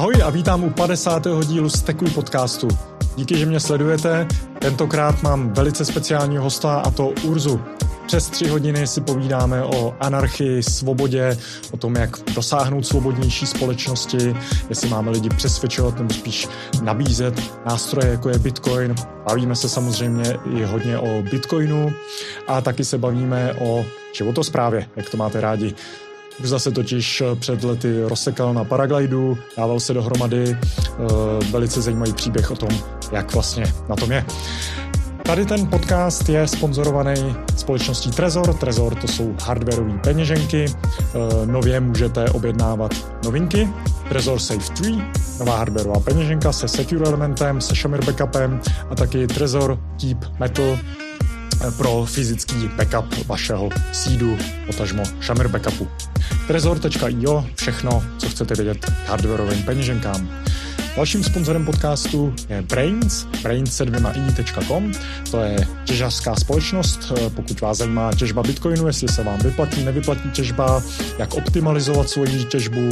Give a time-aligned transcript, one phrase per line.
[0.00, 1.26] Ahoj a vítám u 50.
[1.46, 2.68] dílu Stekuj podcastu.
[3.16, 4.26] Díky, že mě sledujete.
[4.58, 7.60] Tentokrát mám velice speciálního hosta a to Urzu.
[8.06, 11.38] Přes tři hodiny si povídáme o anarchii, svobodě,
[11.70, 14.36] o tom, jak dosáhnout svobodnější společnosti,
[14.68, 16.48] jestli máme lidi přesvědčovat nebo spíš
[16.82, 18.94] nabízet nástroje, jako je Bitcoin.
[19.28, 21.92] Bavíme se samozřejmě i hodně o Bitcoinu
[22.48, 25.74] a taky se bavíme o životosprávě, jak to máte rádi.
[26.42, 30.56] Už zase totiž před lety rozsekal na paraglidu, dával se dohromady,
[31.50, 32.68] velice zajímavý příběh o tom,
[33.12, 34.24] jak vlastně na tom je.
[35.22, 38.54] Tady ten podcast je sponzorovaný společností Trezor.
[38.54, 40.64] Trezor to jsou hardwareové peněženky.
[41.44, 42.94] Nově můžete objednávat
[43.24, 43.68] novinky.
[44.08, 44.98] Trezor Safe 3,
[45.38, 50.78] nová hardwareová peněženka se secure elementem, se Shamir backupem a taky Trezor Keep Metal
[51.76, 55.88] pro fyzický backup vašeho seedu, potažmo Shamir backupu.
[56.46, 60.44] Trezor.io, všechno, co chcete vědět k hardwareovým peněženkám.
[60.96, 64.92] Dalším sponzorem podcastu je Brains, brains.com.
[65.30, 67.12] To je těžařská společnost.
[67.34, 70.82] Pokud vás zajímá těžba Bitcoinu, jestli se vám vyplatí, nevyplatí těžba,
[71.18, 72.88] jak optimalizovat svoji těžbu,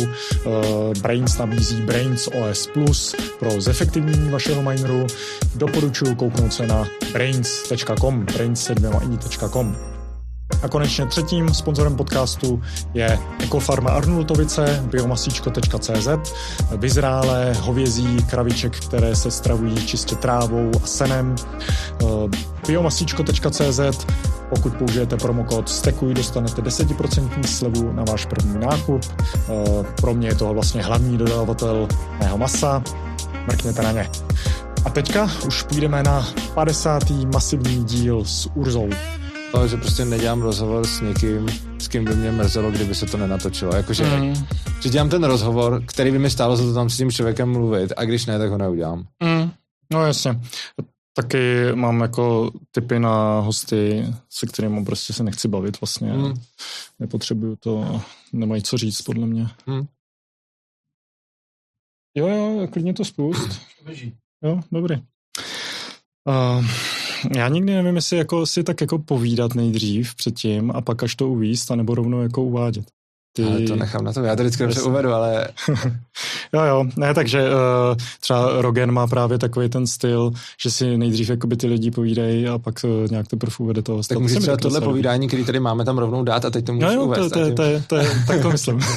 [1.00, 5.06] Brains nabízí Brains OS Plus pro zefektivnění vašeho mineru.
[5.54, 9.97] Doporučuji kouknout se na brains.com, brains.com.
[10.62, 12.62] A konečně třetím sponzorem podcastu
[12.94, 16.08] je Ekofarma Arnultovice, biomasíčko.cz,
[16.76, 21.36] vyzrálé hovězí kraviček, které se stravují čistě trávou a senem.
[22.66, 23.80] Biomasíčko.cz
[24.48, 29.02] pokud použijete promokód STEKUJ, dostanete 10% slevu na váš první nákup.
[30.00, 31.88] Pro mě je to vlastně hlavní dodavatel
[32.20, 32.82] mého masa.
[33.46, 34.10] Mrkněte na ně.
[34.84, 37.10] A teďka už půjdeme na 50.
[37.10, 38.88] masivní díl s Urzou
[39.52, 41.46] to, že prostě nedělám rozhovor s někým,
[41.78, 43.74] s kým by mě mrzelo, kdyby se to nenatočilo.
[43.74, 44.34] Jakože, mm.
[44.82, 47.92] že dělám ten rozhovor, který by mi stálo za to tam s tím člověkem mluvit
[47.96, 49.06] a když ne, tak ho neudělám.
[49.22, 49.50] Mm.
[49.92, 50.40] No jasně.
[51.14, 56.12] Taky mám jako typy na hosty, se kterými prostě se nechci bavit vlastně.
[56.12, 56.34] Mm.
[56.98, 59.46] Nepotřebuju to, nemají co říct podle mě.
[59.66, 59.86] Mm.
[62.14, 63.60] Jo, jo, klidně to spust.
[64.42, 64.96] Jo, dobrý.
[66.28, 66.64] Uh,
[67.36, 71.28] já nikdy nevím, jestli jako si tak jako povídat nejdřív předtím a pak až to
[71.28, 72.97] uvíst, anebo rovnou jako uvádět.
[73.32, 73.44] Ty...
[73.44, 75.48] Ale to nechám na to, já to vždycky dobře uvedu, ale...
[76.52, 80.30] jo, jo, ne, takže uh, třeba Rogen má právě takový ten styl,
[80.62, 84.02] že si nejdřív jakoby ty lidi povídají a pak uh, nějak teprve uvede toho.
[84.02, 86.90] Tak můžeš třeba tohle povídání, který tady máme tam rovnou dát a teď to můžeš
[86.90, 87.32] jo, jo, uvést.
[87.32, 87.96] To, to, to, to, to,
[88.26, 88.80] tak to myslím.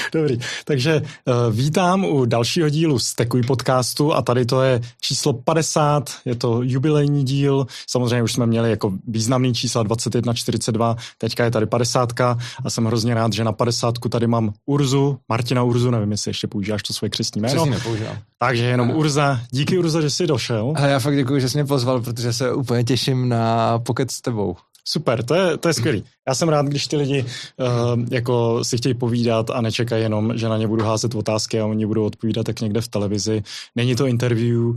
[0.12, 6.10] Dobrý, takže uh, vítám u dalšího dílu Stekuj podcastu a tady to je číslo 50,
[6.24, 11.50] je to jubilejní díl, samozřejmě už jsme měli jako významný čísla 21, 42, teďka je
[11.50, 12.36] tady 50 a
[12.68, 16.82] jsem hrozně rád, že na 50 tady mám Urzu, Martina Urzu, nevím, jestli ještě používáš
[16.82, 17.54] to svoje křesní jméno.
[17.54, 18.18] Přesně nepoužívám.
[18.38, 20.72] Takže jenom Urza, díky Urza, že jsi došel.
[20.76, 24.20] A já fakt děkuji, že jsi mě pozval, protože se úplně těším na pokec s
[24.20, 24.56] tebou.
[24.84, 26.04] Super, to je, to je skvělý.
[26.30, 27.66] Já jsem rád, když ty lidi uh,
[28.10, 31.86] jako si chtějí povídat a nečekají jenom, že na ně budu házet otázky a oni
[31.86, 33.42] budou odpovídat tak někde v televizi.
[33.76, 34.76] Není to interview, uh,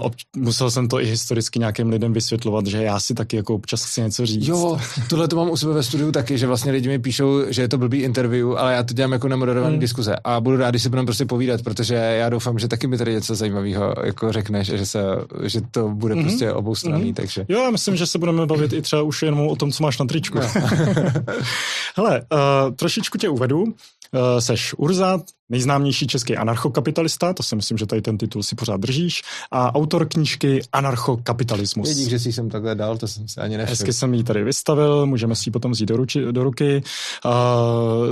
[0.00, 3.84] ob, musel jsem to i historicky nějakým lidem vysvětlovat, že já si taky jako občas
[3.84, 4.46] chci něco říct.
[4.46, 7.62] Jo, tohle to mám u sebe ve studiu taky, že vlastně lidi mi píšou, že
[7.62, 9.80] je to blbý interview, ale já to dělám jako nemoderovaný hmm.
[9.80, 12.98] diskuze a budu rád, když si budeme prostě povídat, protože já doufám, že taky mi
[12.98, 15.02] tady něco zajímavého jako řekneš, že, se,
[15.42, 16.24] že to bude hmm.
[16.24, 17.14] prostě oboustranný, hmm.
[17.14, 17.46] takže.
[17.48, 19.98] Jo, já myslím, že se budeme bavit i třeba už jenom o tom, co máš
[19.98, 20.38] na tričku.
[20.38, 20.63] No.
[21.96, 23.62] Hele, uh, trošičku tě uvedu.
[23.62, 28.80] Uh, seš Urza, nejznámější český anarchokapitalista, to si myslím, že tady ten titul si pořád
[28.80, 31.88] držíš, a autor knížky Anarchokapitalismus.
[31.88, 33.72] Vidíš, že si jsem takhle dal, to jsem se ani nevšel.
[33.72, 36.82] Hezky jsem ji tady vystavil, můžeme si ji potom vzít do, ruči, do ruky.
[37.24, 37.32] Uh,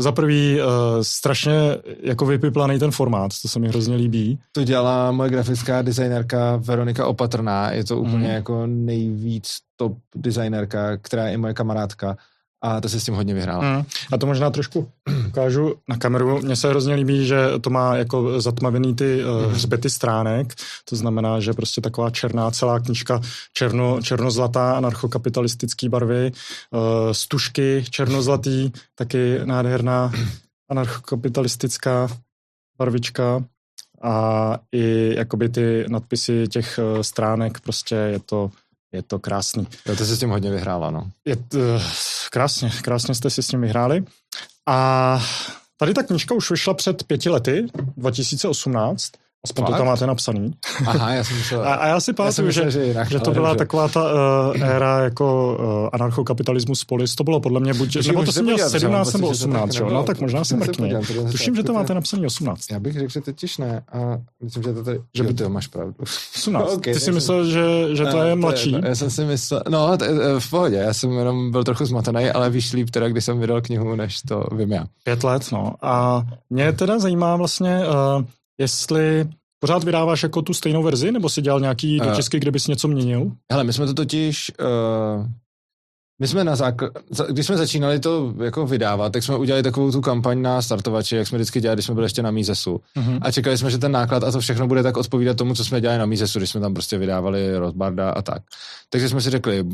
[0.01, 0.67] za prvý uh,
[1.03, 1.53] strašně
[2.03, 4.39] jako vypiplaný ten formát, to se mi hrozně líbí.
[4.53, 8.35] To dělala moje grafická designerka Veronika Opatrná, je to úplně mm.
[8.35, 12.17] jako nejvíc top designerka, která je i moje kamarádka
[12.63, 13.63] a to se s tím hodně vyhrál.
[13.63, 13.85] Mm.
[14.13, 14.89] A to možná trošku
[15.29, 16.41] ukážu na kameru.
[16.43, 20.55] Mně se hrozně líbí, že to má jako zatmavený ty uh, hřbety stránek,
[20.85, 23.21] to znamená, že prostě taková černá celá knížka
[23.53, 26.33] černo, černozlatá anarchokapitalistický barvy,
[26.71, 26.81] uh,
[27.13, 30.13] stužky černozlatý, taky nádherná
[30.71, 32.09] anarchokapitalistická
[32.79, 33.45] barvička
[34.03, 38.51] a i jakoby ty nadpisy těch uh, stránek, prostě je to
[38.93, 39.67] je to krásný.
[39.87, 41.11] Jo, to se s tím hodně vyhrála, no.
[41.25, 41.59] Je to,
[42.31, 44.05] krásně, krásně jste si s tím vyhráli.
[44.69, 45.21] A
[45.77, 47.67] tady ta knižka už vyšla před pěti lety,
[47.97, 49.13] 2018.
[49.45, 50.55] Aspoň to tam máte napsaný.
[50.87, 51.63] Aha, já jsem myslel.
[51.67, 53.59] A, a já si pamatuju, že, že, jinak, že to byla dobře.
[53.59, 57.15] taková ta uh, éra jako uh, anarchokapitalismus polis.
[57.15, 59.91] To bylo podle mě buď, Tuším, nebo to jsem měl 17 nebo 18, jo?
[59.91, 60.95] No tak možná se mrkni.
[61.31, 62.71] Tuším, že to máte napsaný 18.
[62.71, 63.83] Já bych řekl, že totiž ne.
[63.93, 63.99] A
[64.43, 65.95] myslím, že to tady, že by to máš pravdu.
[66.37, 66.73] 18.
[66.75, 68.77] okay, Ty si myslel, že, že to je mladší?
[68.85, 72.51] Já jsem si myslel, no eh, v pohodě, já jsem jenom byl trochu zmatený, ale
[72.51, 74.85] víš líp teda, když jsem vydal knihu, než to vím já.
[75.05, 75.75] Pět let, no.
[75.83, 77.83] A mě teda zajímá vlastně,
[78.61, 79.29] jestli
[79.61, 82.89] pořád vydáváš jako tu stejnou verzi, nebo si dělal nějaký uh, dočisky, kde bys něco
[82.89, 83.33] měnil?
[83.53, 85.27] Hele, my jsme to totiž, uh,
[86.21, 86.91] my jsme na zákl...
[87.31, 91.27] když jsme začínali to jako vydávat, tak jsme udělali takovou tu kampaň na startovači, jak
[91.27, 92.81] jsme vždycky dělali, když jsme byli ještě na Mízesu.
[92.97, 93.19] Uh-huh.
[93.23, 95.81] A čekali jsme, že ten náklad a to všechno bude tak odpovídat tomu, co jsme
[95.81, 98.43] dělali na Mízesu, když jsme tam prostě vydávali Rothbarda a tak.
[98.91, 99.65] Takže jsme si řekli,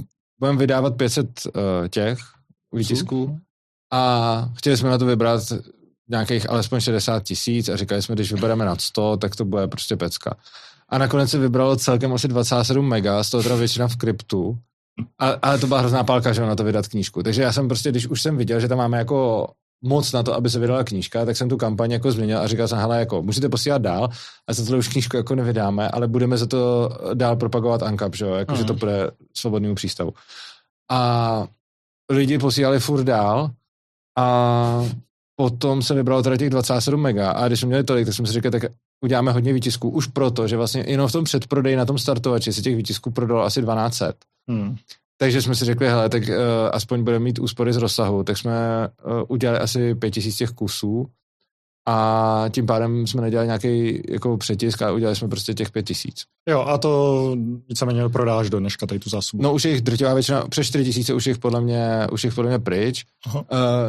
[0.41, 1.53] budeme vydávat 500 uh,
[1.89, 2.19] těch
[2.73, 3.39] výtisků
[3.93, 5.43] a chtěli jsme na to vybrat
[6.09, 9.97] nějakých alespoň 60 tisíc a říkali jsme, když vybereme nad 100, tak to bude prostě
[9.97, 10.37] pecka.
[10.89, 14.59] A nakonec se vybralo celkem asi 27 mega, z toho teda většina v kryptu.
[15.19, 17.23] A, ale to byla hrozná pálka, že na to vydat knížku.
[17.23, 19.49] Takže já jsem prostě, když už jsem viděl, že tam máme jako
[19.85, 22.69] moc na to, aby se vydala knížka, tak jsem tu kampaň jako změnil a říkal
[22.69, 24.09] jsem, hele, jako, můžete posílat dál,
[24.47, 28.25] a za tohle už knížku jako nevydáme, ale budeme za to dál propagovat ANCAP, že
[28.25, 28.81] jo, jako, že to mhm.
[28.81, 30.13] bude svobodnému přístavu.
[30.91, 31.47] A
[32.11, 33.51] lidi posílali furt dál
[34.19, 34.85] a
[35.41, 38.33] potom se vybralo teda těch 27 mega a když jsme měli tolik, tak jsme si
[38.33, 38.63] řekli, tak
[39.05, 42.63] uděláme hodně výtisků, už proto, že vlastně jenom v tom předprodeji na tom startovači se
[42.63, 44.13] těch výtisků prodalo asi 1200.
[44.51, 44.77] Hmm.
[45.21, 46.35] Takže jsme si řekli, hele, tak uh,
[46.73, 51.07] aspoň budeme mít úspory z rozsahu, tak jsme uh, udělali asi 5000 těch kusů
[51.91, 56.25] a tím pádem jsme nedělali nějaký jako přetisk a udělali jsme prostě těch pět tisíc.
[56.49, 57.37] Jo, a to
[57.69, 59.43] víceméně prodáš do dneška tady tu zásobu.
[59.43, 62.51] No už jich drtivá většina, přes čtyři tisíce už jich podle mě, už jich podle
[62.51, 63.05] mě pryč.
[63.35, 63.43] Uh,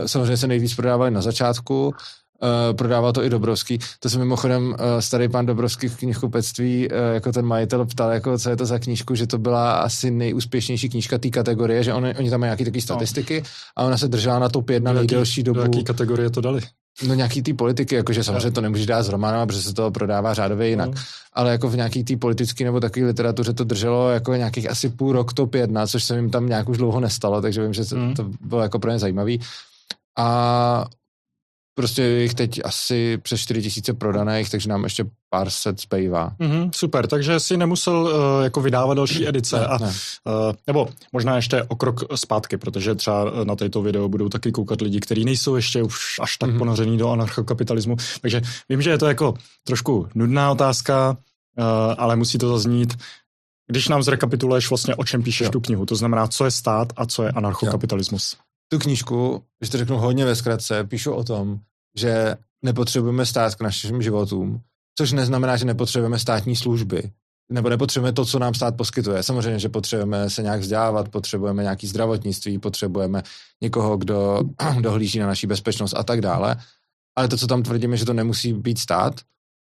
[0.06, 3.80] samozřejmě se nejvíc prodávali na začátku, uh, prodával to i Dobrovský.
[4.00, 8.38] To se mimochodem uh, starý pan Dobrovský v knihkupectví, uh, jako ten majitel ptal, jako
[8.38, 12.06] co je to za knížku, že to byla asi nejúspěšnější knížka té kategorie, že on,
[12.20, 12.82] oni tam mají nějaké takové no.
[12.82, 13.48] statistiky no.
[13.76, 15.60] a ona se držela na top jedna nejdelší dobu.
[15.60, 16.62] Do jaký kategorie to dali?
[17.08, 20.34] No nějaký ty politiky, jakože samozřejmě to nemůžeš dát s románem, protože se to prodává
[20.34, 20.90] řádově jinak.
[20.90, 21.02] No.
[21.34, 25.12] Ale jako v nějaký té politické nebo takové literatuře to drželo jako nějakých asi půl
[25.12, 28.14] rok top jedna, což se jim tam nějak už dlouho nestalo, takže vím, že mm.
[28.14, 29.40] to bylo jako pro ně zajímavý.
[30.18, 30.86] A
[31.80, 36.32] prostě jich teď asi přes 4 tisíce prodaných, takže nám ještě pár set zbývá.
[36.40, 39.60] Mm-hmm, super, takže si nemusel uh, jako vydávat další edice.
[39.60, 39.88] Ne, a, ne.
[39.88, 39.94] Uh,
[40.68, 45.00] nebo možná ještě o krok zpátky, protože třeba na této video budou taky koukat lidi,
[45.00, 46.58] kteří nejsou ještě už až tak mm-hmm.
[46.58, 47.96] ponořený do anarchokapitalismu.
[48.22, 49.34] Takže vím, že je to jako
[49.64, 51.66] trošku nudná otázka, uh,
[51.98, 52.98] ale musí to zaznít.
[53.68, 55.52] Když nám zrekapituluješ vlastně, o čem píšeš jo.
[55.52, 58.34] tu knihu, to znamená, co je stát a co je anarchokapitalismus.
[58.34, 58.49] Jo.
[58.72, 61.60] Tu knížku, když to řeknu hodně ve zkratce, píšu o tom,
[61.98, 62.36] že
[62.66, 64.62] nepotřebujeme stát k našim životům,
[64.98, 67.12] což neznamená, že nepotřebujeme státní služby,
[67.52, 69.24] nebo nepotřebujeme to, co nám stát poskytuje.
[69.24, 73.24] Samozřejmě, že potřebujeme se nějak vzdělávat, potřebujeme nějaký zdravotnictví, potřebujeme
[73.62, 74.42] někoho, kdo
[74.82, 76.56] dohlíží na naší bezpečnost a tak dále.
[77.18, 79.22] Ale to, co tam tvrdíme, že to nemusí být stát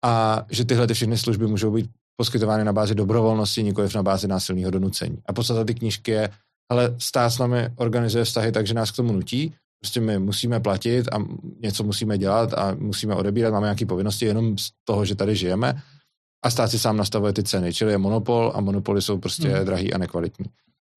[0.04, 4.28] a že tyhle ty všechny služby můžou být poskytovány na bázi dobrovolnosti, nikoliv na bázi
[4.28, 5.18] násilného donucení.
[5.26, 6.28] A podstata ty knížky je,
[6.70, 10.60] ale stát s námi organizuje vztahy tak, že nás k tomu nutí Prostě my musíme
[10.60, 11.18] platit a
[11.60, 15.82] něco musíme dělat a musíme odebírat, máme nějaké povinnosti jenom z toho, že tady žijeme
[16.44, 19.64] a stát si sám nastavuje ty ceny, čili je monopol a monopoly jsou prostě mm.
[19.64, 20.46] drahý a nekvalitní.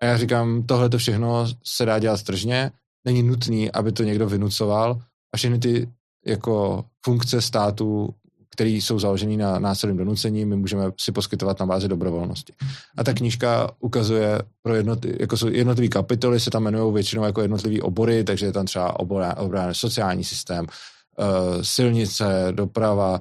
[0.02, 2.72] A já říkám, tohle to všechno se dá dělat tržně,
[3.06, 5.02] není nutný, aby to někdo vynucoval
[5.34, 5.90] a všechny ty
[6.26, 8.16] jako funkce státu
[8.54, 12.54] které jsou založené na násilném donucení, my můžeme si poskytovat na bázi dobrovolnosti.
[12.98, 17.42] A ta knížka ukazuje pro jednotlivé, jako jsou jednotlivé kapitoly, se tam jmenují většinou jako
[17.42, 19.26] jednotlivé obory, takže je tam třeba obor
[19.72, 23.20] sociální systém, uh, silnice, doprava,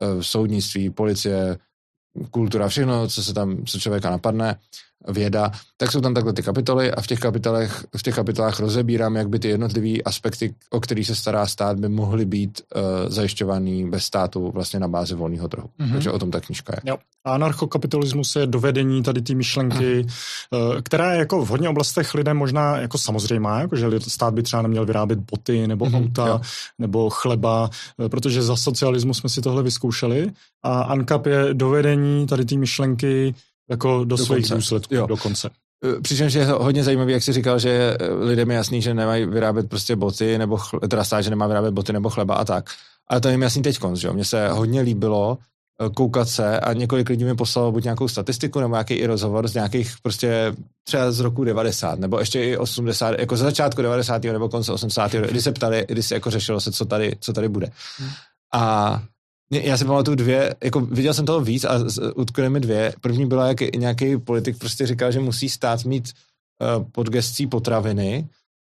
[0.00, 1.58] uh, soudnictví, policie,
[2.30, 4.56] kultura, všechno, co se tam, co člověka napadne
[5.08, 9.16] věda, tak jsou tam takhle ty kapitoly a v těch kapitolech, v těch kapitolách rozebírám,
[9.16, 13.90] jak by ty jednotlivé aspekty, o který se stará stát, by mohly být uh, zajišťovaný
[13.90, 15.68] bez státu vlastně na bázi volného trhu.
[15.80, 15.92] Mm-hmm.
[15.92, 16.90] Takže o tom ta knižka je.
[16.90, 16.96] Jo.
[17.24, 20.82] A anarchokapitalismus je dovedení tady ty myšlenky, mm.
[20.82, 24.62] která je jako v hodně oblastech lidem možná jako samozřejmá, jako že stát by třeba
[24.62, 26.40] neměl vyrábět boty nebo mm-hmm, auta jo.
[26.78, 27.70] nebo chleba,
[28.04, 30.30] eh, protože za socialismu jsme si tohle vyzkoušeli
[30.62, 33.34] a ANCAP je dovedení tady ty myšlenky
[33.70, 34.54] jako do, do svých konce.
[34.54, 35.06] důsledků jo.
[35.06, 35.50] dokonce.
[35.84, 39.68] E, přičemž je hodně zajímavý, jak jsi říkal, že lidem je jasný, že nemají vyrábět
[39.68, 42.70] prostě boty, nebo chle, teda stát, že nemá vyrábět boty nebo chleba a tak.
[43.08, 44.12] Ale to je jim jasný teď, že jo.
[44.12, 45.38] Mně se hodně líbilo
[45.86, 49.48] e, koukat se a několik lidí mi poslalo buď nějakou statistiku nebo nějaký i rozhovor
[49.48, 50.54] z nějakých prostě
[50.86, 54.24] třeba z roku 90 nebo ještě i 80, jako za začátku 90.
[54.24, 55.12] nebo konce 80.
[55.12, 57.70] kdy se ptali, kdy se jako řešilo se, co tady, co tady bude.
[57.98, 58.10] Hmm.
[58.54, 59.02] A
[59.62, 61.84] Já si pamatuju dvě, jako viděl jsem toho víc a
[62.14, 62.94] utkvěly mi dvě.
[63.00, 66.12] První byla, jak nějaký politik prostě říkal, že musí stát mít
[66.76, 68.28] uh, pod gestcí potraviny,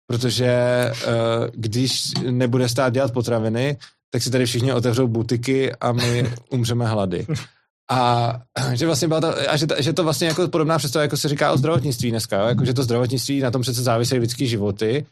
[0.06, 0.54] protože
[0.90, 3.76] uh, když nebude stát dělat potraviny,
[4.10, 7.26] tak si tady všichni otevřou butiky a my umřeme hlady.
[7.90, 8.32] A
[8.72, 11.52] že vlastně byla ta, a že, že, to vlastně jako podobná představa, jako se říká
[11.52, 12.46] o zdravotnictví dneska, jo?
[12.46, 15.06] Jako, že to zdravotnictví, na tom přece závisí lidský životy,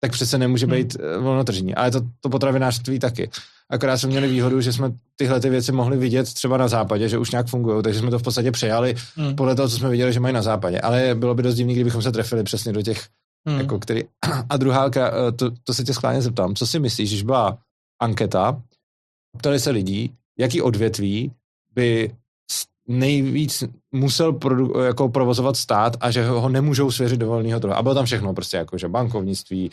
[0.00, 0.74] tak přece nemůže hmm.
[0.74, 1.24] být hmm.
[1.24, 1.74] volnotržní.
[1.74, 3.30] Ale to, to potravinářství taky.
[3.70, 7.18] Akorát jsme měli výhodu, že jsme tyhle ty věci mohli vidět třeba na západě, že
[7.18, 9.36] už nějak fungují, takže jsme to v podstatě přejali hmm.
[9.36, 10.80] podle toho, co jsme viděli, že mají na západě.
[10.80, 13.06] Ale bylo by dost divný, kdybychom se trefili přesně do těch,
[13.48, 13.58] hmm.
[13.58, 14.02] jako který...
[14.48, 17.58] A druhá, eh, to, to se tě schválně zeptám, co si myslíš, když byla
[18.02, 18.62] anketa,
[19.38, 21.32] ptali se lidí, jaký odvětví
[21.74, 22.14] by
[22.90, 27.72] nejvíc musel produ- jako provozovat stát a že ho nemůžou svěřit do volného trhu.
[27.72, 29.70] A bylo tam všechno, prostě jako, že bankovnictví,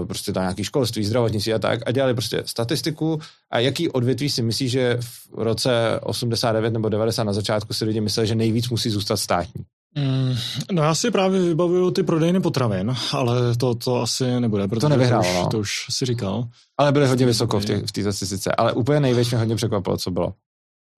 [0.00, 1.80] uh, prostě tam nějaký školství, zdravotnictví a tak.
[1.86, 3.20] A dělali prostě statistiku
[3.50, 8.00] a jaký odvětví si myslí, že v roce 89 nebo 90 na začátku si lidi
[8.00, 9.64] mysleli, že nejvíc musí zůstat státní.
[9.98, 10.34] Mm,
[10.72, 14.88] no já si právě vybavuju ty prodejny potravin, ale to, to asi nebude, protože to,
[14.88, 15.48] nevyhrál, to, už, no.
[15.48, 16.44] to už si říkal.
[16.78, 19.96] Ale byly hodně vysoko v, těch, v té statistice, ale úplně největší mě hodně překvapilo,
[19.96, 20.34] co bylo.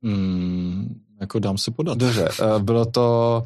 [0.03, 1.99] Mm, jako dám se podat.
[1.99, 3.43] Dobře, uh, bylo to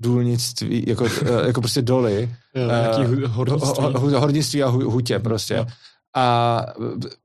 [0.00, 1.10] důlnictví, jako, uh,
[1.46, 2.30] jako prostě doly.
[2.54, 2.64] Jo,
[2.98, 3.84] uh, hornictví.
[3.84, 5.54] Ho, ho, hornictví a hutě prostě.
[5.54, 5.66] Jo.
[6.16, 6.66] A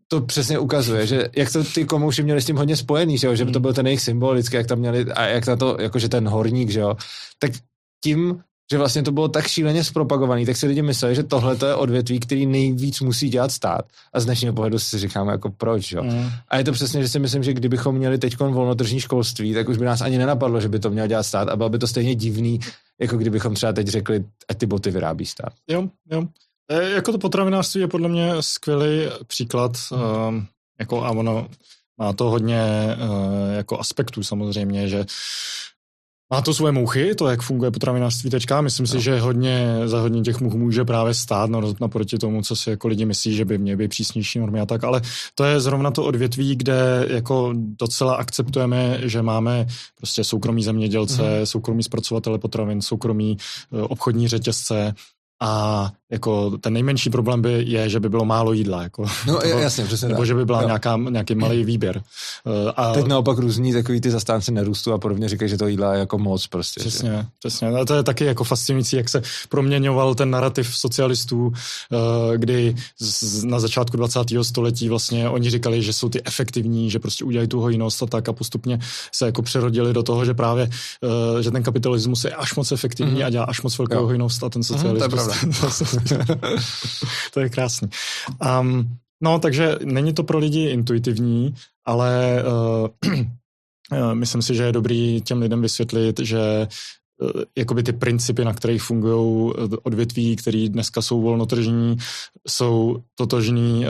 [0.07, 3.35] to přesně ukazuje, že jak to ty komouši měli s tím hodně spojený, že, jo?
[3.35, 3.61] že to hmm.
[3.61, 6.69] byl ten jejich symbol vždycky, jak tam měli, a jak na to, jakože ten horník,
[6.69, 6.95] že jo,
[7.39, 7.51] tak
[8.03, 11.75] tím že vlastně to bylo tak šíleně zpropagovaný, tak si lidi mysleli, že tohle je
[11.75, 13.81] odvětví, který nejvíc musí dělat stát.
[14.13, 16.03] A z dnešního pohledu si říkáme, jako proč, jo.
[16.03, 16.29] Mm.
[16.47, 19.77] A je to přesně, že si myslím, že kdybychom měli teď volnotržní školství, tak už
[19.77, 22.15] by nás ani nenapadlo, že by to měl dělat stát a bylo by to stejně
[22.15, 22.59] divný,
[22.99, 25.53] jako kdybychom třeba teď řekli, ať ty boty vyrábí stát.
[25.67, 26.23] Jo, jo.
[26.71, 30.27] E, jako to potravinářství je podle mě skvělý příklad, mm.
[30.27, 30.47] um,
[30.79, 31.47] jako a ono
[31.97, 32.61] má to hodně
[32.97, 35.05] uh, jako aspektů samozřejmě, že
[36.31, 38.61] má to svoje mouchy, to, jak funguje potravinářství teďka.
[38.61, 38.87] Myslím no.
[38.87, 41.49] si, že hodně, za hodně těch much může právě stát
[41.81, 44.83] naproti tomu, co si jako lidi myslí, že by měly být přísnější normy a tak,
[44.83, 45.01] ale
[45.35, 51.45] to je zrovna to odvětví, kde jako docela akceptujeme, že máme prostě soukromí zemědělce, mm.
[51.45, 53.37] soukromí zpracovatele potravin, soukromí
[53.73, 54.93] eh, obchodní řetězce,
[55.41, 58.83] a jako ten nejmenší problém by je, že by bylo málo jídla.
[58.83, 60.27] Jako, no toho, jasně, přesně Nebo tak.
[60.27, 62.01] že by byla nějaká, nějaký malý výběr.
[62.47, 65.93] Eh, a teď naopak různí takový ty zastánci nerůstu a podobně říkají, že to jídla
[65.93, 66.79] je jako moc prostě.
[66.79, 67.25] Přesně, že?
[67.39, 67.67] přesně.
[67.67, 72.75] A to je taky jako fascinující, jak se proměňoval ten narrativ socialistů, eh, kdy
[73.43, 74.43] na začátku 20.
[74.43, 78.29] století vlastně oni říkali, že jsou ty efektivní, že prostě udělají tu hojnost a tak
[78.29, 78.79] a postupně
[79.11, 80.69] se jako přerodili do toho, že právě,
[81.39, 83.25] eh, že ten kapitalismus je až moc efektivní mm-hmm.
[83.25, 85.30] a dělá až moc velkou hojnost a ten socialismus
[87.33, 87.89] to je krásný.
[88.59, 95.21] Um, no, takže není to pro lidi intuitivní, ale uh, myslím si, že je dobrý
[95.21, 96.67] těm lidem vysvětlit, že
[97.21, 101.97] uh, jakoby ty principy, na kterých fungují odvětví, které dneska jsou volnotržní,
[102.47, 103.85] jsou totožní,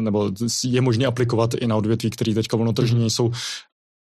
[0.00, 0.30] nebo
[0.64, 3.10] je možné aplikovat i na odvětví, které teďka volnotržní mm.
[3.10, 3.32] jsou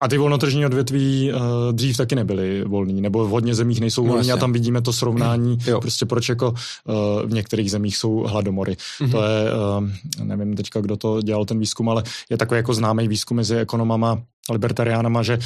[0.00, 1.40] a ty volnotržní odvětví uh,
[1.72, 4.92] dřív taky nebyly volný, nebo v hodně zemích nejsou no, volní a tam vidíme to
[4.92, 5.80] srovnání, jo.
[5.80, 6.94] prostě proč jako uh,
[7.26, 8.72] v některých zemích jsou hladomory.
[8.72, 9.10] Mm-hmm.
[9.10, 13.08] To je, uh, nevím teďka, kdo to dělal ten výzkum, ale je takový jako známý
[13.08, 15.38] výzkum mezi ekonomama, libertariánama, že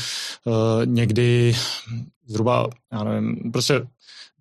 [0.44, 0.52] uh,
[0.84, 1.54] někdy
[2.26, 3.82] zhruba, já nevím, prostě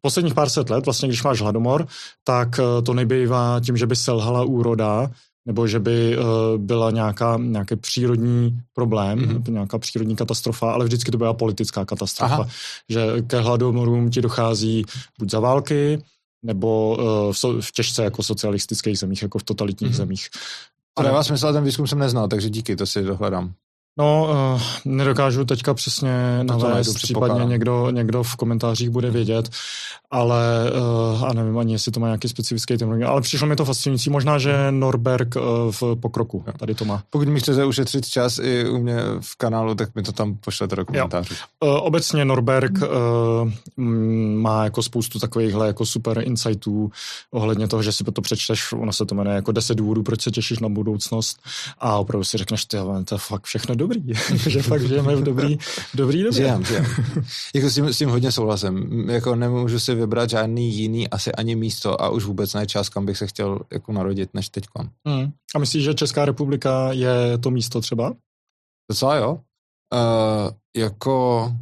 [0.02, 1.88] posledních pár set let, vlastně když máš hladomor,
[2.24, 5.12] tak to nebývá tím, že by selhala úroda,
[5.46, 6.24] nebo že by uh,
[6.58, 9.52] byla nějaká, nějaký přírodní problém, mm-hmm.
[9.52, 12.34] nějaká přírodní katastrofa, ale vždycky to byla politická katastrofa.
[12.34, 12.48] Aha.
[12.90, 14.86] Že ke hladomorům ti dochází
[15.20, 16.04] buď za války,
[16.44, 19.96] nebo uh, v, so, v těžce jako socialistických zemích, jako v totalitních mm-hmm.
[19.96, 20.30] zemích.
[20.94, 23.54] To dává smysl, ten výzkum jsem neznal, takže díky, to si dohledám.
[24.00, 29.50] No, uh, nedokážu teďka přesně navést, případně někdo, někdo v komentářích bude vědět,
[30.12, 30.72] ale
[31.12, 34.10] uh, a nevím ani, jestli to má nějaký specifický termín, ale přišlo mi to fascinující.
[34.10, 35.42] Možná, že Norberg uh,
[35.72, 37.04] v pokroku tady to má.
[37.10, 40.76] Pokud mi chcete ušetřit čas i u mě v kanálu, tak mi to tam pošlete
[40.76, 41.36] do komentářů.
[41.60, 43.52] Uh, obecně Norberg uh,
[44.36, 46.92] má jako spoustu takovýchhle jako super insightů
[47.32, 50.32] ohledně toho, že si to přečteš, ono se to jmenuje jako 10 důvodů, proč se
[50.32, 51.40] těšíš na budoucnost
[51.80, 54.04] a opravdu si řekneš, ty, to je fakt všechno dobrý,
[54.36, 55.58] že fakt žijeme v dobrý,
[55.94, 56.42] dobrý době.
[56.42, 56.86] Žijem, žijem.
[57.56, 59.10] jako s tím, s tím hodně souhlasím.
[59.10, 63.06] Jako nemůžu si vybrat žádný jiný asi ani místo a už vůbec ne čas, kam
[63.06, 64.66] bych se chtěl jako narodit, než teď.
[65.08, 65.32] Hmm.
[65.56, 68.14] A myslíš, že Česká republika je to místo třeba?
[68.92, 69.32] Docela jo.
[69.94, 71.56] Uh, jako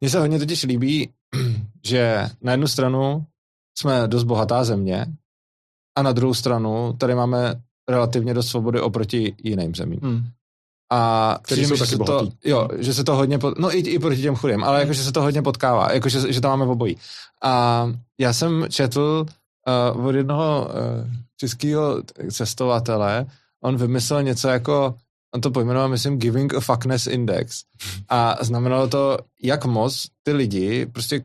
[0.00, 1.10] mně se hodně totiž líbí,
[1.86, 3.26] že na jednu stranu
[3.78, 5.06] jsme dost bohatá země
[5.98, 10.00] a na druhou stranu tady máme relativně dost svobody oproti jiným zemím.
[10.02, 10.24] Hmm.
[10.92, 13.78] A Který jsou že taky se to, jo, že se to hodně, pot, no i,
[13.78, 16.58] i proti těm chudým, ale jako, že se to hodně potkává, jako, že, že tam
[16.58, 16.96] máme obojí.
[17.42, 17.86] A
[18.20, 19.26] já jsem četl
[19.96, 23.26] uh, od jednoho uh, českého cestovatele,
[23.64, 24.94] on vymyslel něco jako,
[25.34, 27.62] on to pojmenoval, myslím, Giving a Fuckness Index.
[28.08, 31.24] A znamenalo to, jak moc ty lidi prostě uh,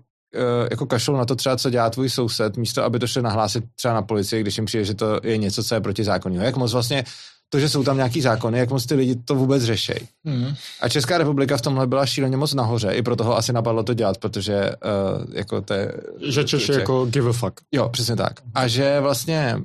[0.72, 3.94] jako kašlou na to třeba, co dělá tvůj soused, místo aby to šli nahlásit třeba
[3.94, 6.46] na policii, když jim přijde, že to je něco, co je protizákonného.
[6.46, 7.04] Jak moc vlastně
[7.50, 10.00] to, že jsou tam nějaký zákony, jak moc ty lidi to vůbec řešejí.
[10.24, 10.54] Mm.
[10.82, 13.94] A Česká republika v tomhle byla šíleně moc nahoře, i proto ho asi napadlo to
[13.94, 15.92] dělat, protože uh, jako to je...
[16.28, 17.54] Že Češ je jako give a fuck.
[17.72, 18.34] Jo, přesně tak.
[18.54, 19.58] A že vlastně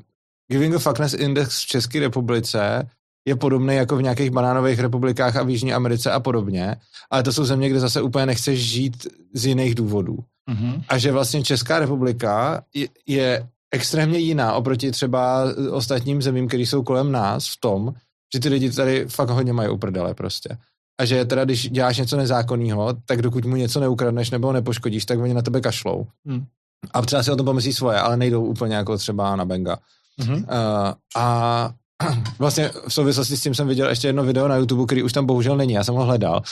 [0.50, 2.88] Giving a Fuckness Index v České republice
[3.28, 6.76] je podobný jako v nějakých banánových republikách a v Jižní Americe a podobně,
[7.10, 10.18] ale to jsou země, kde zase úplně nechceš žít z jiných důvodů.
[10.50, 10.82] Mm-hmm.
[10.88, 16.82] A že vlastně Česká republika je, je extrémně jiná oproti třeba ostatním zemím, které jsou
[16.82, 17.94] kolem nás v tom,
[18.34, 20.58] že ty lidi tady fakt hodně mají uprdele prostě.
[21.00, 25.18] A že teda, když děláš něco nezákonného, tak dokud mu něco neukradneš nebo nepoškodíš, tak
[25.18, 26.06] oni na tebe kašlou.
[26.26, 26.44] Hmm.
[26.92, 29.78] A třeba si o tom pomyslí svoje, ale nejdou úplně jako třeba na benga.
[30.20, 30.36] Mm-hmm.
[30.36, 31.70] Uh, a
[32.38, 35.26] vlastně v souvislosti s tím jsem viděl ještě jedno video na YouTube, který už tam
[35.26, 36.42] bohužel není, já jsem ho hledal.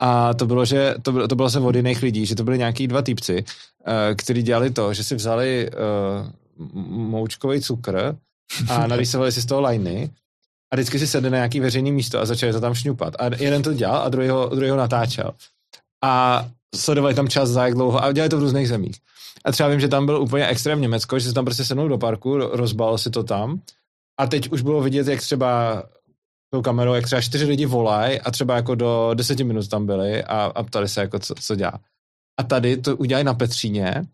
[0.00, 2.58] A to bylo, že to bylo, to bylo se od jiných lidí, že to byli
[2.58, 8.16] nějaký dva týpci, uh, kteří dělali to, že si vzali uh, moučkový cukr
[8.68, 10.10] a narýsovali si z toho lajny
[10.72, 13.14] a vždycky si sedli na nějaký veřejný místo a začali to tam šňupat.
[13.18, 15.32] A jeden to dělal a druhý ho, druhý ho natáčel.
[16.04, 16.44] A
[16.76, 18.96] sledovali tam čas za jak dlouho a dělali to v různých zemích.
[19.44, 21.98] A třeba vím, že tam byl úplně extrém Německo, že se tam prostě sednul do
[21.98, 23.60] parku, rozbal si to tam
[24.20, 25.82] a teď už bylo vidět, jak třeba
[26.52, 30.24] tou kamerou, jak třeba čtyři lidi volají a třeba jako do deseti minut tam byli
[30.24, 31.80] a, a ptali se, jako co, co dělá.
[32.40, 34.04] A tady to udělají na Petříně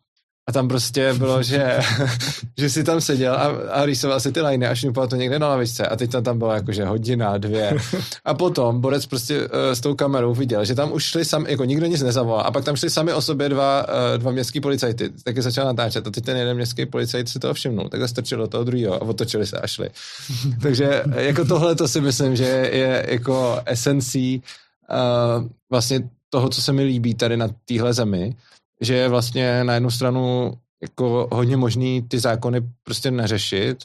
[0.48, 1.78] a tam prostě bylo, že,
[2.58, 5.48] že si tam seděl a, a rýsoval si ty liny a šňupal to někde na
[5.48, 5.86] lavičce.
[5.86, 7.76] A teď tam, tam bylo jakože hodina, dvě.
[8.24, 11.64] A potom Borec prostě uh, s tou kamerou viděl, že tam už šli sami, jako
[11.64, 12.46] nikdo nic nezavolal.
[12.46, 16.06] A pak tam šli sami o sobě dva, uh, dva městský policajty, taky začal natáčet.
[16.06, 19.02] A teď ten jeden městský policajt si toho všimnul, tak strčil do toho druhého a
[19.02, 19.90] otočili se a šli.
[20.62, 24.42] Takže jako tohle to si myslím, že je jako esencí
[24.90, 28.34] uh, vlastně toho, co se mi líbí tady na téhle zemi,
[28.80, 33.84] že je vlastně na jednu stranu jako hodně možný ty zákony prostě neřešit,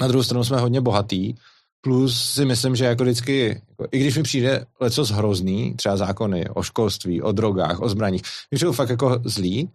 [0.00, 1.34] na druhou stranu jsme hodně bohatý,
[1.80, 6.48] plus si myslím, že jako vždycky, jako, i když mi přijde leco hrozný, třeba zákony
[6.48, 9.70] o školství, o drogách, o zbraních, když jsou fakt jako zlý,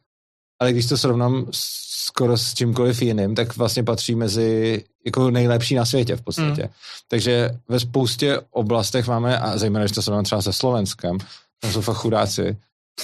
[0.59, 5.86] ale když to srovnám skoro s čímkoliv jiným, tak vlastně patří mezi jako nejlepší na
[5.86, 6.63] světě v podstatě.
[6.63, 6.69] Mm.
[7.07, 11.17] Takže ve spoustě oblastech máme, a zejména, když to srovnám třeba se Slovenskem,
[11.59, 12.57] tam jsou fakt chudáci,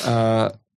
[0.05, 0.11] uh,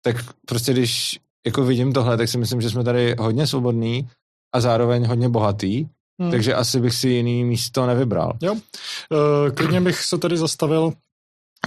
[0.03, 4.09] tak prostě když jako vidím tohle, tak si myslím, že jsme tady hodně svobodný
[4.55, 5.85] a zároveň hodně bohatý,
[6.21, 6.31] hmm.
[6.31, 8.33] takže asi bych si jiný místo nevybral.
[8.41, 8.55] Jo,
[9.47, 10.93] e, klidně bych se tady zastavil,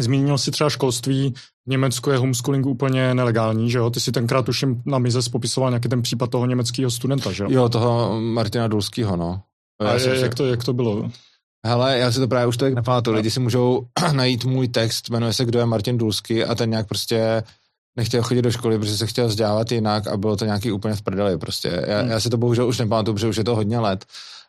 [0.00, 1.34] zmínil si třeba školství,
[1.66, 3.90] v Německu je homeschooling úplně nelegální, že jo?
[3.90, 7.48] Ty si tenkrát tuším na mize popisoval nějaký ten případ toho německého studenta, že jo?
[7.52, 9.42] Jo, toho Martina Dulského, no.
[9.80, 11.10] A je, jak, to, jak to bylo?
[11.66, 13.16] Hele, já si to právě už to jak nepamatuju.
[13.16, 16.86] Lidi si můžou najít můj text, jmenuje se Kdo je Martin Dulský a ten nějak
[16.86, 17.42] prostě
[17.96, 21.02] nechtěl chodit do školy, protože se chtěl vzdělávat jinak a bylo to nějaký úplně v
[21.02, 21.84] prdeli prostě.
[21.86, 22.10] Já, hmm.
[22.10, 24.04] já si to bohužel už nepamatuju, protože už je to hodně let,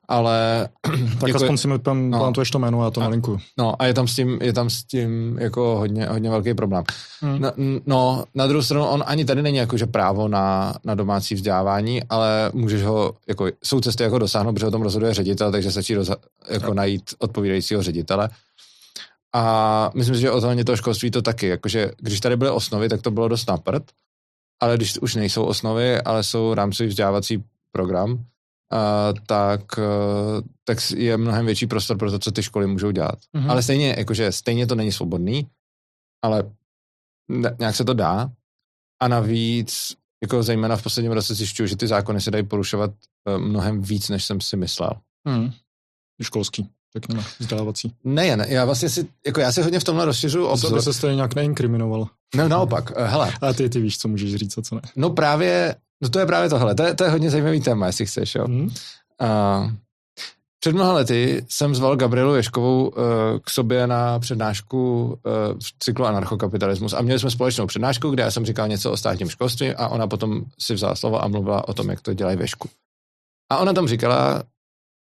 [0.08, 0.70] ale...
[1.20, 3.40] tak jako, aspoň si mi no, pamatuješ to jméno a to malinku.
[3.58, 6.84] No a je tam s tím, je tam s tím jako hodně, hodně velký problém.
[7.22, 7.42] Hmm.
[7.42, 7.52] No,
[7.86, 12.52] no, na druhou stranu on ani tady není jakože právo na, na domácí vzdělávání, ale
[12.54, 15.94] můžeš ho, jako jsou cesty jako dosáhnout, protože o tom rozhoduje ředitel, takže stačí
[16.50, 16.74] jako no.
[16.74, 18.30] najít odpovídajícího ředitele.
[19.36, 23.02] A myslím si, že ohledně toho školství to taky, jakože když tady byly osnovy, tak
[23.02, 23.92] to bylo dost naprt,
[24.62, 28.20] ale když už nejsou osnovy, ale jsou rámcový vzdělávací program, uh,
[29.28, 33.20] tak, uh, tak je mnohem větší prostor pro to, co ty školy můžou dělat.
[33.38, 33.50] Mm-hmm.
[33.52, 35.48] Ale stejně, jakože stejně to není svobodný,
[36.24, 36.52] ale
[37.28, 38.32] ne, nějak se to dá.
[39.02, 43.38] A navíc, jako zejména v posledním roce zjišťuju, že ty zákony se dají porušovat uh,
[43.38, 44.92] mnohem víc, než jsem si myslel.
[45.28, 45.52] Mm.
[46.24, 47.94] Školský řekněme, vzdělávací.
[48.04, 50.74] Nejen, já vlastně si, jako já si hodně v tomhle rozšiřuju obzor.
[50.74, 52.08] Aby se stejně nějak neinkriminoval.
[52.36, 53.34] No naopak, eh, hele.
[53.42, 54.82] A ty, ty víš, co můžeš říct a co ne.
[54.96, 58.06] No právě, no to je právě tohle, to je, to je hodně zajímavý téma, jestli
[58.06, 58.48] chceš, jo.
[58.48, 58.64] Mm.
[58.64, 59.72] Uh,
[60.60, 62.94] před mnoha lety jsem zval Gabrielu Ješkovou uh,
[63.44, 68.32] k sobě na přednášku uh, v cyklu anarchokapitalismus a měli jsme společnou přednášku, kde já
[68.32, 71.74] jsem říkal něco o státním školství a ona potom si vzala slovo a mluvila o
[71.74, 72.46] tom, jak to dělají ve.
[73.52, 74.44] A ona tam říkala,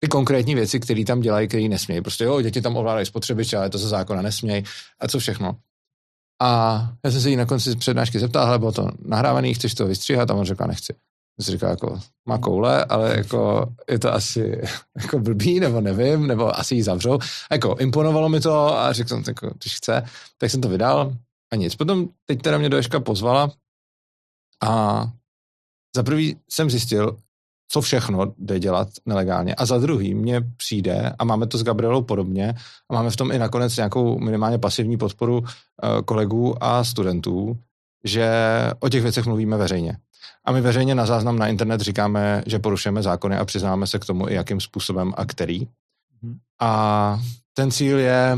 [0.03, 2.01] ty konkrétní věci, které tam dělají, které nesmějí.
[2.01, 4.63] Prostě jo, děti tam ovládají spotřebiče, ale to ze zákona nesmějí.
[4.99, 5.55] A co všechno.
[6.41, 9.85] A já jsem se jí na konci přednášky zeptal, ale bylo to nahrávaný, chceš to
[9.85, 10.31] vystříhat?
[10.31, 10.93] A on řekl, nechci.
[11.41, 14.61] si říká, jako, má koule, ale jako je to asi
[15.01, 17.19] jako blbý, nebo nevím, nebo asi ji zavřou.
[17.49, 20.03] A jako imponovalo mi to a řekl jsem, jako, když chce,
[20.37, 21.13] tak jsem to vydal
[21.53, 21.75] a nic.
[21.75, 23.51] Potom teď teda mě do pozvala
[24.63, 25.03] a
[25.95, 27.17] za prvý jsem zjistil,
[27.71, 29.55] co všechno jde dělat nelegálně.
[29.55, 32.53] A za druhý mě přijde, a máme to s Gabrielou podobně,
[32.89, 35.45] a máme v tom i nakonec nějakou minimálně pasivní podporu uh,
[36.05, 37.57] kolegů a studentů,
[38.03, 38.31] že
[38.79, 39.97] o těch věcech mluvíme veřejně.
[40.45, 44.05] A my veřejně na záznam na internet říkáme, že porušujeme zákony a přiznáme se k
[44.05, 45.67] tomu i jakým způsobem a který.
[46.21, 46.37] Mhm.
[46.61, 47.21] A
[47.53, 48.37] ten cíl je,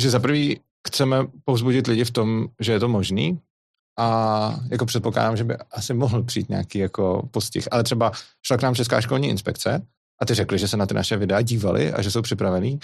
[0.00, 3.38] že za prvý chceme povzbudit lidi v tom, že je to možný,
[3.98, 7.68] a jako předpokládám, že by asi mohl přijít nějaký jako postih.
[7.70, 8.12] Ale třeba
[8.46, 9.82] šla k nám Česká školní inspekce
[10.20, 12.80] a ty řekli, že se na ty naše videa dívali a že jsou připravený,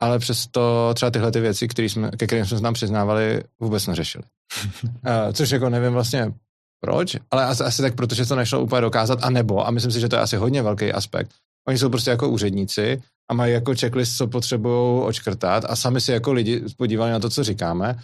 [0.00, 3.86] ale přesto třeba tyhle ty věci, který jsme, ke kterým jsme se nám přiznávali, vůbec
[3.86, 4.24] neřešili.
[4.64, 4.72] uh,
[5.32, 6.32] což jako nevím vlastně
[6.80, 10.00] proč, ale asi, asi tak, protože to nešlo úplně dokázat, a nebo, a myslím si,
[10.00, 11.30] že to je asi hodně velký aspekt,
[11.68, 16.12] oni jsou prostě jako úředníci a mají jako checklist, co potřebují očkrtat a sami si
[16.12, 17.98] jako lidi podívali na to, co říkáme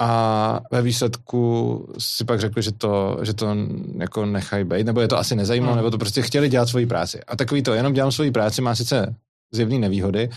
[0.00, 3.56] a ve výsledku si pak řekli, že to, že to
[3.98, 5.76] jako nechají být, nebo je to asi nezajímalo, hmm.
[5.76, 7.20] nebo to prostě chtěli dělat svoji práci.
[7.26, 9.14] A takový to, jenom dělám svoji práci, má sice
[9.52, 10.30] zjevný nevýhody,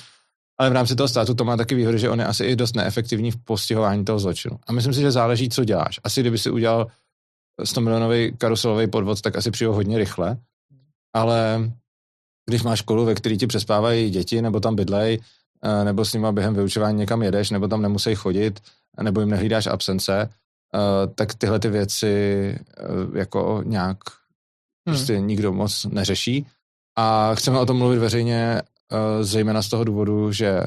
[0.60, 2.76] ale v rámci toho státu to má taky výhody, že on je asi i dost
[2.76, 4.60] neefektivní v postihování toho zločinu.
[4.68, 6.00] A myslím si, že záleží, co děláš.
[6.04, 6.88] Asi kdyby si udělal
[7.64, 10.38] 100 milionový karuselový podvod, tak asi přijde hodně rychle,
[11.14, 11.72] ale
[12.50, 15.20] když máš školu, ve které ti přespávají děti, nebo tam bydlej,
[15.64, 18.60] eh, nebo s nimi během vyučování někam jedeš, nebo tam nemusí chodit,
[19.02, 20.30] nebo jim nehlídáš absence,
[20.74, 22.56] uh, tak tyhle ty věci
[22.90, 23.98] uh, jako nějak
[24.88, 24.96] hmm.
[24.96, 26.46] prostě nikdo moc neřeší.
[26.98, 30.64] A chceme o tom mluvit veřejně uh, zejména z toho důvodu, že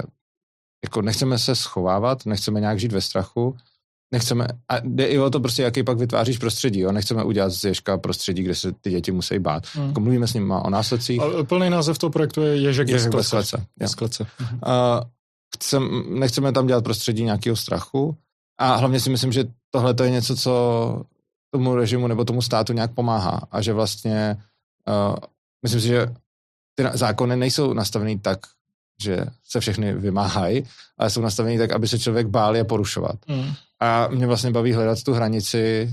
[0.84, 3.56] jako nechceme se schovávat, nechceme nějak žít ve strachu,
[4.12, 6.92] nechceme, a jde i o to prostě, jaký pak vytváříš prostředí, jo?
[6.92, 9.62] nechceme udělat z Ježka prostředí, kde se ty děti musí bát.
[9.72, 9.86] Hmm.
[9.86, 11.20] Jako mluvíme s nimi o následcích.
[11.22, 13.66] A plný název toho projektu je Ježek, Ježek bez klece.
[13.78, 14.26] Bez klece.
[14.40, 14.50] Uh,
[15.56, 18.16] chcem, nechceme tam dělat prostředí nějakého strachu
[18.58, 20.52] a hlavně si myslím, že tohle to je něco, co
[21.50, 24.36] tomu režimu nebo tomu státu nějak pomáhá a že vlastně
[24.88, 25.16] uh,
[25.62, 26.06] myslím si, že
[26.74, 28.38] ty zákony nejsou nastavený tak,
[29.02, 30.64] že se všechny vymáhají,
[30.98, 33.16] ale jsou nastavený tak, aby se člověk bál je porušovat.
[33.28, 33.52] Mm.
[33.80, 35.90] A mě vlastně baví hledat tu hranici,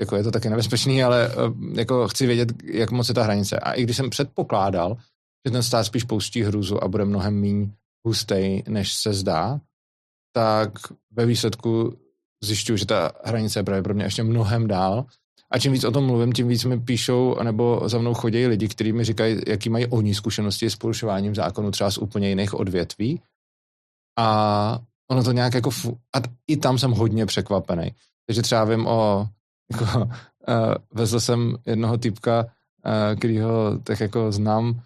[0.00, 3.58] jako je to taky nebezpečný, ale uh, jako chci vědět, jak moc je ta hranice.
[3.58, 4.96] A i když jsem předpokládal,
[5.46, 7.66] že ten stát spíš pouští hruzu a bude mnohem méně
[8.06, 9.60] hustej, než se zdá,
[10.32, 10.70] tak
[11.10, 11.98] ve výsledku
[12.44, 15.06] zjišťuju, že ta hranice je právě pro mě ještě mnohem dál.
[15.50, 18.68] A čím víc o tom mluvím, tím víc mi píšou, nebo za mnou chodí lidi,
[18.68, 23.22] kteří mi říkají, jaký mají oni zkušenosti s porušováním zákonu třeba z úplně jiných odvětví.
[24.18, 24.78] A
[25.10, 25.70] ono to nějak jako...
[25.70, 27.94] Fu- a i tam jsem hodně překvapený.
[28.26, 29.28] Takže třeba vím o...
[29.72, 30.08] Jako, uh,
[30.94, 34.80] vezl jsem jednoho typka, uh, kterýho tak jako znám,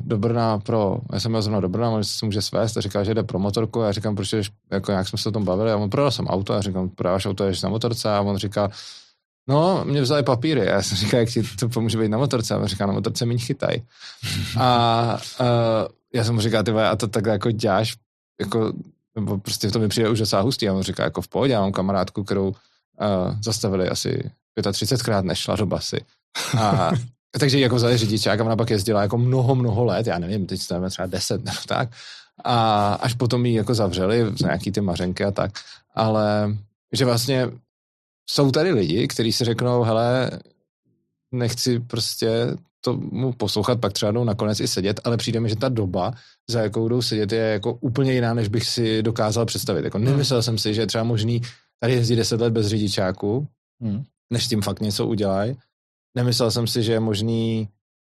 [0.00, 3.04] do Brna pro, já jsem měl zrovna do Brna, on se může svést a říká,
[3.04, 3.82] že jde pro motorku.
[3.82, 5.72] A já říkám, proč jdeš, jako jak jsme se o tom bavili.
[5.72, 8.10] A on prodal jsem auto a říkám, prodáváš auto, jdeš na motorce?
[8.10, 8.70] A on říká,
[9.48, 10.68] no, mě vzali papíry.
[10.68, 12.54] A já jsem říkal, jak ti to pomůže být na motorce?
[12.54, 13.82] A on říká, na motorce mi chytaj.
[14.58, 15.46] A uh,
[16.14, 17.96] já jsem mu říkal, ty a to takhle jako děláš,
[18.40, 18.72] jako,
[19.14, 20.68] nebo prostě to mi přijde už docela hustý.
[20.68, 22.54] A on říká, jako v pohodě, já mám kamarádku, kterou uh,
[23.44, 26.04] zastavili asi 35krát, nešla do basy.
[26.58, 26.90] A
[27.40, 30.60] takže jako vzali řidičák a ona pak jezdila jako mnoho, mnoho let, já nevím, teď
[30.60, 31.88] stavíme třeba deset nebo tak.
[32.44, 35.52] A až potom ji jako zavřeli za nějaký ty mařenky a tak.
[35.94, 36.56] Ale
[36.92, 37.48] že vlastně
[38.30, 40.30] jsou tady lidi, kteří si řeknou, hele,
[41.32, 45.68] nechci prostě tomu poslouchat, pak třeba jdou nakonec i sedět, ale přijde mi, že ta
[45.68, 46.12] doba,
[46.50, 49.84] za jakou jdou sedět, je jako úplně jiná, než bych si dokázal představit.
[49.84, 50.42] Jako nemyslel hmm.
[50.42, 51.42] jsem si, že je třeba možný
[51.80, 53.46] tady jezdit deset let bez řidičáku,
[53.80, 54.02] hmm.
[54.32, 55.56] než tím fakt něco udělají
[56.14, 57.68] nemyslel jsem si, že je možný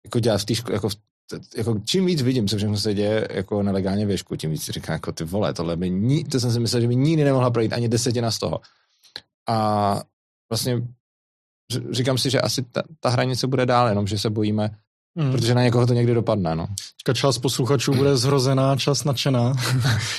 [0.05, 0.89] jako dělat v té škole, jako,
[1.57, 4.93] jako čím víc vidím, co všechno se děje jako nelegálně věšku, tím víc si říkám,
[4.93, 7.73] jako ty vole, tohle by ní, to jsem si myslel, že by nikdy nemohla projít
[7.73, 8.61] ani desetina z toho.
[9.49, 10.03] A
[10.51, 10.83] vlastně
[11.91, 14.71] říkám si, že asi ta, ta hranice bude dál, jenom že se bojíme,
[15.19, 15.33] Hmm.
[15.33, 16.67] Protože na někoho to někdy dopadne, no.
[17.15, 19.53] Část posluchačů bude zhrozená, čas nadšená.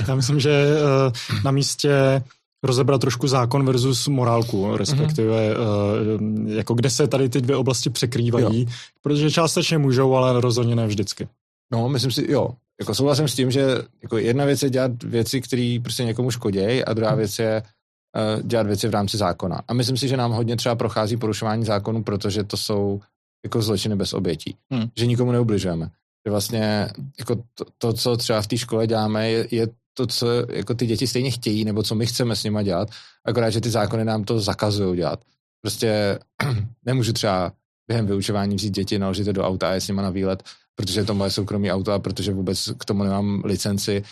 [0.07, 2.23] Já myslím, že uh, na místě
[2.67, 6.45] rozebrat trošku zákon versus morálku, respektive mm-hmm.
[6.45, 8.71] uh, jako kde se tady ty dvě oblasti překrývají, jo.
[9.01, 11.27] protože částečně můžou, ale rozhodně ne vždycky.
[11.71, 12.49] No, myslím si, jo.
[12.79, 13.67] Jako souhlasím s tím, že
[14.03, 18.41] jako jedna věc je dělat věci, které prostě někomu škodějí a druhá věc je uh,
[18.43, 19.61] dělat věci v rámci zákona.
[19.67, 23.01] A myslím si, že nám hodně třeba prochází porušování zákonů, protože to jsou
[23.45, 24.55] jako zločiny bez obětí.
[24.71, 24.87] Hmm.
[24.97, 25.89] Že nikomu neubližujeme.
[26.27, 30.27] Že vlastně jako to, to co třeba v té škole děláme, je, je to, co
[30.49, 32.89] jako ty děti stejně chtějí, nebo co my chceme s nima dělat,
[33.25, 35.19] akorát, že ty zákony nám to zakazují dělat.
[35.61, 36.19] Prostě
[36.85, 37.51] nemůžu třeba
[37.87, 40.43] během vyučování vzít děti, naložit je do auta a je s nima na výlet,
[40.75, 44.03] protože je to moje soukromé auto a protože vůbec k tomu nemám licenci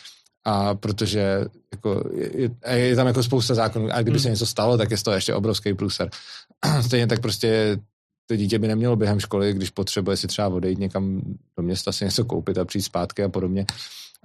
[0.45, 4.23] a protože jako je, je tam jako spousta zákonů a kdyby hmm.
[4.23, 6.09] se něco stalo, tak je to ještě obrovský průser.
[6.81, 7.79] Stejně tak prostě
[8.27, 11.21] to dítě by nemělo během školy, když potřebuje si třeba odejít někam
[11.57, 13.65] do města si něco koupit a přijít zpátky a podobně.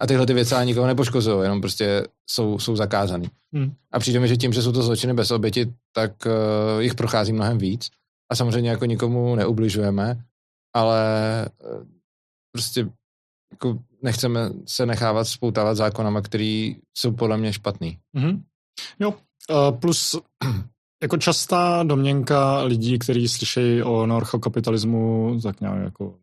[0.00, 3.28] A tyhle ty věci ani nikoho nepoškozují, jenom prostě jsou, jsou zakázaný.
[3.54, 3.74] Hmm.
[3.92, 7.32] A přijde mi, že tím, že jsou to zločiny bez oběti, tak uh, jich prochází
[7.32, 7.90] mnohem víc.
[8.32, 10.24] A samozřejmě jako nikomu neubližujeme,
[10.74, 11.04] ale
[11.64, 11.84] uh,
[12.52, 12.86] prostě
[13.52, 17.98] jako nechceme se nechávat spoutávat zákonama, který jsou podle mě špatný.
[18.16, 18.42] Mm-hmm.
[19.00, 20.20] Jo, uh, plus
[21.02, 26.14] jako častá domněnka lidí, kteří slyšejí o norchokapitalismu tak nějak jako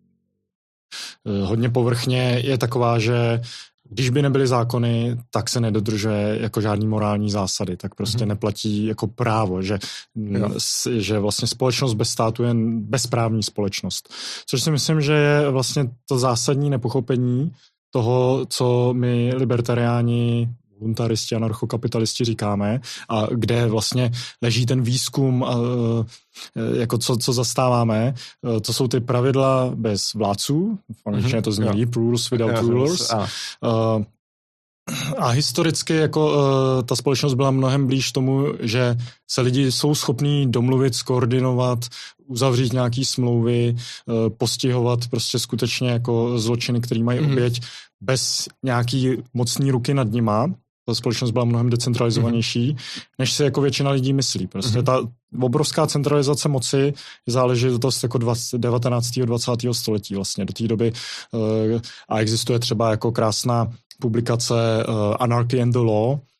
[1.43, 3.41] hodně povrchně, je taková, že
[3.89, 8.29] když by nebyly zákony, tak se nedodržuje jako žádný morální zásady, tak prostě hmm.
[8.29, 9.79] neplatí jako právo, že,
[10.57, 14.13] s, že vlastně společnost bez státu je bezprávní společnost.
[14.45, 17.51] Což si myslím, že je vlastně to zásadní nepochopení
[17.91, 24.11] toho, co my libertariáni voluntaristi, anarchokapitalisti říkáme a kde vlastně
[24.41, 25.55] leží ten výzkum, a,
[26.55, 28.13] e, jako co, co zastáváme,
[28.57, 33.11] e, to jsou ty pravidla bez vládců, v angličtině to zní líp, rules without rulers.
[33.11, 33.27] A.
[35.17, 38.95] A historicky jako uh, ta společnost byla mnohem blíž tomu, že
[39.27, 41.79] se lidi jsou schopní domluvit, skoordinovat,
[42.25, 47.31] uzavřít nějaký smlouvy, uh, postihovat prostě skutečně jako zločiny, který mají mm-hmm.
[47.31, 47.61] oběť
[48.01, 50.47] bez nějaký mocní ruky nad nima
[50.87, 53.01] ta společnost byla mnohem decentralizovanější, mm-hmm.
[53.19, 54.47] než si jako většina lidí myslí.
[54.47, 54.83] Prostě mm-hmm.
[54.83, 54.99] ta
[55.41, 56.77] obrovská centralizace moci
[57.27, 59.11] je záležitost jako 20, 19.
[59.19, 59.51] 20.
[59.71, 60.93] století vlastně do té doby
[61.31, 63.71] uh, a existuje třeba jako krásná
[64.01, 64.53] publikace
[64.87, 66.36] uh, Anarchy and the Law, Eh,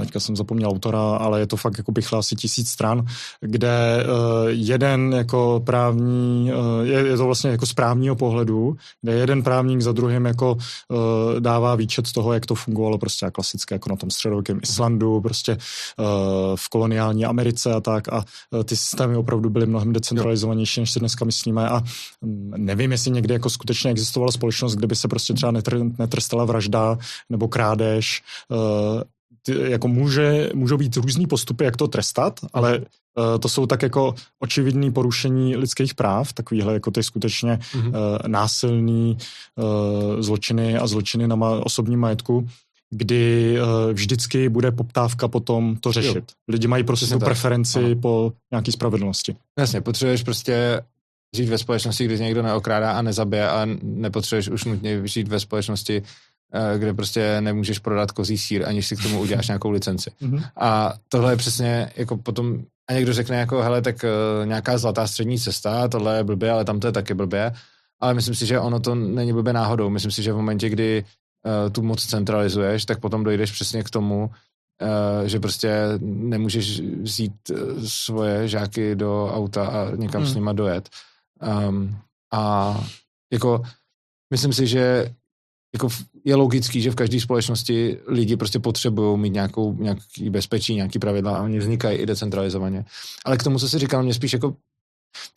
[0.00, 3.06] teďka jsem zapomněl autora, ale je to fakt jako bych asi tisíc stran,
[3.40, 4.06] kde eh,
[4.48, 9.92] jeden jako právní, eh, je, to vlastně jako z právního pohledu, kde jeden právník za
[9.92, 10.56] druhým jako
[11.38, 15.56] dává výčet z toho, jak to fungovalo prostě klasické jako na tom středověkém Islandu, prostě
[16.56, 18.08] v koloniální Americe a tak.
[18.08, 18.24] A
[18.64, 21.82] ty systémy opravdu byly mnohem decentralizovanější, než si dneska myslíme a
[22.22, 26.44] mm, nevím, jestli někdy jako skutečně existovala společnost, kde by se prostě třeba netr, netrstala
[26.44, 26.98] vražda
[27.30, 28.22] nebo krádež
[29.46, 32.84] ty, jako může, můžou být různý postupy, jak to trestat, ale uh,
[33.40, 37.88] to jsou tak jako očividné porušení lidských práv, takovýhle jako ty skutečně mm-hmm.
[37.88, 37.94] uh,
[38.26, 39.18] násilný
[39.56, 42.48] uh, zločiny a zločiny na ma- osobním majetku,
[42.90, 46.16] kdy uh, vždycky bude poptávka potom to řešit.
[46.16, 46.34] Jo.
[46.48, 47.96] Lidi mají prostě tu preferenci ano.
[47.96, 49.36] po nějaký spravedlnosti.
[49.58, 50.80] Jasně, potřebuješ prostě
[51.36, 56.02] žít ve společnosti, kde někdo neokrádá a nezabije a nepotřebuješ už nutně žít ve společnosti,
[56.78, 60.10] kde prostě nemůžeš prodat kozí sír, aniž si k tomu uděláš nějakou licenci.
[60.22, 60.44] Mm-hmm.
[60.56, 65.06] A tohle je přesně jako potom, a někdo řekne jako, hele, tak uh, nějaká zlatá
[65.06, 67.52] střední cesta, tohle je blbě, ale tam to je taky blbě.
[68.00, 69.90] Ale myslím si, že ono to není blbě náhodou.
[69.90, 73.90] Myslím si, že v momentě, kdy uh, tu moc centralizuješ, tak potom dojdeš přesně k
[73.90, 74.30] tomu,
[74.82, 77.34] uh, že prostě nemůžeš vzít
[77.86, 80.28] svoje žáky do auta a někam mm.
[80.28, 80.88] s nima dojet.
[81.68, 81.98] Um,
[82.32, 82.74] a
[83.32, 83.62] jako
[84.30, 85.14] myslím si, že
[85.74, 85.88] jako
[86.26, 91.36] je logický, že v každé společnosti lidi prostě potřebují mít nějakou, nějaký bezpečí, nějaký pravidla
[91.36, 92.84] a oni vznikají i decentralizovaně.
[93.24, 94.54] Ale k tomu, co jsi říkal, mě spíš jako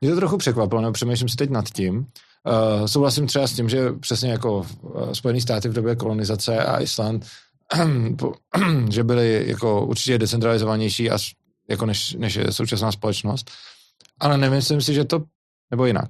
[0.02, 1.98] mě to trochu překvapilo, nebo přemýšlím si teď nad tím.
[1.98, 6.82] Uh, souhlasím třeba s tím, že přesně jako uh, Spojené státy v době kolonizace a
[6.82, 7.26] Island,
[8.90, 11.18] že byly jako určitě decentralizovanější a,
[11.70, 13.52] jako než, než je současná společnost.
[14.20, 15.24] Ale nemyslím si, že to,
[15.72, 16.10] nebo jinak.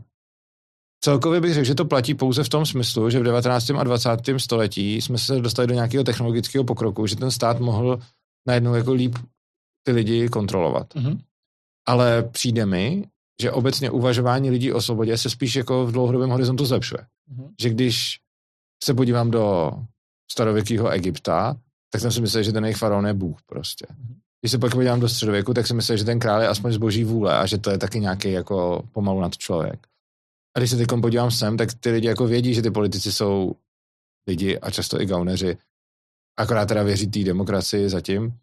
[1.03, 3.69] Celkově bych řekl, že to platí pouze v tom smyslu, že v 19.
[3.69, 4.09] a 20.
[4.37, 7.99] století jsme se dostali do nějakého technologického pokroku, že ten stát mohl
[8.47, 9.15] najednou jako líp
[9.83, 10.93] ty lidi kontrolovat.
[10.93, 11.19] Mm-hmm.
[11.87, 13.03] Ale přijde mi,
[13.41, 17.01] že obecně uvažování lidí o svobodě se spíš jako v dlouhodobém horizontu zlepšuje.
[17.01, 17.49] Mm-hmm.
[17.61, 18.19] Že když
[18.83, 19.71] se podívám do
[20.31, 21.57] starověkého Egypta,
[21.91, 23.85] tak jsem si myslel, že ten jejich faraon je Bůh prostě.
[23.85, 24.15] Mm-hmm.
[24.41, 26.77] Když se pak podívám do středověku, tak si myslím, že ten král je aspoň z
[26.77, 29.87] boží vůle a že to je taky nějaký jako pomalu na to člověk.
[30.55, 33.55] A když se teď podívám sem, tak ty lidi jako vědí, že ty politici jsou
[34.27, 35.57] lidi a často i gauneři.
[36.37, 38.33] Akorát teda věří té demokracii zatím.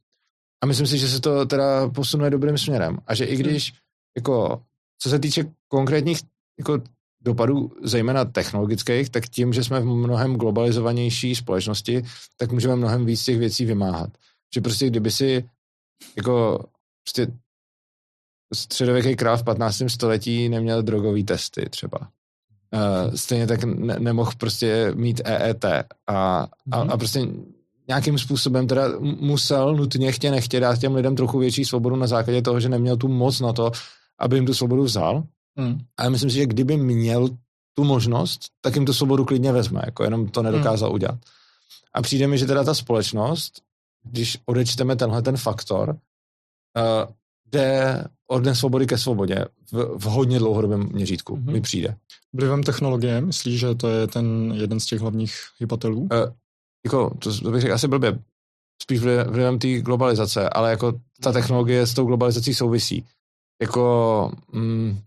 [0.63, 2.99] A myslím si, že se to teda posunuje dobrým směrem.
[3.07, 3.75] A že i když,
[4.17, 4.63] jako,
[4.99, 6.21] co se týče konkrétních
[6.59, 6.83] jako
[7.23, 12.03] dopadů, zejména technologických, tak tím, že jsme v mnohem globalizovanější společnosti,
[12.37, 14.11] tak můžeme mnohem víc těch věcí vymáhat.
[14.55, 15.51] Že prostě kdyby si
[16.17, 16.65] jako
[17.05, 17.33] prostě
[18.55, 19.83] středověký král v 15.
[19.89, 21.99] století neměl drogový testy třeba.
[22.75, 26.93] Uh, stejně tak ne- nemohl prostě mít EET a, a, mm-hmm.
[26.93, 27.27] a prostě
[27.89, 32.43] nějakým způsobem teda musel nutně chtě nechtě dát těm lidem trochu větší svobodu na základě
[32.43, 33.71] toho, že neměl tu moc na to,
[34.19, 35.25] aby jim tu svobodu vzal.
[35.59, 35.79] Hmm.
[35.97, 37.29] A myslím si, že kdyby měl
[37.75, 40.95] tu možnost, tak jim tu svobodu klidně vezme, jako jenom to nedokázal hmm.
[40.95, 41.19] udělat.
[41.95, 43.63] A přijde mi, že teda ta společnost,
[44.05, 47.13] když odečteme tenhle ten faktor, uh,
[47.53, 51.53] jde od nesvobody ke svobodě v, v hodně dlouhodobém měřítku, mm-hmm.
[51.53, 51.97] mi přijde.
[52.33, 56.01] Vlivem technologie, myslíš, že to je ten jeden z těch hlavních hybatelů?
[56.01, 56.09] Uh,
[56.85, 58.19] jako, to, to bych řekl asi blbě,
[58.83, 63.05] spíš vlivem té globalizace, ale jako ta technologie s tou globalizací souvisí.
[63.63, 64.99] Jako, mm,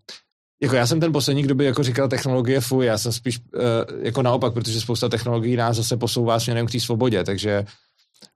[0.61, 3.61] jako já jsem ten poslední, kdo by jako říkal technologie fuj, já jsem spíš uh,
[4.01, 7.65] jako naopak, protože spousta technologií nás zase posouvá směrem k té svobodě, takže,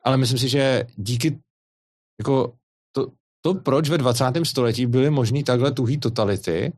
[0.03, 1.39] ale myslím si, že díky
[2.19, 2.53] jako
[2.91, 3.07] to,
[3.45, 4.25] to, proč ve 20.
[4.43, 6.73] století byly možný takhle tuhý totality,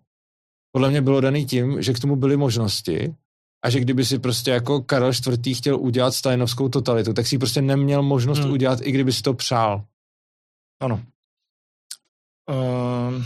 [0.72, 3.16] podle mě bylo daný tím, že k tomu byly možnosti
[3.66, 5.58] a že kdyby si prostě jako Karel IV.
[5.58, 8.52] chtěl udělat stalinovskou totalitu, tak si prostě neměl možnost hmm.
[8.52, 9.84] udělat, i kdyby si to přál.
[10.82, 11.04] Ano.
[12.50, 13.24] Uh,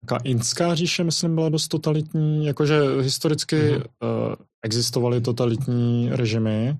[0.00, 3.82] taká inská říše, myslím, byla dost totalitní, jakože historicky mm-hmm.
[4.28, 6.76] uh, existovaly totalitní režimy,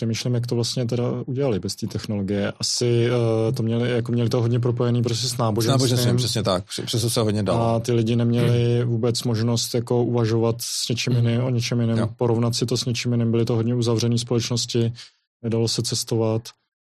[0.00, 2.52] přemýšlím, jak to vlastně teda udělali bez té technologie.
[2.60, 5.70] Asi uh, to měli, jako měli to hodně propojený prostě s náboženstvím.
[5.70, 6.64] S náboženstvím, přesně tak.
[6.84, 7.60] Přes to se hodně dalo.
[7.60, 8.90] A ty lidi neměli hmm.
[8.90, 11.26] vůbec možnost jako uvažovat s něčím hmm.
[11.26, 12.08] jiným, o něčem jiném, jo.
[12.16, 13.30] porovnat si to s něčím jiným.
[13.30, 14.92] Byly to hodně uzavřené společnosti,
[15.42, 16.42] nedalo se cestovat.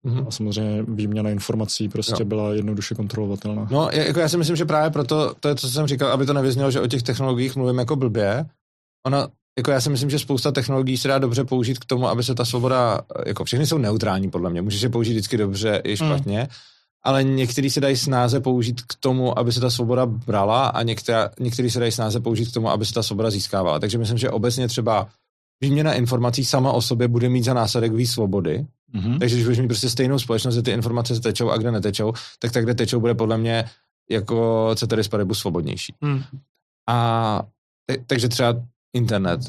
[0.06, 0.26] Mm-hmm.
[0.28, 2.26] A samozřejmě výměna informací prostě jo.
[2.26, 3.68] byla jednoduše kontrolovatelná.
[3.70, 6.26] No, jako já si myslím, že právě proto, to je to, co jsem říkal, aby
[6.26, 8.46] to nevyznělo, že o těch technologiích mluvím jako blbě.
[9.06, 12.22] Ona jako já si myslím, že spousta technologií se dá dobře použít k tomu, aby
[12.22, 15.96] se ta svoboda, jako všechny jsou neutrální podle mě, můžeš je použít vždycky dobře i
[15.96, 15.96] hmm.
[15.96, 16.46] špatně, mm.
[17.02, 21.30] ale některý se dají snáze použít k tomu, aby se ta svoboda brala a některá,
[21.40, 23.78] některý se dají snáze použít k tomu, aby se ta svoboda získávala.
[23.78, 25.08] Takže myslím, že obecně třeba
[25.60, 28.66] výměna informací sama o sobě bude mít za následek víc svobody.
[28.94, 29.18] Mm-hmm.
[29.18, 32.52] Takže když budeš mít prostě stejnou společnost, kde ty informace tečou a kde netečou, tak
[32.52, 33.64] tak, kde tečou, bude podle mě
[34.10, 35.94] jako ceteris paribus svobodnější.
[36.00, 36.22] Mm.
[36.88, 37.42] A
[38.06, 38.54] takže třeba
[38.94, 39.40] internet.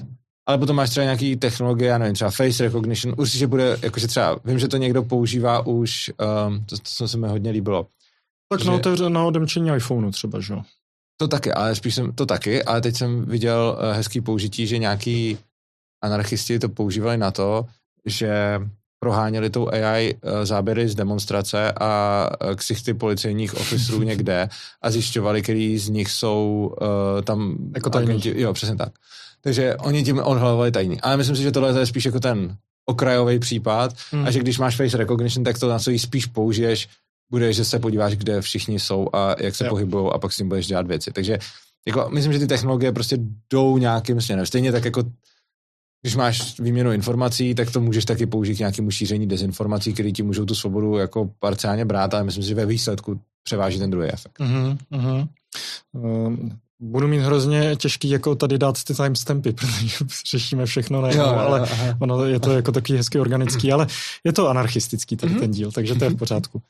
[0.48, 4.40] Ale potom máš třeba nějaký technologie, já nevím, třeba face recognition, určitě bude, jakože třeba,
[4.46, 6.12] vím, že to někdo používá už,
[6.48, 7.88] um, to, to se mi hodně líbilo.
[8.50, 10.62] Tak že, na, otevře, na odemčení iPhoneu třeba, že jo?
[11.18, 14.78] To taky, ale spíš jsem, to taky, ale teď jsem viděl uh, hezký použití, že
[14.78, 15.38] nějaký
[16.04, 17.66] anarchisti to používali na to,
[18.06, 18.60] že
[19.00, 24.50] proháněli tou AI uh, záběry z demonstrace a uh, ksichty policejních officerů někde
[24.82, 28.42] a zjišťovali, který z nich jsou uh, tam jako agenti.
[28.42, 28.94] Jo, přesně tak.
[29.48, 31.02] Takže oni tím odhalovali tajný.
[31.02, 34.26] Ale myslím si, že tohle je spíš jako ten okrajový případ hmm.
[34.26, 36.90] a že když máš face recognition, tak to na co jí spíš použiješ,
[37.32, 40.50] bude, že se podíváš, kde všichni jsou a jak se pohybují a pak s tím
[40.50, 41.12] budeš dělat věci.
[41.12, 41.38] Takže
[41.88, 43.18] jako, myslím, že ty technologie prostě
[43.50, 44.46] jdou nějakým směrem.
[44.46, 45.04] Stejně tak jako
[46.02, 50.24] když máš výměnu informací, tak to můžeš taky použít k nějakému šíření dezinformací, které ti
[50.24, 54.08] můžou tu svobodu jako parciálně brát, ale myslím si, že ve výsledku převáží ten druhý
[54.08, 54.40] efekt.
[54.40, 55.28] Uh-huh, uh-huh.
[55.94, 59.98] Um, budu mít hrozně těžký jako tady dát ty timestampy, protože
[60.32, 61.98] řešíme všechno na jedno, ale aha.
[62.00, 63.88] ono je to jako taky hezky organický, ale
[64.24, 65.40] je to anarchistický tady mm-hmm.
[65.40, 66.62] ten díl, takže to je v pořádku.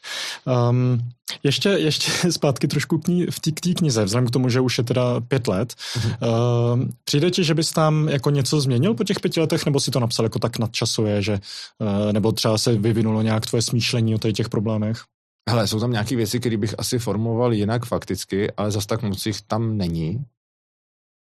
[0.69, 0.99] Um,
[1.43, 4.83] ještě, ještě zpátky trošku k ní, v té knize, vzhledem k tomu, že už je
[4.83, 5.73] teda pět let.
[5.73, 6.73] Mm-hmm.
[6.73, 9.91] Um, přijde ti, že bys tam jako něco změnil po těch pěti letech, nebo si
[9.91, 11.39] to napsal jako tak nadčasuje, že,
[11.79, 15.03] uh, nebo třeba se vyvinulo nějak tvoje smýšlení o těch problémech?
[15.49, 19.25] Hele, jsou tam nějaké věci, které bych asi formuloval jinak fakticky, ale zas tak moc
[19.25, 20.25] jich tam není.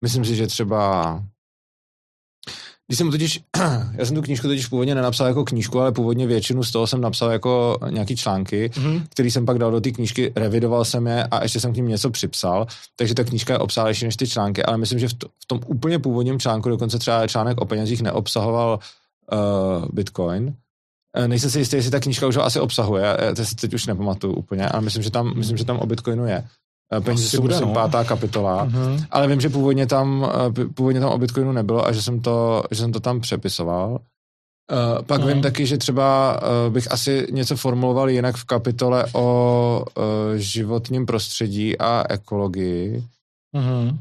[0.04, 1.22] Myslím si, že třeba...
[2.86, 3.40] Když jsem totiž,
[3.92, 7.00] já jsem tu knížku totiž původně nenapsal jako knížku, ale původně většinu z toho jsem
[7.00, 9.02] napsal jako nějaký články, mm-hmm.
[9.08, 11.88] který jsem pak dal do té knížky, revidoval jsem je a ještě jsem k ním
[11.88, 15.28] něco připsal, takže ta knížka je obsáhlejší než ty články, ale myslím, že v, to,
[15.28, 18.78] v tom úplně původním článku dokonce třeba článek o penězích neobsahoval
[19.32, 20.56] uh, Bitcoin,
[21.26, 23.86] nejsem si jistý, jestli ta knížka už ho asi obsahuje, já to si teď už
[23.86, 26.44] nepamatuju úplně, ale myslím, že tam, myslím, že tam o Bitcoinu je.
[26.92, 27.72] Eh, peníze jsou bude, no.
[27.72, 29.06] pátá kapitola, uh-huh.
[29.10, 32.64] ale vím, že původně tam, eh, původně tam o Bitcoinu nebylo a že jsem to,
[32.70, 34.00] že jsem to tam přepisoval.
[34.72, 35.26] Uh, pak uh-huh.
[35.26, 40.04] vím taky, že třeba uh, bych asi něco formuloval jinak v kapitole o uh,
[40.36, 43.04] životním prostředí a ekologii.
[43.56, 43.98] Uh-huh.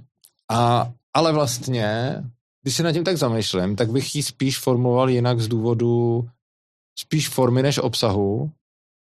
[0.51, 2.15] A, ale vlastně,
[2.61, 6.25] když se nad tím tak zamýšlím, tak bych ji spíš formuloval jinak z důvodu
[6.99, 8.51] spíš formy než obsahu.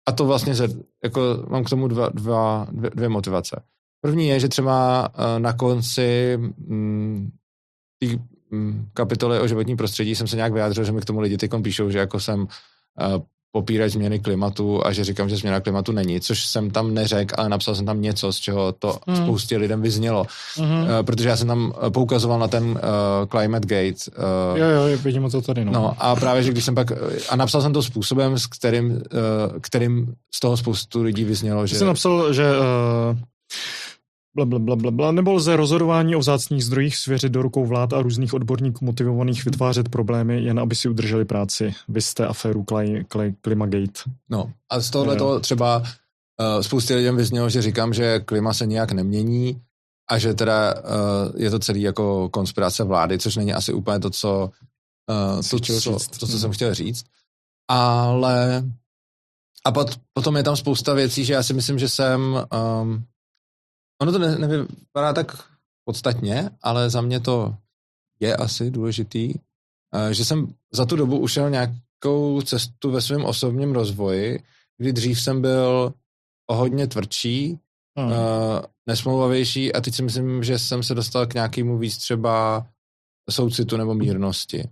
[0.07, 0.67] A to vlastně, se,
[1.03, 3.63] jako mám k tomu dva, dva, dvě, dvě motivace.
[4.01, 7.31] První je, že třeba eh, na konci mm,
[7.99, 8.07] té
[8.51, 11.51] mm, kapitoly o životní prostředí jsem se nějak vyjádřil, že mi k tomu lidi teď
[11.63, 12.47] píšou, že jako jsem
[13.01, 13.19] eh,
[13.55, 17.49] popírat změny klimatu a že říkám, že změna klimatu není, což jsem tam neřekl, ale
[17.49, 19.15] napsal jsem tam něco, z čeho to mm.
[19.15, 20.23] spoustě lidem vyznělo.
[20.57, 21.03] Mm-hmm.
[21.03, 22.77] Protože já jsem tam eh, poukazoval na ten uh,
[23.29, 24.11] Climate Gate.
[24.17, 25.65] Uh, jo, jo, vidím to tady.
[25.65, 25.71] No.
[25.71, 25.95] no.
[25.99, 26.91] a právě, že když jsem pak,
[27.29, 28.99] a napsal jsem to způsobem, s kterým, uh,
[29.61, 31.75] kterým z toho spoustu lidí vyznělo, že...
[31.75, 33.17] Jsi napsal, že uh,
[34.35, 37.93] bla, bla, bla, bla, bla, nebo lze rozhodování o vzácných zdrojích svěřit do rukou vlád
[37.93, 41.73] a různých odborníků motivovaných vytvářet problémy, jen aby si udrželi práci.
[41.87, 44.01] Vy jste aféru Clay, Clay, Climagate.
[44.29, 48.65] No a z tohohle toho třeba uh, spoustě lidem vyznělo, že říkám, že klima se
[48.65, 49.61] nějak nemění
[50.09, 54.09] a že teda uh, je to celý jako konspirace vlády, což není asi úplně to,
[54.09, 54.51] co,
[55.09, 57.05] uh, to, co, to, co jsem chtěl říct.
[57.69, 58.63] Ale
[59.65, 62.21] a pot, potom je tam spousta věcí, že já si myslím, že jsem
[62.81, 63.03] um,
[64.01, 65.49] ono to ne, nevypadá tak
[65.85, 67.55] podstatně, ale za mě to
[68.19, 73.73] je asi důležitý, uh, že jsem za tu dobu ušel nějakou cestu ve svém osobním
[73.73, 74.43] rozvoji,
[74.77, 75.93] kdy dřív jsem byl
[76.47, 77.59] o hodně tvrdší,
[77.97, 78.11] hmm.
[78.11, 78.15] uh,
[78.87, 82.67] nesmlouvavější a teď si myslím, že jsem se dostal k nějakému víc třeba
[83.29, 84.69] soucitu nebo mírnosti.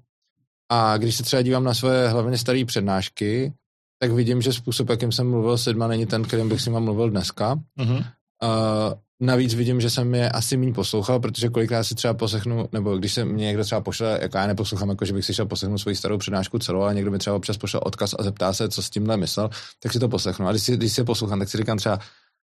[0.72, 3.54] A když se třeba dívám na své hlavně staré přednášky,
[4.02, 6.80] tak vidím, že způsob, jakým jsem mluvil s lidma, není ten, kterým bych s nima
[6.80, 7.56] mluvil dneska.
[7.80, 8.06] Uh-huh.
[8.44, 12.98] Uh, navíc vidím, že jsem je asi méně poslouchal, protože kolikrát si třeba poslechnu, nebo
[12.98, 15.78] když se mě někdo třeba pošle, jako já neposlouchám, jako že bych si šel poslechnout
[15.78, 18.82] svoji starou přednášku celou, a někdo mi třeba občas pošle odkaz a zeptá se, co
[18.82, 20.48] s tímhle myslel, tak si to poslechnu.
[20.48, 22.00] A když si, když si je poslouchám, tak si říkám třeba,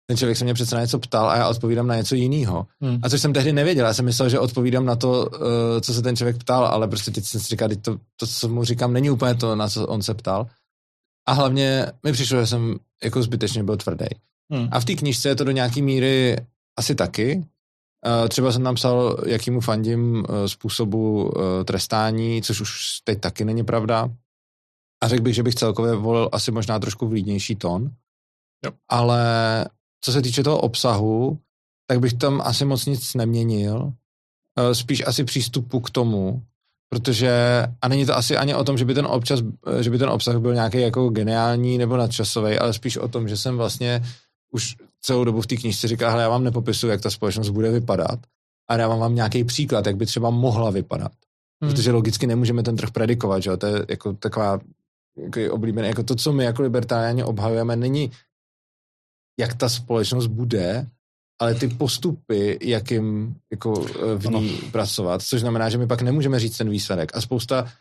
[0.06, 2.66] ten člověk se mě přece na něco ptal a já odpovídám na něco jiného.
[2.80, 2.98] Hmm.
[3.02, 3.86] A což jsem tehdy nevěděl.
[3.86, 5.40] Já jsem myslel, že odpovídám na to, uh,
[5.80, 8.64] co se ten člověk ptal, ale prostě teď jsem si říkal, to, to, co mu
[8.64, 10.46] říkám, není úplně to, na co on se ptal.
[11.28, 14.06] A hlavně mi přišlo, že jsem jako zbytečně byl tvrdý.
[14.52, 14.68] Hmm.
[14.72, 16.36] A v té knižce je to do nějaké míry
[16.78, 17.44] asi taky.
[18.06, 21.32] Uh, třeba jsem tam psal, jakýmu fandím uh, způsobu uh,
[21.64, 24.10] trestání, což už teď taky není pravda.
[25.02, 27.90] A řekl bych, že bych celkově volil asi možná trošku vlídnější tón.
[28.64, 28.72] Jo.
[28.88, 29.24] Ale
[30.04, 31.38] co se týče toho obsahu,
[31.86, 33.92] tak bych tam asi moc nic neměnil.
[34.72, 36.42] Spíš asi přístupu k tomu,
[36.88, 39.40] protože, a není to asi ani o tom, že by ten, občas,
[39.80, 43.36] že by ten obsah byl nějaký jako geniální nebo nadčasový, ale spíš o tom, že
[43.36, 44.02] jsem vlastně
[44.56, 47.70] už celou dobu v té knižce říkal, hele, já vám nepopisuju, jak ta společnost bude
[47.70, 48.18] vypadat,
[48.70, 51.12] a dávám vám nějaký příklad, jak by třeba mohla vypadat.
[51.62, 51.70] Hmm.
[51.70, 53.56] Protože logicky nemůžeme ten trh predikovat, že jo?
[53.56, 54.60] To je jako taková
[55.18, 58.10] jako oblíbené, jako to, co my jako libertáriáni obhajujeme, není
[59.40, 60.86] jak ta společnost bude,
[61.40, 64.70] ale ty postupy, jakým jako eh, v ní ano.
[64.72, 67.16] pracovat, což znamená, že my pak nemůžeme říct ten výsledek.
[67.16, 67.72] A spousta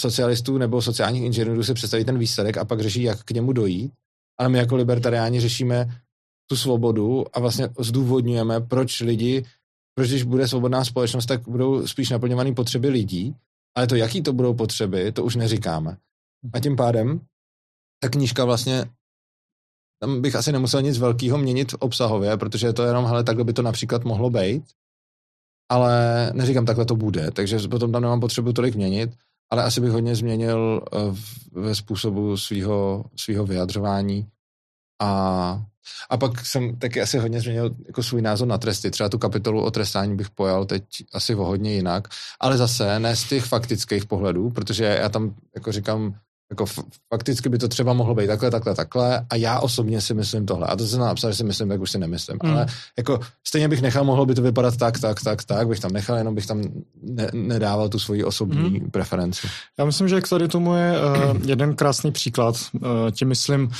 [0.00, 3.92] socialistů nebo sociálních inženýrů si představí ten výsledek a pak řeší, jak k němu dojít.
[4.38, 6.00] Ale my jako libertariáni řešíme
[6.50, 9.44] tu svobodu a vlastně zdůvodňujeme, proč lidi,
[9.94, 13.34] proč když bude svobodná společnost, tak budou spíš naplňované potřeby lidí,
[13.76, 15.96] ale to, jaký to budou potřeby, to už neříkáme.
[16.52, 17.20] A tím pádem
[18.02, 18.84] ta knížka vlastně
[20.02, 23.52] tam bych asi nemusel nic velkého měnit obsahově, protože je to jenom, hele, takhle by
[23.52, 24.64] to například mohlo být,
[25.70, 29.10] ale neříkám, takhle to bude, takže potom tam nemám potřebu tolik měnit,
[29.50, 30.98] ale asi bych hodně změnil eh,
[31.52, 34.28] ve způsobu svého vyjadřování
[35.02, 35.69] a,
[36.10, 38.90] a pak jsem taky asi hodně změnil jako svůj názor na tresty.
[38.90, 42.08] Třeba tu kapitolu o trestání bych pojal teď asi o hodně jinak,
[42.40, 46.14] ale zase ne z těch faktických pohledů, protože já tam jako říkám,
[46.50, 46.66] jako
[47.14, 50.66] fakticky by to třeba mohlo být takhle, takhle, takhle a já osobně si myslím tohle.
[50.66, 52.38] A to se napsal, že si myslím, tak už si nemyslím.
[52.42, 52.50] Mm.
[52.50, 52.66] Ale
[52.98, 56.16] jako stejně bych nechal, mohlo by to vypadat tak, tak, tak, tak, bych tam nechal,
[56.16, 56.62] jenom bych tam
[57.02, 58.90] ne, nedával tu svoji osobní mm.
[58.90, 59.48] preferenci.
[59.78, 62.56] Já myslím, že k tady tomu je uh, jeden krásný příklad.
[62.72, 63.70] Uh, tím myslím,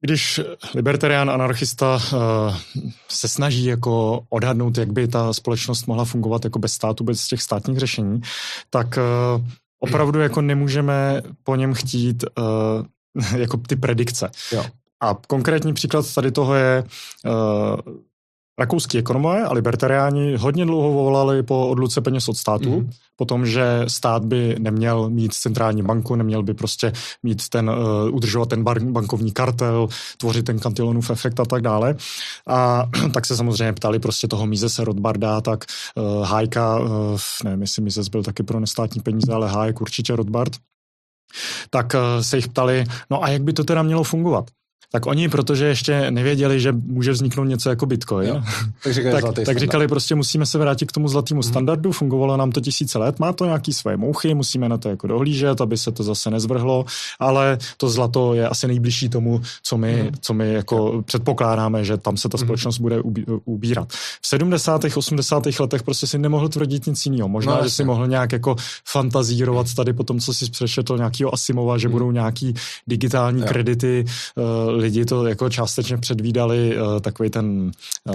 [0.00, 0.40] když
[0.74, 2.56] libertarián anarchista uh,
[3.08, 7.42] se snaží jako odhadnout, jak by ta společnost mohla fungovat jako bez státu, bez těch
[7.42, 8.20] státních řešení,
[8.70, 9.44] tak uh,
[9.80, 14.30] opravdu jako nemůžeme po něm chtít uh, jako ty predikce.
[14.52, 14.64] Jo.
[15.00, 16.84] A konkrétní příklad tady toho je
[18.58, 22.90] Rakouský ekonomové a libertariáni hodně dlouho volali po odluce peněz od státu, mm.
[23.16, 26.92] po tom, že stát by neměl mít centrální banku, neměl by prostě
[27.22, 29.88] mít ten, uh, udržovat ten bar, bankovní kartel,
[30.18, 31.96] tvořit ten kantilonův efekt a tak dále.
[32.46, 36.88] A tak se samozřejmě ptali prostě toho Mízese Rothbarda, tak uh, Hájka, uh,
[37.44, 40.52] nevím, jestli Mízes byl taky pro nestátní peníze, ale Hájek určitě Rothbard,
[41.70, 44.50] tak uh, se jich ptali, no a jak by to teda mělo fungovat?
[44.96, 48.42] Tak oni, protože ještě nevěděli, že může vzniknout něco jako Bitcoin, jo,
[48.84, 51.50] tak, říkali, tak, tak říkali prostě musíme se vrátit k tomu zlatému hmm.
[51.50, 55.06] standardu, fungovalo nám to tisíce let, má to nějaký své mouchy, musíme na to jako
[55.06, 56.84] dohlížet, aby se to zase nezvrhlo,
[57.18, 60.10] ale to zlato je asi nejbližší tomu, co my, hmm.
[60.20, 62.46] co my jako předpokládáme, že tam se ta mhm.
[62.46, 62.82] společnost hmm.
[62.82, 63.00] bude
[63.44, 63.88] ubírat.
[64.20, 64.84] v 70.
[64.96, 65.46] 80.
[65.60, 67.28] letech prostě si nemohl tvrdit nic jiného.
[67.28, 71.34] Možná, no, že si mohl nějak jako fantazírovat tady po tom, co si přečetl nějakého
[71.34, 71.92] Asimova, že hmm.
[71.92, 72.54] budou nějaký
[72.86, 73.46] digitální jo.
[73.48, 74.04] kredity.
[74.36, 76.78] Uh, lidi to jako částečně předvídali.
[76.78, 77.70] Uh, takový ten
[78.04, 78.14] uh,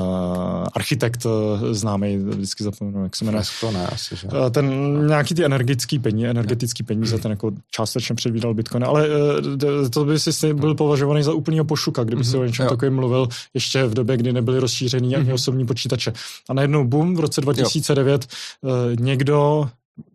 [0.73, 1.31] architekt uh,
[1.71, 3.43] známý, vždycky zapomenu, jak se jmenuje.
[3.59, 4.27] To ne, asi, že?
[4.27, 4.67] Uh, ten
[5.07, 10.19] nějaký ty energetický peníze, energetický peníze, ten jako částečně předvídal Bitcoin, ale uh, to by
[10.19, 12.31] si byl považovaný za úplného pošuka, kdyby mm-hmm.
[12.31, 15.33] si o něčem takovým mluvil ještě v době, kdy nebyly rozšířený ani mm-hmm.
[15.33, 16.13] osobní počítače.
[16.49, 18.27] A najednou boom, v roce 2009
[18.63, 18.71] jo.
[18.71, 19.69] Uh, někdo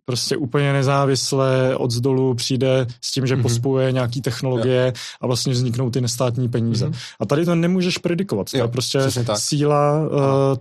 [0.06, 3.42] prostě úplně nezávisle od zdolu přijde s tím, že mm-hmm.
[3.42, 4.92] pospuje nějaký technologie jo.
[5.20, 6.88] a vlastně vzniknou ty nestátní peníze.
[6.88, 7.14] Mm-hmm.
[7.20, 8.50] A tady to nemůžeš predikovat.
[8.50, 8.98] To jo, je prostě
[9.34, 10.08] síla uh,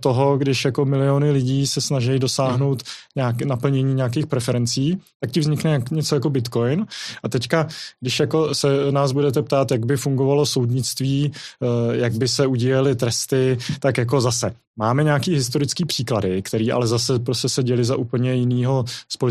[0.00, 3.12] toho, když jako miliony lidí se snaží dosáhnout mm-hmm.
[3.16, 6.86] nějak, naplnění nějakých preferencí, tak ti vznikne něco jako Bitcoin.
[7.22, 7.68] A teďka,
[8.00, 12.96] když jako se nás budete ptát, jak by fungovalo soudnictví, uh, jak by se udíjely
[12.96, 17.96] tresty, tak jako zase Máme nějaký historický příklady, který ale zase prostě se děli za
[17.96, 18.84] úplně jiného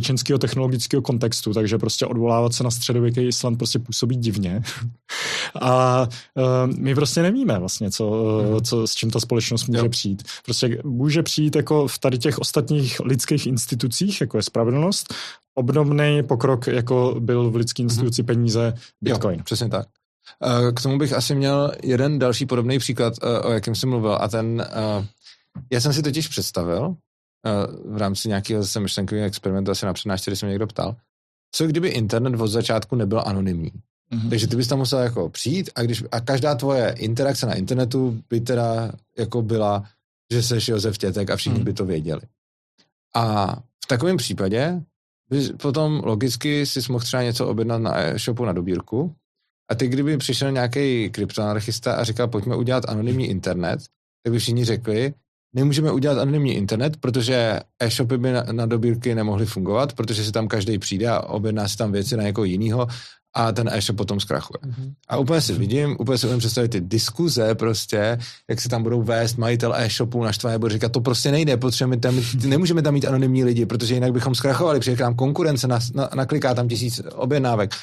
[0.05, 4.61] společenského technologického kontextu, takže prostě odvolávat se na středověký Island prostě působí divně.
[5.61, 9.89] A uh, my prostě nevíme vlastně, co, uh, co, s čím ta společnost může jo.
[9.89, 10.23] přijít.
[10.45, 15.13] Prostě může přijít jako v tady těch ostatních lidských institucích, jako je spravedlnost,
[15.55, 18.27] obdobný pokrok, jako byl v lidské instituci mhm.
[18.27, 19.39] peníze Bitcoin.
[19.39, 19.87] Jo, přesně tak.
[20.43, 24.27] Eh, k tomu bych asi měl jeden další podobný příklad, o jakém jsem mluvil, a
[24.27, 24.67] ten
[25.71, 26.95] já jsem si totiž představil,
[27.85, 30.95] v rámci nějakého zase myšlenkového experimentu, asi na přednášce, když jsem někdo ptal,
[31.51, 33.71] co kdyby internet od začátku nebyl anonymní.
[33.71, 34.29] Mm-hmm.
[34.29, 38.23] Takže ty bys tam musel jako přijít a, když, a každá tvoje interakce na internetu
[38.29, 39.83] by teda jako byla,
[40.31, 41.65] že jsi Josef Tětek a všichni mm.
[41.65, 42.21] by to věděli.
[43.15, 44.81] A v takovém případě
[45.29, 49.15] bys potom logicky si mohl třeba něco objednat na e-shopu na dobírku
[49.71, 53.79] a ty kdyby přišel nějaký kryptoanarchista a říkal, pojďme udělat anonymní internet,
[54.23, 55.13] tak by všichni řekli,
[55.55, 60.47] nemůžeme udělat anonymní internet, protože e-shopy by na, na dobírky nemohly fungovat, protože si tam
[60.47, 62.87] každý přijde a objedná si tam věci na někoho jiného
[63.35, 64.59] a ten e-shop potom zkrachuje.
[64.65, 64.93] Mm-hmm.
[65.07, 68.17] A úplně si vidím, úplně si umím představit ty diskuze prostě,
[68.49, 72.21] jak se tam budou vést majitel e-shopu naštvaný, bude říkat, to prostě nejde, potřebujeme tam,
[72.45, 76.53] nemůžeme tam mít anonymní lidi, protože jinak bychom zkrachovali, přijde nám konkurence, na, na, nakliká
[76.53, 77.75] tam tisíc objednávek.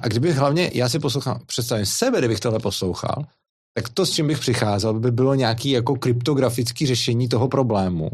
[0.00, 3.24] A kdybych hlavně, já si poslouchám, představím sebe, kdybych tohle poslouchal,
[3.82, 8.10] tak to, s čím bych přicházel, by bylo nějaký jako kryptografický řešení toho problému.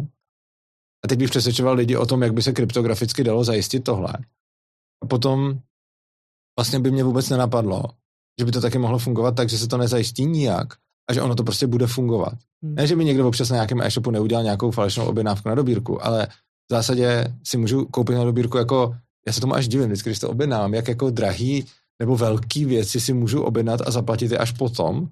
[1.05, 4.13] A teď bych přesvědčoval lidi o tom, jak by se kryptograficky dalo zajistit tohle.
[5.03, 5.59] A potom
[6.59, 7.85] vlastně by mě vůbec nenapadlo,
[8.39, 10.75] že by to taky mohlo fungovat tak, že se to nezajistí nijak
[11.11, 12.35] a že ono to prostě bude fungovat.
[12.63, 12.75] Hmm.
[12.75, 16.27] Ne, že by někdo občas na nějakém e-shopu neudělal nějakou falešnou objednávku na dobírku, ale
[16.71, 18.97] v zásadě si můžu koupit na dobírku jako,
[19.27, 21.67] já se tomu až divím, vždycky, když to objednám, jak jako drahý
[22.01, 25.09] nebo velký věci si můžu objednat a zaplatit je až potom,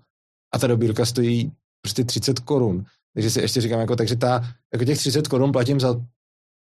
[0.55, 2.85] a ta dobírka stojí prostě 30 korun.
[3.15, 6.01] Takže si ještě říkám, jako, takže ta, jako těch 30 korun platím za,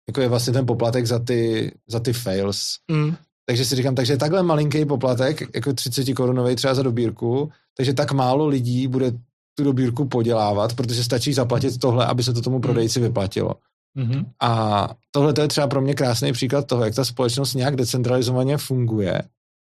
[0.08, 2.78] jako je vlastně ten poplatek za ty, za ty fails.
[2.90, 3.16] Mm.
[3.48, 8.12] Takže si říkám, takže takhle malinký poplatek, jako 30 korunový třeba za dobírku, takže tak
[8.12, 9.12] málo lidí bude
[9.58, 13.54] tu dobírku podělávat, protože stačí zaplatit tohle, aby se to tomu prodejci vyplatilo.
[13.98, 14.24] Mm-hmm.
[14.42, 18.56] A tohle to je třeba pro mě krásný příklad toho, jak ta společnost nějak decentralizovaně
[18.56, 19.22] funguje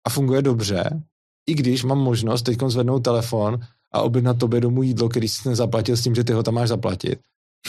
[0.07, 1.03] a funguje dobře,
[1.49, 3.59] i když mám možnost teď zvednout telefon
[3.95, 6.69] a objednat tobě domů jídlo, který jsi nezaplatil s tím, že ty ho tam máš
[6.69, 7.19] zaplatit.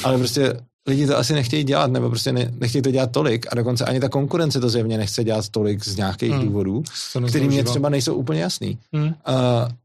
[0.05, 3.55] Ale prostě lidi to asi nechtějí dělat, nebo prostě ne, nechtějí to dělat tolik a
[3.55, 6.43] dokonce ani ta konkurence to zjevně nechce dělat tolik z nějakých hmm.
[6.43, 6.83] důvodů,
[7.29, 8.79] který mě třeba nejsou úplně jasný.
[8.93, 9.07] Hmm.
[9.07, 9.12] Uh,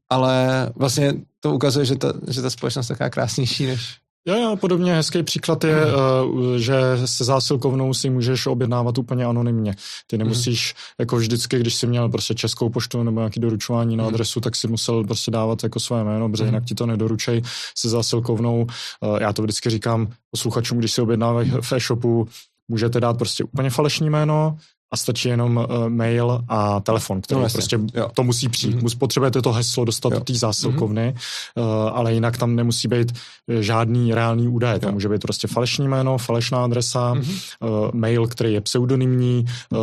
[0.10, 4.56] ale vlastně to ukazuje, že ta, že ta společnost je taková krásnější, než, Jo, jo,
[4.56, 6.60] podobně hezký příklad je, hmm.
[6.60, 9.76] že se zásilkovnou si můžeš objednávat úplně anonymně.
[10.08, 10.24] Ty hmm.
[10.24, 10.96] nemusíš, hmm.
[11.00, 14.14] jako vždycky, když jsi měl prostě českou poštu nebo nějaký doručování na hmm.
[14.14, 17.42] adresu, tak si musel prostě dávat jako své jméno, protože jinak ti to nedoručej
[17.78, 18.68] se zásilkovnou.
[19.04, 22.28] Eh, já to vždycky říkám posluchačům, když si objednávají v e-shopu,
[22.68, 24.58] můžete dát prostě úplně falešní jméno,
[24.92, 28.10] a stačí jenom uh, mail a telefon, který no, prostě jo.
[28.14, 28.76] to musí přijít.
[28.78, 28.98] Mm-hmm.
[28.98, 30.20] Potřebujete to heslo dostat jo.
[30.20, 31.62] do té zásilkovny, mm-hmm.
[31.64, 33.12] uh, ale jinak tam nemusí být
[33.48, 34.80] eh, žádný reálný údaj.
[34.80, 37.58] To může být prostě falešní jméno, falešná adresa, mm-hmm.
[37.60, 39.80] uh, mail, který je pseudonymní, uh,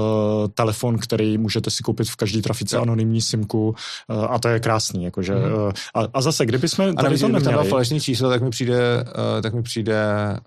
[0.54, 2.82] telefon, který můžete si koupit v každé trafice jo.
[2.82, 3.68] anonymní simku
[4.08, 5.04] uh, a to je krásný.
[5.04, 5.66] Jakože, mm-hmm.
[5.66, 7.68] uh, a, a zase, kdyby jsme a tady to neměli...
[7.68, 10.04] falešný číslo, tak mi přijde, uh, tak mi přijde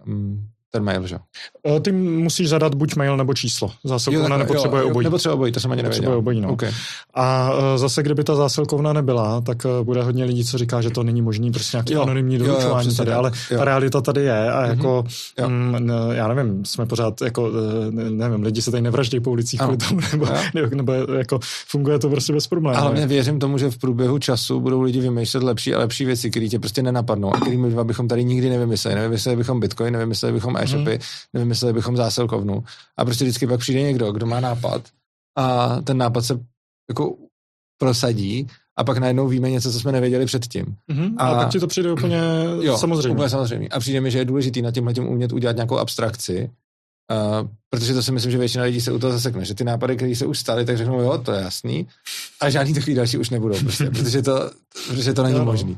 [0.07, 1.17] um, ten mail, že?
[1.67, 3.71] Eh, ty musíš zadat buď mail nebo číslo.
[3.83, 5.05] Zásilkovna nepotřebuje obojí.
[5.05, 6.13] Nepotřebuje obojí, to jsem ani nevěděl.
[6.13, 6.49] obojí, no.
[6.49, 6.71] Okay.
[7.13, 10.89] A eh, zase, kdyby ta zásilkovna nebyla, tak eh, bude hodně lidí, co říká, že
[10.89, 13.57] to není možný, prostě nějaký jo, anonymní doručování tady, ale jo.
[13.57, 14.69] ta realita tady je a mhm.
[14.69, 15.03] jako,
[15.37, 15.75] mm-hmm.
[15.75, 17.51] m, já nevím, jsme pořád, jako,
[17.91, 22.09] nevím, lidi se tady nevraždí po ulicích kvůli tomu, nebo, nebo, nebo, jako funguje to
[22.09, 22.79] prostě bez problémů.
[22.79, 26.31] Ale mě věřím tomu, že v průběhu času budou lidi vymýšlet lepší a lepší věci,
[26.31, 28.95] které tě prostě nenapadnou a kterými bychom tady nikdy nevymysleli.
[28.95, 30.99] Nevymysleli bychom Bitcoin, nevymysleli bychom e-shopy, mm
[31.33, 32.63] nevymysleli bychom zásilkovnu.
[32.97, 34.81] A prostě vždycky pak přijde někdo, kdo má nápad
[35.37, 36.39] a ten nápad se
[36.89, 37.15] jako
[37.77, 38.47] prosadí
[38.77, 40.65] a pak najednou víme něco, co jsme nevěděli předtím.
[40.65, 41.15] Mm-hmm.
[41.17, 42.21] A, a pak ti to přijde úplně
[42.61, 43.09] jo, samozřejmě.
[43.09, 43.67] Úplně samozřejmě.
[43.67, 46.49] A přijde mi, že je důležitý na tímhle tím umět udělat nějakou abstrakci,
[47.11, 49.95] uh, protože to si myslím, že většina lidí se u toho zasekne, že ty nápady,
[49.95, 51.87] které se už staly, tak řeknou, jo, to je jasný,
[52.41, 54.51] a žádný takový další už nebudou, prostě, protože, to,
[54.87, 55.45] protože to není no.
[55.45, 55.77] možný.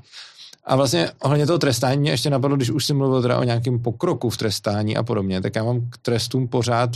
[0.65, 3.79] A vlastně ohledně toho trestání mě ještě napadlo, když už jsem mluvil teda o nějakém
[3.79, 6.89] pokroku v trestání a podobně, tak já mám k trestům pořád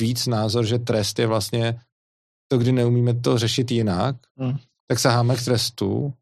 [0.00, 1.80] víc názor, že trest je vlastně
[2.48, 4.56] to, kdy neumíme to řešit jinak, hmm.
[4.88, 6.12] tak saháme k trestu,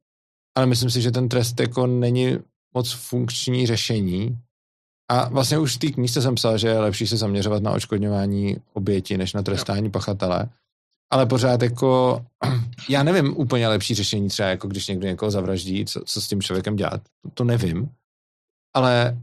[0.57, 2.39] ale myslím si, že ten trest jako není
[2.75, 4.39] moc funkční řešení.
[5.11, 8.57] A vlastně už v té knížce jsem psal, že je lepší se zaměřovat na očkodňování
[8.73, 10.49] oběti, než na trestání pachatele
[11.11, 12.21] ale pořád jako,
[12.89, 16.43] já nevím úplně lepší řešení třeba, jako když někdo někoho zavraždí, co, co s tím
[16.43, 17.01] člověkem dělat,
[17.35, 17.91] to nevím,
[18.77, 19.19] ale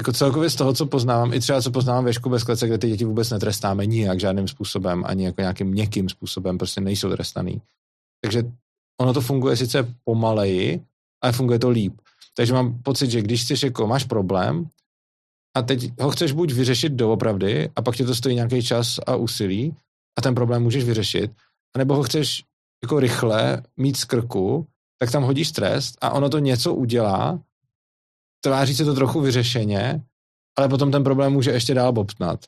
[0.00, 2.88] jako celkově z toho, co poznávám, i třeba co poznávám ve bez klece, kde ty
[2.88, 7.62] děti vůbec netrestáme nijak žádným způsobem, ani jako nějakým měkkým způsobem, prostě nejsou trestaný.
[8.22, 8.42] Takže
[9.00, 10.80] ono to funguje sice pomaleji,
[11.22, 12.00] ale funguje to líp.
[12.36, 14.68] Takže mám pocit, že když chceš jako, máš problém
[15.56, 19.16] a teď ho chceš buď vyřešit doopravdy a pak tě to stojí nějaký čas a
[19.16, 19.76] úsilí,
[20.18, 21.30] a ten problém můžeš vyřešit,
[21.74, 22.44] anebo ho chceš
[22.84, 24.66] jako rychle mít z krku,
[24.98, 27.40] tak tam hodíš trest a ono to něco udělá,
[28.40, 30.02] tváří se to trochu vyřešeně,
[30.58, 32.44] ale potom ten problém může ještě dál bobtnat.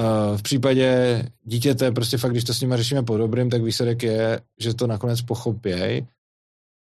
[0.00, 4.02] Uh, v případě dítěte, prostě fakt, když to s nimi řešíme po dobrým, tak výsledek
[4.02, 6.06] je, že to nakonec pochopěj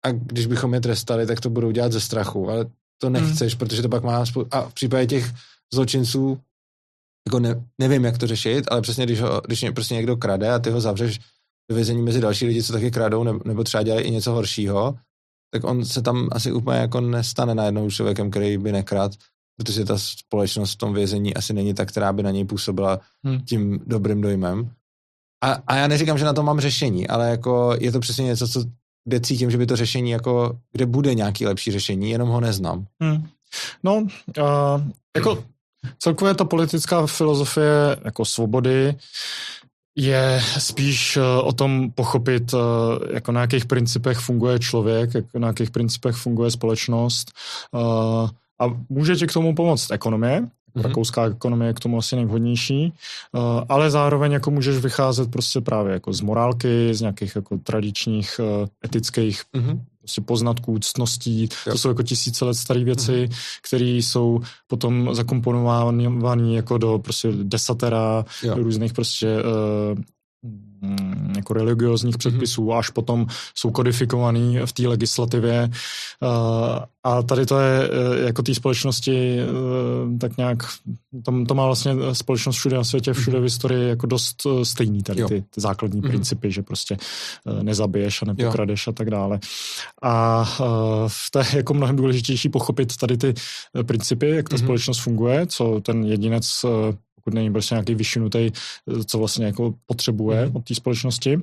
[0.04, 2.66] a když bychom je trestali, tak to budou dělat ze strachu, ale
[2.98, 3.12] to hmm.
[3.12, 3.58] nechceš, hmm.
[3.58, 4.24] protože to pak má...
[4.50, 5.34] A v případě těch
[5.74, 6.40] zločinců
[7.26, 10.58] jako ne, nevím, jak to řešit, ale přesně když, ho, když prostě někdo krade a
[10.58, 11.18] ty ho zavřeš
[11.70, 14.98] do vězení mezi další lidi, co taky kradou, nebo, nebo třeba dělají i něco horšího,
[15.54, 19.12] tak on se tam asi úplně jako nestane najednou člověkem, který by nekrad,
[19.56, 23.40] protože ta společnost v tom vězení asi není ta, která by na něj působila hmm.
[23.40, 24.70] tím dobrým dojmem.
[25.44, 28.48] A, a já neříkám, že na to mám řešení, ale jako je to přesně něco,
[28.48, 28.64] co,
[29.04, 32.86] kde cítím, že by to řešení, jako, kde bude nějaký lepší řešení, jenom ho neznám.
[33.02, 33.28] Hmm.
[33.82, 34.82] No, uh,
[35.16, 35.44] jako
[35.98, 38.94] Celkově ta politická filozofie jako svobody
[39.96, 45.48] je spíš eh, o tom pochopit, eh, jako na jakých principech funguje člověk, jako na
[45.48, 47.32] jakých principech funguje společnost.
[47.74, 48.28] Eh,
[48.60, 50.82] a může ti k tomu pomoct ekonomie, mm-hmm.
[50.82, 52.92] rakouská ekonomie je k tomu asi nejvhodnější,
[53.68, 58.40] ale zároveň jako můžeš vycházet prostě právě jako z morálky, z nějakých jako tradičních
[58.84, 61.72] etických mm-hmm prostě poznatků, ctností, jo.
[61.72, 63.34] to jsou jako tisíce let staré věci, mm.
[63.68, 69.98] které jsou potom zakomponovány jako do prostě desatera, do různých prostě uh,
[71.36, 72.18] jako religiozních mhm.
[72.18, 75.70] předpisů, až potom jsou kodifikovaný v té legislativě.
[77.04, 79.46] A tady to je e, jako té společnosti e,
[80.18, 80.58] tak nějak,
[81.24, 85.24] tam to má vlastně společnost všude na světě, všude v historii jako dost stejný tady
[85.24, 86.08] ty, ty základní mm-hmm.
[86.08, 86.96] principy, že prostě
[87.62, 88.90] nezabiješ a nepokradeš jo.
[88.90, 89.38] a tak dále.
[90.02, 90.44] A
[91.06, 93.34] v té jako mnohem důležitější pochopit tady ty
[93.86, 94.64] principy, jak ta mm-hmm.
[94.64, 96.64] společnost funguje, co ten jedinec
[97.26, 98.50] pokud není prostě nějaký vyšinutý,
[99.06, 100.56] co vlastně jako potřebuje mm.
[100.56, 101.36] od té společnosti.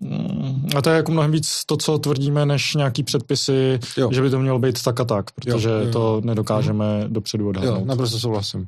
[0.00, 4.08] Mm, a to je jako mnohem víc to, co tvrdíme, než nějaký předpisy, jo.
[4.12, 5.92] že by to mělo být tak a tak, protože jo, jo.
[5.92, 7.12] to nedokážeme mm.
[7.12, 7.78] dopředu odhadnout.
[7.78, 8.66] Jo, naprosto souhlasím.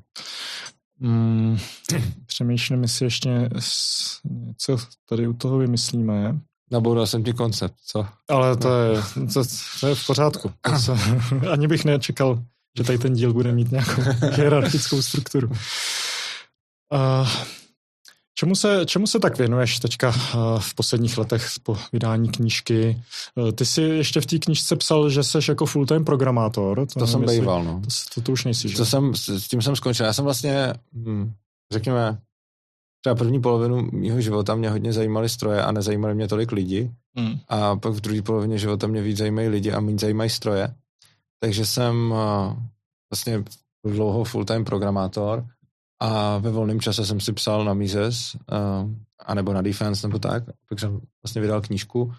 [1.01, 1.59] Mm,
[2.27, 3.51] přemýšlím, jestli ještě
[4.57, 4.77] co
[5.09, 6.39] tady u toho vymyslíme.
[6.71, 8.07] Naboural jsem ti koncept, co?
[8.29, 9.03] Ale to je,
[9.35, 9.43] to,
[9.81, 10.53] to je v pořádku.
[10.61, 10.93] To se,
[11.53, 12.43] ani bych nečekal
[12.79, 14.03] že tady ten díl bude mít nějakou
[14.33, 15.49] hierarchickou strukturu.
[15.49, 17.29] Uh,
[18.35, 20.15] čemu, se, čemu se tak věnuješ teďka uh,
[20.59, 23.03] v posledních letech po vydání knížky?
[23.35, 26.87] Uh, ty jsi ještě v té knížce psal, že jsi jako full-time programátor.
[26.87, 27.81] To, to jsem býval, no.
[27.81, 28.77] To, to, to už nejsi, že?
[28.77, 30.07] To jsem, s tím jsem skončil.
[30.07, 31.33] Já jsem vlastně, hm,
[31.73, 32.19] řekněme,
[33.01, 36.91] třeba první polovinu mého života mě hodně zajímaly stroje a nezajímaly mě tolik lidi.
[37.17, 37.39] Hmm.
[37.49, 40.75] A pak v druhé polovině života mě víc zajímají lidi a méně zajímají stroje.
[41.41, 42.57] Takže jsem uh,
[43.13, 43.45] vlastně
[43.85, 45.47] dlouho full-time programátor
[46.01, 48.91] a ve volném čase jsem si psal na Mises, uh,
[49.27, 50.45] anebo na Defense, nebo tak.
[50.69, 52.13] Pak jsem vlastně vydal knížku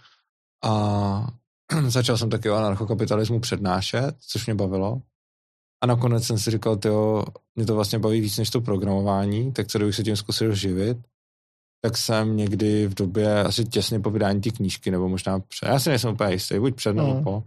[0.64, 1.28] a
[1.88, 5.02] začal jsem taky o anarchokapitalismu přednášet, což mě bavilo.
[5.84, 9.68] A nakonec jsem si říkal, jo, mě to vlastně baví víc než to programování, tak
[9.68, 10.98] co kdybych se tím zkusil živit.
[11.82, 15.80] Tak jsem někdy v době asi těsně po vydání té knížky, nebo možná před, já
[15.80, 17.24] si nejsem úplně jistý, buď před nebo mm.
[17.24, 17.44] po,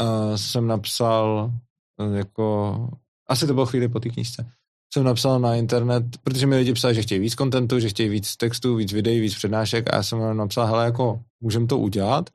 [0.00, 1.52] uh, jsem napsal
[2.00, 2.88] uh, jako,
[3.28, 4.52] asi to bylo chvíli po té knížce,
[4.92, 8.36] jsem napsal na internet, protože mi lidi psali, že chtějí víc kontentu, že chtějí víc
[8.36, 12.30] textů, víc videí, víc přednášek a já jsem napsal, hele, jako můžeme to udělat,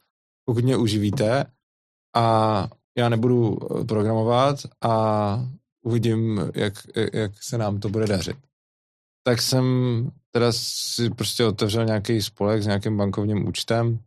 [0.45, 1.45] pokud mě uživíte
[2.15, 5.45] a já nebudu eh, programovat a
[5.81, 6.73] uvidím, jak,
[7.13, 8.37] jak se nám to bude dařit.
[9.23, 9.65] Tak jsem
[10.31, 13.99] teda si prostě otevřel nějaký spolek s nějakým bankovním účtem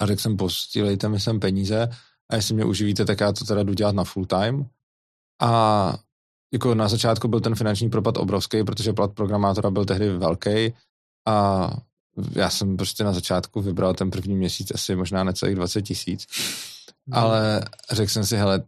[0.00, 1.88] a řekl jsem, postílejte mi sem peníze
[2.32, 4.66] a jestli mě uživíte, tak já to teda jdu dělat na full time.
[5.40, 5.94] A
[6.52, 10.74] jako na začátku byl ten finanční propad obrovský, protože plat programátora byl tehdy velký
[11.28, 11.68] a
[12.32, 16.26] já jsem prostě na začátku vybral ten první měsíc asi možná necelých 20 tisíc.
[17.06, 17.18] Hmm.
[17.18, 18.62] Ale řekl jsem si, hele,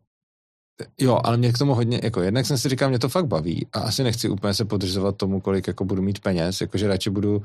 [1.00, 3.66] jo, ale mě k tomu hodně, jako jednak jsem si říkal, mě to fakt baví
[3.72, 7.42] a asi nechci úplně se podřizovat tomu, kolik jako budu mít peněz, jakože radši budu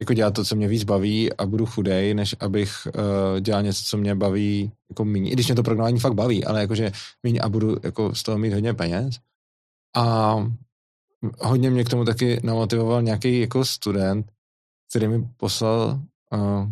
[0.00, 3.82] jako dělat to, co mě víc baví a budu chudej, než abych uh, dělal něco,
[3.84, 5.30] co mě baví jako méně.
[5.30, 6.92] I když mě to programování fakt baví, ale jakože
[7.22, 9.18] méně a budu jako z toho mít hodně peněz.
[9.96, 10.36] A
[11.40, 14.26] hodně mě k tomu taky namotivoval nějaký jako student,
[14.90, 16.00] který mi poslal,
[16.32, 16.68] uh,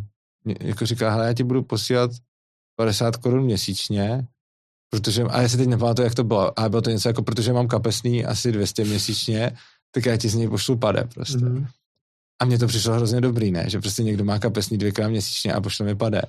[0.60, 2.10] jako říká, hele, já ti budu posílat
[2.76, 4.26] 50 korun měsíčně,
[4.90, 7.52] protože, a já si teď nepamatuju, jak to bylo, a bylo to něco jako, protože
[7.52, 9.56] mám kapesný asi 200 měsíčně,
[9.90, 11.38] tak já ti z něj pošlu pade prostě.
[11.38, 11.66] Mm-hmm.
[12.42, 13.64] A mně to přišlo hrozně dobrý, ne?
[13.66, 16.22] Že prostě někdo má kapesný dvěkrát měsíčně a pošle mi pade.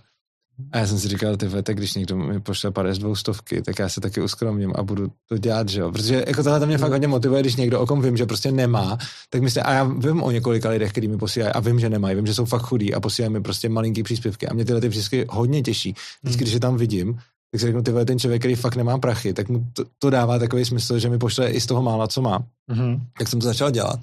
[0.71, 3.61] A já jsem si říkal, ty tak když někdo mi pošle pade z dvou stovky,
[3.61, 5.91] tak já se taky uskromním a budu to dělat, že jo.
[5.91, 8.97] Protože jako tohle mě fakt hodně motivuje, když někdo, o kom vím, že prostě nemá,
[9.29, 12.15] tak myslím, a já vím o několika lidech, kteří mi posílají a vím, že nemají,
[12.15, 14.89] vím, že jsou fakt chudí a posílají mi prostě malinký příspěvky a mě tyhle ty
[14.89, 15.95] příspěvky hodně těší.
[16.23, 16.45] Vždycky, hmm.
[16.45, 17.13] když je tam vidím,
[17.51, 20.39] tak si řeknu, ty ten člověk, který fakt nemá prachy, tak mu to, to dává
[20.39, 22.39] takový smysl, že mi pošle i z toho mála, co má.
[22.71, 22.99] Mm-hmm.
[23.17, 23.99] Tak jsem to začal dělat.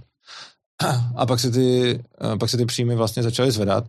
[1.17, 2.01] A pak se ty,
[2.41, 3.85] pak se ty příjmy vlastně začaly zvedat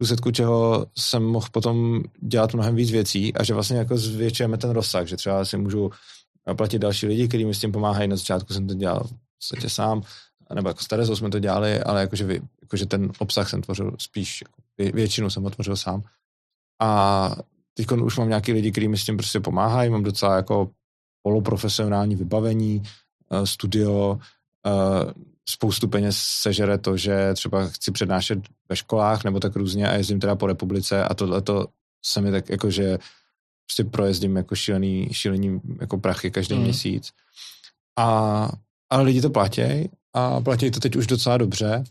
[0.00, 4.70] důsledku čeho jsem mohl potom dělat mnohem víc věcí a že vlastně jako zvětšujeme ten
[4.70, 5.90] rozsah, že třeba si můžu
[6.56, 8.08] platit další lidi, kteří mi s tím pomáhají.
[8.08, 10.02] Na začátku jsem to dělal v podstatě sám,
[10.54, 14.42] nebo jako s Terezou jsme to dělali, ale jakože, jakože ten obsah jsem tvořil spíš,
[14.42, 16.02] jako většinu jsem ho tvořil sám.
[16.80, 17.36] A
[17.74, 20.70] teď už mám nějaký lidi, kteří mi s tím prostě pomáhají, mám docela jako
[21.22, 22.82] poloprofesionální vybavení,
[23.30, 24.18] eh, studio,
[24.66, 25.12] eh,
[25.48, 28.38] spoustu peněz sežere to, že třeba chci přednášet
[28.68, 31.66] ve školách nebo tak různě a jezdím teda po republice a tohle to
[32.04, 32.98] se mi tak jako, že
[33.66, 36.62] prostě projezdím jako šílený, šílený jako prachy každý mm.
[36.62, 37.12] měsíc.
[37.98, 38.48] A,
[38.90, 41.84] ale lidi to platí a platí to teď už docela dobře,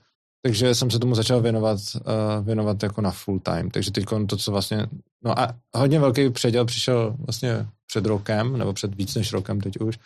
[0.46, 3.72] takže jsem se tomu začal věnovat, uh, věnovat jako na full time.
[3.72, 4.88] Takže teď to, co vlastně,
[5.24, 9.78] no a hodně velký předěl přišel vlastně před rokem, nebo před víc než rokem teď
[9.80, 10.00] už.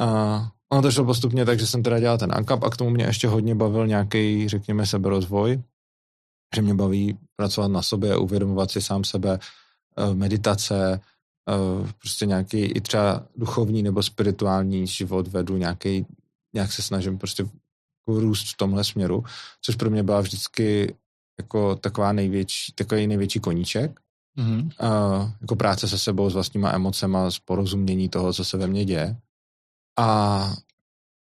[0.00, 2.90] A Ono to šlo postupně tak, že jsem teda dělal ten ANCAP a k tomu
[2.90, 5.62] mě ještě hodně bavil nějaký, řekněme, seberozvoj,
[6.56, 9.38] že mě baví pracovat na sobě, uvědomovat si sám sebe,
[9.98, 11.00] eh, meditace,
[11.50, 16.06] eh, prostě nějaký i třeba duchovní nebo spirituální život vedu, nějaký,
[16.54, 17.46] nějak se snažím prostě
[18.06, 19.24] růst v tomhle směru,
[19.60, 20.94] což pro mě byla vždycky
[21.40, 24.00] jako taková největší, takový největší koníček.
[24.38, 24.70] Mm-hmm.
[24.82, 28.84] Uh, jako práce se sebou, s vlastníma emocema, s porozumění toho, co se ve mně
[28.84, 29.16] děje.
[29.98, 30.56] A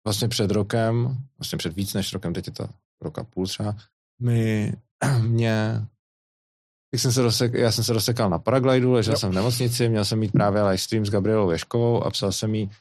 [0.07, 2.68] vlastně před rokem, vlastně před víc než rokem, teď je to
[3.01, 3.76] roka půl třeba,
[4.22, 4.74] mi,
[5.22, 5.86] mě,
[6.93, 9.18] jak jsem se rozsek, já jsem se rozsekal na paraglidu, ležel jo.
[9.18, 12.55] jsem v nemocnici, měl jsem mít právě live stream s Gabrielou Věškovou a psal jsem
[12.55, 12.72] jí,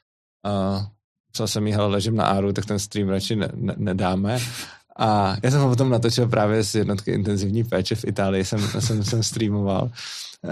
[0.47, 0.87] uh,
[1.33, 4.39] psal jsem jí, hele, ležím na áru, tak ten stream radši ne, ne, nedáme.
[4.99, 9.05] A já jsem ho potom natočil právě z jednotky intenzivní péče v Itálii, jsem, jsem,
[9.05, 9.91] jsem streamoval.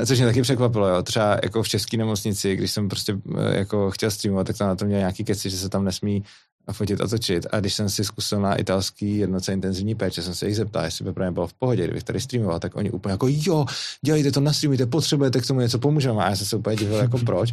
[0.07, 1.03] Což mě taky překvapilo, jo.
[1.03, 4.77] Třeba jako v české nemocnici, když jsem prostě eh, jako chtěl streamovat, tak tam na
[4.77, 6.25] to měl nějaký keci, že se tam nesmí
[6.73, 7.47] fotit a točit.
[7.53, 11.05] A když jsem si zkusil na italský jednoce intenzivní péče, jsem se jich zeptal, jestli
[11.05, 13.67] by právě bylo v pohodě, kdybych tady streamoval, tak oni úplně jako jo,
[14.03, 16.25] dělejte to, nastreamujte, potřebujete k tomu něco, pomůžeme.
[16.25, 17.53] A já jsem se úplně divil, jako proč.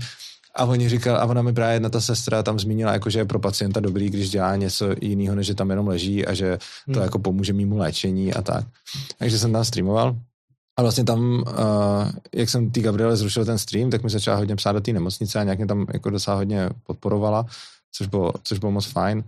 [0.60, 3.26] A oni říkal, a ona mi právě jedna ta sestra tam zmínila, jako, že je
[3.26, 6.91] pro pacienta dobrý, když dělá něco jiného, než že tam jenom leží a že to
[6.93, 7.03] hmm.
[7.03, 8.66] jako pomůže mimo léčení a tak.
[9.18, 10.16] Takže jsem tam streamoval.
[10.78, 14.55] A vlastně tam, uh, jak jsem tý Gabriele zrušil ten stream, tak mi začala hodně
[14.55, 17.45] psát do té nemocnice a nějak mě tam jako docela hodně podporovala,
[17.91, 19.24] což bylo, což bylo moc fajn.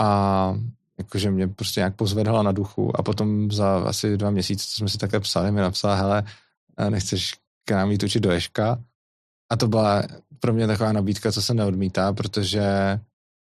[0.00, 0.58] A
[0.98, 4.88] jakože mě prostě nějak pozvedala na duchu a potom za asi dva měsíce, co jsme
[4.88, 6.24] si také psali, mi napsala, hele,
[6.88, 8.78] nechceš k nám jít učit do Ješka?
[9.50, 10.02] A to byla
[10.40, 12.98] pro mě taková nabídka, co se neodmítá, protože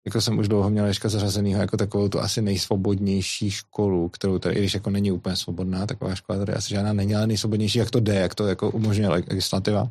[0.07, 4.55] jako jsem už dlouho měl Ježka zařazenýho jako takovou tu asi nejsvobodnější školu, kterou tady,
[4.55, 7.91] i když jako není úplně svobodná, taková škola tady asi žádná není, ale nejsvobodnější, jak
[7.91, 9.91] to jde, jak to jako umožňuje legislativa.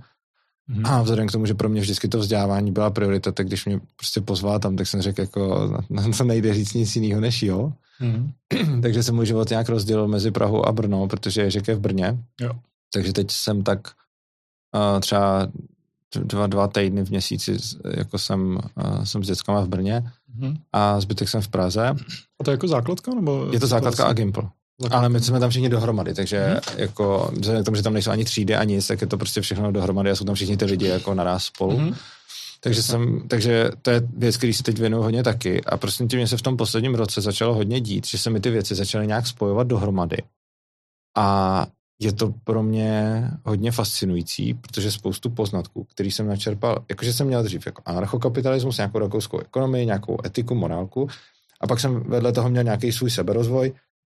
[0.70, 0.82] Mm-hmm.
[0.92, 3.80] A vzhledem k tomu, že pro mě vždycky to vzdělávání byla priorita, tak když mě
[3.96, 7.74] prostě pozval tam, tak jsem řekl, jako, na to nejde říct nic jiného než jo.
[8.02, 8.82] Mm-hmm.
[8.82, 12.18] Takže se můj život nějak rozdělil mezi Prahou a Brno, protože Ježek je v Brně.
[12.42, 12.52] Jo.
[12.94, 13.80] Takže teď jsem tak
[14.76, 15.48] uh, třeba
[16.16, 17.58] dva, dva týdny v měsíci,
[17.98, 20.58] jako jsem, uh, jsem s dětskama v Brně mm-hmm.
[20.74, 21.88] a zbytek jsem v Praze.
[22.40, 23.14] A to je jako základka?
[23.14, 24.44] Nebo je to základka a Gimple.
[24.92, 26.80] Ale my jsme tam všichni dohromady, takže mm-hmm.
[26.80, 29.42] jako, vzhledem k tomu, že tam nejsou ani třídy, ani nic, tak je to prostě
[29.42, 31.78] všechno dohromady a jsou tam všichni ty lidi jako naraz spolu.
[31.78, 31.96] Mm-hmm.
[32.60, 35.64] Takže, jsem, takže to je věc, který si teď věnuju hodně taky.
[35.64, 38.50] A prostě tím se v tom posledním roce začalo hodně dít, že se mi ty
[38.50, 40.18] věci začaly nějak spojovat dohromady.
[41.18, 41.68] A
[42.00, 47.44] je to pro mě hodně fascinující, protože spoustu poznatků, který jsem načerpal, jakože jsem měl
[47.44, 51.08] dřív jako anarchokapitalismus, nějakou rakouskou ekonomii, nějakou etiku, morálku,
[51.62, 53.74] a pak jsem vedle toho měl nějaký svůj seberozvoj,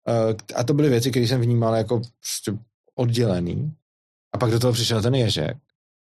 [0.07, 2.53] Eh, a to byly věci, které jsem vnímal jako prostě
[2.95, 3.73] oddělený.
[4.33, 5.57] A pak do toho přišel ten ježek,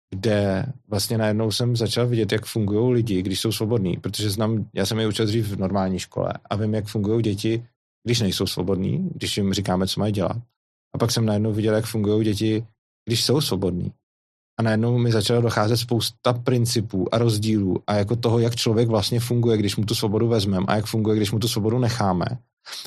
[0.09, 4.86] kde vlastně najednou jsem začal vidět, jak fungují lidi, když jsou svobodní, protože znám, já
[4.86, 7.65] jsem je učil dřív v normální škole a vím, jak fungují děti,
[8.03, 10.38] když nejsou svobodní, když jim říkáme, co mají dělat.
[10.95, 12.65] A pak jsem najednou viděl, jak fungují děti,
[13.05, 13.91] když jsou svobodní.
[14.59, 19.19] A najednou mi začalo docházet spousta principů a rozdílů a jako toho, jak člověk vlastně
[19.19, 22.25] funguje, když mu tu svobodu vezmeme a jak funguje, když mu tu svobodu necháme.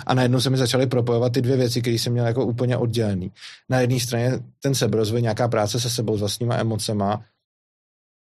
[0.06, 3.32] A najednou se mi začaly propojovat ty dvě věci, které jsem měl jako úplně oddělený.
[3.70, 7.24] Na jedné straně ten seberozvoj, nějaká práce se sebou, s vlastníma emocema,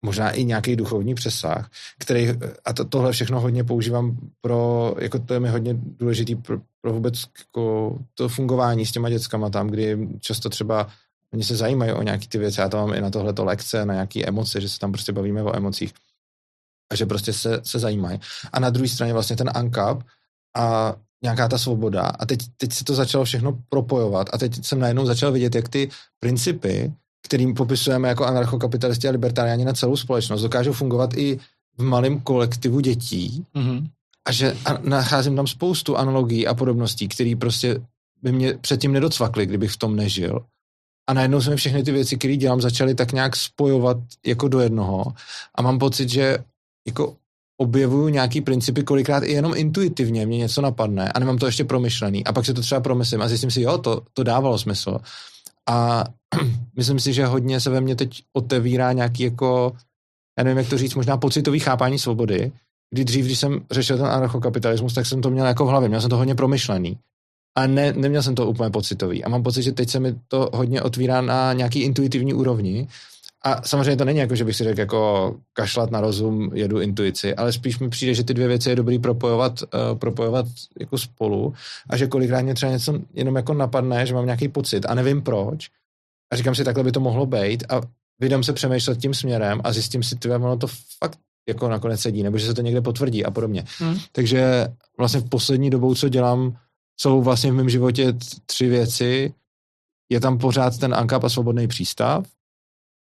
[0.04, 2.28] možná i nějaký duchovní přesah, který,
[2.64, 6.92] a to, tohle všechno hodně používám pro, jako to je mi hodně důležitý pro, pro
[6.92, 10.88] vůbec jako to fungování s těma dětskama tam, kdy často třeba
[11.32, 13.94] oni se zajímají o nějaké ty věci, já to mám i na tohleto lekce, na
[13.94, 15.94] nějaké emoce, že se tam prostě bavíme o emocích
[16.92, 18.20] a že prostě se, se zajímají.
[18.52, 20.02] A na druhé straně vlastně ten UNCAP
[20.56, 24.78] a nějaká ta svoboda a teď, teď se to začalo všechno propojovat a teď jsem
[24.78, 25.88] najednou začal vidět, jak ty
[26.20, 26.92] principy,
[27.26, 31.38] kterým popisujeme jako anarchokapitalisti a libertariáni na celou společnost, dokážou fungovat i
[31.78, 33.88] v malém kolektivu dětí mm-hmm.
[34.28, 37.80] A že a nacházím tam spoustu analogií a podobností, které prostě
[38.22, 40.40] by mě předtím nedocvakly, kdybych v tom nežil.
[41.08, 44.60] A najednou se mi všechny ty věci, které dělám, začaly tak nějak spojovat jako do
[44.60, 45.04] jednoho.
[45.54, 46.38] A mám pocit, že
[46.86, 47.16] jako
[47.56, 52.24] objevuju nějaký principy kolikrát i jenom intuitivně, mě něco napadne a nemám to ještě promyšlený
[52.24, 54.98] a pak si to třeba promyslím a zjistím si, jo, to, to dávalo smysl.
[55.68, 56.04] A
[56.76, 59.72] myslím si, že hodně se ve mně teď otevírá nějaký jako,
[60.38, 62.52] já nevím, jak to říct, možná pocitový chápání svobody,
[62.90, 66.00] kdy dřív, když jsem řešil ten anarchokapitalismus, tak jsem to měl jako v hlavě, měl
[66.00, 66.98] jsem to hodně promyšlený.
[67.58, 69.24] A ne, neměl jsem to úplně pocitový.
[69.24, 72.88] A mám pocit, že teď se mi to hodně otvírá na nějaký intuitivní úrovni
[73.44, 77.34] a samozřejmě to není jako, že bych si řekl jako kašlat na rozum, jedu intuici,
[77.34, 80.46] ale spíš mi přijde, že ty dvě věci je dobrý propojovat, uh, propojovat
[80.80, 81.54] jako spolu
[81.90, 85.22] a že kolikrát mě třeba něco jenom jako napadne, že mám nějaký pocit a nevím
[85.22, 85.68] proč
[86.32, 87.80] a říkám si, takhle by to mohlo být a
[88.20, 90.66] vydám se přemýšlet tím směrem a zjistím si, že ono to
[90.98, 91.18] fakt
[91.48, 93.64] jako nakonec sedí, nebo že se to někde potvrdí a podobně.
[93.78, 93.96] Hmm.
[94.12, 94.68] Takže
[94.98, 96.56] vlastně v poslední dobou, co dělám,
[97.00, 98.14] jsou vlastně v mém životě
[98.46, 99.34] tři věci.
[100.08, 102.26] Je tam pořád ten Ankap a svobodný přístav,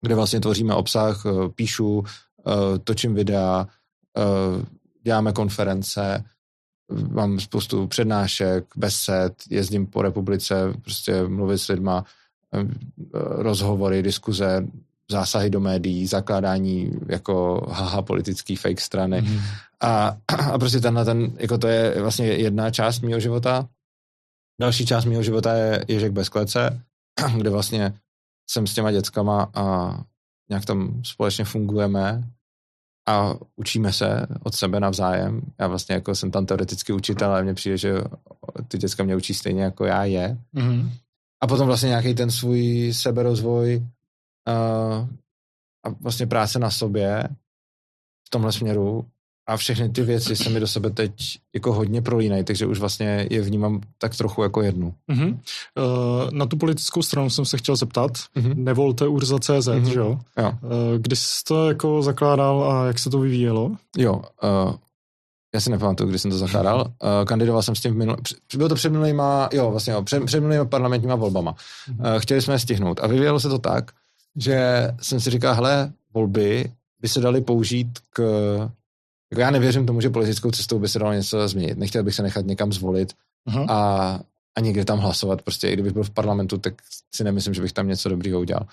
[0.02, 2.04] kde vlastně tvoříme obsah, eh, píšu,
[2.48, 3.68] eh, točím videa,
[4.18, 4.66] eh,
[5.04, 6.24] děláme konference,
[7.10, 12.06] mám spoustu přednášek, besed, jezdím po republice, prostě mluvit s lidma,
[13.14, 14.68] rozhovory, diskuze,
[15.12, 19.22] zásahy do médií, zakládání jako haha politický fake strany.
[19.22, 19.40] Mm.
[19.82, 20.18] A,
[20.52, 23.70] a prostě tenhle ten, jako to je vlastně jedna část mého života.
[24.62, 26.82] Další část mého života je Ježek bez klece,
[27.38, 27.94] kde vlastně
[28.50, 29.98] jsem s těma dětskama a
[30.50, 32.24] nějak tam společně fungujeme
[33.08, 35.42] a učíme se od sebe navzájem.
[35.60, 37.94] Já vlastně jako jsem tam teoreticky učitel, ale mně přijde, že
[38.68, 40.38] ty děcka mě učí stejně jako já je.
[40.56, 40.90] Mm-hmm.
[41.42, 43.88] A potom vlastně nějaký ten svůj seberozvoj
[44.48, 45.08] uh,
[45.86, 47.30] a vlastně práce na sobě
[48.28, 49.06] v tomhle směru
[49.48, 53.28] a všechny ty věci se mi do sebe teď jako hodně prolínají, takže už vlastně
[53.30, 54.94] je vnímám tak trochu jako jednu.
[55.10, 55.38] Uh-huh.
[55.78, 58.12] Uh, na tu politickou stranu jsem se chtěl zeptat.
[58.12, 58.56] Uh-huh.
[58.56, 59.84] Nevolte Urza.cz, uh-huh.
[59.84, 60.20] že jo?
[60.38, 60.52] jo.
[60.62, 63.72] Uh, kdy jsi to jako zakládal a jak se to vyvíjelo?
[63.98, 64.76] Jo, uh,
[65.56, 66.78] já si nepamatuju, kdy jsem to zakládal.
[66.80, 68.18] Uh, kandidoval jsem s tím v minulý,
[68.56, 71.56] bylo to před minulýma, jo, vlastně jo, před, před minulýma parlamentníma volbama.
[71.90, 73.92] Uh, chtěli jsme je stihnout a vyvíjelo se to tak,
[74.36, 78.22] že jsem si říkal, hele, volby by se daly použít k
[79.34, 81.78] jako já nevěřím tomu, že politickou cestou by se dalo něco změnit.
[81.78, 83.14] Nechtěl bych se nechat někam zvolit
[83.50, 83.72] uh-huh.
[83.72, 84.20] a,
[84.56, 85.42] a někde tam hlasovat.
[85.42, 86.74] Prostě i kdybych byl v parlamentu, tak
[87.16, 88.68] si nemyslím, že bych tam něco dobrýho udělal.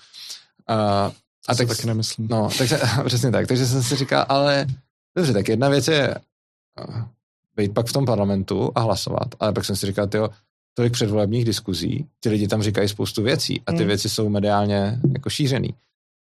[0.67, 1.11] A,
[1.47, 2.27] a tak, taky nemyslím.
[2.31, 3.47] No, takže, přesně tak.
[3.47, 4.67] Takže jsem si říkal, ale
[5.15, 6.15] dobře, tak jedna věc je
[7.55, 10.29] být pak v tom parlamentu a hlasovat, ale pak jsem si říkal, tyjo,
[10.73, 13.87] tolik předvolebních diskuzí, ty lidi tam říkají spoustu věcí a ty hmm.
[13.87, 15.69] věci jsou mediálně jako šířený.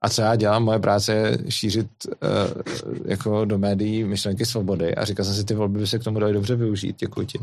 [0.05, 2.62] A co já dělám, moje práce je šířit uh,
[3.05, 6.18] jako do médií myšlenky svobody a říkal jsem si, ty volby by se k tomu
[6.18, 7.39] dali dobře využít, děkuji ti.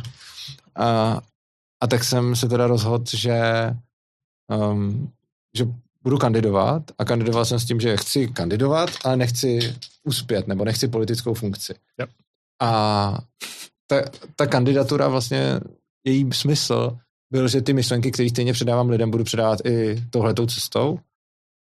[0.75, 1.21] A,
[1.83, 3.41] a tak jsem se teda rozhodl, že,
[4.71, 5.11] um,
[5.57, 5.67] že
[6.03, 10.87] budu kandidovat a kandidoval jsem s tím, že chci kandidovat, ale nechci uspět nebo nechci
[10.87, 11.73] politickou funkci.
[11.99, 12.09] Yep.
[12.61, 13.17] A
[13.87, 13.95] ta,
[14.35, 15.59] ta kandidatura vlastně,
[16.05, 16.97] její smysl
[17.31, 20.99] byl, že ty myšlenky, které stejně předávám lidem, budu předávat i touhletou cestou.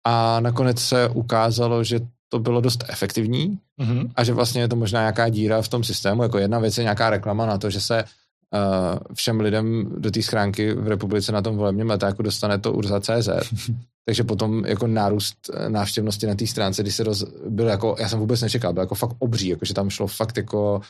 [0.08, 2.00] A nakonec se ukázalo, že
[2.30, 4.12] to bylo dost efektivní mm-hmm.
[4.16, 6.24] a že vlastně je to možná nějaká díra v tom systému.
[6.24, 10.22] Jako jedna věc je nějaká reklama na to, že se uh, všem lidem do té
[10.22, 13.30] schránky v republice na tom volebním letáku dostane to urza.cz.
[14.06, 18.20] Takže potom jako nárůst návštěvnosti na té stránce, když se roz, byl jako, já jsem
[18.20, 20.82] vůbec nečekal, byl jako fakt obří, jakože tam šlo fakt jako,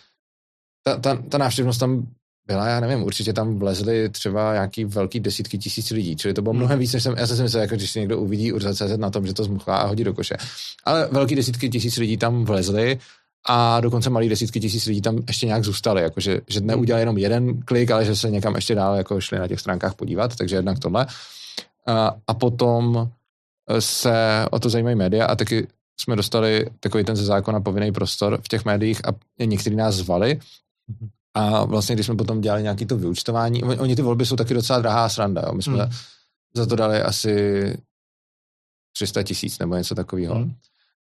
[0.83, 2.07] ta, ta, ta návštěvnost tam
[2.47, 6.53] byla, já nevím, určitě tam vlezly třeba nějaký velký desítky tisíc lidí, čili to bylo
[6.53, 6.59] hmm.
[6.59, 9.09] mnohem víc, než jsem, já jsem si myslel, jako když si někdo uvidí urza.cz na
[9.09, 10.37] tom, že to zmuchlá a hodí do koše.
[10.83, 12.99] Ale velký desítky tisíc lidí tam vlezly
[13.47, 17.61] a dokonce malý desítky tisíc lidí tam ještě nějak zůstali, jakože, že neudělali jenom jeden
[17.61, 20.79] klik, ale že se někam ještě dál jako šli na těch stránkách podívat, takže jednak
[20.79, 21.07] tohle.
[21.87, 23.09] A, a potom
[23.79, 25.67] se o to zajímají média a taky
[25.99, 29.11] jsme dostali takový ten ze zákona povinný prostor v těch médiích a
[29.45, 30.39] někteří nás zvali
[30.87, 31.09] mhm.
[31.37, 34.79] A vlastně, když jsme potom dělali nějaký to vyučtování, oni ty volby jsou taky docela
[34.79, 35.53] drahá sranda, jo.
[35.53, 35.91] my jsme mm.
[36.53, 37.77] za to dali asi
[38.95, 40.35] 300 tisíc nebo něco takového.
[40.35, 40.53] Mm.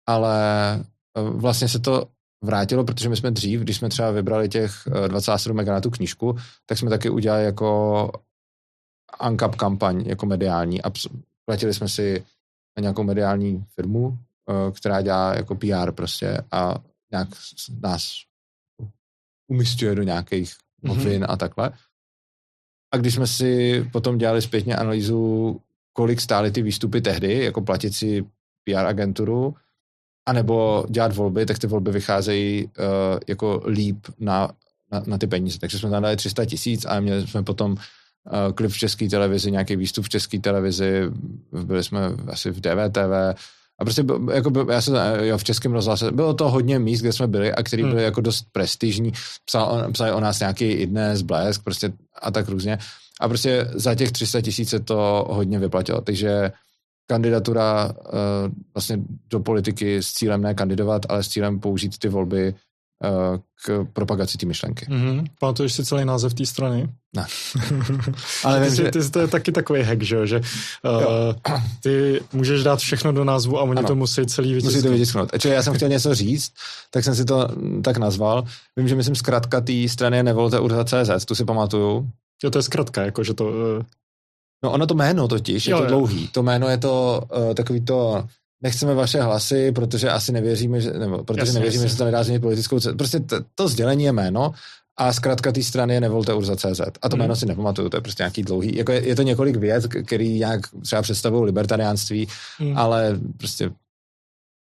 [0.07, 0.37] Ale
[1.19, 2.09] e, vlastně se to
[2.45, 4.73] vrátilo, protože my jsme dřív, když jsme třeba vybrali těch
[5.09, 8.11] 27 mega na tu knížku, tak jsme taky udělali jako
[9.19, 10.91] ANCAP kampaň, jako mediální a
[11.45, 12.25] platili jsme si
[12.81, 14.19] nějakou mediální firmu,
[14.51, 16.75] eh, která dělá jako PR prostě a
[17.13, 17.29] nějak
[17.83, 18.13] nás
[19.49, 20.97] umistuje do nějakých mhm.
[20.97, 21.33] novin mm-hmm.
[21.33, 21.71] a takhle.
[22.95, 25.61] A když jsme si potom dělali zpětně analýzu,
[25.93, 28.25] kolik stály ty výstupy tehdy, jako platit si
[28.65, 29.55] PR agenturu,
[30.27, 32.71] anebo dělat volby, tak ty volby vycházejí uh,
[33.27, 34.51] jako líp na,
[34.93, 35.59] na, na ty peníze.
[35.59, 37.79] Takže jsme tam dali 300 tisíc a měli jsme potom uh,
[38.55, 41.03] klip v české televizi, nějaký výstup v české televizi,
[41.65, 43.41] byli jsme asi v DVTV,
[43.81, 47.27] a prostě jako, já jsem, jo, v českém rozhlase, bylo to hodně míst, kde jsme
[47.27, 48.05] byli a který byly hmm.
[48.05, 49.13] jako dost prestižní,
[49.45, 52.79] psal, psali o nás nějaký i dnes, blesk, prostě a tak různě.
[53.21, 56.53] A prostě za těch 300 tisíc se to hodně vyplatilo, takže
[57.07, 57.93] kandidatura uh,
[58.75, 58.99] vlastně
[59.31, 62.55] do politiky s cílem ne kandidovat, ale s cílem použít ty volby
[63.65, 64.87] k propagaci té myšlenky.
[64.87, 65.25] Mm-hmm.
[65.41, 66.89] Pamatuješ si celý název té strany?
[67.17, 67.27] Ne.
[68.45, 68.91] ale ty, vím, že...
[68.91, 73.59] ty, to je taky takový hack, že, že uh, ty můžeš dát všechno do názvu
[73.59, 73.89] a oni ano.
[73.89, 74.75] to musí celý vytisknout.
[74.75, 75.31] Musí to vytisknout.
[75.39, 76.53] Čili já jsem chtěl něco říct,
[76.91, 77.49] tak jsem si to
[77.85, 78.45] tak nazval.
[78.77, 82.11] Vím, že myslím zkrátka té strany nevolte CZ, tu si pamatuju.
[82.45, 83.45] Jo, to je zkrátka, jako že to...
[83.45, 83.83] Uh...
[84.65, 85.89] No ono to jméno totiž, jo, je to jo.
[85.89, 86.29] dlouhý.
[86.29, 88.27] To jméno je to uh, takový to
[88.65, 91.89] nechceme vaše hlasy, protože asi nevěříme, že, nebo protože jasně, nevěříme, jasně.
[91.89, 92.97] že se to nedá změnit politickou cestu.
[92.97, 94.53] Prostě to, to sdělení je jméno
[94.97, 96.81] a zkrátka té strany je nevolte CZ.
[97.03, 97.19] A to hmm.
[97.19, 100.39] jméno si nepamatuju, to je prostě nějaký dlouhý, jako je, je to několik věc, který
[100.39, 102.79] nějak třeba představují libertariánství, hmm.
[102.79, 103.71] ale prostě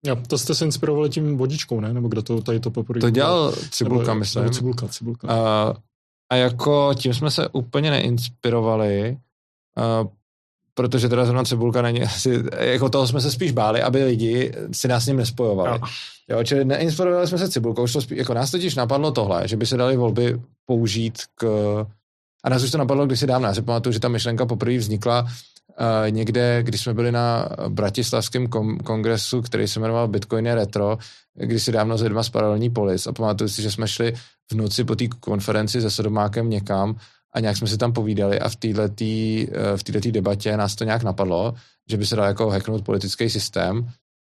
[0.06, 1.94] Jo, to jste se inspirovali tím vodičkou, ne?
[1.94, 3.02] Nebo kdo to tady to poprvé?
[3.02, 4.44] To dělal Cibulka, nebo, myslím.
[4.44, 5.28] Nebo cibulka, Cibulka.
[5.28, 5.74] A,
[6.32, 9.18] a jako tím jsme se úplně neinspirovali,
[10.02, 10.08] uh,
[10.74, 14.88] protože teda zrovna Cibulka není asi, jako toho jsme se spíš báli, aby lidi si
[14.88, 15.80] nás s ním nespojovali.
[15.80, 15.88] No.
[16.30, 19.66] Jo, čili neinspirovali jsme se Cibulkou, šlo spíš, jako nás totiž napadlo tohle, že by
[19.66, 21.46] se dali volby použít k,
[22.44, 24.78] a nás už to napadlo když si dávno, já si pamatuju, že ta myšlenka poprvé
[24.78, 25.28] vznikla uh,
[26.10, 30.98] někde, když jsme byli na bratislavském kom- kongresu, který se jmenoval Bitcoin je retro,
[31.34, 34.14] když si dávno s lidma z paralelní polis a pamatuju si, že jsme šli
[34.52, 36.96] v noci po té konferenci se Sodomákem někam
[37.34, 41.04] a nějak jsme si tam povídali a v této eh, v debatě nás to nějak
[41.04, 41.54] napadlo,
[41.90, 43.88] že by se dal jako hacknout politický systém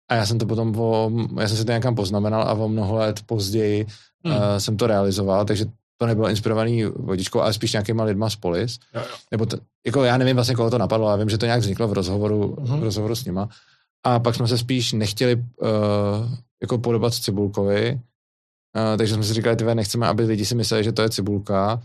[0.09, 2.95] a já jsem to potom, o, já jsem si to nějakam poznamenal a o mnoho
[2.95, 3.85] let později
[4.23, 4.31] mm.
[4.31, 5.65] uh, jsem to realizoval, takže
[5.97, 8.79] to nebylo inspirovaný vodičkou, ale spíš nějakýma lidma z polis.
[8.93, 9.15] Jo, jo.
[9.31, 11.87] Nebo to, jako já nevím vlastně, koho to napadlo, ale vím, že to nějak vzniklo
[11.87, 12.79] v rozhovoru, mm.
[12.79, 13.49] v rozhovoru s nima.
[14.03, 15.41] A pak jsme se spíš nechtěli uh,
[16.61, 20.91] jako podobat Cibulkovi, uh, takže jsme si říkali, tyve, nechceme, aby lidi si mysleli, že
[20.91, 21.81] to je Cibulka,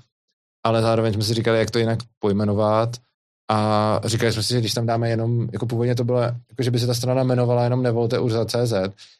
[0.65, 2.97] ale zároveň jsme si říkali, jak to jinak pojmenovat
[3.51, 6.71] a říkali jsme si, že když tam dáme jenom, jako původně to bylo, jako že
[6.71, 8.73] by se ta strana jmenovala jenom nevolte už za CZ,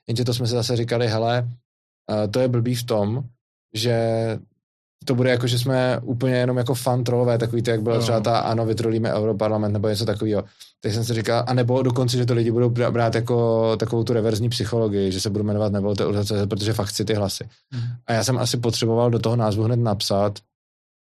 [0.09, 1.49] jenže to jsme si zase říkali, hele,
[2.31, 3.25] to je blbý v tom,
[3.75, 3.99] že
[5.05, 8.21] to bude jako, že jsme úplně jenom jako fan trolové, takový to, jak bylo třeba
[8.21, 10.45] ta ano, vytrolíme Europarlament nebo něco takového.
[10.81, 14.13] Tak jsem si říkal, a nebo dokonce, že to lidi budou brát jako takovou tu
[14.13, 17.45] reverzní psychologii, že se budu jmenovat nevolte CZ, protože fakt chci ty hlasy.
[17.75, 17.81] Mm.
[18.07, 20.39] A já jsem asi potřeboval do toho názvu hned napsat,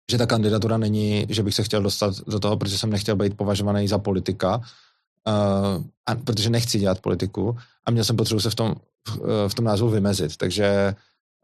[0.09, 3.37] že ta kandidatura není, že bych se chtěl dostat do toho, protože jsem nechtěl být
[3.37, 8.55] považovaný za politika, uh, a, protože nechci dělat politiku a měl jsem potřebu se v
[8.55, 8.75] tom,
[9.07, 10.95] v, v tom názvu vymezit, takže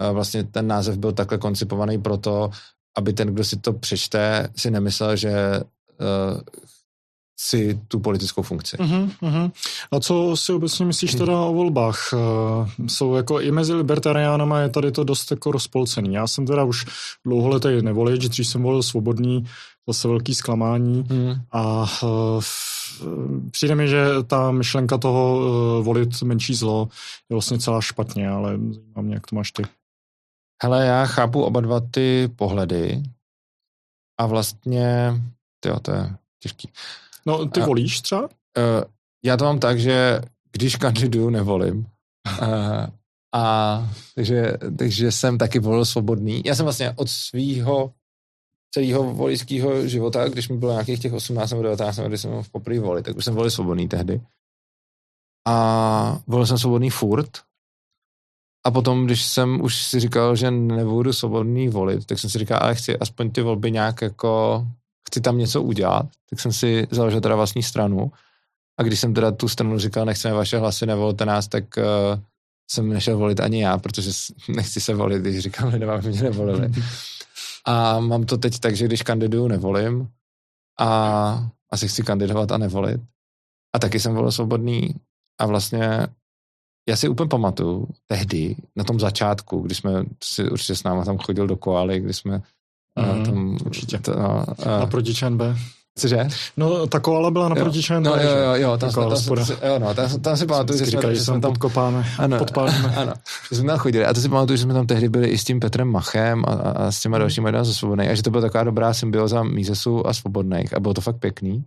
[0.02, 2.50] uh, vlastně ten název byl takhle koncipovaný proto,
[2.98, 6.42] aby ten, kdo si to přečte, si nemyslel, že uh,
[7.38, 8.78] si tu politickou funkci.
[8.78, 9.52] Uh-huh, uh-huh.
[9.92, 12.14] A co si obecně myslíš teda o volbách?
[12.14, 16.14] Uh, jsou jako i mezi libertariánama je tady to dost jako rozpolcený.
[16.14, 16.86] Já jsem teda už
[17.26, 19.46] dlouholetý nevolič, dřív jsem volil svobodný,
[19.88, 21.42] zase velký zklamání uh-huh.
[21.52, 22.44] a uh,
[23.52, 26.88] přijde mi, že ta myšlenka toho uh, volit menší zlo
[27.30, 29.64] je vlastně celá špatně, ale zajímá mě, jak to máš ty.
[30.64, 33.04] Hele, já chápu oba dva ty pohledy
[34.20, 35.14] a vlastně,
[35.60, 36.70] tyjo, to je těžký.
[37.28, 38.22] No, ty a, volíš třeba?
[38.22, 38.30] Uh,
[39.26, 40.22] já to mám tak, že
[40.52, 41.86] když kandiduju, nevolím.
[42.42, 42.88] Uh,
[43.36, 46.42] a takže, takže jsem taky volil svobodný.
[46.46, 47.94] Já jsem vlastně od svého
[48.76, 52.80] celého voličského života, když mi bylo nějakých těch 18 nebo 19, když jsem v poprvé
[52.80, 54.22] volit, tak už jsem volil svobodný tehdy.
[55.48, 57.30] A volil jsem svobodný furt.
[58.66, 62.60] A potom, když jsem už si říkal, že nebudu svobodný volit, tak jsem si říkal,
[62.62, 64.66] ale chci aspoň ty volby nějak jako
[65.10, 68.12] chci tam něco udělat, tak jsem si založil teda vlastní stranu.
[68.80, 71.84] A když jsem teda tu stranu říkal, nechceme vaše hlasy, nevolte nás, tak uh,
[72.72, 74.12] jsem nešel volit ani já, protože
[74.56, 76.72] nechci se volit, když říkám lidem, aby mě nevolili.
[77.66, 80.10] A mám to teď tak, že když kandiduju, nevolím
[80.80, 83.02] a asi chci kandidovat a nevolit.
[83.76, 84.96] A taky jsem volil svobodný
[85.40, 86.08] a vlastně
[86.90, 89.92] já si úplně pamatuju tehdy, na tom začátku, kdy jsme
[90.24, 92.42] si určitě s náma tam chodil do koaly, kdy jsme
[93.00, 94.00] Mm, tam, určitě.
[94.00, 94.46] To, no,
[94.82, 95.42] a, proti ČNB.
[95.98, 96.28] Cože?
[96.58, 98.06] No, ta koala byla na proti ČNB.
[98.06, 100.86] No, jo, jo, jo, tam, tam, tam, tam, jo, no, tam, tam si pamatuju, že,
[100.86, 102.96] říkali, že, jsme tam podkopáme, ano, podpálíme.
[102.96, 103.14] Ano,
[103.52, 104.06] že jsme tam chodili.
[104.06, 106.52] A to si pamatuju, že jsme tam tehdy byli i s tím Petrem Machem a,
[106.52, 109.44] a, a s těma dalšími lidmi ze Svobodnej a že to byla taková dobrá symbioza
[109.44, 111.66] Mízesu a Svobodných a bylo to fakt pěkný.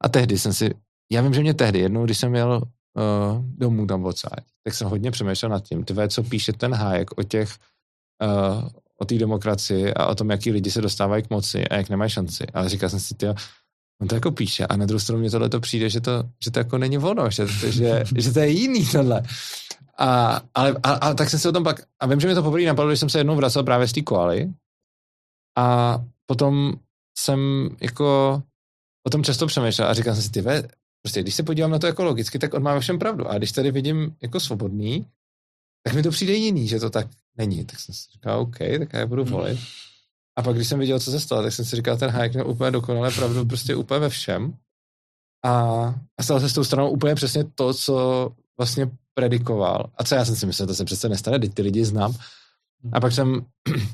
[0.00, 0.74] A tehdy jsem si,
[1.12, 4.88] já vím, že mě tehdy jednou, když jsem jel uh, domů tam odsáď, tak jsem
[4.88, 7.54] hodně přemýšlel nad tím, tvé, co píše ten hájek o těch
[8.22, 8.68] uh,
[9.02, 12.10] o té demokracii a o tom, jaký lidi se dostávají k moci a jak nemají
[12.10, 12.46] šanci.
[12.54, 13.34] Ale říkal jsem si, tyjo,
[14.02, 16.50] on to jako píše a na druhou stranu mě tohle to přijde, že to, že
[16.50, 19.22] to jako není ono, že, že, že to je jiný tohle.
[19.98, 22.42] A, ale, a, a, tak jsem si o tom pak, a vím, že mi to
[22.42, 24.52] poprvé napadlo, když jsem se jednou vracel právě z té koaly
[25.58, 26.72] a potom
[27.18, 28.42] jsem jako
[29.06, 30.62] o tom často přemýšlel a říkal jsem si, ty ve,
[31.02, 33.28] prostě když se podívám na to jako logicky, tak on má ve všem pravdu.
[33.28, 35.06] A když tady vidím jako svobodný,
[35.82, 37.06] tak mi to přijde jiný, že to tak
[37.36, 37.64] není.
[37.64, 39.32] Tak jsem si říkal, OK, tak já budu hmm.
[39.32, 39.58] volit.
[40.36, 42.50] A pak, když jsem viděl, co se stalo, tak jsem si říkal, ten Hayek měl
[42.50, 44.54] úplně dokonale pravdu, prostě úplně ve všem.
[45.44, 45.50] A,
[46.18, 48.28] a stalo se s tou stranou úplně přesně to, co
[48.58, 49.90] vlastně predikoval.
[49.94, 52.14] A co já jsem si myslel, to se přece nestane, teď ty lidi znám.
[52.92, 53.46] A pak jsem,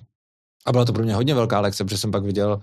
[0.66, 2.62] a byla to pro mě hodně velká lekce, protože jsem pak viděl,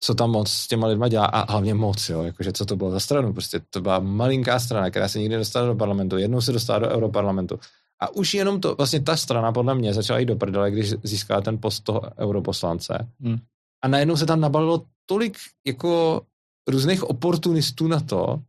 [0.00, 2.90] co tam moc s těma lidma dělá a hlavně moc, jo, jakože co to bylo
[2.90, 6.52] za stranu, prostě to byla malinká strana, která se nikdy dostala do parlamentu, jednou se
[6.52, 7.58] dostala do europarlamentu
[8.02, 11.40] a už jenom to, vlastně ta strana podle mě začala jít do prdele, když získala
[11.40, 13.08] ten post toho europoslance.
[13.20, 13.38] Hmm.
[13.84, 16.22] A najednou se tam nabalilo tolik jako
[16.68, 18.40] různých oportunistů na to.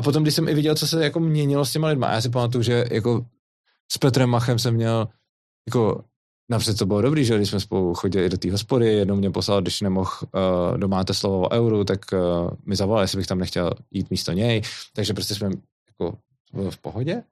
[0.00, 2.20] A potom, když jsem i viděl, co se jako měnilo s těma lidma, a já
[2.20, 3.26] si pamatuju, že jako
[3.92, 5.08] s Petrem Machem jsem měl
[5.68, 6.04] jako
[6.50, 9.62] Napřed to bylo dobrý, že když jsme spolu chodili do té hospody, jednou mě poslal,
[9.62, 13.70] když nemohl uh, domáte slovo o euru, tak uh, mi zavolal, jestli bych tam nechtěl
[13.90, 14.62] jít místo něj.
[14.94, 15.50] Takže prostě jsme
[15.88, 16.18] jako
[16.70, 17.22] v pohodě.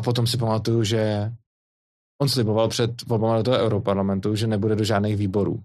[0.00, 1.32] A potom si pamatuju, že
[2.22, 5.64] on sliboval před volbama do toho europarlamentu, že nebude do žádných výborů.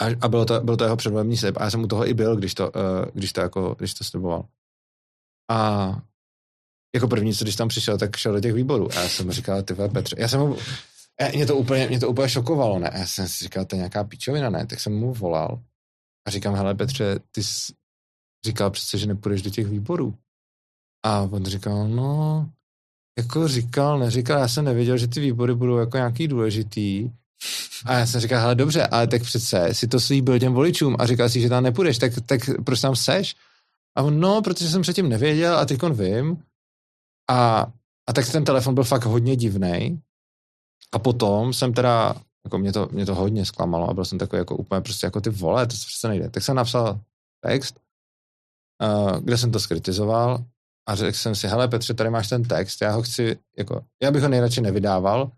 [0.00, 1.56] A, a bylo, to, byl to jeho předvolební slib.
[1.56, 4.04] A já jsem u toho i byl, když to, uh, když to, jako, když to
[4.04, 4.48] sliboval.
[5.50, 5.88] A
[6.94, 8.88] jako první, co když tam přišel, tak šel do těch výborů.
[8.90, 10.56] A já jsem říkal, ty Petře, já jsem mu,
[11.34, 12.90] mě, to úplně, mě to úplně šokovalo, ne?
[12.94, 14.66] Já jsem si říkal, to je nějaká píčovina, ne?
[14.66, 15.62] Tak jsem mu volal
[16.26, 17.72] a říkám, hele Petře, ty jsi
[18.46, 20.14] říkal přece, že nepůjdeš do těch výborů.
[21.04, 22.50] A on říkal, no,
[23.18, 27.10] jako říkal, neříkal, já jsem nevěděl, že ty výbory budou jako nějaký důležitý.
[27.84, 31.06] A já jsem říkal, hele dobře, ale tak přece si to slíbil těm voličům a
[31.06, 33.36] říkal si, že tam nepůjdeš, tak, tak proč tam seš?
[33.96, 36.42] A on, no, protože jsem předtím nevěděl a teď vím.
[37.30, 37.66] A,
[38.08, 40.00] a tak ten telefon byl fakt hodně divný.
[40.92, 42.14] A potom jsem teda,
[42.44, 45.20] jako mě to, mě to hodně zklamalo a byl jsem takový jako úplně prostě jako
[45.20, 46.30] ty vole, to se přece nejde.
[46.30, 47.00] Tak jsem napsal
[47.40, 47.80] text,
[48.82, 50.44] uh, kde jsem to skritizoval
[50.88, 54.10] a řekl jsem si, hele Petře, tady máš ten text, já ho chci, jako, já
[54.10, 55.30] bych ho nejradši nevydával,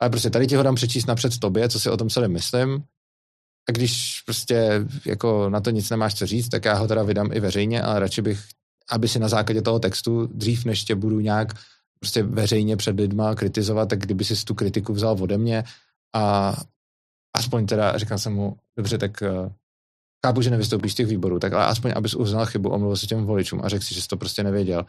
[0.00, 2.84] ale prostě tady ti ho dám přečíst napřed tobě, co si o tom celém myslím.
[3.68, 7.32] A když prostě jako na to nic nemáš co říct, tak já ho teda vydám
[7.32, 8.40] i veřejně, ale radši bych,
[8.90, 11.48] aby si na základě toho textu, dřív než tě budu nějak
[12.00, 15.64] prostě veřejně před lidma kritizovat, tak kdyby si tu kritiku vzal ode mě
[16.14, 16.56] a
[17.36, 19.52] aspoň teda, říkal jsem mu, dobře, tak uh,
[20.26, 23.24] chápu, že nevystoupíš z těch výborů, tak ale aspoň, abys uznal chybu, omluvil se těm
[23.24, 24.86] voličům a řekl si, že jsi to prostě nevěděl.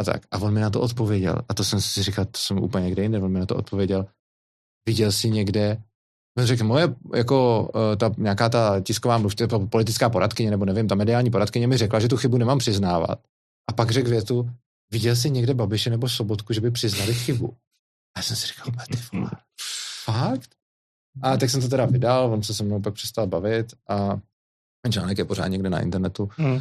[0.00, 0.22] A tak.
[0.30, 1.36] A on mi na to odpověděl.
[1.48, 3.18] A to jsem si říkal, to jsem úplně někde jinde.
[3.18, 4.06] On mi na to odpověděl.
[4.88, 5.82] Viděl jsi někde,
[6.38, 10.94] on řekl, moje, jako uh, ta, nějaká ta tisková mluvčí, politická poradkyně, nebo nevím, ta
[10.94, 13.18] mediální poradkyně mi řekla, že tu chybu nemám přiznávat.
[13.70, 14.50] A pak řekl větu,
[14.90, 17.56] viděl jsi někde Babiše nebo Sobotku, že by přiznali chybu.
[18.16, 19.30] A já jsem si říkal, ty vole,
[20.04, 20.50] fakt?
[21.22, 24.20] A tak jsem to teda vydal, on se se mnou pak přestal bavit a
[24.82, 26.52] ten článek je pořád někde na internetu, mm.
[26.52, 26.60] uh,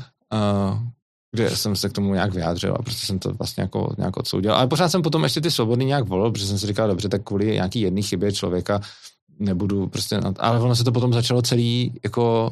[1.32, 4.54] kde jsem se k tomu nějak vyjádřil a prostě jsem to vlastně jako, nějak odsoudil.
[4.54, 7.24] Ale pořád jsem potom ještě ty svobodný nějak volil, protože jsem si říkal, dobře, tak
[7.24, 8.82] kvůli nějaký jedné chybě člověka
[9.40, 12.52] nebudu prostě, ale ono se to potom začalo celý jako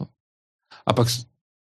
[0.85, 1.07] a pak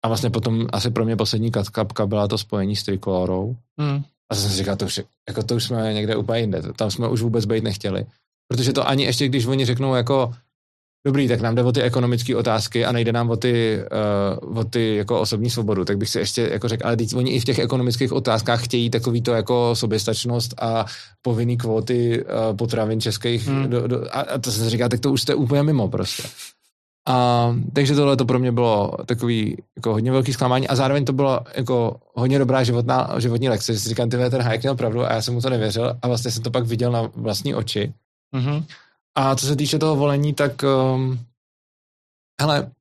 [0.04, 3.56] a vlastně potom asi pro mě poslední kapka byla to spojení s trikolorou.
[3.76, 4.02] Mm.
[4.30, 7.08] A jsem si říkal, to už, jako to už jsme někde úplně jinde, tam jsme
[7.08, 8.06] už vůbec být nechtěli.
[8.48, 10.34] Protože to ani ještě, když oni řeknou jako,
[11.06, 13.78] dobrý, tak nám jde o ty ekonomické otázky a nejde nám o ty,
[14.42, 17.30] uh, o ty jako osobní svobodu, tak bych si ještě jako řekl, ale teď oni
[17.30, 20.86] i v těch ekonomických otázkách chtějí takový to jako soběstačnost a
[21.22, 23.70] povinný kvóty uh, potravin českých hmm.
[23.70, 26.22] do, do, a, a to se říká, tak to už jste úplně mimo prostě.
[27.08, 31.12] A, takže tohle to pro mě bylo takový jako hodně velký zklamání a zároveň to
[31.12, 35.04] bylo jako hodně dobrá životná, životní lekce, že si říkám, ty ten Hayek měl pravdu
[35.04, 37.92] a já jsem mu to nevěřil a vlastně jsem to pak viděl na vlastní oči.
[38.34, 38.64] Mm-hmm.
[39.14, 41.26] A co se týče toho volení, tak um,
[42.40, 42.72] hele,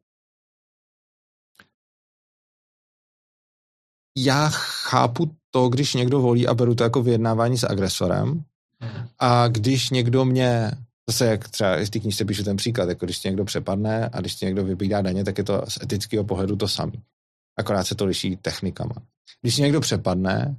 [4.17, 8.43] já chápu to, když někdo volí a beru to jako vyjednávání s agresorem
[9.19, 10.71] a když někdo mě,
[11.09, 14.19] zase jak třeba v té knižce píšu ten příklad, jako když tě někdo přepadne a
[14.19, 17.03] když tě někdo vybídá daně, tak je to z etického pohledu to samý.
[17.59, 18.95] Akorát se to liší technikama.
[19.41, 20.55] Když někdo přepadne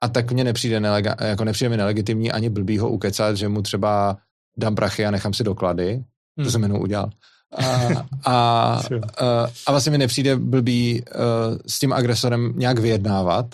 [0.00, 3.62] a tak mně nepřijde, nelega, jako nepřijde mi nelegitimní ani blbý ho ukecat, že mu
[3.62, 4.18] třeba
[4.56, 6.04] dám prachy a nechám si doklady.
[6.36, 6.44] Hmm.
[6.44, 7.10] To jsem jenom udělal.
[7.56, 7.64] A,
[8.24, 13.46] a, a, a vlastně mi nepřijde blbý uh, s tím agresorem nějak vyjednávat.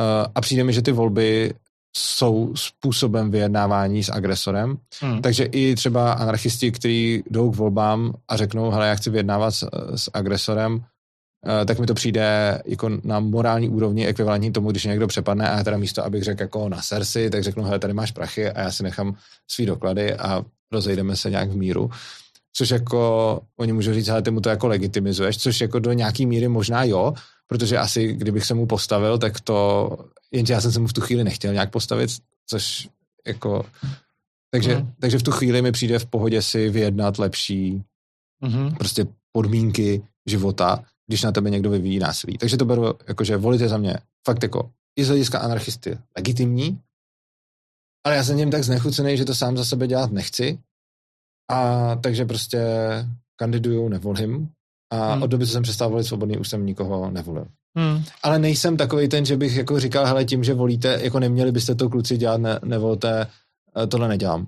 [0.00, 1.54] Uh, a přijde mi, že ty volby
[1.96, 4.78] jsou způsobem vyjednávání s agresorem.
[5.00, 5.22] Hmm.
[5.22, 9.68] Takže i třeba anarchisti, kteří jdou k volbám a řeknou, hele, já chci vyjednávat s,
[9.94, 10.84] s agresorem,
[11.64, 15.64] tak mi to přijde jako na morální úrovni ekvivalentní tomu, když někdo přepadne a já
[15.64, 18.72] teda místo, abych řekl jako na sersi, tak řeknu, hele, tady máš prachy a já
[18.72, 19.16] si nechám
[19.50, 21.90] svý doklady a rozejdeme se nějak v míru.
[22.52, 26.26] Což jako, oni můžou říct, ale ty mu to jako legitimizuješ, což jako do nějaký
[26.26, 27.14] míry možná jo,
[27.46, 29.88] protože asi kdybych se mu postavil, tak to,
[30.32, 32.10] jenže já jsem se mu v tu chvíli nechtěl nějak postavit,
[32.46, 32.88] což
[33.26, 33.64] jako,
[34.50, 34.92] takže, mm.
[35.00, 37.82] takže v tu chvíli mi přijde v pohodě si vyjednat lepší
[38.42, 38.76] mm-hmm.
[38.76, 42.38] prostě podmínky života, když na tebe někdo vyvíjí násilí.
[42.38, 46.80] Takže to beru, jakože volit je za mě fakt jako i z hlediska anarchisty legitimní,
[48.06, 50.58] ale já jsem něm tak znechucený, že to sám za sebe dělat nechci
[51.50, 52.60] a takže prostě
[53.36, 54.48] kandiduju, nevolím
[54.92, 55.22] a hmm.
[55.22, 57.46] od doby, co jsem přestal volit svobodný, už jsem nikoho nevolil.
[57.76, 58.04] Hmm.
[58.22, 61.74] Ale nejsem takový ten, že bych jako říkal, hele, tím, že volíte, jako neměli byste
[61.74, 63.26] to kluci dělat, ne, nevolte,
[63.82, 64.46] eh, tohle nedělám.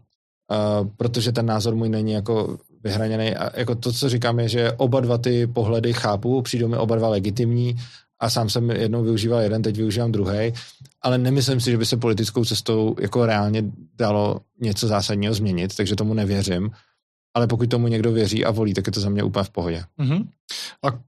[0.51, 3.37] Uh, protože ten názor můj není jako vyhraněný.
[3.37, 6.97] A jako to, co říkám, je, že oba dva ty pohledy chápu, přijdou mi oba
[6.97, 7.77] dva legitimní
[8.21, 10.53] a sám jsem jednou využíval jeden, teď využívám druhý,
[11.03, 13.65] ale nemyslím si, že by se politickou cestou jako reálně
[13.99, 16.71] dalo něco zásadního změnit, takže tomu nevěřím.
[17.35, 19.85] Ale pokud tomu někdo věří a volí, tak je to za mě úplně v pohodě.
[19.99, 20.27] Mm-hmm.
[20.83, 20.99] A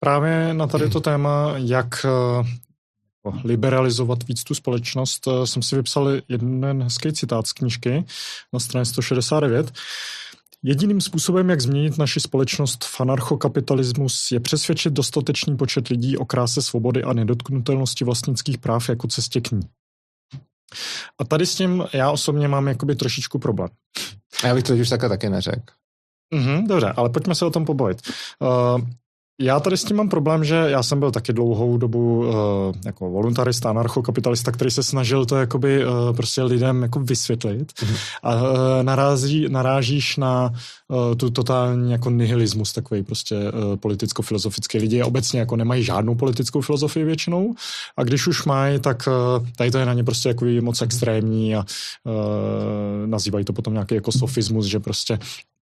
[0.00, 2.44] právě na tady to téma, jak eh,
[3.44, 8.04] liberalizovat víc tu společnost, eh, jsem si vypsal jeden hezký citát z knížky
[8.52, 9.72] na straně 169,
[10.64, 16.62] Jediným způsobem, jak změnit naši společnost v anarchokapitalismus, je přesvědčit dostatečný počet lidí o kráse
[16.62, 19.60] svobody a nedotknutelnosti vlastnických práv jako cestě k ní.
[21.18, 23.68] A tady s tím já osobně mám jakoby trošičku problém.
[24.44, 25.74] Já bych to už takhle taky neřekl.
[26.34, 28.02] Mm-hmm, dobře, ale pojďme se o tom pobavit.
[28.40, 28.80] Uh,
[29.40, 32.34] já tady s tím mám problém, že já jsem byl taky dlouhou dobu uh,
[32.84, 37.94] jako voluntarista, anarchokapitalista, který se snažil to jakoby uh, prostě lidem jako vysvětlit mm.
[38.22, 38.50] a uh,
[38.82, 40.52] narazí, narážíš na
[40.88, 44.78] uh, tu totální jako nihilismus takový prostě uh, politicko-filozofický.
[44.78, 47.54] Lidi obecně jako nemají žádnou politickou filozofii většinou
[47.96, 51.56] a když už mají, tak uh, tady to je na ně prostě jako moc extrémní
[51.56, 55.57] a uh, nazývají to potom nějaký jako sofismus, že prostě Eh,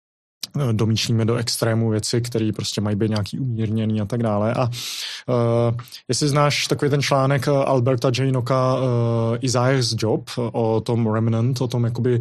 [0.71, 4.53] domýšlíme do extrému věci, které prostě mají být nějaký umírněný a tak dále.
[4.53, 8.31] A uh, jestli znáš takový ten článek eh, Alberta J.
[8.31, 8.81] Noka uh,
[9.41, 12.19] Isaiah's Job o tom remnant, o tom jakoby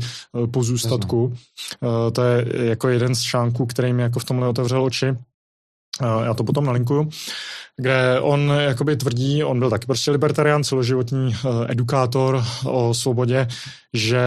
[0.50, 1.32] pozůstatku, uh,
[2.12, 5.06] to je jako jeden z článků, který mi jako v tomhle otevřel oči.
[6.02, 7.10] Já to potom nalinkuju.
[7.76, 13.46] kde on jakoby tvrdí, on byl taky prostě libertarián, celoživotní uh, edukátor o svobodě,
[13.94, 14.22] že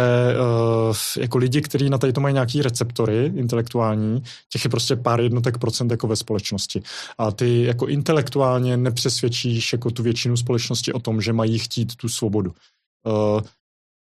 [0.90, 5.22] uh, jako lidi, kteří na tady to mají nějaký receptory intelektuální, těch je prostě pár
[5.22, 6.82] jednotek procent jako ve společnosti.
[7.18, 12.10] A ty jako intelektuálně nepřesvědčíš jako tu většinu společnosti o tom, že mají chtít tu
[12.10, 12.52] svobodu.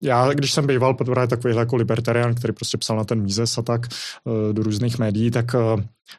[0.03, 3.63] Já, když jsem býval právě takový jako libertarian, který prostě psal na ten Mízes a
[3.63, 3.87] tak
[4.53, 5.57] do různých médií, tak,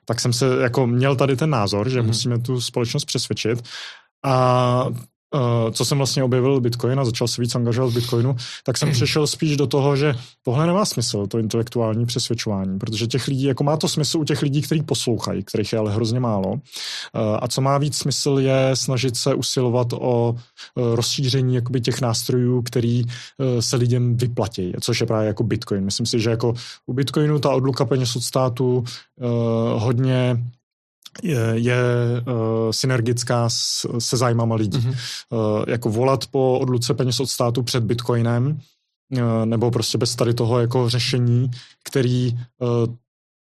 [0.05, 2.07] tak jsem se jako měl tady ten názor, že mm.
[2.07, 3.63] musíme tu společnost přesvědčit.
[4.25, 4.85] A
[5.33, 8.91] uh, co jsem vlastně objevil Bitcoin a začal se víc angažovat v Bitcoinu, tak jsem
[8.91, 10.13] přešel spíš do toho, že
[10.43, 14.41] tohle nemá smysl, to intelektuální přesvědčování, protože těch lidí, jako má to smysl u těch
[14.41, 16.51] lidí, kteří poslouchají, kterých je ale hrozně málo.
[16.51, 16.59] Uh,
[17.41, 22.61] a co má víc smysl, je snažit se usilovat o uh, rozšíření jakoby těch nástrojů,
[22.61, 23.03] který
[23.59, 25.85] se lidem vyplatí, což je právě jako Bitcoin.
[25.85, 26.53] Myslím si, že jako
[26.85, 28.83] u Bitcoinu ta odluka peněz od státu
[29.75, 30.37] hodně
[31.23, 31.77] je, je
[32.27, 34.79] uh, synergická s, se zájmama lidí.
[34.79, 34.95] Mm-hmm.
[35.29, 40.33] Uh, jako volat po odluce peněz od státu před bitcoinem, uh, nebo prostě bez tady
[40.33, 41.51] toho jako řešení,
[41.83, 42.95] který uh,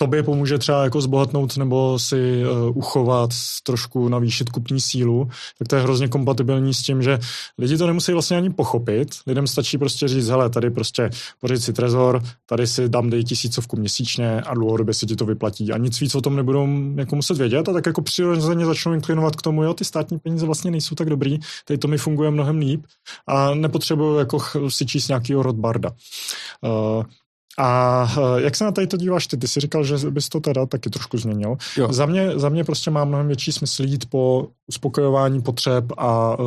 [0.02, 3.30] tobě pomůže třeba jako zbohatnout nebo si uh, uchovat,
[3.62, 7.18] trošku navýšit kupní sílu, tak to je hrozně kompatibilní s tím, že
[7.58, 9.08] lidi to nemusí vlastně ani pochopit.
[9.26, 11.10] Lidem stačí prostě říct, hele, tady prostě
[11.40, 15.72] pořiď si trezor, tady si dám dej tisícovku měsíčně a dlouhodobě si ti to vyplatí.
[15.72, 16.66] A nic víc o tom nebudou
[16.96, 20.46] jako muset vědět a tak jako přirozeně začnou inklinovat k tomu, jo, ty státní peníze
[20.46, 22.84] vlastně nejsou tak dobrý, tady to mi funguje mnohem líp
[23.26, 24.38] a nepotřebuju jako
[24.68, 25.90] si číst nějakýho Rothbarda.
[26.60, 27.04] Uh,
[27.58, 29.36] a eh, jak se na tady to díváš ty?
[29.36, 31.56] Ty jsi říkal, že bys to teda taky trošku změnil.
[31.76, 31.92] Jo.
[31.92, 36.46] Za, mě, za mě prostě má mnohem větší smysl jít po uspokojování potřeb a uh,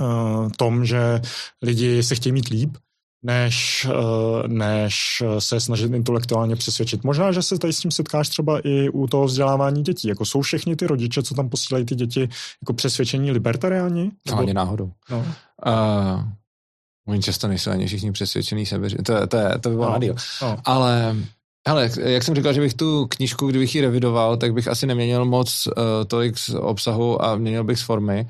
[0.00, 1.20] uh, tom, že
[1.62, 2.76] lidi se chtějí mít líp,
[3.22, 7.04] než, uh, než se snažit intelektuálně přesvědčit.
[7.04, 10.08] Možná, že se tady s tím setkáš třeba i u toho vzdělávání dětí.
[10.08, 12.28] Jako jsou všechny ty rodiče, co tam posílají ty děti,
[12.62, 14.10] jako přesvědčení libertariáni?
[14.30, 14.92] No, ani náhodou.
[15.10, 15.18] No.
[15.18, 16.22] Uh,
[17.06, 20.56] Oni často nejsou ani všichni přesvědčený sebe, to, to, to by bylo no, no.
[20.64, 21.16] Ale
[21.68, 25.24] hele, jak jsem říkal, že bych tu knížku, kdybych ji revidoval, tak bych asi neměnil
[25.24, 25.72] moc uh,
[26.06, 28.28] tolik z obsahu a měnil bych z formy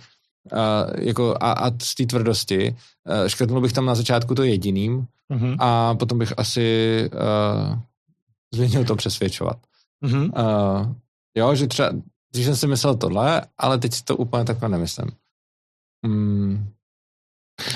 [0.53, 0.59] uh,
[0.98, 2.77] jako a, a z té tvrdosti.
[3.09, 5.57] Uh, škrtnul bych tam na začátku to jediným uh-huh.
[5.59, 7.78] a potom bych asi uh,
[8.55, 9.57] změnil to přesvědčovat.
[10.05, 10.24] Uh-huh.
[10.24, 10.94] Uh,
[11.36, 11.90] jo, že třeba,
[12.32, 15.11] když jsem si myslel tohle, ale teď si to úplně takhle nemyslím.
[16.07, 16.69] Mm,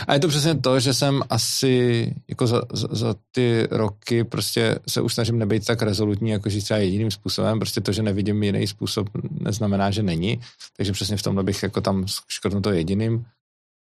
[0.07, 4.79] a je to přesně to, že jsem asi jako za, za, za ty roky prostě
[4.89, 7.59] se už snažím nebejt tak rezolutní, jako říct třeba jediným způsobem.
[7.59, 10.41] Prostě to, že nevidím jiný způsob, neznamená, že není.
[10.77, 13.25] Takže přesně v tomhle bych jako tam škrtnul to jediným.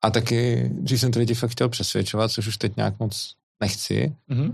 [0.03, 4.15] A taky, když jsem ty lidi fakt chtěl přesvědčovat, což už teď nějak moc nechci,
[4.31, 4.53] mm-hmm.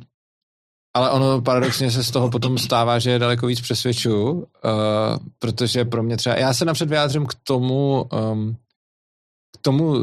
[0.94, 4.44] Ale ono paradoxně se z toho potom stává, že je daleko víc přesvědčuju, uh,
[5.40, 8.56] protože pro mě třeba, já se napřed vyjádřím k tomu, um,
[9.62, 9.96] tomu,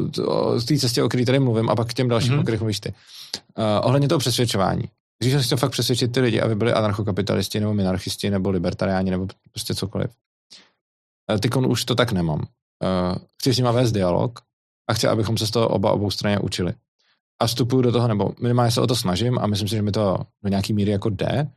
[0.56, 2.40] z té cestě, o které tady mluvím, a pak k těm dalším, mm-hmm.
[2.40, 2.88] o kterých mluvíš ty.
[2.88, 4.84] Uh, ohledně toho přesvědčování.
[5.18, 9.26] Když jsem chtěl fakt přesvědčit ty lidi, aby byli anarchokapitalisti, nebo minarchisti, nebo libertariáni, nebo
[9.52, 10.10] prostě cokoliv.
[11.32, 12.38] Uh, Tykon už to tak nemám.
[12.38, 12.46] Uh,
[13.40, 14.38] chci s nima vést dialog
[14.90, 16.72] a chci, abychom se z toho oba obou straně učili.
[17.40, 19.92] A vstupuju do toho, nebo minimálně se o to snažím a myslím si, že mi
[19.92, 21.50] to do nějaký míry jako jde.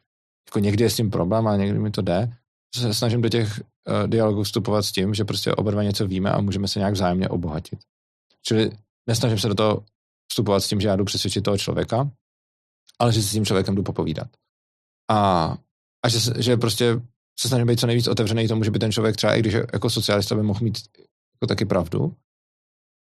[0.49, 2.33] Jako někdy je s tím problém, ale někdy mi to jde.
[2.75, 6.31] Se snažím do těch uh, dialogů vstupovat s tím, že prostě oba dva něco víme
[6.31, 7.79] a můžeme se nějak vzájemně obohatit.
[8.41, 8.71] Čili
[9.09, 9.85] nesnažím se do toho
[10.31, 12.11] vstupovat s tím, že já jdu přesvědčit toho člověka,
[12.99, 14.27] ale že si s tím člověkem jdu popovídat.
[15.11, 15.45] A,
[16.05, 17.01] a že, že prostě
[17.39, 19.89] se snažím být co nejvíc otevřený tomu, že by ten člověk třeba, i když jako
[19.89, 20.77] socialista by mohl mít
[21.35, 22.15] jako taky pravdu.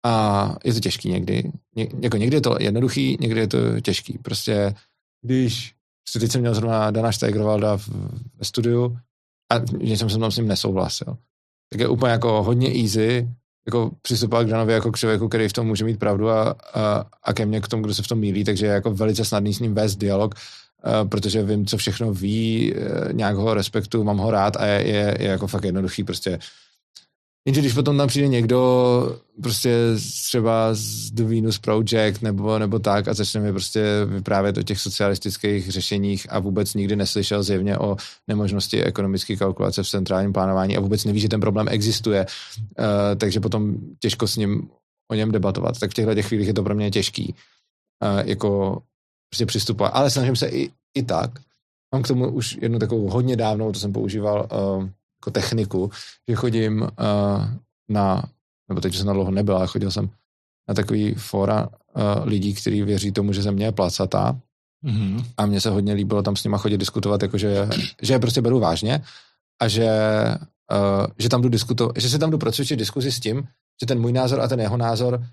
[0.07, 1.53] A je to těžký někdy.
[1.77, 4.19] Ně, jako někdy je to jednoduchý, někdy je to těžký.
[4.19, 4.75] Prostě
[5.25, 5.75] když
[6.05, 7.89] prostě teď jsem měl zrovna Dana Steigerwalda v,
[8.35, 8.99] ve studiu
[9.53, 11.17] a něčem jsem tam s ním nesouhlasil.
[11.73, 13.29] Tak je úplně jako hodně easy
[13.67, 17.05] jako přistupovat k Danovi jako k člověku, který v tom může mít pravdu a, a,
[17.23, 19.55] a ke mně k tomu, kdo se v tom mílí, takže je jako velice snadný
[19.55, 24.19] s ním vést dialog, uh, protože vím, co všechno ví, uh, nějak ho respektu, mám
[24.19, 26.39] ho rád a je, je, je jako fakt jednoduchý prostě
[27.47, 29.77] Jenže když potom tam přijde někdo prostě
[30.27, 34.81] třeba z The Venus Project nebo, nebo tak a začne mi prostě vyprávět o těch
[34.81, 37.97] socialistických řešeních a vůbec nikdy neslyšel zjevně o
[38.29, 42.27] nemožnosti ekonomické kalkulace v centrálním plánování a vůbec neví, že ten problém existuje,
[42.79, 42.85] uh,
[43.17, 44.69] takže potom těžko s ním
[45.11, 45.79] o něm debatovat.
[45.81, 48.83] Tak v těchto chvílích je to pro mě těžký uh, jako
[49.31, 49.93] prostě přistupovat.
[49.95, 51.31] Ale snažím se i, i tak.
[51.95, 54.89] Mám k tomu už jednu takovou hodně dávnou, to jsem používal uh,
[55.23, 55.91] jako techniku,
[56.29, 56.89] že chodím uh,
[57.89, 58.23] na,
[58.69, 60.11] nebo teď jsem na dlouho nebyl, ale chodil jsem
[60.69, 64.41] na takový fora uh, lidí, kteří věří tomu, že země je placatá
[64.85, 65.25] mm-hmm.
[65.37, 67.69] a mně se hodně líbilo tam s nima chodit diskutovat, jako že,
[68.03, 69.03] že je prostě beru vážně
[69.61, 69.89] a že
[70.73, 73.49] uh, že tam jdu diskutovat, že se tam jdu procvičit diskuzi s tím,
[73.81, 75.27] že ten můj názor a ten jeho názor,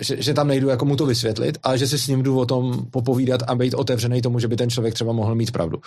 [0.00, 2.46] že, že tam nejdu jako mu to vysvětlit, ale že si s ním jdu o
[2.46, 5.78] tom popovídat a být otevřený tomu, že by ten člověk třeba mohl mít pravdu.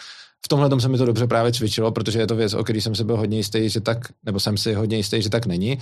[0.45, 2.81] V tomhle tom se mi to dobře právě cvičilo, protože je to věc, o který
[2.81, 5.79] jsem si byl hodně jistý, že tak, nebo jsem si hodně jistý, že tak není.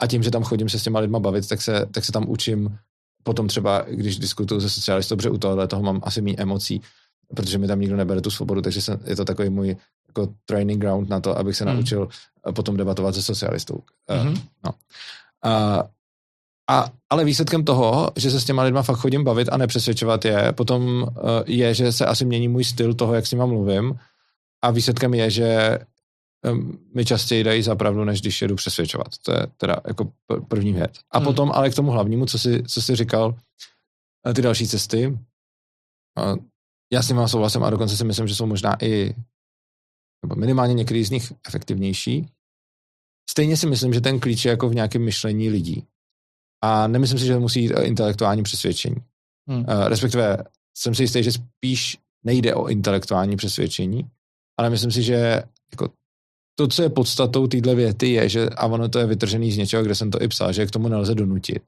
[0.00, 2.24] A tím, že tam chodím se s těma lidma bavit, tak se, tak se tam
[2.28, 2.78] učím
[3.22, 6.82] potom třeba, když diskutuju se socialistou, dobře u tohohle toho mám asi méně emocí,
[7.34, 9.76] protože mi tam nikdo nebere tu svobodu, takže jsem, je to takový můj
[10.08, 11.74] jako training ground na to, abych se hmm.
[11.74, 12.08] naučil
[12.54, 13.78] potom debatovat se socialistou.
[14.10, 14.30] Mm-hmm.
[14.30, 14.72] Uh, no.
[15.44, 15.82] uh,
[16.72, 20.52] a, ale výsledkem toho, že se s těma lidma fakt chodím bavit a nepřesvědčovat je,
[20.52, 21.08] potom uh,
[21.46, 23.98] je, že se asi mění můj styl toho, jak s nima mluvím
[24.64, 25.78] a výsledkem je, že
[26.50, 29.08] um, mi častěji dají za pravdu, než když jedu přesvědčovat.
[29.22, 30.12] To je teda jako
[30.48, 30.92] první věc.
[31.10, 31.26] A hmm.
[31.26, 33.36] potom ale k tomu hlavnímu, co jsi, co jsi říkal,
[34.34, 36.36] ty další cesty, uh,
[36.92, 39.14] já s nimi souhlasím a dokonce si myslím, že jsou možná i
[40.24, 42.26] nebo minimálně některý z nich efektivnější.
[43.30, 45.86] Stejně si myslím, že ten klíč je jako v nějakém myšlení lidí.
[46.62, 48.96] A nemyslím si, že musí jít o intelektuální přesvědčení.
[49.48, 49.58] Hmm.
[49.58, 50.38] Uh, respektive
[50.76, 54.04] jsem si jistý, že spíš nejde o intelektuální přesvědčení,
[54.58, 55.88] ale myslím si, že jako
[56.54, 59.82] to, co je podstatou téhle věty, je, že a ono to je vytržený z něčeho,
[59.82, 61.62] kde jsem to i psal, že k tomu nelze donutit.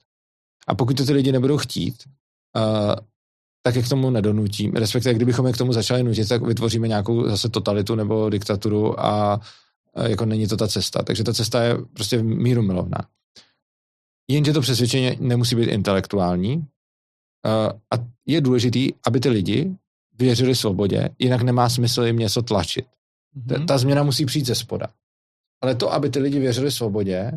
[0.67, 1.95] A pokud to ty lidi nebudou chtít,
[2.57, 2.95] uh,
[3.63, 4.73] tak je k tomu nedonutím.
[4.73, 9.41] Respektive, kdybychom je k tomu začali nutit, tak vytvoříme nějakou zase totalitu nebo diktaturu a
[10.09, 11.03] jako není to ta cesta.
[11.03, 12.99] Takže ta cesta je prostě míru milovná.
[14.31, 16.67] Jenže to přesvědčení nemusí být intelektuální
[17.91, 17.97] a
[18.27, 19.77] je důležitý, aby ty lidi
[20.19, 22.87] věřili svobodě, jinak nemá smysl jim něco tlačit.
[23.49, 24.87] Ta, ta změna musí přijít ze spoda.
[25.63, 27.33] Ale to, aby ty lidi věřili svobodě,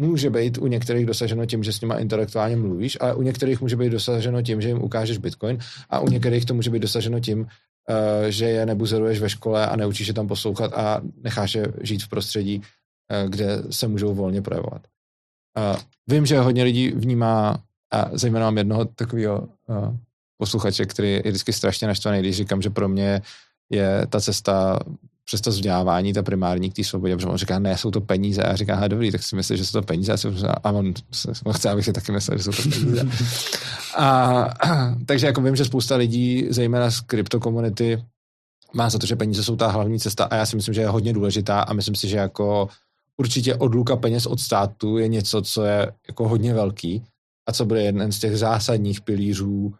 [0.00, 3.76] může být u některých dosaženo tím, že s nima intelektuálně mluvíš, ale u některých může
[3.76, 5.58] být dosaženo tím, že jim ukážeš Bitcoin
[5.90, 7.46] a u některých to může být dosaženo tím, uh,
[8.28, 12.08] že je nebuzeruješ ve škole a neučíš je tam poslouchat a necháš je žít v
[12.08, 14.82] prostředí, uh, kde se můžou volně projevovat.
[15.56, 17.58] Uh, vím, že hodně lidí vnímá,
[17.92, 19.96] a zejména mám jednoho takového uh,
[20.38, 23.22] posluchače, který je vždycky strašně naštvaný, když říkám, že pro mě
[23.70, 24.78] je ta cesta
[25.26, 28.42] přes to vzdělávání, ta primární k té svobodě, protože on říká, ne, jsou to peníze.
[28.42, 30.12] A já říkám, dobrý, tak si myslíš, že jsou to peníze.
[30.12, 30.28] A, si,
[30.64, 30.94] a on,
[31.44, 33.08] on chce, abych si taky myslel, že jsou to peníze.
[33.96, 34.48] a,
[35.06, 38.04] takže jako vím, že spousta lidí, zejména z kryptokomunity,
[38.74, 40.88] má za to, že peníze jsou ta hlavní cesta a já si myslím, že je
[40.88, 42.68] hodně důležitá a myslím si, že jako
[43.20, 47.04] určitě odluka peněz od státu je něco, co je jako hodně velký
[47.48, 49.72] a co bude jeden z těch zásadních pilířů uh,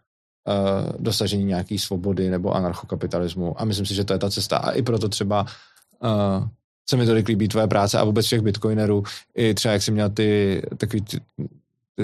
[0.98, 3.60] dosažení nějaké svobody nebo anarchokapitalismu.
[3.60, 4.56] A myslím si, že to je ta cesta.
[4.56, 5.46] A i proto třeba
[6.02, 6.48] uh,
[6.88, 9.02] se mi tolik líbí tvoje práce a vůbec všech bitcoinerů.
[9.34, 11.20] I třeba, jak jsi měl ty takový ty,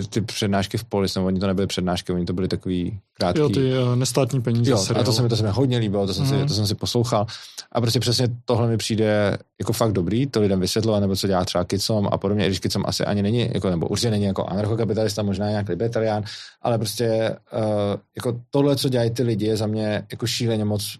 [0.09, 3.41] ty přednášky v Polis, nebo oni to nebyly přednášky, oni to byly takový krátký.
[3.41, 4.71] Jo, ty uh, nestátní peníze.
[4.71, 5.03] Jo, seriál.
[5.03, 6.31] a to se mi, to se mi hodně líbilo, to jsem, mm.
[6.31, 6.49] si, mhm.
[6.49, 7.27] to jsem si poslouchal.
[7.73, 11.45] A prostě přesně tohle mi přijde jako fakt dobrý, to lidem vysvětlovat, nebo co dělá
[11.45, 14.45] třeba Kicom a podobně, i když Kicom asi ani není, jako, nebo určitě není jako
[14.45, 16.25] anarchokapitalista, možná nějak libertarián,
[16.63, 17.61] ale prostě uh,
[18.17, 20.99] jako tohle, co dělají ty lidi, je za mě jako šíleně moc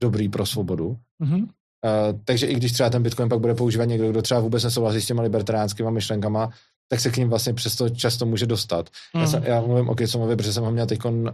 [0.00, 0.96] dobrý pro svobodu.
[1.22, 1.42] Mm-hmm.
[1.42, 5.00] Uh, takže i když třeba ten Bitcoin pak bude používat někdo, kdo třeba vůbec nesouhlasí
[5.00, 6.50] s těma libertariánskými myšlenkama,
[6.88, 8.90] tak se k ním vlastně přesto často může dostat.
[9.14, 9.20] Mm.
[9.20, 11.28] Já, jsem, já mluvím o Kicomovi, protože jsem ho měl teď uh,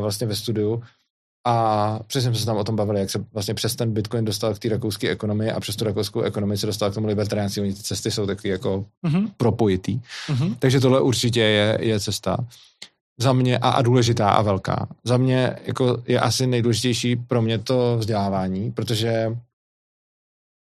[0.00, 0.82] vlastně ve studiu
[1.46, 4.54] a přesně jsme se tam o tom bavili, jak se vlastně přes ten Bitcoin dostal
[4.54, 7.62] k té rakouské ekonomii a přes tu rakouskou ekonomii se dostal k tomu libertariánství.
[7.62, 9.30] Oni ty cesty jsou taky jako mm-hmm.
[9.36, 10.00] propojitý.
[10.28, 10.56] Mm-hmm.
[10.58, 12.36] Takže tohle určitě je, je cesta
[13.20, 14.88] za mě a, a důležitá a velká.
[15.04, 19.36] Za mě jako je asi nejdůležitější pro mě to vzdělávání, protože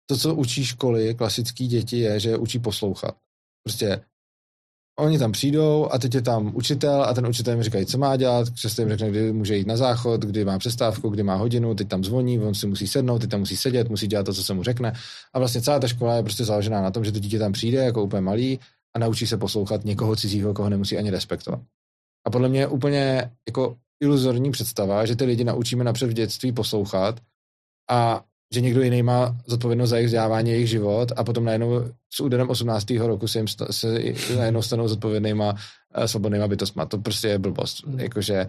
[0.06, 3.16] to, co učí školy, klasický děti, je, že učí poslouchat.
[3.65, 4.01] Prostě
[4.99, 8.16] Oni tam přijdou a teď je tam učitel a ten učitel jim říká, co má
[8.16, 11.75] dělat, přesto jim řekne, kdy může jít na záchod, kdy má přestávku, kdy má hodinu,
[11.75, 14.45] teď tam zvoní, on si musí sednout, teď tam musí sedět, musí dělat to, co
[14.45, 14.93] se mu řekne.
[15.33, 17.85] A vlastně celá ta škola je prostě založená na tom, že to dítě tam přijde
[17.85, 18.61] jako úplně malý
[18.97, 21.61] a naučí se poslouchat někoho cizího, koho nemusí ani respektovat.
[22.27, 26.53] A podle mě je úplně jako iluzorní představa, že ty lidi naučíme napřed v dětství
[26.53, 27.21] poslouchat
[27.91, 28.25] a
[28.55, 31.69] že někdo jiný má zodpovědnost za jejich vzdělávání, jejich život a potom najednou
[32.15, 32.91] s úderem 18.
[32.91, 33.99] roku se jim sta, se
[34.37, 36.87] najednou stanou zodpovědnýma uh, svobodnýma bytostma.
[36.87, 37.87] To prostě je blbost.
[37.87, 38.01] Mm.
[38.01, 38.47] Jakože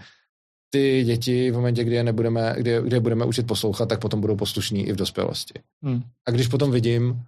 [0.69, 4.21] ty děti v momentě, kdy je, nebudeme, kdy, kdy je budeme učit poslouchat, tak potom
[4.21, 5.53] budou poslušní i v dospělosti.
[5.81, 6.01] Mm.
[6.27, 7.21] A když potom vidím,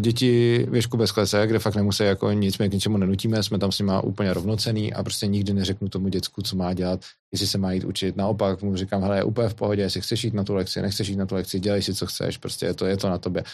[0.00, 3.72] děti věšku bez klece, kde fakt nemusí jako nic, my k ničemu nenutíme, jsme tam
[3.72, 7.00] s nimi úplně rovnocený a prostě nikdy neřeknu tomu děcku, co má dělat,
[7.32, 8.16] jestli se má jít učit.
[8.16, 11.08] Naopak mu říkám, hele, je úplně v pohodě, jestli chceš jít na tu lekci, nechceš
[11.08, 13.44] jít na tu lekci, dělej si, co chceš, prostě je to, je to na tobě.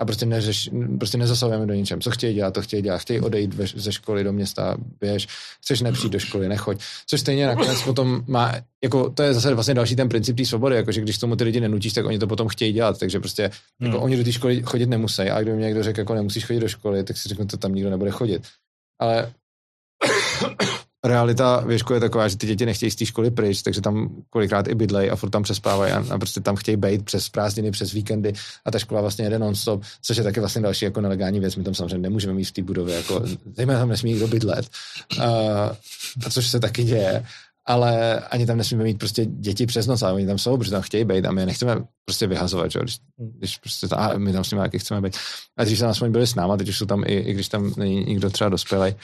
[0.00, 2.00] A prostě, neřeš, prostě nezasahujeme do ničem.
[2.00, 2.98] Co chtějí dělat, to chtějí dělat.
[2.98, 5.28] Chtějí odejít ve, ze školy do města, běž,
[5.62, 6.80] chceš nepřijít do školy, nechoď.
[7.06, 8.54] Což stejně nakonec potom má,
[8.84, 11.44] jako to je zase vlastně další ten princip té svobody, jako že když tomu ty
[11.44, 12.98] lidi nenutíš, tak oni to potom chtějí dělat.
[12.98, 13.42] Takže prostě
[13.80, 14.04] jako hmm.
[14.04, 15.22] oni do té školy chodit nemusí.
[15.22, 17.74] A kdyby mi někdo řekl, jako nemusíš chodit do školy, tak si řeknu, to tam
[17.74, 18.42] nikdo nebude chodit.
[19.00, 19.32] Ale
[21.04, 24.68] realita věšku je taková, že ty děti nechtějí z té školy pryč, takže tam kolikrát
[24.68, 27.92] i bydlej a furt tam přespávají a, a prostě tam chtějí být přes prázdniny, přes
[27.92, 28.32] víkendy
[28.64, 31.56] a ta škola vlastně jede non-stop, což je taky vlastně další jako nelegální věc.
[31.56, 33.22] My tam samozřejmě nemůžeme mít v té budově, jako,
[33.56, 34.68] zejména tam nesmí nikdo bydlet,
[35.18, 35.24] uh,
[36.26, 37.24] a což se taky děje
[37.66, 40.82] ale ani tam nesmíme mít prostě děti přes noc, ale oni tam jsou, protože tam
[40.82, 42.78] chtějí být a my je nechceme prostě vyhazovat, že?
[42.78, 45.16] Když, když prostě ta, a my tam s nimi taky chceme být.
[45.56, 47.72] A když tam aspoň byli s náma, teď už jsou tam i, i když tam
[47.76, 48.94] není nikdo třeba dospělý.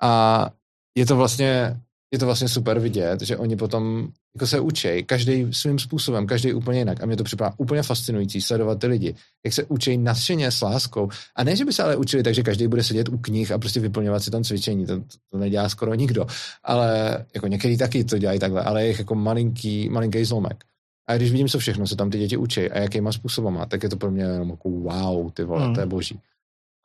[0.00, 0.50] A
[0.98, 1.80] je to vlastně
[2.12, 6.52] je to vlastně super vidět, že oni potom jako se učí, každý svým způsobem, každý
[6.52, 7.02] úplně jinak.
[7.02, 9.14] A mě to připadá úplně fascinující sledovat ty lidi,
[9.44, 11.08] jak se učí nadšeně s láskou.
[11.36, 13.58] A ne, že by se ale učili tak, že každý bude sedět u knih a
[13.58, 14.86] prostě vyplňovat si tam cvičení.
[14.86, 15.00] To,
[15.30, 16.26] to nedělá skoro nikdo.
[16.64, 20.64] Ale jako některý taky to dělají takhle, ale je jako malinký, malinký zlomek.
[21.08, 23.88] A když vidím, co všechno se tam ty děti učí a jakýma způsobama, tak je
[23.88, 25.74] to pro mě jenom jako wow, ty vole, mm.
[25.74, 26.20] to je boží.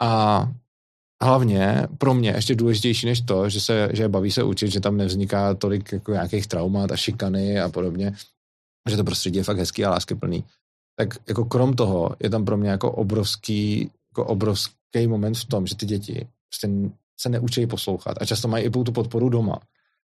[0.01, 0.51] A
[1.23, 4.97] hlavně pro mě ještě důležitější než to, že se že baví se učit, že tam
[4.97, 8.13] nevzniká tolik jako nějakých traumat a šikany a podobně,
[8.89, 10.43] že to prostředí je fakt hezký a láskyplný.
[10.95, 15.67] Tak jako krom toho je tam pro mě jako obrovský, jako obrovský moment v tom,
[15.67, 16.69] že ty děti prostě
[17.19, 19.59] se neučí poslouchat a často mají i tu podporu doma.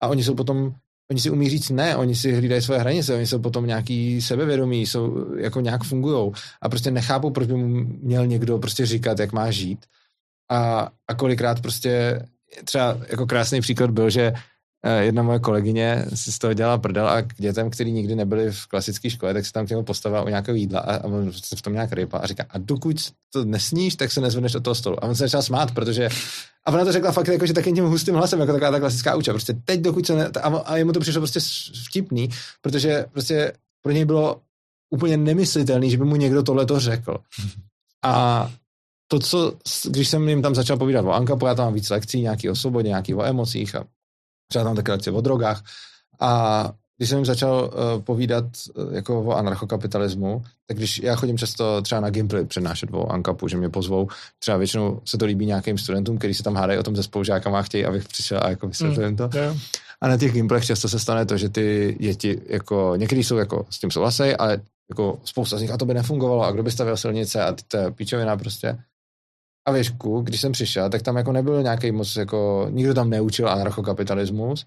[0.02, 0.74] A oni jsou potom
[1.10, 4.86] oni si umí říct ne, oni si hlídají svoje hranice, oni jsou potom nějaký sebevědomí,
[4.86, 6.32] jsou, jako nějak fungují
[6.62, 9.78] a prostě nechápou, proč by měl někdo prostě říkat, jak má žít
[10.50, 12.22] a, a kolikrát prostě
[12.64, 14.32] třeba jako krásný příklad byl, že
[14.84, 18.50] eh, jedna moje kolegyně si z toho dělala prdel a k dětem, kteří nikdy nebyli
[18.50, 21.32] v klasické škole, tak se tam k němu postavila u nějakého jídla a, a on
[21.32, 22.96] se v tom nějak rypa a říká, a dokud
[23.32, 25.04] to nesníš, tak se nezvedneš od toho stolu.
[25.04, 26.08] A on se začal smát, protože
[26.66, 29.16] a ona to řekla fakt jako, že takým tím hustým hlasem, jako taková ta klasická
[29.16, 29.32] uča.
[29.32, 31.40] Prostě teď, dokud se ne, a, a jemu to přišlo prostě
[31.88, 32.28] vtipný,
[32.60, 33.52] protože prostě
[33.82, 34.40] pro něj bylo
[34.90, 37.18] úplně nemyslitelný, že by mu někdo tohle to řekl.
[38.04, 38.50] A
[39.08, 39.52] to, co,
[39.84, 42.56] když jsem jim tam začal povídat o Ankapu, já tam mám víc lekcí, nějaký o
[42.56, 43.84] svobodě, nějaký o emocích a
[44.48, 45.62] třeba tam také lekce o drogách.
[46.20, 51.38] A když jsem jim začal uh, povídat uh, jako o anarchokapitalismu, tak když já chodím
[51.38, 54.08] často třeba na Gimply přednášet o Ankapu, že mě pozvou,
[54.38, 57.58] třeba většinou se to líbí nějakým studentům, kteří se tam hádají o tom se spolužákama
[57.58, 59.30] a chtějí, abych přišel a jako vysvětlil mm, to.
[59.34, 59.56] Yeah.
[60.00, 63.66] A na těch Gimplech často se stane to, že ty děti, jako někteří jsou jako
[63.70, 64.60] s tím souhlasej, ale
[64.90, 67.76] jako spousta z nich, a to by nefungovalo, a kdo by stavil silnice, a to
[67.76, 68.78] je píčovina prostě
[69.68, 73.48] a věšku, když jsem přišel, tak tam jako nebyl nějaký moc, jako nikdo tam neučil
[73.48, 74.66] anarchokapitalismus.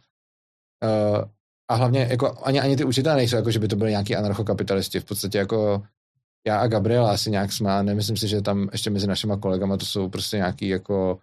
[0.83, 1.23] Uh,
[1.71, 4.99] a hlavně jako ani, ani ty učitelé nejsou, jako že by to byly nějaký anarchokapitalisti.
[4.99, 5.83] V podstatě jako
[6.47, 9.85] já a Gabriela asi nějak jsme, nemyslím si, že tam ještě mezi našimi kolegama to
[9.85, 11.19] jsou prostě nějaký jako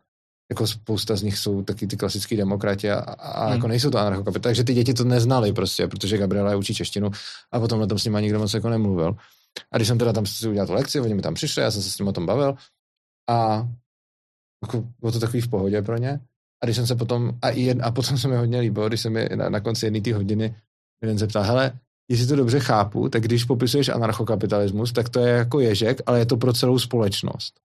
[0.50, 3.55] jako spousta z nich jsou taky ty klasický demokrati a, a hmm.
[3.55, 7.10] jako nejsou to anarchokapitalisté, takže ty děti to neznali prostě, protože Gabriela je učí češtinu
[7.52, 9.16] a potom na tom s nimi nikdo moc jako nemluvil.
[9.72, 11.82] A když jsem teda tam si udělal tu lekci, oni mi tam přišli, já jsem
[11.82, 12.55] se s ním o tom bavil
[13.28, 13.68] a
[14.62, 16.20] jako, bylo to takový v pohodě pro ně.
[16.62, 19.00] A když jsem se potom, a, i jed, a potom se mi hodně líbilo, když
[19.00, 20.56] se mi na, na konci jedné té hodiny
[21.02, 21.72] jeden zeptal, hele,
[22.10, 26.26] jestli to dobře chápu, tak když popisuješ anarchokapitalismus, tak to je jako ježek, ale je
[26.26, 27.60] to pro celou společnost.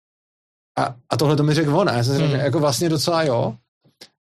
[0.79, 1.89] A, a tohle to mi řekl on.
[1.89, 2.31] A já jsem hmm.
[2.31, 3.57] řekl, jako vlastně docela jo.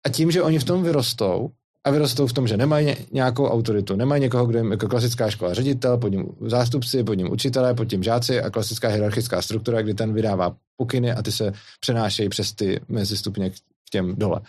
[0.06, 1.50] A tím, že oni v tom vyrostou,
[1.88, 5.54] a vyrostou v tom, že nemají nějakou autoritu, nemají někoho, kdo jim jako klasická škola
[5.54, 9.94] ředitel, pod ním zástupci, pod ním učitelé, pod tím žáci a klasická hierarchická struktura, kdy
[9.94, 13.54] ten vydává pokyny a ty se přenášejí přes ty mezistupně k
[13.90, 14.40] těm dole.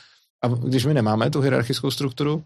[0.44, 2.44] A když my nemáme tu hierarchickou strukturu,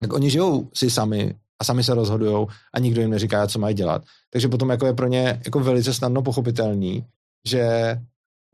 [0.00, 3.74] tak oni žijou si sami a sami se rozhodují a nikdo jim neříká, co mají
[3.74, 4.02] dělat.
[4.30, 7.04] Takže potom jako je pro ně jako velice snadno pochopitelný,
[7.48, 7.60] že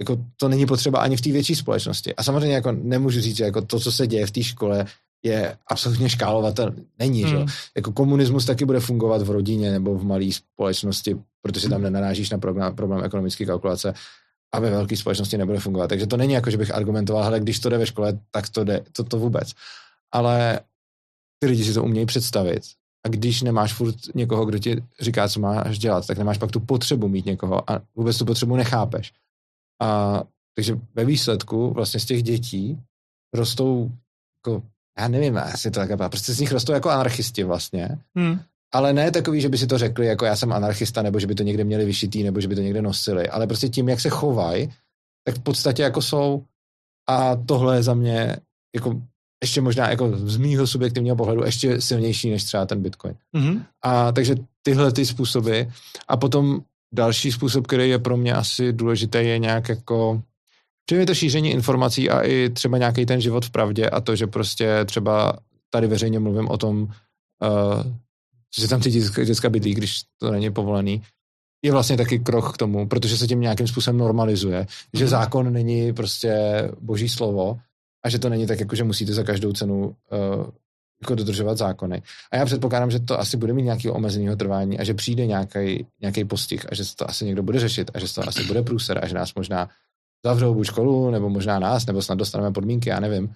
[0.00, 2.14] jako to není potřeba ani v té větší společnosti.
[2.14, 4.86] A samozřejmě jako nemůžu říct, že jako to, co se děje v té škole,
[5.24, 6.74] je absolutně škálovatel.
[6.98, 7.30] Není, hmm.
[7.30, 7.54] že?
[7.76, 12.38] Jako komunismus taky bude fungovat v rodině nebo v malé společnosti, protože tam nenarážíš na
[12.38, 13.94] problém, problém ekonomické kalkulace
[14.54, 15.88] a ve velké společnosti nebude fungovat.
[15.88, 18.64] Takže to není jako, že bych argumentoval, ale když to jde ve škole, tak to
[18.64, 19.52] jde, to, to vůbec.
[20.12, 20.60] Ale
[21.38, 22.62] ty lidi si to umějí představit.
[23.06, 26.60] A když nemáš furt někoho, kdo ti říká, co máš dělat, tak nemáš pak tu
[26.60, 29.12] potřebu mít někoho a vůbec tu potřebu nechápeš.
[29.82, 30.22] A
[30.54, 32.78] takže ve výsledku vlastně z těch dětí
[33.34, 33.90] rostou
[34.38, 34.62] jako
[34.98, 38.40] já nevím, asi to takhle prostě z nich rostou jako anarchisti vlastně, hmm.
[38.72, 41.34] ale ne takový, že by si to řekli, jako já jsem anarchista, nebo že by
[41.34, 44.08] to někde měli vyšitý, nebo že by to někde nosili, ale prostě tím, jak se
[44.08, 44.72] chovají,
[45.24, 46.44] tak v podstatě jako jsou
[47.08, 48.36] a tohle je za mě
[48.74, 49.02] jako
[49.42, 53.14] ještě možná jako z mýho subjektivního pohledu ještě silnější než třeba ten Bitcoin.
[53.36, 53.64] Mm-hmm.
[53.82, 55.60] A takže tyhle ty způsoby
[56.08, 56.60] a potom
[56.94, 60.22] další způsob, který je pro mě asi důležitý, je nějak jako
[60.92, 64.26] je to šíření informací a i třeba nějaký ten život v pravdě a to, že
[64.26, 65.38] prostě třeba
[65.70, 67.82] tady veřejně mluvím o tom, uh,
[68.58, 68.90] že tam ty
[69.24, 71.02] děcka bydlí, když to není povolený,
[71.64, 74.98] je vlastně taky krok k tomu, protože se tím nějakým způsobem normalizuje, mm-hmm.
[74.98, 75.10] že mhm.
[75.10, 77.58] zákon není prostě boží slovo
[78.04, 79.94] a že to není tak, jako že musíte za každou cenu uh,
[81.02, 82.02] jako dodržovat zákony.
[82.32, 85.26] A já předpokládám, že to asi bude mít nějaký omezeného trvání a že přijde
[86.00, 88.62] nějaký postih a že se to asi někdo bude řešit a že to asi bude
[88.62, 89.68] průser a že nás možná
[90.24, 93.34] zavřou buď školu, nebo možná nás, nebo snad dostaneme podmínky, já nevím.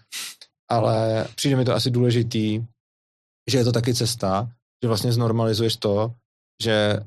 [0.71, 2.65] Ale přijde mi to asi důležitý,
[3.51, 4.51] že je to taky cesta,
[4.83, 6.13] že vlastně znormalizuješ to,
[6.63, 7.01] že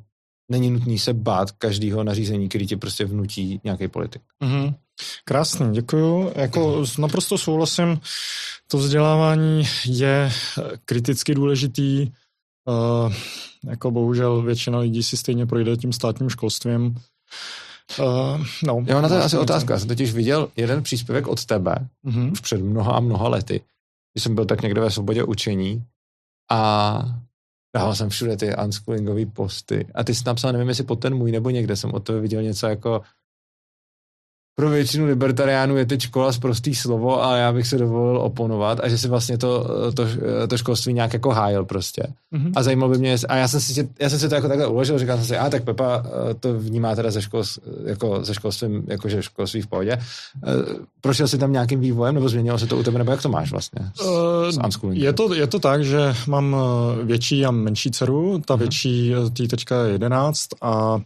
[0.51, 4.21] není nutný se bát každého nařízení, který ti prostě vnutí nějaký politik.
[4.43, 4.75] Mm-hmm.
[5.25, 6.31] Krásný, děkuju.
[6.35, 7.99] Jako naprosto souhlasím,
[8.67, 10.31] to vzdělávání je
[10.85, 12.11] kriticky důležitý.
[12.67, 13.13] Uh,
[13.69, 16.95] jako bohužel většina lidí si stejně projde tím státním školstvím.
[17.99, 19.73] Uh, no, jo, na to je asi otázka.
[19.73, 21.75] Já jsem totiž viděl jeden příspěvek od tebe
[22.05, 22.31] mm-hmm.
[22.31, 23.61] už před mnoha a mnoha lety,
[24.13, 25.83] když jsem byl tak někde ve svobodě učení
[26.51, 27.03] a
[27.75, 29.87] dával jsem všude ty unschoolingové posty.
[29.95, 32.41] A ty jsi napsal, nevím, jestli pod ten můj nebo někde jsem od toho viděl
[32.41, 33.01] něco jako
[34.56, 38.80] pro většinu libertariánů je teď škola z prostý slovo a já bych se dovolil oponovat
[38.84, 40.07] a že si vlastně to, to,
[40.48, 42.03] to školství nějak jako hájil prostě.
[42.34, 42.52] Mm-hmm.
[42.56, 44.99] A zajímalo by mě, a já jsem si, já jsem si to jako takhle uložil,
[44.99, 47.44] říkal jsem si, a tak Pepa eh, to vnímá teda ze, škol,
[47.86, 49.91] jako ze školstvím, jakože školství v pohodě.
[49.91, 49.99] Eh,
[51.02, 53.52] prošel jsi tam nějakým vývojem, nebo změnilo se to u tebe, nebo jak to máš
[53.52, 53.82] vlastně?
[54.82, 56.56] Uh, je, to, je to tak, že mám
[57.03, 58.60] větší a menší dceru, ta mm-hmm.
[58.60, 60.99] větší, tý teďka je 11 a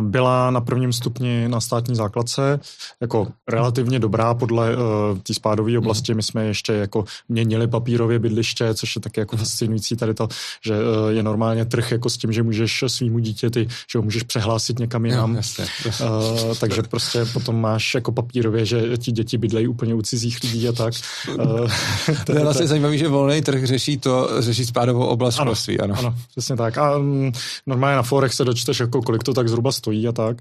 [0.00, 2.60] byla na prvním stupni na státní základce
[3.00, 4.82] jako relativně dobrá podle uh,
[5.22, 5.78] té spádové hmm.
[5.78, 6.14] oblasti.
[6.14, 9.44] My jsme ještě jako měnili papírově bydliště, což je taky jako hmm.
[9.44, 10.28] fascinující tady to,
[10.64, 14.22] že uh, je normálně trh jako s tím, že můžeš svýmu dítěti, že ho můžeš
[14.22, 15.30] přehlásit někam jinam.
[15.30, 16.06] Jo, jasně, jasně.
[16.06, 20.68] Uh, takže prostě potom máš jako papírově, že ti děti bydlejí úplně u cizích lidí
[20.68, 20.94] a tak.
[21.38, 21.70] Uh,
[22.26, 25.38] to je vlastně zajímavé, že volný trh řeší to, řeší spádovou oblast.
[25.38, 25.52] Ano,
[25.82, 25.94] ano.
[25.98, 26.78] ano, přesně tak.
[26.78, 27.32] A um,
[27.66, 30.36] normálně na forech se dočteš, jako kolik to tak tak zhruba stojí a tak.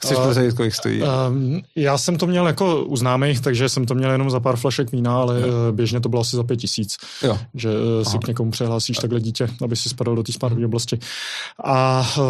[0.00, 1.02] Chceš uh, prozradit, kolik stojí?
[1.02, 1.08] Uh,
[1.76, 4.92] já jsem to měl jako u známých, takže jsem to měl jenom za pár flašek
[4.92, 5.46] vína, ale jo.
[5.48, 6.96] Eh, běžně to bylo asi za pět tisíc.
[7.22, 7.38] Jo.
[7.54, 10.98] Že uh, si k někomu přihlásíš takhle dítě, aby si spadal do té spádové oblasti.
[11.64, 12.24] A uh,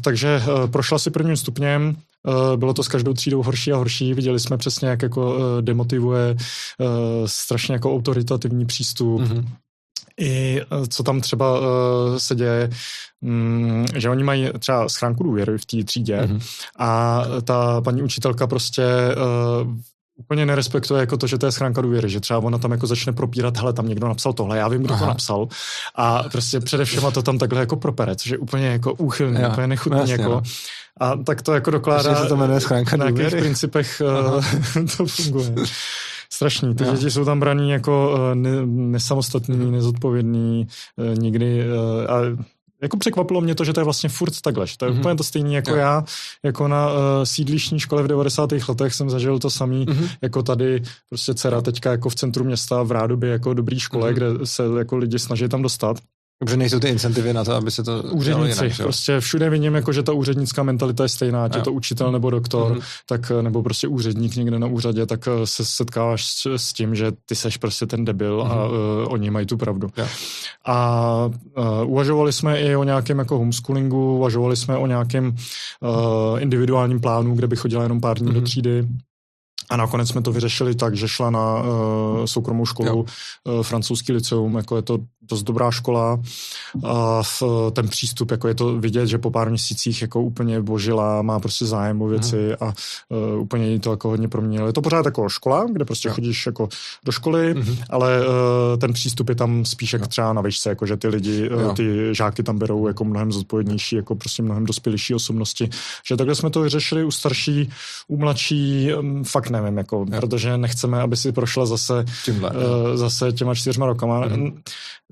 [0.00, 1.96] takže uh, prošla si prvním stupněm,
[2.56, 4.14] bylo to s každou třídou horší a horší.
[4.14, 6.36] Viděli jsme přesně, jak jako demotivuje
[7.26, 9.20] strašně jako autoritativní přístup.
[9.20, 9.44] Mm-hmm
[10.20, 11.60] i co tam třeba
[12.18, 12.70] se děje,
[13.22, 16.40] um, že oni mají třeba schránku důvěry v té třídě mm-hmm.
[16.78, 18.84] a ta paní učitelka prostě
[19.64, 19.76] uh,
[20.16, 23.12] úplně nerespektuje jako to, že to je schránka důvěry, že třeba ona tam jako začne
[23.12, 25.00] propírat, hele, tam někdo napsal tohle, já vím, kdo Aha.
[25.00, 25.48] to napsal
[25.94, 29.66] a prostě především to tam takhle jako propere, což je úplně jako úchylný, jo, úplně
[29.66, 30.30] nechutný jasně, jako.
[30.30, 30.42] No.
[31.00, 35.06] A tak to jako dokládá, že se to jmenuje schránka na jakých principech uh, to
[35.06, 35.54] funguje.
[36.30, 36.74] Strašný.
[36.74, 39.72] Ty děti jsou tam braný jako uh, ne, nesamostatný, mm.
[39.72, 40.66] nezodpovědný,
[41.14, 41.66] nikdy
[42.08, 42.20] a
[42.82, 44.98] jako překvapilo mě to, že to je vlastně furt takhle, že to je mm-hmm.
[44.98, 45.76] úplně to stejné jako jo.
[45.76, 46.04] já,
[46.42, 48.52] jako na uh, sídlišní škole v 90.
[48.68, 50.08] letech jsem zažil to samý, mm-hmm.
[50.22, 54.14] jako tady prostě dcera teďka jako v centru města v Rádobě jako dobrý škole, mm-hmm.
[54.14, 55.96] kde se jako lidi snaží tam dostat.
[56.42, 59.92] Dobře, nejsou ty incentivy na to, aby se to Úředníci, jinak, prostě všude vidím, jako,
[59.92, 62.82] že ta úřednická mentalita je stejná, ať je to učitel nebo doktor, mm-hmm.
[63.06, 67.12] tak, nebo prostě úředník někde na úřadě, tak eh, se setkáváš s, s tím, že
[67.26, 68.52] ty seš prostě ten debil mm-hmm.
[68.52, 68.74] a uh,
[69.12, 69.88] oni mají tu pravdu.
[69.96, 70.10] Yeah.
[70.66, 75.28] A uh, uvažovali jsme i o nějakém jako homeschoolingu, uvažovali jsme o nějakém
[75.80, 78.34] uh, individuálním plánu, kde by chodila jenom pár dní mm-hmm.
[78.34, 78.46] do mhm.
[78.46, 78.86] třídy,
[79.72, 83.04] a nakonec jsme to vyřešili tak, že šla na uh, soukromou školu,
[83.44, 86.20] uh, francouzský liceum, jako je to dost dobrá škola.
[86.84, 87.42] A v,
[87.72, 91.66] ten přístup, jako je to vidět, že po pár měsících jako úplně božila, má prostě
[91.66, 92.72] zájem o věci uh a
[93.08, 94.66] uh, úplně jí to jako hodně proměnilo.
[94.66, 96.14] Je to pořád jako škola, kde prostě jo.
[96.14, 96.68] chodíš jako
[97.04, 97.76] do školy, uh-huh.
[97.90, 98.34] ale uh,
[98.78, 102.14] ten přístup je tam spíš jak třeba na výšce, jako že ty lidi, uh, ty
[102.14, 105.70] žáky tam berou jako mnohem zodpovědnější, jako prostě mnohem dospělější osobnosti.
[106.08, 107.70] Že takhle jsme to vyřešili u starší,
[108.08, 110.20] u mladší, um, fakt nevím, jako, jo.
[110.20, 112.56] protože nechceme, aby si prošla zase, Tímhle, uh,
[112.94, 114.28] zase těma čtyřma rokama.
[114.28, 114.52] Uh-huh.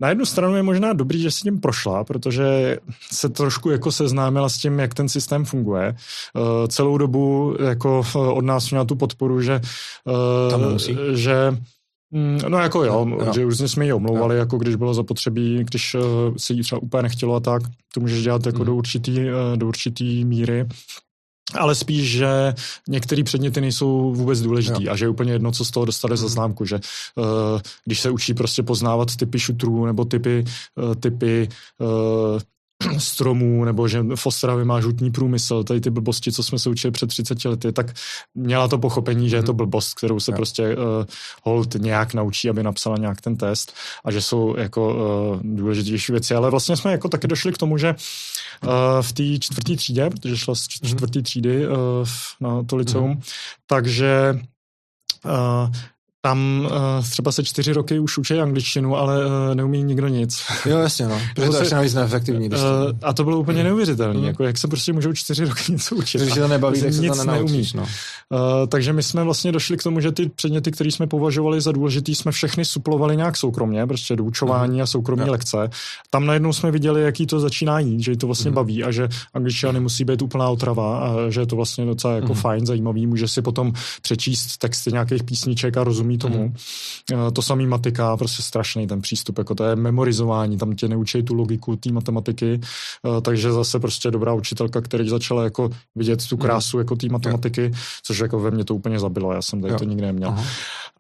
[0.01, 2.79] Na jednu stranu je možná dobrý, že si tím prošla, protože
[3.13, 5.95] se trošku jako seznámila s tím, jak ten systém funguje.
[6.35, 9.61] Uh, celou dobu jako uh, od nás měla tu podporu, že,
[10.63, 10.79] uh,
[11.13, 11.57] že
[12.11, 14.39] mm, No jako jo, no, že už jsme ji omlouvali, jo.
[14.39, 16.03] jako když bylo zapotřebí, když uh,
[16.37, 17.63] se jí třeba úplně nechtělo a tak,
[17.95, 18.65] to můžeš dělat jako mm.
[18.65, 20.67] do, určitý, uh, do určitý míry
[21.55, 22.55] ale spíš, že
[22.89, 24.93] některé předměty nejsou vůbec důležitý jo.
[24.93, 26.33] a že je úplně jedno, co z toho dostane za mhm.
[26.33, 27.25] známku, že uh,
[27.85, 30.45] když se učí prostě poznávat typy šutrů nebo typy,
[30.77, 31.49] uh, typy
[31.79, 32.41] uh,
[32.99, 36.91] stromů, nebo že v Ostravě má žutní průmysl, tady ty blbosti, co jsme se učili
[36.91, 37.93] před 30 lety, tak
[38.35, 39.57] měla to pochopení, že je to mhm.
[39.57, 40.83] blbost, kterou se prostě uh,
[41.43, 43.73] hold nějak naučí, aby napsala nějak ten test
[44.05, 46.35] a že jsou jako uh, důležitější věci.
[46.35, 48.71] Ale vlastně jsme jako taky došli k tomu, že uh,
[49.01, 50.91] v té čtvrté třídě, protože šla z mhm.
[50.91, 51.75] čtvrté třídy uh,
[52.41, 53.21] na to liceum, mm.
[53.67, 54.39] takže
[55.25, 55.71] uh,
[56.23, 60.43] tam uh, třeba se čtyři roky už učí angličtinu, ale uh, neumí nikdo nic.
[60.67, 61.21] Jo, jasně, no.
[61.35, 62.49] Protože to je navíc neefektivní.
[62.49, 62.57] Uh,
[63.03, 64.21] a to bylo úplně neuvěřitelné.
[64.21, 64.27] Mm.
[64.27, 66.21] Jako, jak se prostě můžou čtyři roky něco učit.
[66.21, 67.83] Když to nebaví, tak se nic to nenaučíš, no.
[67.83, 67.89] Uh,
[68.69, 72.15] takže my jsme vlastně došli k tomu, že ty předměty, které jsme považovali za důležitý,
[72.15, 74.83] jsme všechny suplovali nějak soukromně, prostě doučování mm.
[74.83, 75.29] a soukromí mm.
[75.29, 75.71] lekce.
[76.11, 78.55] Tam najednou jsme viděli, jaký to začíná jít, že to vlastně mm.
[78.55, 82.35] baví a že angličtina nemusí být úplná otrava a že je to vlastně docela jako
[82.35, 82.41] mm.
[82.41, 83.07] fajn, zajímavý.
[83.07, 83.73] Může si potom
[84.03, 86.53] přečíst texty nějakých písniček a rozumět rozumí tomu.
[87.15, 87.33] Mm.
[87.33, 91.35] To samý matika, prostě strašný ten přístup, jako to je memorizování, tam tě neučí tu
[91.35, 96.43] logiku té matematiky, eh, takže zase prostě dobrá učitelka, který začala jako vidět tu mhm.
[96.43, 96.81] krásu mm.
[96.81, 97.71] jako té matematiky, jo.
[98.03, 99.79] což jako ve mně to úplně zabilo, já jsem tady jo.
[99.79, 100.29] to nikdy neměl.
[100.29, 100.45] Aha.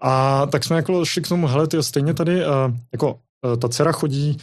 [0.00, 2.46] A tak jsme jako šli k tomu, hele, ty stejně tady, eh,
[2.92, 3.18] jako
[3.58, 4.36] ta dcera chodí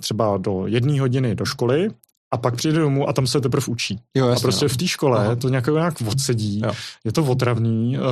[0.00, 1.90] třeba do jedné hodiny do školy,
[2.30, 4.00] a pak přijde domů a tam se teprve učí.
[4.16, 4.68] Jo, jasně, a prostě no.
[4.68, 5.36] v té škole Aha.
[5.36, 6.72] to nějak, nějak odsedí, jo.
[7.04, 8.04] je to otravný, uh,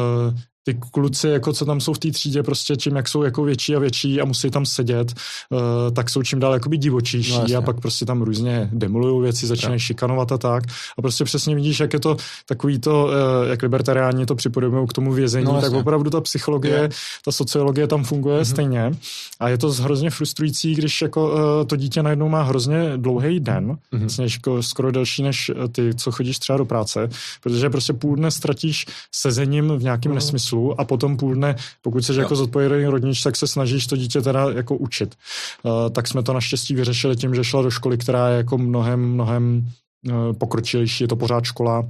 [0.67, 3.77] ty kluci, jako co tam jsou v té třídě, prostě čím jak jsou jako větší
[3.77, 5.13] a větší a musí tam sedět,
[5.51, 5.59] uh,
[5.93, 9.81] tak jsou čím dál jakoby divočejší no, a pak prostě tam různě demolují věci, začínají
[9.81, 10.65] šikanovat a tak.
[10.99, 12.17] A prostě přesně vidíš, jak je to
[12.47, 16.75] takový to, uh, jak libertariáni to připodobují k tomu vězení, no, tak opravdu ta psychologie,
[16.75, 16.89] je.
[17.25, 18.51] ta sociologie tam funguje mm-hmm.
[18.51, 18.93] stejně.
[19.41, 23.67] A je to hrozně frustrující, když jako uh, to dítě najednou má hrozně dlouhý den,
[23.67, 23.99] mm-hmm.
[23.99, 27.09] vlastně jako skoro delší než ty, co chodíš třeba do práce,
[27.43, 30.15] protože prostě půl dne ztratíš sezením v nějakém mm-hmm.
[30.15, 33.97] nesmyslu smyslu a potom půl dne, pokud jsi jako zodpovědný rodič, tak se snažíš to
[33.97, 35.15] dítě teda jako učit.
[35.63, 39.01] Uh, tak jsme to naštěstí vyřešili tím, že šla do školy, která je jako mnohem,
[39.01, 39.69] mnohem
[40.09, 41.89] uh, pokročilejší, je to pořád škola,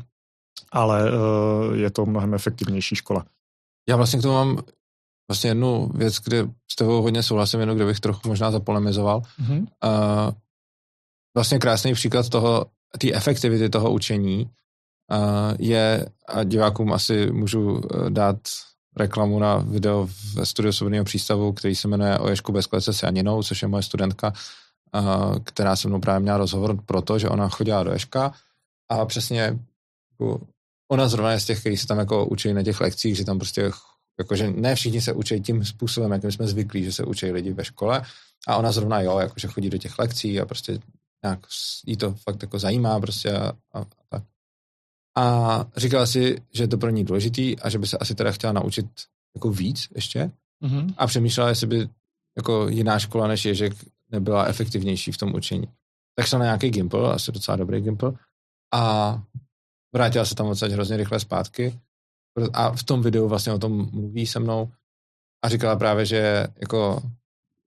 [0.72, 3.24] ale uh, je to mnohem efektivnější škola.
[3.88, 4.59] Já vlastně k tomu mám
[5.30, 9.20] vlastně jednu věc, kde s tebou hodně souhlasím, jenom kde bych trochu možná zapolemizoval.
[9.20, 9.60] Mm-hmm.
[9.60, 10.32] Uh,
[11.36, 12.66] vlastně krásný příklad toho,
[12.98, 14.51] té efektivity toho učení
[15.59, 18.37] je, a divákům asi můžu eh, dát
[18.97, 23.03] reklamu na video ve studiu svobodného přístavu, který se jmenuje O Ježku bez klece s
[23.03, 24.33] Janinou, což je moje studentka,
[25.45, 28.33] která se mnou právě měla rozhovor proto, že ona chodila do Ježka
[28.89, 29.59] a přesně
[30.12, 30.47] jako,
[30.93, 33.39] ona zrovna je z těch, kteří se tam jako učí na těch lekcích, že tam
[33.39, 33.70] prostě
[34.19, 37.65] jakože ne všichni se učí tím způsobem, jakým jsme zvyklí, že se učí lidi ve
[37.65, 38.03] škole
[38.49, 40.78] a ona zrovna jo, jakože chodí do těch lekcí a prostě
[41.24, 41.47] nějak
[41.87, 44.23] jí to fakt jako zajímá prostě a, a tak.
[45.16, 48.32] A říkala si, že je to pro ní důležitý a že by se asi teda
[48.32, 48.86] chtěla naučit
[49.34, 50.30] jako víc ještě.
[50.64, 50.94] Mm-hmm.
[50.97, 51.88] A přemýšlela, jestli by
[52.36, 53.72] jako jiná škola než Ježek
[54.10, 55.68] nebyla efektivnější v tom učení.
[56.18, 58.12] Tak šla na nějaký Gimple, asi docela dobrý Gimple,
[58.74, 59.22] a
[59.94, 61.80] vrátila se tam odsaď hrozně rychle zpátky.
[62.52, 64.72] A v tom videu vlastně o tom mluví se mnou
[65.44, 67.02] a říkala právě, že jako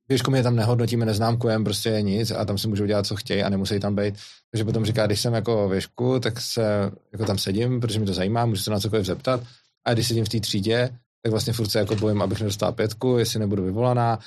[0.10, 3.15] Věžku my je tam nehodnotíme, neznámkujeme, prostě je nic a tam si můžou dělat, co
[3.15, 4.15] chtějí a nemusí tam být.
[4.52, 8.14] Takže potom říká, když jsem jako věžku, tak se jako tam sedím, protože mi to
[8.14, 9.44] zajímá, můžu se na cokoliv zeptat.
[9.88, 10.90] A když sedím v té třídě,
[11.23, 14.19] tak vlastně furt se jako bojím, abych nedostal pětku, jestli nebudu vyvolaná,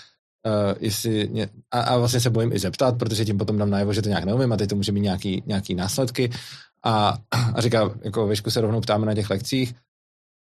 [0.47, 3.93] uh, jestli mě, a, a, vlastně se bojím i zeptat, protože tím potom dám najevo,
[3.93, 6.31] že to nějak neumím a teď to může mít nějaký, nějaký následky.
[6.85, 7.19] A,
[7.55, 9.75] a říká, jako věžku se rovnou ptáme na těch lekcích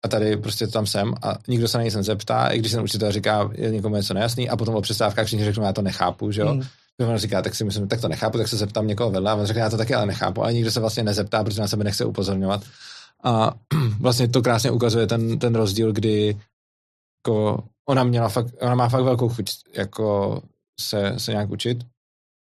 [0.04, 3.12] a tady prostě tam jsem a nikdo se na nic nezeptá, i když ten učitel
[3.12, 6.40] říká, je někomu něco nejasný a potom o přestávkách všichni řeknou, já to nechápu, že
[6.40, 6.54] jo.
[6.54, 6.62] Mm.
[7.08, 9.46] On říká, tak si myslím, tak to nechápu, tak se zeptám někoho vedle a on
[9.46, 12.04] říká, já to taky ale nechápu, ale nikdo se vlastně nezeptá, protože na sebe nechce
[12.04, 12.62] upozorňovat.
[13.24, 13.54] A
[14.00, 16.36] vlastně to krásně ukazuje ten, ten rozdíl, kdy
[17.26, 20.42] jako ona měla fakt, ona má fakt velkou chuť jako
[20.80, 21.84] se, se nějak učit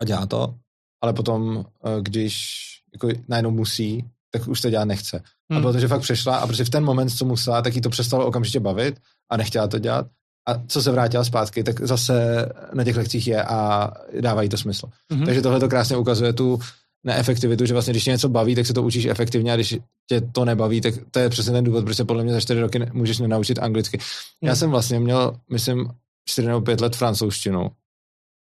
[0.02, 0.54] a dělá to,
[1.02, 2.60] ale potom, eh, když
[2.92, 5.22] jako najednou musí, tak už to dělat nechce.
[5.50, 5.58] Hmm.
[5.58, 7.80] A bylo to, že fakt přešla a protože v ten moment, co musela, tak jí
[7.80, 9.00] to přestalo okamžitě bavit
[9.30, 10.06] a nechtěla to dělat.
[10.48, 13.90] A co se vrátila zpátky, tak zase na těch lekcích je a
[14.20, 14.86] dávají to smysl.
[15.12, 15.24] Hmm.
[15.24, 16.58] Takže tohle to krásně ukazuje tu
[17.04, 19.76] neefektivitu, že vlastně když tě něco baví, tak se to učíš efektivně a když
[20.08, 22.60] tě to nebaví, tak to je přesně ten důvod, proč se podle mě za čtyři
[22.60, 23.98] roky můžeš nenaučit anglicky.
[23.98, 24.48] Hmm.
[24.48, 25.88] Já jsem vlastně měl, myslím,
[26.28, 27.70] čtyři nebo pět let francouzštinu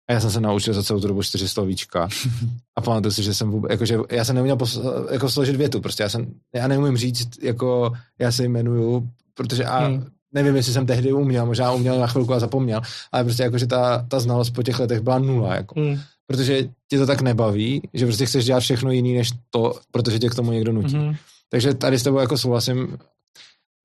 [0.09, 2.09] a já jsem se naučil za celou tu dobu čtyři slovíčka.
[2.75, 4.79] A pamatuju si, že jsem vůbec, jakože já jsem neuměl pos,
[5.11, 9.79] jako složit větu, prostě já jsem, já neumím říct, jako já se jmenuju, protože a
[9.79, 10.05] hmm.
[10.33, 12.81] nevím, jestli jsem tehdy uměl, možná uměl na chvilku a zapomněl,
[13.11, 15.79] ale prostě jakože ta, ta znalost po těch letech byla nula, jako.
[15.79, 15.99] Hmm.
[16.27, 20.29] Protože tě to tak nebaví, že prostě chceš dělat všechno jiný než to, protože tě
[20.29, 20.95] k tomu někdo nutí.
[20.95, 21.15] Hmm.
[21.49, 22.97] Takže tady s tebou jako souhlasím.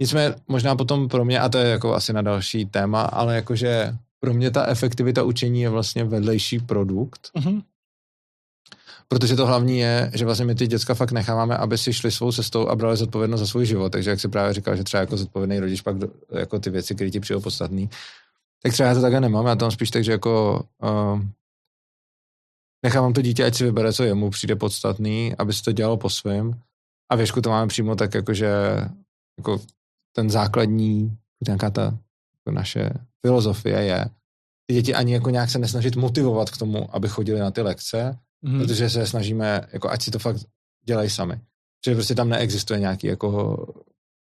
[0.00, 3.94] Nicméně možná potom pro mě, a to je jako asi na další téma, ale jakože
[4.24, 7.62] pro mě ta efektivita učení je vlastně vedlejší produkt, mm-hmm.
[9.08, 12.32] Protože to hlavní je, že vlastně my ty děcka fakt necháváme, aby si šli svou
[12.32, 13.92] cestou a brali zodpovědnost za svůj život.
[13.92, 16.94] Takže jak si právě říkal, že třeba jako zodpovědný rodič pak do, jako ty věci,
[16.94, 17.90] které ti přijou podstatný,
[18.62, 19.46] tak třeba já to takhle nemám.
[19.46, 21.20] Já tam spíš tak, že jako uh,
[22.84, 26.10] nechávám to dítě, ať si vybere, co jemu přijde podstatný, aby si to dělalo po
[26.10, 26.60] svém.
[27.12, 28.50] A věšku to máme přímo tak, jako že
[29.38, 29.60] jako
[30.16, 32.90] ten základní, nějaká ta jako naše
[33.26, 34.06] filozofie je,
[34.66, 38.18] ty děti ani jako nějak se nesnažit motivovat k tomu, aby chodili na ty lekce,
[38.42, 38.58] mm.
[38.58, 40.36] protože se snažíme, jako ať si to fakt
[40.84, 41.40] dělají sami.
[41.86, 43.56] Že prostě tam neexistuje nějaký jako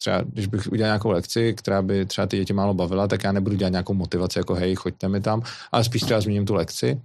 [0.02, 3.32] třeba, když bych udělal nějakou lekci, která by třeba ty děti málo bavila, tak já
[3.32, 7.02] nebudu dělat nějakou motivaci, jako hej, choďte mi tam, ale spíš třeba zmíním tu lekci.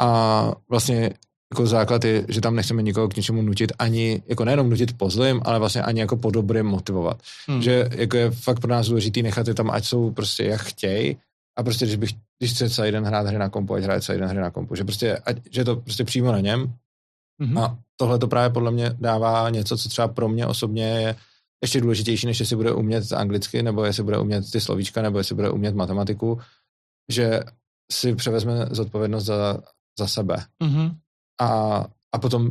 [0.00, 1.10] A vlastně
[1.54, 5.10] jako základ je, že tam nechceme nikoho k něčemu nutit, ani jako nejenom nutit po
[5.10, 7.22] zlým, ale vlastně ani jako po dobrým motivovat.
[7.46, 7.62] Hmm.
[7.62, 11.16] Že jako je fakt pro nás důležitý nechat je tam, ať jsou prostě jak chtějí,
[11.58, 14.18] a prostě když bych, když chce celý den hrát hry na kompu, ať hraje celý
[14.18, 16.72] den hry na kompu, že prostě, ať, že je to prostě přímo na něm.
[17.42, 17.62] Mm-hmm.
[17.62, 21.16] A tohle to právě podle mě dává něco, co třeba pro mě osobně je
[21.62, 25.34] ještě důležitější, než jestli bude umět anglicky, nebo jestli bude umět ty slovíčka, nebo jestli
[25.34, 26.40] bude umět matematiku,
[27.12, 27.40] že
[27.92, 29.58] si převezme zodpovědnost za,
[29.98, 30.44] za sebe.
[30.62, 30.96] Mm-hmm.
[31.40, 32.50] A, a potom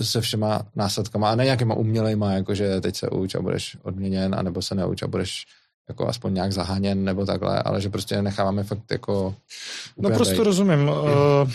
[0.00, 4.62] se všema následkama, a ne nějakýma umělejma, jakože teď se uč a budeš odměněn, anebo
[4.62, 5.46] se neuč a budeš
[5.88, 9.34] jako aspoň nějak zaháněn nebo takhle, ale že prostě necháváme fakt jako...
[9.98, 10.46] No prostě bejt.
[10.46, 10.88] rozumím.
[10.88, 11.50] Uh,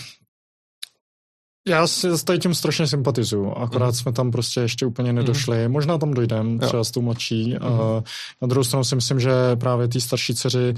[1.68, 3.92] já si s tím strašně sympatizuju, akorát mm.
[3.92, 5.68] jsme tam prostě ještě úplně nedošli.
[5.68, 5.72] Mm.
[5.72, 7.54] Možná tam dojdem, třeba s tou mladší.
[7.54, 7.70] Mm.
[7.70, 8.02] Uh,
[8.42, 10.74] na druhou stranu si myslím, že právě ty starší dceři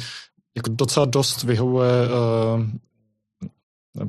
[0.57, 2.67] jako docela dost vyhovuje uh,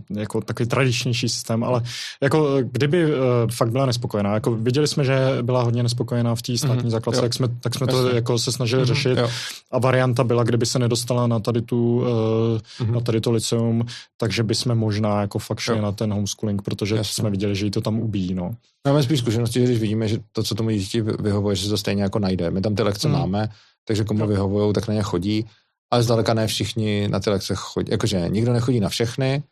[0.09, 1.81] jako takový tradičnější systém, ale
[2.23, 3.19] jako kdyby uh,
[3.51, 7.21] fakt byla nespokojená, jako viděli jsme, že byla hodně nespokojená v té státní mm-hmm, základce,
[7.21, 9.29] tak jsme, tak jsme to jako se snažili mm-hmm, řešit jo.
[9.71, 12.91] a varianta byla, kdyby se nedostala na tady tu, uh, mm-hmm.
[12.91, 13.85] na tady to liceum,
[14.17, 15.81] takže bychom možná jako fakt šli jo.
[15.81, 17.21] na ten homeschooling, protože Jasně.
[17.21, 18.51] jsme viděli, že jí to tam ubíjí, no.
[18.87, 21.77] Máme spíš zkušenosti, že když vidíme, že to, co tomu dítě vyhovuje, že se to
[21.77, 22.51] stejně jako najde.
[22.51, 23.13] My tam ty lekce mm.
[23.13, 23.49] máme,
[23.87, 25.45] takže komu vyhovují, tak na ně chodí,
[25.91, 27.91] ale zdaleka ne všichni na ty lekce chodí.
[27.91, 29.43] Jakože nikdo nechodí na všechny,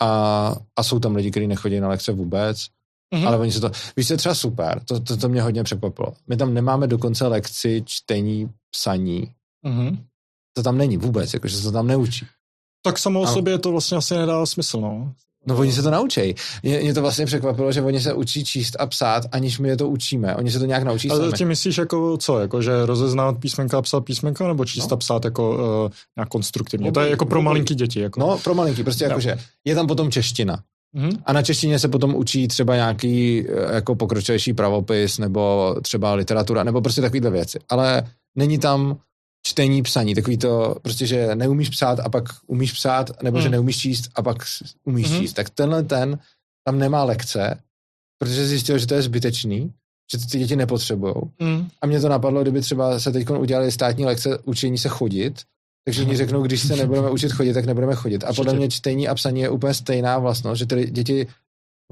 [0.00, 2.66] a, a jsou tam lidi, kteří nechodí na lekce vůbec,
[3.14, 3.26] mm-hmm.
[3.26, 6.14] ale oni se to, víš, to je třeba super, to, to, to mě hodně překvapilo.
[6.26, 9.32] My tam nemáme dokonce lekci čtení, psaní.
[9.66, 9.98] Mm-hmm.
[10.52, 12.26] To tam není vůbec, jakože se to tam neučí.
[12.82, 15.14] Tak samo o sobě to vlastně asi nedá smysl, no.
[15.46, 16.34] No oni se to naučí.
[16.62, 19.76] Mě, mě to vlastně překvapilo, že oni se učí číst a psát, aniž my je
[19.76, 20.36] to učíme.
[20.36, 22.38] Oni se to nějak naučí Ale ty myslíš jako co?
[22.38, 24.94] Jako, že rozeznávat písmenka a psát písmenka, nebo číst no.
[24.94, 26.86] a psát jako uh, nějak konstruktivně?
[26.86, 28.00] No, to je jako pro malinký děti.
[28.00, 28.20] Jako.
[28.20, 28.82] No, pro malinký.
[28.82, 30.62] Prostě jako, že je tam potom čeština.
[30.96, 31.18] Mm-hmm.
[31.24, 36.64] A na češtině se potom učí třeba nějaký eh, jako pokročilejší pravopis, nebo třeba literatura,
[36.64, 37.58] nebo prostě takovýhle věci.
[37.68, 38.02] Ale
[38.36, 38.98] není tam
[39.42, 43.42] čtení, psaní, takový to prostě, že neumíš psát a pak umíš psát, nebo mm.
[43.42, 43.52] že hmm.
[43.52, 44.36] neumíš číst a pak
[44.84, 45.18] umíš mm.
[45.18, 45.32] číst.
[45.32, 46.18] Tak tenhle ten
[46.66, 47.60] tam nemá lekce,
[48.18, 49.72] protože zjistil, že to je zbytečný,
[50.12, 51.14] že to ty děti nepotřebují.
[51.38, 51.68] Mm.
[51.82, 55.42] A mě to napadlo, kdyby třeba se teď udělali státní lekce učení se chodit,
[55.84, 58.24] takže oni řeknou, když se nebudeme učit chodit, tak nebudeme chodit.
[58.24, 61.26] A podle mě čtení a psaní je úplně stejná vlastnost, že ty děti,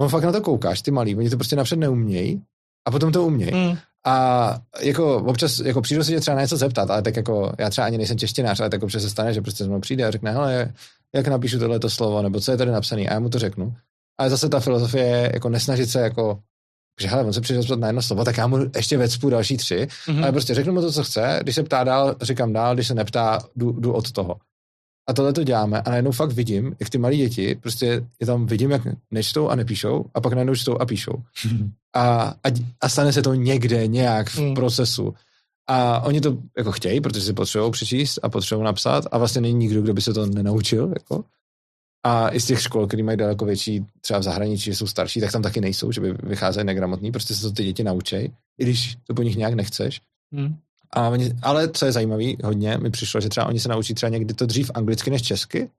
[0.01, 2.41] on fakt na to koukáš, ty malí, oni to prostě napřed neumějí
[2.87, 3.51] a potom to umějí.
[3.53, 3.77] Mm.
[4.05, 7.69] A jako občas jako přijdu se tě třeba na něco zeptat, ale tak jako já
[7.69, 10.31] třeba ani nejsem češtinář, ale tak občas se stane, že prostě mnou přijde a řekne,
[10.31, 10.73] hele,
[11.15, 13.73] jak napíšu tohleto slovo, nebo co je tady napsané, a já mu to řeknu.
[14.19, 16.39] Ale zase ta filozofie je jako nesnažit se jako
[17.01, 19.57] že hele, on se přišel zeptat na jedno slovo, tak já mu ještě vecpu další
[19.57, 20.23] tři, mm-hmm.
[20.23, 22.95] ale prostě řeknu mu to, co chce, když se ptá dál, říkám dál, když se
[22.95, 24.35] neptá, jdu, jdu od toho.
[25.09, 28.45] A tohle to děláme a najednou fakt vidím, jak ty malí děti, prostě je tam
[28.45, 28.81] vidím, jak
[29.11, 31.13] nečtou a nepíšou a pak najednou čtou a píšou.
[31.93, 32.49] A, a,
[32.81, 34.53] a stane se to někde, nějak v mm.
[34.53, 35.13] procesu.
[35.67, 39.53] A oni to jako chtějí, protože si potřebují přečíst a potřebují napsat a vlastně není
[39.53, 40.93] nikdo, kdo by se to nenaučil.
[40.93, 41.23] Jako.
[42.05, 45.31] A i z těch škol, které mají daleko větší, třeba v zahraničí, jsou starší, tak
[45.31, 48.97] tam taky nejsou, že by vycházeli negramotní, prostě se to ty děti naučí, i když
[49.07, 50.01] to po nich nějak nechceš.
[50.31, 50.55] Mm.
[50.93, 54.09] A oni, ale co je zajímavé, hodně mi přišlo, že třeba oni se naučí třeba
[54.09, 55.69] někdy to dřív anglicky než česky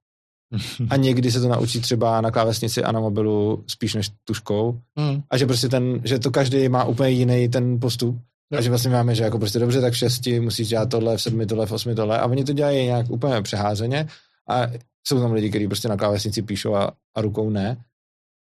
[0.91, 5.23] a někdy se to naučí třeba na klávesnici a na mobilu spíš než tuškou mm.
[5.31, 8.16] a že prostě ten, že to každý má úplně jiný ten postup
[8.53, 8.59] jo.
[8.59, 11.23] a že vlastně máme, že jako prostě dobře, tak v šesti musíš dělat tohle, v
[11.23, 14.09] sedmi tohle, v osmi tohle a oni to dělají nějak úplně přeházeně
[14.49, 14.66] a
[15.07, 17.77] jsou tam lidi, kteří prostě na klávesnici píšou a, a rukou ne.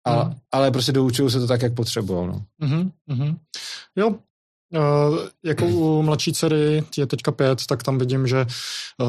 [0.05, 0.35] A, mm.
[0.51, 2.27] Ale prostě doučují se to tak, jak potřebují.
[2.27, 2.45] No.
[2.61, 3.37] Mm-hmm.
[3.95, 4.15] Jo,
[4.73, 8.45] Uh, jako u mladší dcery, je teďka pět, tak tam vidím, že
[9.01, 9.07] uh,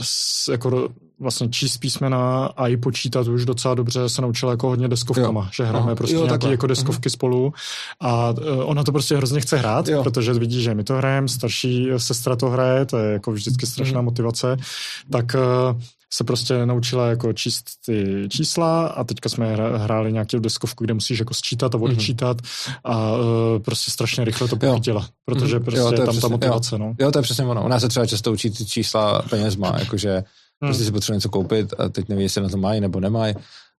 [0.00, 0.88] s, jako
[1.20, 5.48] vlastně číst písmena a i počítat už docela dobře se naučila jako hodně deskovkama, jo.
[5.52, 5.96] že hrajeme Aha.
[5.96, 7.12] prostě jo, nějaké jako deskovky uh-huh.
[7.12, 7.52] spolu
[8.00, 10.02] a uh, ona to prostě hrozně chce hrát, jo.
[10.02, 14.00] protože vidí, že my to hrajeme, starší sestra to hraje, to je jako vždycky strašná
[14.00, 14.04] uh-huh.
[14.04, 14.56] motivace,
[15.10, 15.36] tak
[15.74, 15.80] uh,
[16.12, 21.18] se prostě naučila jako číst ty čísla a teďka jsme hráli nějakou deskovku, kde musíš
[21.18, 22.74] jako sčítat a odečítat mm-hmm.
[22.84, 23.22] a uh,
[23.64, 25.64] prostě strašně rychle to pochytila, protože mm-hmm.
[25.64, 26.74] prostě jo, je tam přesně, ta motivace.
[26.74, 26.78] Jo.
[26.78, 26.94] No.
[26.98, 27.64] jo, to je přesně ono.
[27.64, 30.24] U nás se třeba často učí ty čísla penězma, jakože hmm.
[30.60, 33.34] prostě si potřebuje něco koupit a teď neví, jestli na to mají nebo nemají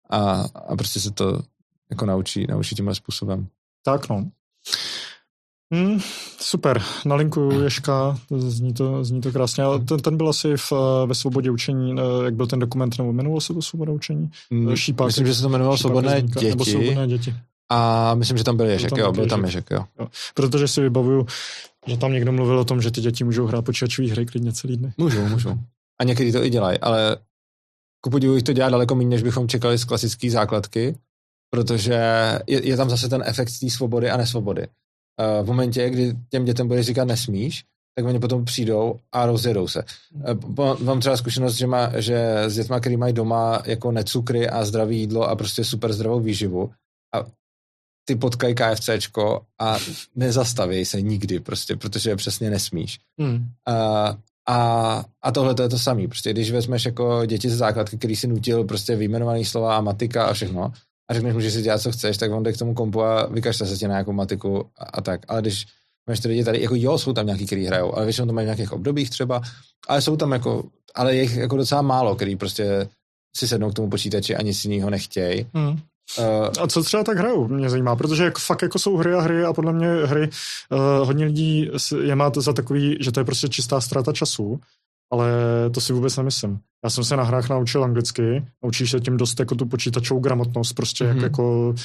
[0.10, 1.42] a, a prostě se to
[1.90, 3.48] jako naučí, naučí tímhle způsobem.
[3.84, 4.26] Tak no.
[5.74, 6.00] Hmm,
[6.40, 9.64] super, na linku Ješka, zní to, zní to krásně.
[9.64, 10.74] Ale ten, ten byl asi v,
[11.06, 14.32] ve svobodě učení, jak byl ten dokument, nebo jmenovalo se to svoboda učení?
[14.52, 16.50] Hmm, Šípák, myslím, že se to jmenovalo svobodné děti.
[16.50, 17.36] Nebo svobodné děti.
[17.72, 19.86] A myslím, že tam byl Ježek, byl tam jo, byl tam Ježek, jo.
[20.00, 20.08] jo.
[20.34, 21.28] Protože si vybavuju,
[21.88, 24.78] že tam někdo mluvil o tom, že ty děti můžou hrát počítačové hry klidně celý
[24.78, 24.94] den.
[24.98, 25.60] Můžou, můžou.
[26.00, 27.18] A někdy to i dělají, ale
[28.02, 30.96] ku podivu jich to dělá daleko méně, než bychom čekali z klasické základky,
[31.50, 31.94] protože
[32.48, 34.68] je, je tam zase ten efekt té svobody a nesvobody.
[35.44, 37.64] V momentě, kdy těm dětem budeš říkat nesmíš,
[37.96, 39.84] tak oni potom přijdou a rozjedou se.
[40.60, 44.66] Uh, mám třeba zkušenost, že, má, že s dětma, který mají doma jako necukry a
[44.66, 46.72] zdravé jídlo a prostě super zdravou výživu
[47.16, 47.26] a
[48.06, 49.78] ty potkají KFCčko a
[50.16, 53.00] nezastaví se nikdy prostě, protože je přesně nesmíš.
[53.20, 53.36] Hmm.
[53.36, 54.16] Uh,
[54.48, 56.08] a, a tohle to je to samé.
[56.08, 60.26] Prostě když vezmeš jako děti ze základky, který si nutil prostě výjmenovaný slova a matika
[60.26, 60.72] a všechno,
[61.10, 63.26] a řekneš mu, že si dělat, co chceš, tak on jde k tomu kompu a
[63.26, 65.22] vykašle se tě na nějakou matiku a, a tak.
[65.28, 65.66] Ale když
[66.10, 68.46] máš ty lidi tady, jako jo, jsou tam nějaký, který hrajou, ale většinou to mají
[68.46, 69.42] v nějakých obdobích třeba,
[69.88, 70.64] ale jsou tam jako,
[70.96, 72.90] ale je jich jako docela málo, který prostě
[73.38, 75.48] si sednou k tomu počítači a nic jiného nechtějí.
[75.54, 75.80] Hmm.
[76.20, 79.22] Uh, a co třeba tak hrajou, mě zajímá, protože jak, fakt jako jsou hry a
[79.22, 80.30] hry a podle mě hry
[80.72, 81.72] uh, hodně lidí
[82.04, 84.60] je má za takový, že to je prostě čistá ztráta času,
[85.12, 85.32] ale
[85.74, 86.60] to si vůbec nemyslím.
[86.84, 90.74] Já jsem se na hrách naučil anglicky, naučíš se tím dost jako tu počítačovou gramotnost,
[90.74, 91.08] prostě mm-hmm.
[91.08, 91.24] jak mhm.
[91.24, 91.76] jako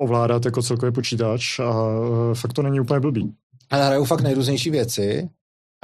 [0.00, 3.32] ovládat jako celkově počítač a uh, fakt to není úplně blbý.
[3.70, 5.28] Ale hrajou fakt nejrůznější věci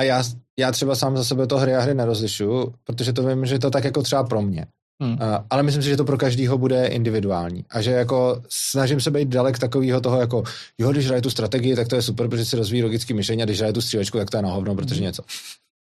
[0.01, 0.23] a já,
[0.59, 3.71] já třeba sám za sebe to hry a hry nerozlišuju, protože to vím, že to
[3.71, 4.67] tak jako třeba pro mě.
[5.03, 5.13] Hmm.
[5.13, 5.19] Uh,
[5.51, 7.65] ale myslím si, že to pro každýho bude individuální.
[7.71, 10.43] A že jako snažím se být dalek takového toho, jako
[10.79, 13.45] jo, když hraje tu strategii, tak to je super, protože si rozvíjí logický myšlení a
[13.45, 15.05] když hraje tu střílečku, tak to je na hovno, protože hmm.
[15.05, 15.23] něco.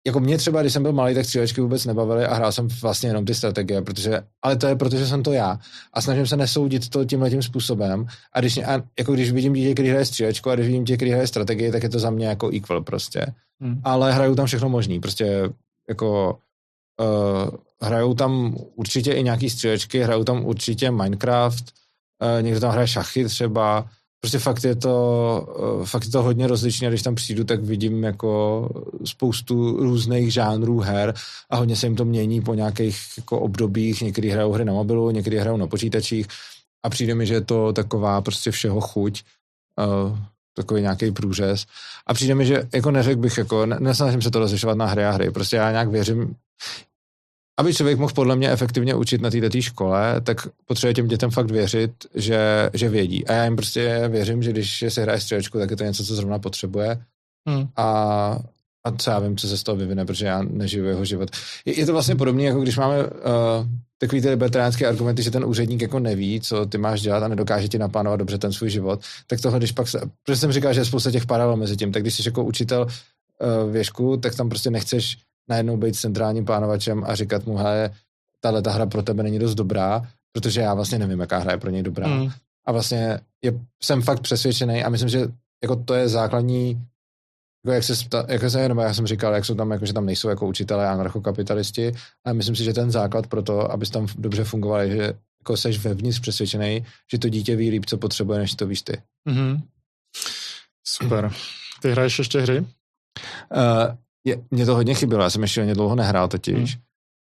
[0.06, 3.08] Jako mě třeba, když jsem byl malý, tak střílečky vůbec nebavily a hrál jsem vlastně
[3.08, 5.58] jenom ty strategie, protože, ale to je protože jsem to já
[5.92, 9.72] a snažím se nesoudit to tímhle tím způsobem a když, a jako když vidím dítě,
[9.72, 12.26] který hraje střílečku a když vidím dítě, který hraje strategie, tak je to za mě
[12.26, 13.26] jako equal prostě.
[13.60, 13.80] Hmm.
[13.84, 15.50] Ale hraju tam všechno možný, prostě
[15.88, 16.38] jako
[17.00, 17.50] uh,
[17.82, 21.64] hrajou tam určitě i nějaký střílečky, hrajou tam určitě Minecraft,
[22.22, 23.88] uh, někdo tam hraje šachy třeba,
[24.24, 24.96] prostě fakt je to,
[25.78, 28.68] uh, fakt je to hodně rozličné, když tam přijdu, tak vidím jako
[29.04, 31.14] spoustu různých žánrů her
[31.50, 35.10] a hodně se jim to mění po nějakých jako obdobích, někdy hrajou hry na mobilu,
[35.10, 36.26] někdy hrajou na počítačích
[36.84, 39.22] a přijde mi, že je to taková prostě všeho chuť,
[39.78, 40.18] uh,
[40.56, 41.66] takový nějaký průřez.
[42.06, 45.10] A přijde mi, že jako neřekl bych, jako nesnažím se to rozlišovat na hry a
[45.10, 46.34] hry, prostě já nějak věřím,
[47.56, 51.50] aby člověk mohl podle mě efektivně učit na této škole, tak potřebuje těm dětem fakt
[51.50, 53.26] věřit, že, že vědí.
[53.26, 56.14] A já jim prostě věřím, že když se hraje střílečku, tak je to něco, co
[56.14, 56.98] zrovna potřebuje.
[57.48, 57.68] Hmm.
[57.76, 57.84] A,
[58.86, 61.30] a co já vím, co se z toho vyvine, protože já nežiju jeho život.
[61.64, 63.10] Je, je to vlastně podobné, jako když máme uh,
[63.98, 67.68] takový ty libertariánské argumenty, že ten úředník jako neví, co ty máš dělat a nedokáže
[67.68, 70.80] ti naplánovat dobře ten svůj život, tak tohle, když pak se, protože jsem říkal, že
[70.80, 74.48] je spousta těch paralel mezi tím, tak když jsi jako učitel uh, věšku, tak tam
[74.48, 75.18] prostě nechceš
[75.48, 77.90] najednou být centrálním plánovačem a říkat mu, hele,
[78.40, 80.02] tahle ta hra pro tebe není dost dobrá,
[80.32, 82.08] protože já vlastně nevím, jaká hra je pro něj dobrá.
[82.08, 82.30] Mm.
[82.66, 83.52] A vlastně je,
[83.82, 85.28] jsem fakt přesvědčený a myslím, že
[85.62, 86.86] jako to je základní,
[87.64, 87.94] jako jak se,
[88.28, 90.88] jak se jenom já jsem říkal, jak jsou tam, jako, že tam nejsou jako učitelé
[90.88, 91.92] anarchokapitalisti,
[92.24, 95.56] ale myslím si, že ten základ pro to, abys tam dobře fungoval, je, že jako
[95.56, 99.02] seš vevnitř přesvědčený, že to dítě ví líp, co potřebuje, než to víš ty.
[99.28, 99.62] Mm-hmm.
[100.86, 101.32] Super.
[101.82, 102.60] Ty hraješ ještě hry?
[102.60, 102.66] Uh,
[104.24, 106.78] je, mě to hodně chybělo, já jsem ještě hodně dlouho nehrál totiž,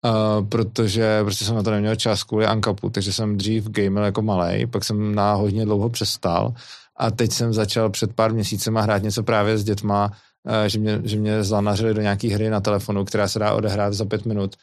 [0.06, 0.16] hmm.
[0.16, 4.22] uh, protože prostě jsem na to neměl čas kvůli Ankapu, takže jsem dřív gamel jako
[4.22, 6.54] malý, pak jsem na hodně dlouho přestal
[6.98, 10.12] a teď jsem začal před pár měsícema hrát něco právě s dětma,
[10.44, 13.94] uh, že mě, že mě zlanařili do nějaký hry na telefonu, která se dá odehrát
[13.94, 14.56] za pět minut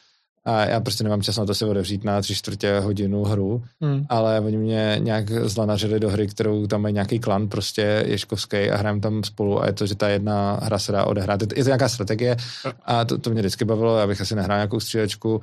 [0.45, 4.05] a já prostě nemám čas na to se odevřít na tři čtvrtě hodinu hru, hmm.
[4.09, 8.77] ale oni mě nějak zlanařili do hry, kterou tam mají nějaký klan prostě ješkovský a
[8.77, 11.41] hrajeme tam spolu a je to, že ta jedna hra se dá odehrát.
[11.41, 12.37] Je to, je to nějaká strategie
[12.85, 15.41] a to, to mě vždycky bavilo, abych asi nehrál nějakou střílečku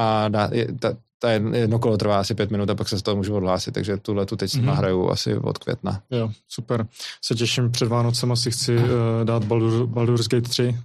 [0.00, 3.02] a dá, je, ta, ta jedno kolo trvá asi pět minut a pak se z
[3.02, 4.74] toho můžu odhlásit, takže tuhle tu teď mm-hmm.
[4.74, 6.02] hraju asi od května.
[6.10, 6.86] Jo, super.
[7.24, 8.84] Se těším před Vánocem, asi chci uh,
[9.24, 10.76] dát Baldur, Baldur's Gate 3.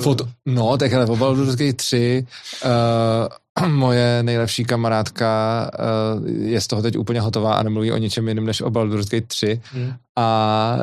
[0.00, 2.26] Fot, no, tak ale o Baldur's Gate 3
[2.64, 2.70] uh,
[3.68, 5.70] moje nejlepší kamarádka
[6.18, 9.08] uh, je z toho teď úplně hotová a nemluví o ničem jiném než o Baldur's
[9.08, 9.92] Gate 3 hmm.
[10.16, 10.78] a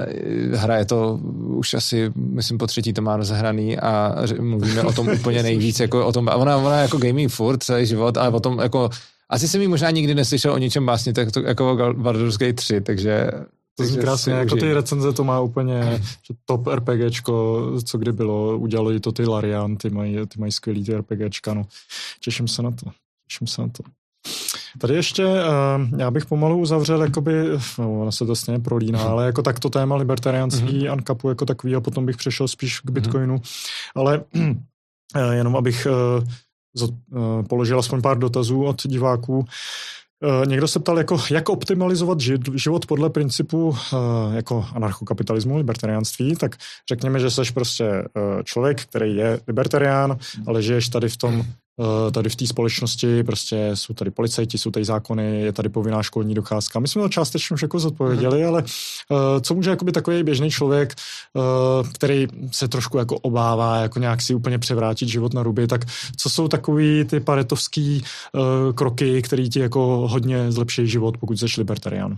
[0.54, 5.44] hraje to už asi, myslím, po třetí to má rozehraný a mluvíme o tom úplně
[5.44, 8.90] nejvíc, jako o tom, ona, ona jako gaming furt celý život, ale o tom jako
[9.30, 12.82] asi jsem mi možná nikdy neslyšel o ničem básně, tak to jako Baldur's Gate 3,
[12.82, 13.32] takže
[13.78, 18.58] to zní krásně, jako ty recenze to má úplně že top RPGčko, co kdy bylo,
[18.58, 21.64] udělali to ty Larian, ty mají, ty mají skvělý ty RPGčka, no.
[22.20, 22.92] Těším se na to,
[23.28, 23.84] těším se na to.
[24.80, 27.34] Tady ještě, uh, já bych pomalu uzavřel, jakoby,
[27.80, 30.94] no, ono se to stejně prolíná, ale jako tak to téma libertariánství, mm-hmm.
[30.94, 32.94] uncapu jako takový a potom bych přešel spíš k mhm.
[32.94, 33.38] Bitcoinu.
[33.38, 33.92] Mm-hmm.
[33.96, 34.24] Ale
[35.16, 39.46] uh, jenom abych uh, položil aspoň pár dotazů od diváků.
[40.24, 42.20] Eh, někdo se ptal, jako, jak optimalizovat
[42.54, 46.56] život podle principu eh, jako anarchokapitalismu, libertariánství, tak
[46.90, 50.18] řekněme, že jsi prostě eh, člověk, který je libertarián,
[50.48, 51.44] ale žiješ tady v tom
[52.12, 56.34] tady v té společnosti prostě jsou tady policajti, jsou tady zákony, je tady povinná školní
[56.34, 56.80] docházka.
[56.80, 58.48] My jsme to částečně už jako zodpověděli, mm.
[58.48, 60.94] ale uh, co může jakoby takový běžný člověk,
[61.34, 65.86] uh, který se trošku jako obává jako nějak si úplně převrátit život na ruby, tak
[66.18, 68.04] co jsou takový ty paretovský
[68.34, 72.18] uh, kroky, které ti jako hodně zlepší život, pokud jsi libertarián?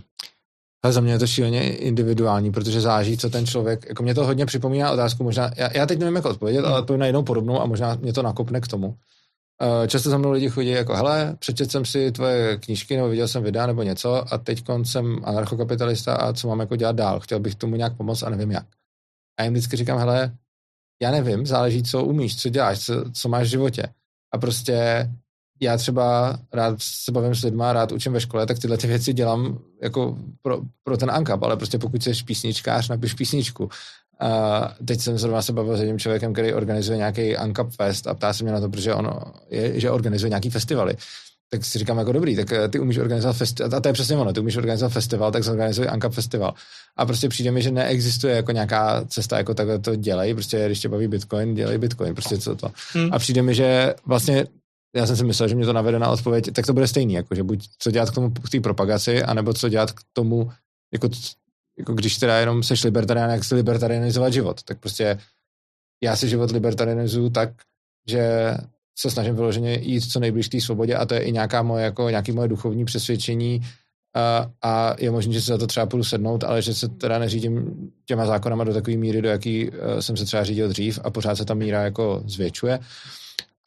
[0.82, 4.26] Ale za mě je to šíleně individuální, protože záží, co ten člověk, jako mě to
[4.26, 6.66] hodně připomíná otázku, možná, já, já teď nevím, jak odpovědět, mm.
[6.66, 8.94] ale odpovím na jednou podobnou a možná mě to nakopne k tomu.
[9.62, 13.28] Eh, často za mnou lidi chodí jako, hele, přečet jsem si tvoje knížky, nebo viděl
[13.28, 17.20] jsem videa, nebo něco a teď jsem anarchokapitalista a co mám jako dělat dál?
[17.20, 18.66] Chtěl bych tomu nějak pomoct a nevím jak.
[19.38, 20.36] A jim vždycky říkám, hele,
[21.02, 23.82] já nevím, záleží, co umíš, co děláš, co, co máš v životě.
[24.34, 25.08] A prostě
[25.60, 29.12] já třeba rád se bavím s lidma, rád učím ve škole, tak tyhle ty věci
[29.12, 33.68] dělám jako pro, pro ten ANKAP, ale prostě pokud jsi písničkář, napiš písničku.
[34.20, 38.14] A teď jsem zrovna se bavil s jedním člověkem, který organizuje nějaký Uncap Fest a
[38.14, 39.10] ptá se mě na to, protože on
[39.50, 40.96] je, že organizuje nějaký festivaly.
[41.50, 44.16] Tak si říkám jako dobrý, tak eh, ty umíš organizovat festival, a to je přesně
[44.16, 46.54] ono, ty umíš organizovat festival, tak zorganizuj Uncap Festival.
[46.96, 50.80] A prostě přijde mi, že neexistuje jako nějaká cesta, jako takhle to dělej, prostě když
[50.80, 52.70] tě baví Bitcoin, dělej Bitcoin, prostě co to.
[52.92, 53.08] Hmm.
[53.12, 54.46] A přijde mi, že vlastně
[54.96, 57.34] já jsem si myslel, že mě to navede na odpověď, tak to bude stejný, jako
[57.34, 60.50] že buď co dělat k tomu k té propagaci, anebo co dělat k tomu,
[60.92, 61.08] jako
[61.78, 65.18] jako když teda jenom seš libertarián, jak si libertarianizovat život, tak prostě
[66.02, 67.50] já si život libertarianizuju tak,
[68.08, 68.54] že
[68.98, 72.10] se snažím vyloženě jít co nejblíž té svobodě a to je i nějaká moje, jako,
[72.10, 73.60] nějaký moje duchovní přesvědčení
[74.14, 77.18] a, a je možné, že se za to třeba půjdu sednout, ale že se teda
[77.18, 77.74] neřídím
[78.06, 81.36] těma zákonama do takové míry, do jaký uh, jsem se třeba řídil dřív a pořád
[81.36, 82.78] se ta míra jako zvětšuje.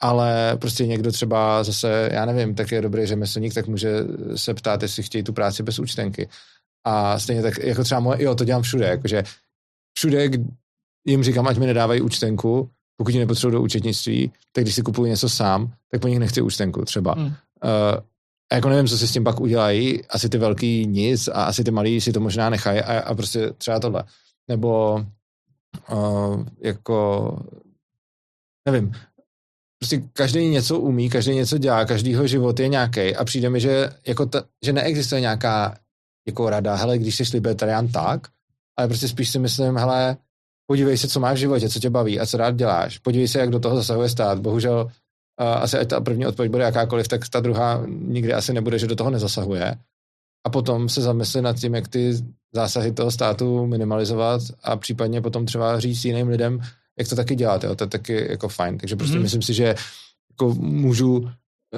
[0.00, 3.90] Ale prostě někdo třeba zase, já nevím, tak je dobrý řemeslník, tak může
[4.36, 6.28] se ptát, jestli chtějí tu práci bez účtenky.
[6.88, 9.22] A stejně tak, jako třeba moje, jo, to dělám všude, jakože
[9.98, 10.30] všude
[11.06, 15.10] jim říkám, ať mi nedávají účtenku, pokud ji nepotřebuji do účetnictví, tak když si kupuji
[15.10, 17.14] něco sám, tak po nich nechci účtenku třeba.
[17.14, 17.24] Mm.
[17.24, 17.32] Uh,
[18.52, 21.64] a jako nevím, co si s tím pak udělají, asi ty velký nic a asi
[21.64, 24.04] ty malí si to možná nechají a, a prostě třeba tohle.
[24.48, 25.04] Nebo
[25.92, 27.38] uh, jako
[28.68, 28.92] nevím,
[29.78, 33.90] prostě každý něco umí, každý něco dělá, každýho život je nějaký a přijde mi, že,
[34.06, 35.78] jako ta, že neexistuje nějaká
[36.28, 38.28] jako rada, hele, když jsi libertarián, tak,
[38.78, 40.16] ale prostě spíš si myslím, hele,
[40.66, 42.98] podívej se, co máš v životě, co tě baví a co rád děláš.
[42.98, 44.38] Podívej se, jak do toho zasahuje stát.
[44.38, 48.78] Bohužel uh, asi ať ta první odpověď bude jakákoliv, tak ta druhá nikdy asi nebude,
[48.78, 49.74] že do toho nezasahuje.
[50.46, 52.12] A potom se zamyslet nad tím, jak ty
[52.54, 56.60] zásahy toho státu minimalizovat a případně potom třeba říct jiným lidem,
[56.98, 57.64] jak to taky dělat.
[57.64, 57.74] Jo?
[57.74, 58.78] To je taky jako fajn.
[58.78, 59.22] Takže prostě mm-hmm.
[59.22, 59.74] myslím si, že
[60.30, 61.30] jako můžu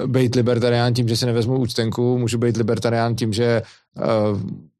[0.06, 3.62] být libertarián tím, že si nevezmu účtenku, můžu být libertarián tím, že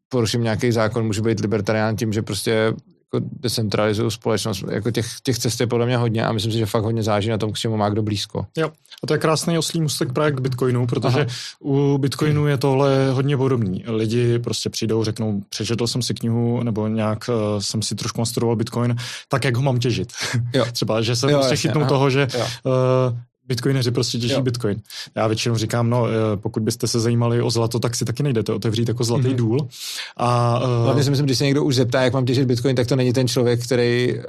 [0.09, 2.75] poruším nějaký zákon, můžu být libertarián tím, že prostě
[3.15, 4.65] jako decentralizuju společnost.
[4.71, 7.29] Jako těch, těch cest je podle mě hodně a myslím si, že fakt hodně záží
[7.29, 8.47] na tom, k čemu má kdo blízko.
[8.57, 8.71] Jo,
[9.03, 11.27] a to je krásný oslý mustek právě k Bitcoinu, protože Aha.
[11.61, 13.85] u Bitcoinu je tohle hodně podobný.
[13.87, 18.57] Lidi prostě přijdou, řeknou, přečetl jsem si knihu, nebo nějak uh, jsem si trošku konstruoval
[18.57, 18.97] Bitcoin,
[19.29, 20.13] tak jak ho mám těžit.
[20.55, 20.65] Jo.
[20.73, 22.29] Třeba, že se jo, prostě chytnou toho, že
[22.65, 23.19] uh,
[23.51, 24.43] Bitcoineři prostě těží jo.
[24.43, 24.81] Bitcoin.
[25.15, 28.53] Já většinou říkám, no, eh, pokud byste se zajímali o zlato, tak si taky nejdete
[28.53, 29.35] otevřít jako zlatý mm-hmm.
[29.35, 29.69] důl.
[30.17, 32.87] A, uh, Hlavně si myslím, když se někdo už zeptá, jak mám těžit Bitcoin, tak
[32.87, 34.25] to není ten člověk, který, uh,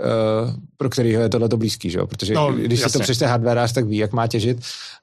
[0.77, 2.07] pro kterýho je tohle blízký, že jo?
[2.07, 2.91] Protože no, když jasně.
[2.91, 4.57] si to přečte hardwareář, tak ví, jak má těžit.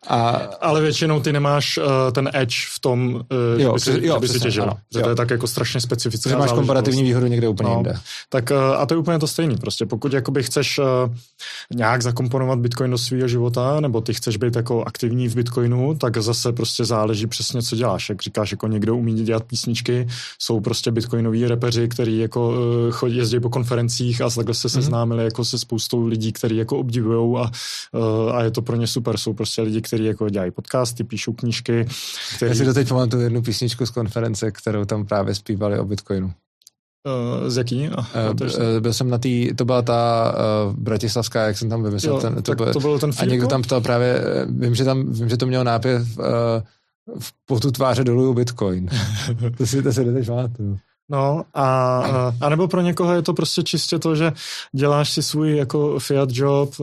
[0.08, 0.30] A...
[0.60, 4.14] Ale většinou ty nemáš uh, ten edge v tom, uh, jo, že by si, jo,
[4.14, 4.62] že by si těžil.
[4.62, 6.30] Ano, že to je tak jako strašně specifické.
[6.30, 7.94] Že máš komparativní výhodu někde úplně no, jinde.
[8.28, 9.56] Tak uh, a to je úplně to stejné.
[9.56, 10.84] Prostě pokud jakoby chceš uh,
[11.74, 16.16] nějak zakomponovat Bitcoin do svého života, nebo ty chceš být jako aktivní v Bitcoinu, tak
[16.16, 18.08] zase prostě záleží přesně, co děláš.
[18.08, 20.06] Jak říkáš, jako někdo umí dělat písničky,
[20.38, 24.72] jsou prostě bitcoinoví repeři, kteří jako uh, chodí, jezdí po konferencích a takhle se mhm.
[24.72, 25.24] seznámili mm-hmm.
[25.24, 27.50] jako se spoustou lidí, kteří jako obdivují a,
[27.92, 29.16] uh, a je to pro ně super.
[29.16, 31.86] Jsou prostě lidi, kteří jako dělají podcasty, píšou knížky.
[32.36, 32.50] Který...
[32.50, 36.32] Já si doteď pamatuju jednu písničku z konference, kterou tam právě zpívali o Bitcoinu.
[37.08, 37.88] Uh, z jaký?
[37.88, 37.94] Uh,
[38.40, 40.32] uh, byl jsem na té, to byla ta
[40.68, 42.14] uh, bratislavská, jak jsem tam vymyslel.
[42.14, 45.12] Jo, ten, to, byl, to byl ten A někdo tam ptal právě, vím, že, tam,
[45.12, 46.24] vím, že to mělo nápěv uh,
[47.18, 48.88] v potu tváře dolů Bitcoin.
[49.58, 50.28] to si to si teď
[51.10, 54.32] No a, a nebo pro někoho je to prostě čistě to, že
[54.72, 56.74] děláš si svůj jako fiat job,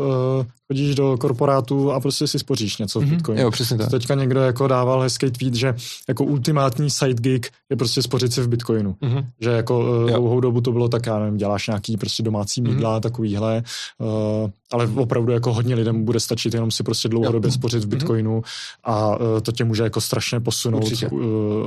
[0.67, 3.11] chodíš do korporátu a prostě si spoříš něco v mhm.
[3.11, 3.41] Bitcoinu.
[3.41, 3.89] Jo, přesně tak.
[3.89, 5.75] Teďka někdo jako dával hezký tweet, že
[6.07, 8.95] jako ultimátní side gig je prostě spořit si v Bitcoinu.
[9.01, 9.25] Mm-hmm.
[9.41, 12.73] Že jako uh, dlouhou dobu to bylo tak, já nevím, děláš nějaký prostě domácí mhm.
[12.73, 13.01] mídla, mm-hmm.
[13.01, 13.63] takovýhle,
[13.97, 17.51] uh, ale opravdu jako hodně lidem bude stačit jenom si prostě dlouhodobě jo.
[17.51, 17.89] spořit v mhm.
[17.89, 18.79] Bitcoinu mm-hmm.
[18.83, 21.19] a uh, to tě může jako strašně posunout uh,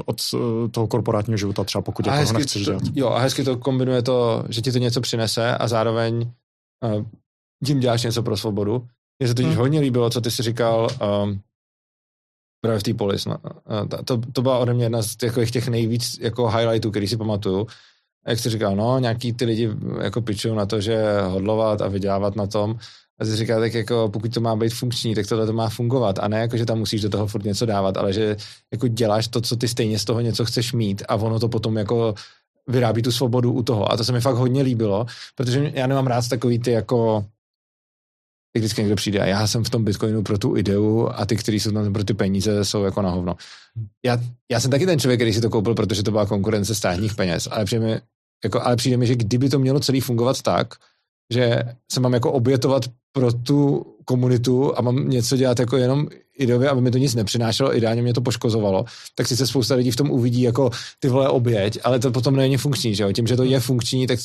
[0.07, 2.83] od uh, toho korporátního života, třeba pokud a jako nechceš to, dělat.
[2.95, 6.31] Jo, a hezky to kombinuje to, že ti to něco přinese a zároveň
[6.97, 7.05] uh,
[7.65, 8.87] tím děláš něco pro svobodu.
[9.19, 9.61] Mně se totiž hmm.
[9.61, 10.89] hodně líbilo, co ty jsi říkal
[11.23, 11.41] um,
[12.61, 13.27] právě v té polis.
[13.27, 13.37] No.
[14.05, 17.67] To, to byla ode mě jedna z těch, těch nejvíc jako highlightů, který si pamatuju.
[18.27, 19.71] Jak jsi říkal, no, nějaký ty lidi
[20.03, 22.79] jako pičují na to, že hodlovat a vydělávat na tom.
[23.21, 26.19] A ty říká, tak jako pokud to má být funkční, tak tohle to má fungovat.
[26.19, 28.37] A ne jako, že tam musíš do toho furt něco dávat, ale že
[28.73, 31.77] jako děláš to, co ty stejně z toho něco chceš mít a ono to potom
[31.77, 32.15] jako
[32.67, 33.93] vyrábí tu svobodu u toho.
[33.93, 37.25] A to se mi fakt hodně líbilo, protože já nemám rád takový ty jako
[38.59, 41.37] jak vždycky někdo přijde a já jsem v tom Bitcoinu pro tu ideu a ty,
[41.37, 43.37] kteří jsou tam pro ty peníze, jsou jako na hovno.
[44.05, 44.19] Já,
[44.51, 47.49] já jsem taky ten člověk, který si to koupil, protože to byla konkurence státních peněz,
[47.51, 48.01] ale přijde mi,
[48.45, 50.75] jako, ale přijde mi, že kdyby to mělo celý fungovat tak,
[51.33, 51.63] že
[51.93, 52.83] se mám jako obětovat
[53.13, 56.09] pro tu komunitu a mám něco dělat jako jenom
[56.39, 59.91] ideově, aby mi to nic nepřinášelo, ideálně mě to poškozovalo, tak si se spousta lidí
[59.91, 63.13] v tom uvidí jako ty vole oběť, ale to potom není funkční, že jo?
[63.13, 64.19] Tím, že to je funkční, tak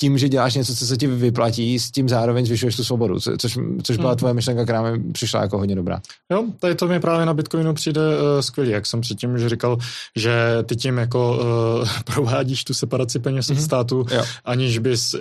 [0.00, 3.58] tím, že děláš něco, co se ti vyplatí, s tím zároveň zvyšuješ tu svobodu, což,
[3.82, 4.18] což byla hmm.
[4.18, 6.00] tvoje myšlenka, která mi přišla jako hodně dobrá.
[6.32, 9.78] Jo, tady to mi právě na Bitcoinu přijde uh, skvělý, jak jsem předtím už říkal,
[10.16, 10.32] že
[10.64, 11.38] ty tím jako
[11.82, 13.52] uh, provádíš tu separaci peněz mm-hmm.
[13.52, 13.64] od mhm.
[13.64, 14.06] státu,
[14.44, 15.20] aniž bys, uh,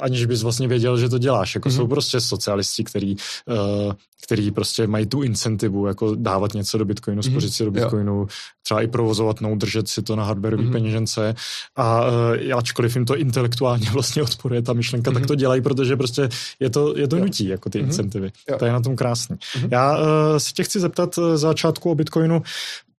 [0.00, 1.54] aniž bys vlastně věděl, že to děláš.
[1.54, 1.76] Jako mm-hmm.
[1.76, 3.92] jsou prostě socialisti, který, uh,
[4.22, 7.30] který prostě mají tu incentivu, jako dávat něco do Bitcoinu, mhm.
[7.30, 7.56] spořit mm-hmm.
[7.56, 8.26] si do Bitcoinu, jo.
[8.62, 10.72] třeba i provozovat, no, držet si to na hardwareové mm-hmm.
[10.72, 11.34] peněžence
[11.76, 15.14] a uh, ačkoliv jim to intelektuálně vlastně vlastně odporuje ta myšlenka, mm-hmm.
[15.14, 15.38] tak to mhm.
[15.38, 16.28] dělají, protože prostě
[16.60, 17.86] je to, je to nutí, jako ty mm-hmm.
[17.86, 18.32] incentivy.
[18.50, 18.58] Jo.
[18.58, 19.36] To je na tom krásný.
[19.36, 19.68] Mm-hmm.
[19.70, 20.04] Já uh,
[20.38, 22.42] si tě chci zeptat uh, začátku o Bitcoinu,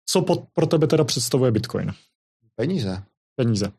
[0.05, 1.93] co pod, pro tebe teda představuje Bitcoin?
[2.55, 3.03] Peníze.
[3.35, 3.71] Peníze.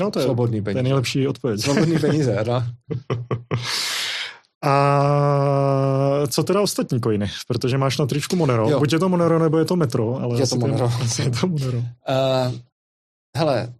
[0.00, 0.74] No to je, Svobodný peníze.
[0.74, 1.60] To je nejlepší odpověď.
[1.60, 2.64] Svobodný peníze, no.
[4.64, 7.30] A co teda ostatní coiny?
[7.46, 8.70] Protože máš na tričku Monero.
[8.70, 8.78] Jo.
[8.78, 10.16] Buď je to Monero, nebo je to Metro.
[10.16, 10.92] Ale je to Monero.
[11.18, 11.78] je to Monero.
[11.78, 11.84] Uh,
[13.36, 13.74] hele,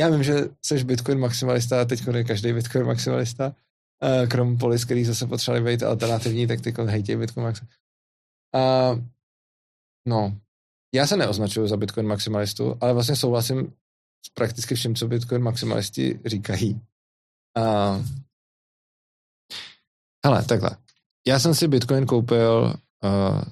[0.00, 3.46] já vím, že jsi Bitcoin maximalista a teď je každý Bitcoin maximalista,
[4.02, 7.82] uh, krom polis, který zase potřebovali být alternativní, tak ty hejtěj Bitcoin maximalista.
[8.54, 9.04] Uh,
[10.08, 10.40] no,
[10.94, 13.72] já se neoznačuju za Bitcoin maximalistu, ale vlastně souhlasím
[14.26, 16.80] s prakticky vším, co Bitcoin maximalisti říkají.
[17.58, 18.06] Uh,
[20.26, 20.70] hele, takhle.
[21.26, 22.74] Já jsem si Bitcoin koupil
[23.04, 23.42] uh,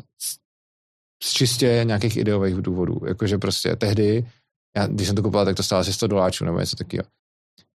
[1.23, 3.01] z čistě nějakých ideových důvodů.
[3.07, 4.31] Jakože prostě tehdy
[4.77, 7.05] já, když jsem to kupoval, tak to stálo asi 100 doláčů nebo něco takového.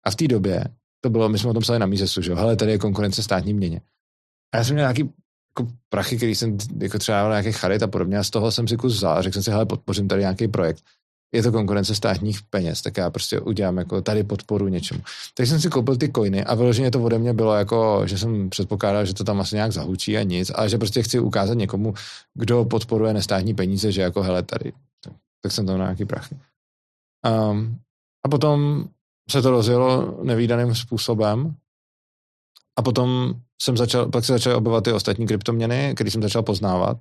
[0.06, 0.64] A v té době
[1.02, 3.24] to bylo, my jsme o tom psali na Misesu, že jo, hele, tady je konkurence
[3.24, 3.82] státní měně.
[4.54, 5.14] A já jsem měl nějaký
[5.60, 8.78] jako prachy, který jsem jako třeba nějaký charit a podobně a z toho jsem si
[8.78, 10.84] kus vzal a řekl jsem si, hele, podpořím tady nějaký projekt.
[11.34, 15.02] Je to konkurence státních peněz, tak já prostě udělám jako tady podporu něčemu.
[15.34, 18.50] Takže jsem si koupil ty coiny a vyloženě to ode mě bylo jako, že jsem
[18.50, 21.94] předpokládal, že to tam asi nějak zahučí a nic, ale že prostě chci ukázat někomu,
[22.34, 26.36] kdo podporuje nestátní peníze, že jako hele tady, tak, tak jsem tam na nějaký prachy.
[27.28, 27.80] Um,
[28.26, 28.88] a potom
[29.30, 31.56] se to rozjelo nevýdaným způsobem
[32.80, 36.98] a potom jsem začal, pak se začaly objevovat ty ostatní kryptoměny, které jsem začal poznávat.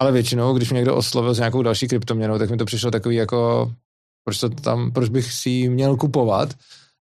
[0.00, 3.16] Ale většinou, když mě někdo oslovil s nějakou další kryptoměnou, tak mi to přišlo takový
[3.16, 3.72] jako,
[4.24, 6.54] proč, to tam, proč bych si ji měl kupovat.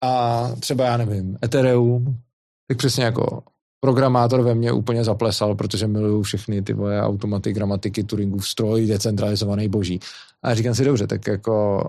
[0.03, 2.19] A třeba, já nevím, Ethereum,
[2.67, 3.43] tak přesně jako
[3.79, 9.69] programátor ve mně úplně zaplesal, protože miluju všechny ty moje automaty, gramatiky, Turingův stroj, decentralizovaný
[9.69, 9.99] boží.
[10.43, 11.85] A říkám si, dobře, tak jako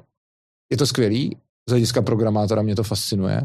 [0.70, 1.36] je to skvělý,
[1.69, 3.43] z hlediska programátora mě to fascinuje,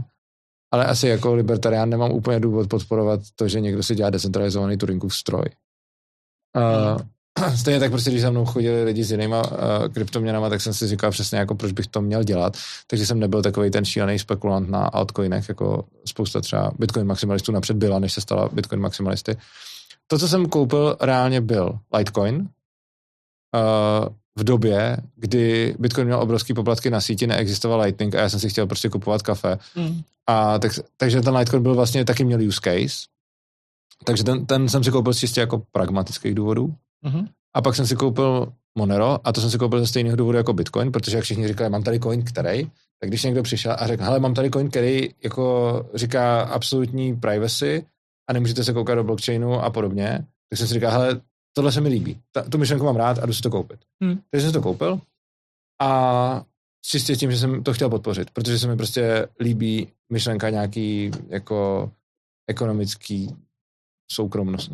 [0.72, 5.16] ale asi jako libertarián nemám úplně důvod podporovat to, že někdo si dělá decentralizovaný Turingův
[5.16, 5.46] stroj.
[6.58, 7.02] Uh,
[7.56, 9.58] stejně tak prostě, když za mnou chodili lidi s jinýma uh,
[9.94, 12.58] kryptoměnama, tak jsem si říkal přesně, jako proč bych to měl dělat.
[12.88, 17.78] Takže jsem nebyl takový ten šílený spekulant na altcoinech, jako spousta třeba Bitcoin maximalistů napřed
[17.78, 19.38] byla, než se stala Bitcoin maximalisty.
[20.08, 22.50] to, co jsem koupil, reálně byl Litecoin.
[23.56, 24.08] Uh,
[24.40, 28.50] v době, kdy Bitcoin měl obrovský poplatky na síti, neexistoval Lightning a já jsem si
[28.50, 29.58] chtěl prostě kupovat kafe.
[29.76, 30.02] Mm.
[30.28, 33.08] A tak, takže ten Litecoin byl vlastně, taky měl use case.
[34.06, 36.76] Takže ten, ten jsem si koupil čistě jako pragmatických důvodů.
[37.06, 37.28] Mm-hmm.
[37.56, 40.54] A pak jsem si koupil Monero a to jsem si koupil ze stejného důvodu jako
[40.54, 44.04] Bitcoin, protože jak všichni říkali, mám tady coin, který, tak když někdo přišel a řekl,
[44.04, 47.86] hele, mám tady coin, který jako říká absolutní privacy
[48.30, 51.22] a nemůžete se koukat do blockchainu a podobně, tak jsem si říkal, hele,
[51.54, 53.80] tohle se mi líbí, Ta, tu myšlenku mám rád a jdu si to koupit.
[54.04, 54.22] Hmm.
[54.32, 55.02] Takže jsem to koupil
[55.82, 56.46] a
[56.86, 61.92] čistě tím, že jsem to chtěl podpořit, protože se mi prostě líbí myšlenka nějaký jako
[62.48, 63.36] ekonomický
[64.12, 64.72] soukromnost,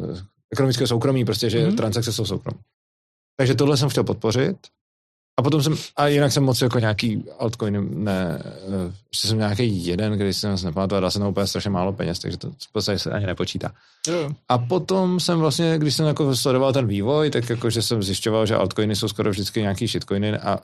[0.52, 1.76] ekonomické soukromí, prostě, že hmm.
[1.76, 2.60] transakce jsou soukromí.
[3.38, 4.58] Takže tohle jsem chtěl podpořit.
[5.40, 8.44] A potom jsem, a jinak jsem moc jako nějaký altcoin, ne,
[9.12, 12.20] ještě jsem nějaký jeden, když jsem se nepamatoval, dal jsem na úplně strašně málo peněz,
[12.20, 13.72] takže to v podstatě se ani nepočítá.
[14.08, 14.32] Jo.
[14.50, 18.46] A potom jsem vlastně, když jsem jako sledoval ten vývoj, tak jako, že jsem zjišťoval,
[18.46, 20.60] že altcoiny jsou skoro vždycky nějaký shitcoiny a,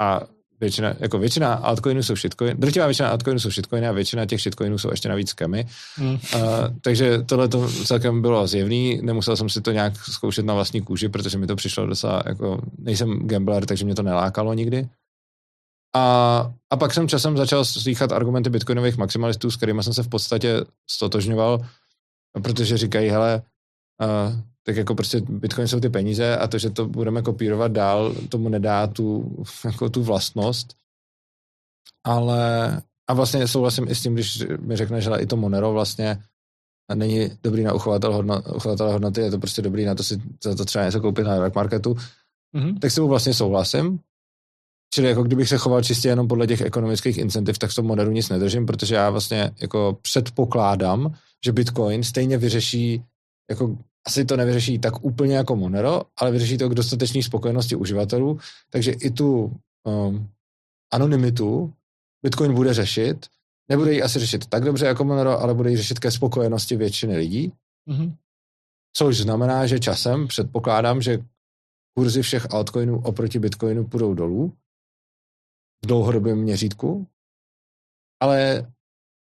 [0.00, 0.20] a
[0.60, 4.78] většina, jako většina altcoinů jsou shitcoiny, drtivá většina altcoinů jsou shitcoiny a většina těch shitcoinů
[4.78, 5.66] jsou ještě navíc skamy.
[5.98, 6.10] Mm.
[6.10, 6.18] Uh,
[6.82, 11.08] takže tohle to celkem bylo zjevný, nemusel jsem si to nějak zkoušet na vlastní kůži,
[11.08, 14.88] protože mi to přišlo docela, jako nejsem gambler, takže mě to nelákalo nikdy.
[15.96, 20.08] A, a pak jsem časem začal slychat argumenty bitcoinových maximalistů, s kterými jsem se v
[20.08, 21.60] podstatě stotožňoval,
[22.42, 23.42] protože říkají, hele,
[24.02, 28.14] uh, tak jako prostě Bitcoin jsou ty peníze a to, že to budeme kopírovat dál,
[28.28, 30.74] tomu nedá tu, jako tu vlastnost.
[32.04, 36.22] Ale a vlastně souhlasím i s tím, když mi řekne, že i to Monero vlastně
[36.94, 40.54] není dobrý na uchovatel, hodno, uchovatel hodnoty, je to prostě dobrý na to si za
[40.54, 41.96] to třeba něco koupit na dark marketu,
[42.54, 42.78] mm-hmm.
[42.78, 44.00] tak s tím vlastně souhlasím.
[44.94, 48.10] Čili jako kdybych se choval čistě jenom podle těch ekonomických incentiv, tak v tom Moneru
[48.10, 51.14] nic nedržím, protože já vlastně jako předpokládám,
[51.44, 53.02] že Bitcoin stejně vyřeší
[53.50, 53.76] jako
[54.08, 58.38] asi to nevyřeší tak úplně jako Monero, ale vyřeší to k dostatečné spokojenosti uživatelů,
[58.70, 59.52] takže i tu
[59.84, 60.28] um,
[60.92, 61.72] anonymitu
[62.22, 63.26] Bitcoin bude řešit.
[63.68, 67.16] Nebude ji asi řešit tak dobře jako Monero, ale bude ji řešit ke spokojenosti většiny
[67.16, 67.52] lidí.
[67.88, 68.16] Mm-hmm.
[68.96, 71.18] Což znamená, že časem předpokládám, že
[71.98, 74.52] kurzy všech altcoinů oproti Bitcoinu půjdou dolů
[75.84, 77.06] v dlouhodobém měřítku,
[78.22, 78.72] ale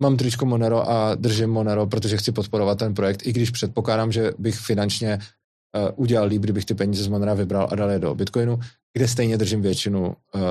[0.03, 4.33] mám tričko Monero a držím Monero, protože chci podporovat ten projekt, i když předpokládám, že
[4.39, 8.15] bych finančně uh, udělal líp, kdybych ty peníze z Monera vybral a dal je do
[8.15, 8.61] Bitcoinu,
[8.93, 10.43] kde stejně držím většinu uh,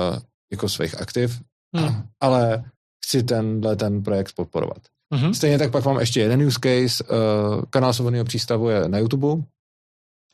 [0.52, 1.40] jako svých aktiv,
[1.76, 2.02] hmm.
[2.20, 2.64] ale
[3.04, 4.78] chci tenhle ten projekt podporovat.
[5.14, 5.32] Mm-hmm.
[5.32, 9.42] Stejně tak pak mám ještě jeden use case, uh, kanál svobodného přístavu je na YouTube,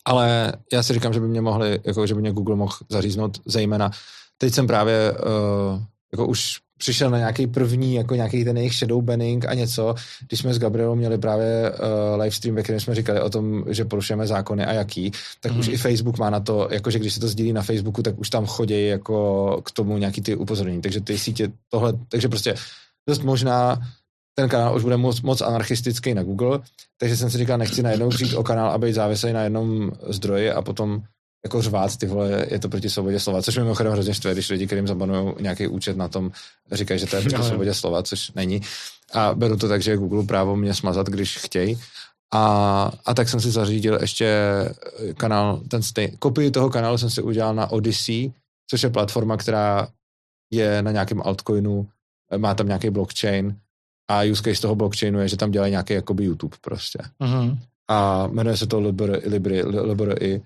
[0.04, 3.40] ale já si říkám, že by mě mohli, jako že by mě Google mohl zaříznout
[3.46, 3.90] zejména.
[4.38, 5.82] Teď jsem právě uh,
[6.12, 9.94] jako už přišel na nějaký první, jako nějaký ten jejich shadow banning a něco,
[10.28, 13.85] když jsme s Gabrielou měli právě uh, livestream, ve kterém jsme říkali o tom, že
[13.85, 15.59] porušujeme zákony a jaký, tak mm.
[15.59, 15.74] už mhm.
[15.74, 18.47] i Facebook má na to, jakože když se to sdílí na Facebooku, tak už tam
[18.47, 22.55] chodí jako k tomu nějaký ty upozornění, takže ty sítě tohle, takže prostě
[23.09, 23.80] dost možná
[24.35, 26.60] ten kanál už bude moc, moc anarchistický na Google,
[26.98, 30.51] takže jsem si říkal, nechci najednou přijít o kanál a být závislý na jednom zdroji
[30.51, 31.02] a potom
[31.44, 34.51] jako řvát, ty vole, je to proti svobodě slova, což mi mimochodem hrozně štve, když
[34.51, 36.31] lidi, kterým zabanují nějaký účet na tom,
[36.73, 38.60] říkají, že to je proti svobodě slova, což není.
[39.12, 41.78] A beru to tak, že Google právo mě smazat, když chtějí.
[42.35, 44.44] A, a tak jsem si zařídil ještě
[45.16, 48.32] kanál, ten stej, kopii toho kanálu jsem si udělal na Odyssey,
[48.70, 49.89] což je platforma, která
[50.52, 51.89] je na nějakém altcoinu,
[52.36, 53.56] má tam nějaký blockchain
[54.10, 56.98] a use case toho blockchainu je, že tam dělají nějaký jakoby YouTube prostě.
[57.20, 57.59] Uh-huh.
[57.89, 60.43] A jmenuje se to Libri, Libri, Libri,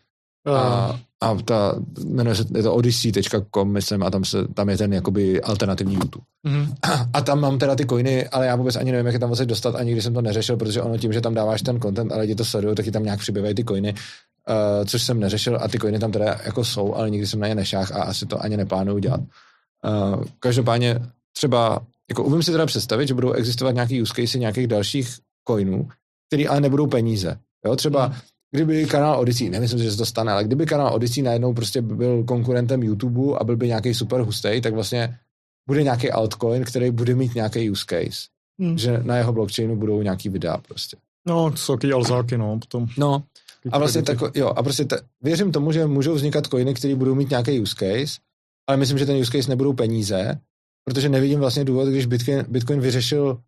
[0.51, 1.75] a, a ta,
[2.05, 6.25] jmenuje se, je to odyssey.com, myslím, a tam, se, tam je ten jakoby alternativní YouTube.
[6.47, 6.75] Mm-hmm.
[7.13, 9.47] A tam mám teda ty coiny, ale já vůbec ani nevím, jak je tam vlastně
[9.47, 12.19] dostat, ani když jsem to neřešil, protože ono tím, že tam dáváš ten content a
[12.19, 15.79] lidi to sledují, taky tam nějak přibývají ty coiny, uh, což jsem neřešil a ty
[15.79, 18.57] coiny tam teda jako jsou, ale nikdy jsem na ně nešách a asi to ani
[18.57, 19.21] neplánuju dělat.
[19.21, 21.01] Uh, každopádně
[21.37, 25.89] třeba, jako umím si teda představit, že budou existovat nějaký use case nějakých dalších coinů,
[26.29, 27.39] který ale nebudou peníze.
[27.67, 28.15] Jo, třeba mm
[28.55, 31.83] kdyby kanál Odyssey, nemyslím si, že se to stane, ale kdyby kanál Odyssey najednou prostě
[31.83, 35.19] byl konkurentem YouTube a byl by nějaký super hustý, tak vlastně
[35.69, 38.29] bude nějaký altcoin, který bude mít nějaký use case.
[38.61, 38.79] Hmm.
[38.79, 40.97] Že na jeho blockchainu budou nějaký videa prostě.
[41.29, 42.87] No, to jsou taky alzáky, no, potom.
[42.99, 43.23] No,
[43.71, 47.15] a vlastně tak, jo, a prostě ta, věřím tomu, že můžou vznikat coiny, které budou
[47.15, 48.21] mít nějaký use case,
[48.67, 50.39] ale myslím, že ten use case nebudou peníze,
[50.85, 53.41] protože nevidím vlastně důvod, když Bitcoin, Bitcoin vyřešil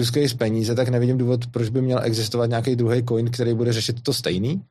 [0.00, 3.72] use case peníze, tak nevidím důvod, proč by měl existovat nějaký druhý coin, který bude
[3.72, 4.62] řešit to stejný.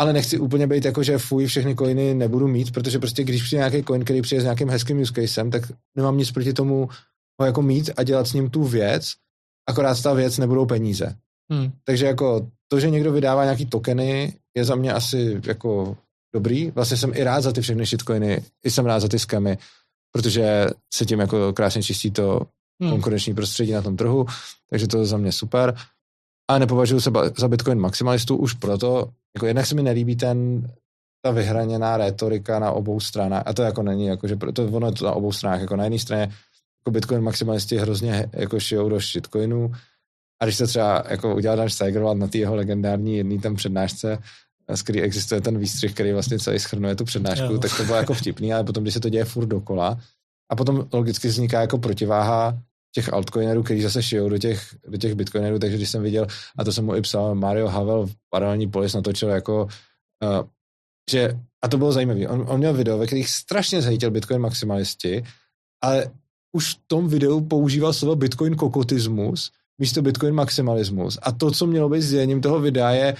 [0.00, 3.58] Ale nechci úplně být jako, že fuj, všechny coiny nebudu mít, protože prostě když přijde
[3.58, 5.62] nějaký coin, který přijde s nějakým hezkým use casem, tak
[5.96, 6.88] nemám nic proti tomu
[7.40, 9.12] ho jako mít a dělat s ním tu věc,
[9.68, 11.16] akorát ta věc nebudou peníze.
[11.52, 11.72] Hmm.
[11.84, 15.96] Takže jako to, že někdo vydává nějaký tokeny, je za mě asi jako
[16.34, 16.70] dobrý.
[16.70, 19.58] Vlastně jsem i rád za ty všechny shitcoiny, i jsem rád za ty skamy,
[20.12, 22.40] protože se tím jako krásně čistí to
[22.82, 22.90] hmm.
[22.90, 24.26] konkurenční prostředí na tom trhu,
[24.70, 25.74] takže to je za mě super.
[26.50, 30.68] A nepovažuji se za Bitcoin maximalistu už proto, jako jednak se mi nelíbí ten,
[31.22, 33.42] ta vyhraněná retorika na obou stranách.
[33.46, 35.60] A to jako není, jako, že to, ono je to na obou stranách.
[35.60, 39.72] Jako na jedné straně jako Bitcoin maximalisti hrozně jako šijou do shitcoinů.
[40.42, 44.18] A když se třeba jako udělal Dan Steigerwald na té jeho legendární jedný tam přednášce,
[44.74, 47.58] z který existuje ten výstřih, který vlastně celý schrnuje tu přednášku, jo.
[47.58, 50.00] tak to bylo jako vtipný, ale potom, když se to děje furt dokola,
[50.50, 52.58] a potom logicky vzniká jako protiváha
[52.94, 56.26] těch altcoinerů, kteří zase šijou do těch, do těch bitcoinerů, takže když jsem viděl,
[56.58, 60.48] a to jsem mu i psal, Mario Havel v paralelní polis natočil jako, uh,
[61.10, 65.24] že, a to bylo zajímavé, on, on měl video, ve kterých strašně zhejtil bitcoin maximalisti,
[65.82, 66.10] ale
[66.52, 71.18] už v tom videu používal slovo bitcoin kokotismus místo bitcoin maximalismus.
[71.22, 73.16] A to, co mělo být sdělením toho videa, je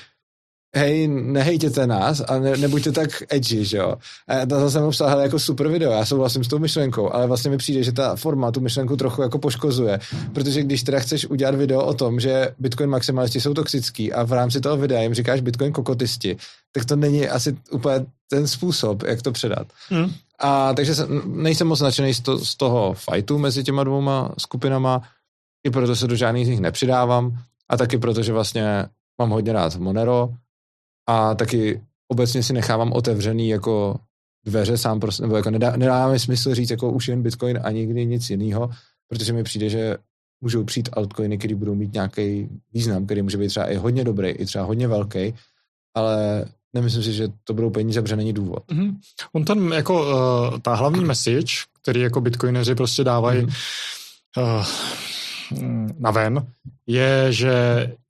[0.76, 3.94] hej, nehejtěte nás a ne, nebuďte tak edgy, že jo.
[4.28, 7.50] A to jsem psal, hele, jako super video, já souhlasím s tou myšlenkou, ale vlastně
[7.50, 10.00] mi přijde, že ta forma tu myšlenku trochu jako poškozuje,
[10.32, 14.32] protože když teda chceš udělat video o tom, že Bitcoin maximalisti jsou toxický a v
[14.32, 16.36] rámci toho videa jim říkáš Bitcoin kokotisti,
[16.72, 19.66] tak to není asi úplně ten způsob, jak to předat.
[19.88, 20.12] Hmm.
[20.38, 25.02] A takže jsem, nejsem moc nadšený z, to, z toho fightu mezi těma dvouma skupinama,
[25.66, 27.38] i proto se do žádných z nich nepřidávám
[27.68, 28.86] a taky proto, že vlastně
[29.18, 30.28] mám hodně rád Monero,
[31.06, 33.96] a taky obecně si nechávám otevřený jako
[34.46, 37.70] dveře sám prostě, nebo jako nedá, nedá mi smysl říct jako už jen Bitcoin a
[37.70, 38.70] nikdy nic jiného,
[39.08, 39.96] protože mi přijde, že
[40.40, 44.28] můžou přijít altcoiny, které budou mít nějaký význam, který může být třeba i hodně dobrý,
[44.28, 45.34] i třeba hodně velký,
[45.94, 48.66] ale nemyslím si, že to budou peníze, protože není důvod.
[48.68, 48.96] Mm-hmm.
[49.32, 51.52] On ten jako uh, ta hlavní message,
[51.82, 54.58] který jako bitcoineři prostě dávají mm-hmm.
[54.58, 54.66] uh,
[55.98, 56.46] na ven,
[56.86, 57.52] je, že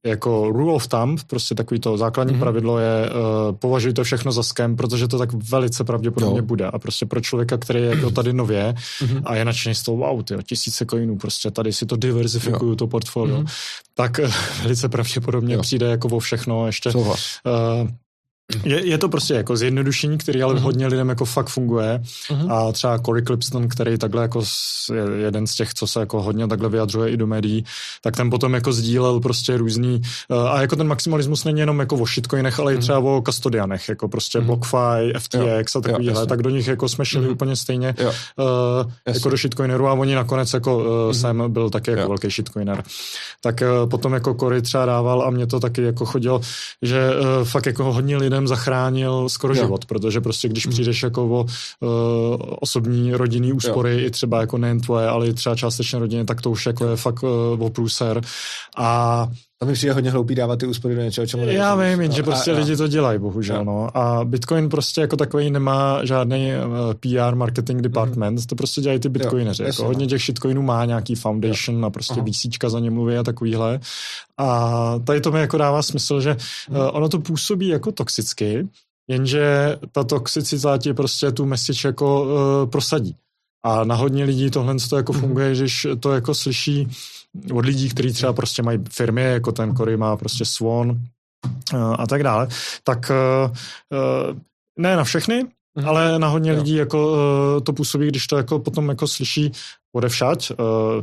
[0.06, 2.38] jako rule of thumb, prostě takový to základní mm-hmm.
[2.38, 6.44] pravidlo je uh, považuj to všechno za skem, protože to tak velice pravděpodobně jo.
[6.44, 6.66] bude.
[6.66, 9.22] A prostě pro člověka, který je jako tady nově mm-hmm.
[9.24, 12.76] a je nadšený z toho, wow, tyjo, tisíce coinů, prostě tady si to diversifikuju, jo.
[12.76, 13.52] to portfolio, mm-hmm.
[13.94, 14.30] tak uh,
[14.62, 15.60] velice pravděpodobně jo.
[15.60, 16.90] přijde jako o všechno ještě.
[16.90, 17.88] Uh,
[18.64, 20.60] je, je to prostě jako zjednodušení, který ale uh-huh.
[20.60, 22.52] hodně lidem jako fakt funguje uh-huh.
[22.52, 24.42] a třeba Corey Clipston, který takhle jako
[24.94, 27.64] je jeden z těch, co se jako hodně takhle vyjadřuje i do médií,
[28.02, 31.96] tak ten potom jako sdílel prostě různý uh, a jako ten maximalismus není jenom jako
[31.96, 32.78] o shitcoinech, ale uh-huh.
[32.78, 34.44] i třeba o custodianech, jako prostě uh-huh.
[34.44, 35.78] BlockFi, FTX jo.
[35.78, 37.32] a takovýhle, jo, tak do nich jako jsme šli uh-huh.
[37.32, 38.12] úplně stejně jo.
[38.36, 41.10] Uh, jako do shitcoinerů a oni nakonec jako uh, uh-huh.
[41.10, 42.08] jsem byl taky jako jo.
[42.08, 42.82] velký shitcoiner.
[43.40, 46.40] Tak uh, potom jako Corey třeba dával a mě to taky jako chodil,
[46.82, 49.62] že uh, fakt jako hodně lidem lidem zachránil skoro jo.
[49.62, 50.72] život, protože prostě když mm.
[50.72, 51.48] přijdeš jako o uh,
[52.60, 54.06] osobní rodinný úspory, jo.
[54.06, 56.96] i třeba jako nejen tvoje, ale i třeba částečně rodiny, tak to už jako je
[56.96, 57.30] fakt uh,
[57.62, 58.20] o průser.
[58.76, 62.14] A to mi přijde hodně hloupý dávat ty úspory do něčeho, čemu Já vím, no,
[62.14, 63.64] že prostě a, lidi a, to dělají, bohužel.
[63.64, 63.96] No.
[63.96, 68.46] A Bitcoin prostě jako takový nemá žádný uh, PR marketing department, mm.
[68.46, 69.62] to prostě dělají ty bitcoineři.
[69.62, 70.10] Jo, jako hodně no.
[70.10, 71.86] těch shitcoinů má nějaký foundation jo.
[71.86, 73.80] a prostě výsíčka za ně mluví a takovýhle.
[74.38, 76.36] A tady to mi jako dává smysl, že
[76.70, 76.76] mm.
[76.76, 78.68] uh, ono to působí jako toxicky,
[79.08, 83.16] jenže ta toxicita ti prostě tu message jako uh, prosadí.
[83.64, 85.20] A na hodně lidí tohle to jako mhm.
[85.20, 85.54] funguje, mm.
[85.54, 86.88] že to jako slyší
[87.52, 92.06] od lidí, kteří třeba prostě mají firmy, jako ten Cory má prostě Swan uh, a
[92.06, 92.48] tak dále,
[92.84, 94.36] tak uh,
[94.78, 95.44] ne na všechny,
[95.78, 95.88] mm.
[95.88, 96.56] ale na hodně jo.
[96.56, 99.52] lidí jako uh, to působí, když to jako potom jako slyší
[99.92, 100.50] odevšať.
[100.50, 101.02] Uh,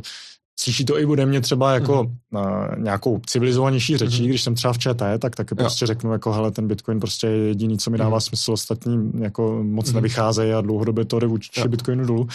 [0.60, 2.02] slyší to i ode mě třeba jako
[2.32, 2.72] mm-hmm.
[2.72, 4.28] uh, nějakou civilizovanější řečí, mm-hmm.
[4.28, 5.56] když jsem třeba v ČT, tak taky jo.
[5.56, 8.28] prostě řeknu jako hele, ten Bitcoin prostě je jediný, co mi dává mm-hmm.
[8.28, 9.94] smysl, ostatní jako moc mm-hmm.
[9.94, 12.28] nevycházejí a dlouhodobě to jde vůči Bitcoinu dolů.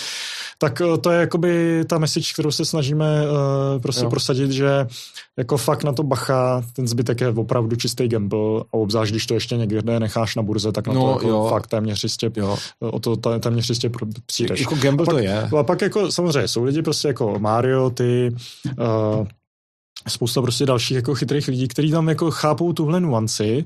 [0.58, 4.10] Tak uh, to je jakoby ta message, kterou se snažíme uh, prostě jo.
[4.10, 4.88] prosadit, že
[5.38, 9.34] jako fakt na to bacha, ten zbytek je opravdu čistý gamble a obzvlášť, když to
[9.34, 11.48] ještě někde necháš na burze, tak na no, to jako jo.
[11.50, 12.58] fakt téměř jistě, jo.
[12.82, 13.92] o to téměř jistě
[14.26, 14.60] přijdeš.
[14.60, 15.50] Jako gamble pak, to je.
[15.60, 18.09] A pak jako samozřejmě jsou lidi prostě jako Mario, ty
[18.80, 19.28] uh,
[20.08, 23.66] spousta prostě dalších jako chytrých lidí, kteří tam jako chápou tuhle nuanci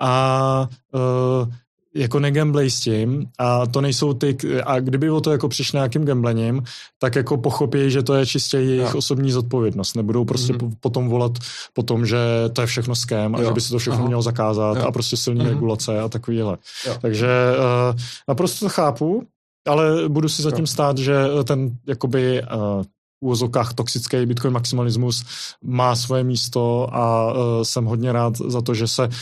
[0.00, 1.52] a uh,
[1.94, 6.04] jako negamblej s tím a to nejsou ty, a kdyby o to jako přišli nějakým
[6.04, 6.62] gamblením,
[6.98, 8.98] tak jako pochopí, že to je čistě jejich no.
[8.98, 9.94] osobní zodpovědnost.
[9.94, 10.72] Nebudou prostě mm-hmm.
[10.80, 11.32] potom volat
[11.72, 12.18] po tom, že
[12.52, 13.48] to je všechno ském a jo.
[13.48, 14.06] že by se to všechno Aha.
[14.06, 14.84] mělo zakázat jo.
[14.86, 15.48] a prostě silní mm-hmm.
[15.48, 16.58] regulace a takovýhle.
[16.86, 16.96] Jo.
[17.02, 19.26] Takže uh, naprosto to chápu,
[19.66, 20.66] ale budu si zatím jo.
[20.66, 21.14] stát, že
[21.44, 22.82] ten jakoby uh,
[23.24, 25.24] úvozovkách toxický Bitcoin maximalismus
[25.62, 29.12] má svoje místo a uh, jsem hodně rád za to, že se uh,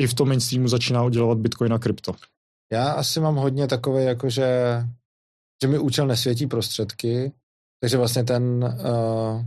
[0.00, 2.12] i v tom mainstreamu začíná udělovat Bitcoin a krypto.
[2.72, 4.46] Já asi mám hodně takové, jakože
[5.62, 7.32] že mi účel nesvětí prostředky,
[7.80, 9.44] takže vlastně ten uh,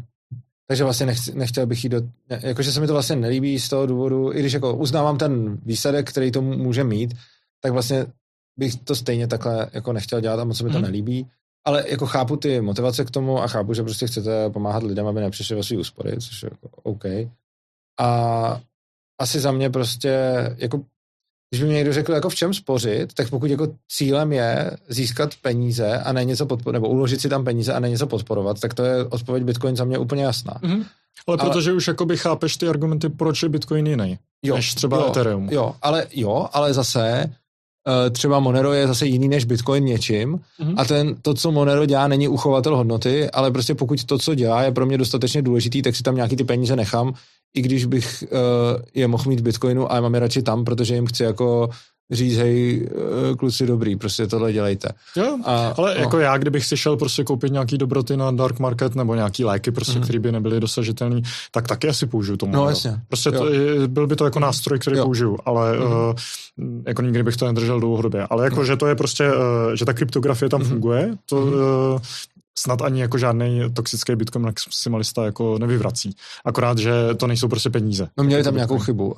[0.67, 3.85] takže vlastně nechci, nechtěl bych jít do, jakože se mi to vlastně nelíbí z toho
[3.85, 7.13] důvodu, i když jako uznávám ten výsledek, který to může mít,
[7.61, 8.05] tak vlastně
[8.59, 10.83] bych to stejně takhle jako nechtěl dělat a moc se mi to mm.
[10.83, 11.27] nelíbí.
[11.67, 15.21] Ale jako chápu ty motivace k tomu a chápu, že prostě chcete pomáhat lidem, aby
[15.21, 17.03] nepřišli o svý úspory, což je jako OK.
[17.99, 18.61] A
[19.21, 20.19] asi za mě prostě,
[20.57, 20.81] jako
[21.49, 25.29] když by mě někdo řekl, jako v čem spořit, tak pokud jako cílem je získat
[25.41, 28.73] peníze a ne něco podporovat, nebo uložit si tam peníze a ne něco podporovat, tak
[28.73, 30.53] to je odpověď Bitcoin za mě úplně jasná.
[30.53, 30.85] Mm-hmm.
[31.27, 34.97] Ale, ale protože už jakoby chápeš ty argumenty, proč je Bitcoin jiný, jo, než třeba
[34.97, 35.49] jo, Ethereum.
[35.51, 37.31] Jo, ale jo, ale zase
[38.11, 40.73] třeba Monero je zase jiný než Bitcoin něčím mm-hmm.
[40.77, 44.63] a ten, to, co Monero dělá, není uchovatel hodnoty, ale prostě pokud to, co dělá,
[44.63, 47.13] je pro mě dostatečně důležitý, tak si tam nějaký ty peníze nechám
[47.55, 50.95] i když bych uh, je mohl mít v Bitcoinu, ale mám je radši tam, protože
[50.95, 51.69] jim chci jako
[52.11, 52.87] říct, hej,
[53.29, 54.89] uh, kluci dobrý, prostě tohle dělejte.
[55.15, 56.01] Jo, a, ale no.
[56.01, 59.71] jako já, kdybych si šel prostě koupit nějaký dobroty na dark market nebo nějaký léky,
[59.71, 60.03] prostě, mm.
[60.03, 61.21] které by nebyly dosažitelné,
[61.51, 62.53] tak taky asi použiju tomu.
[62.53, 62.99] No jasně.
[63.07, 63.45] Prostě to,
[63.87, 65.03] byl by to jako nástroj, který jo.
[65.03, 65.83] použiju, ale mm.
[65.83, 66.13] uh,
[66.87, 68.27] jako nikdy bych to nedržel dlouhodobě.
[68.29, 68.65] Ale jako, mm.
[68.65, 70.67] že to je prostě, uh, že ta kryptografie tam mm.
[70.67, 71.53] funguje, to mm.
[71.53, 71.99] uh,
[72.59, 76.15] snad ani jako žádný toxický Bitcoin maximalista jako nevyvrací.
[76.45, 78.07] Akorát, že to nejsou prostě peníze.
[78.17, 78.57] No měli tam Bitcoin.
[78.57, 79.05] nějakou chybu.
[79.05, 79.15] Uh,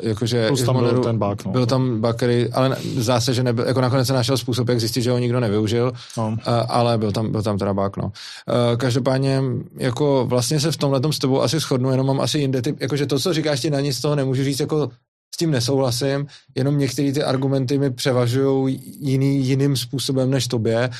[0.00, 1.44] jakože Plus tam byl ten bug.
[1.44, 1.52] No.
[1.52, 4.80] Byl tam bug, který, ale zdá se, že nebyl, jako nakonec se našel způsob, jak
[4.80, 6.28] zjistit, že ho nikdo nevyužil, no.
[6.28, 6.36] uh,
[6.68, 8.04] ale byl tam, byl tam teda bug, no.
[8.04, 8.12] Uh,
[8.76, 9.42] každopádně,
[9.76, 13.06] jako vlastně se v tomhle s tebou asi shodnu, jenom mám asi jinde typ, jakože
[13.06, 14.90] to, co říkáš, ti na nic z toho nemůžu říct, jako
[15.34, 20.90] s tím nesouhlasím, jenom některé ty argumenty mi převažují jiný, jiným způsobem než tobě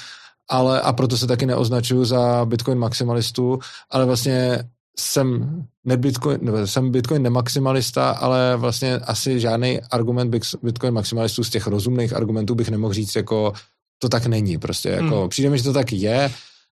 [0.51, 3.59] ale a proto se taky neoznačuju za Bitcoin maximalistu,
[3.91, 4.65] ale vlastně
[4.99, 11.51] jsem, ne Bitcoin, nebo jsem Bitcoin nemaximalista, ale vlastně asi žádný argument Bitcoin maximalistů z
[11.51, 13.53] těch rozumných argumentů bych nemohl říct, jako
[13.99, 15.29] to tak není prostě, jako hmm.
[15.29, 16.31] přijde mi, že to tak je,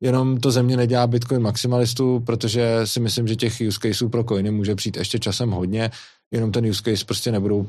[0.01, 4.51] jenom to země nedělá Bitcoin maximalistu, protože si myslím, že těch use caseů pro coiny
[4.51, 5.91] může přijít ještě časem hodně,
[6.31, 7.67] jenom ten use case prostě nebudou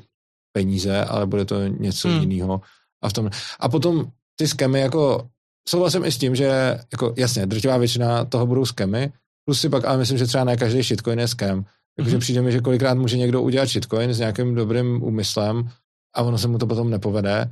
[0.51, 2.19] peníze, ale bude to něco hmm.
[2.19, 2.61] jiného.
[3.01, 5.29] A, v tom, a potom ty skemy jako
[5.69, 9.13] souhlasím i s tím, že jako jasně, drtivá většina toho budou skemy,
[9.45, 11.65] plus si pak, ale myslím, že třeba ne každý shitcoin je skem.
[11.95, 12.19] Takže mm-hmm.
[12.19, 15.69] přijde mi, že kolikrát může někdo udělat shitcoin s nějakým dobrým úmyslem
[16.15, 17.49] a ono se mu to potom nepovede,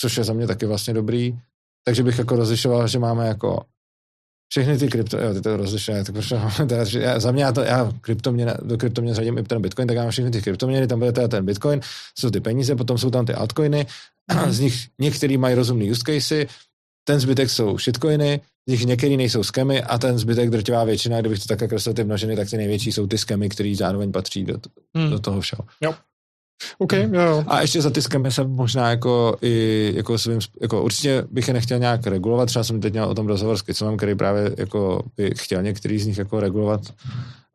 [0.00, 1.38] což je za mě taky vlastně dobrý.
[1.84, 3.64] Takže bych jako rozlišoval, že máme jako
[4.52, 7.60] všechny ty krypto, jo, ty to rozlišuje, tak proč teda, já, za mě já, to,
[7.60, 10.98] já kryptoměn, do kryptoměn řadím i ten bitcoin, tak já mám všechny ty kryptoměny, tam
[10.98, 11.80] bude teda ten bitcoin,
[12.18, 13.86] jsou ty peníze, potom jsou tam ty altcoiny,
[14.48, 16.46] z nich některý mají rozumný use casey,
[17.08, 21.38] ten zbytek jsou shitcoiny, z nich některý nejsou skemy a ten zbytek drtivá většina, kdybych
[21.38, 24.54] to takhle kreslil ty množiny, tak ty největší jsou ty skemy, které zároveň patří do,
[24.96, 25.10] hmm.
[25.10, 25.64] do toho všeho.
[25.80, 25.94] Jo.
[26.78, 27.44] OK, jo, jo.
[27.46, 31.54] A ještě za ty skemy jsem možná jako i jako svým, jako určitě bych je
[31.54, 35.02] nechtěl nějak regulovat, třeba jsem teď měl o tom rozhovor s Kicomem, který právě jako
[35.16, 36.80] by chtěl některý z nich jako regulovat.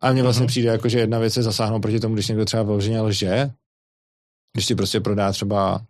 [0.01, 0.49] A mně vlastně uh-huh.
[0.49, 3.49] přijde jako, že jedna věc je zasáhnout proti tomu, když někdo třeba vyloženě lže,
[4.53, 5.81] když ti prostě prodá třeba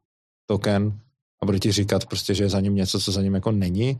[0.49, 0.99] token
[1.43, 3.99] a bude ti říkat prostě, že je za ním něco, co za ním jako není.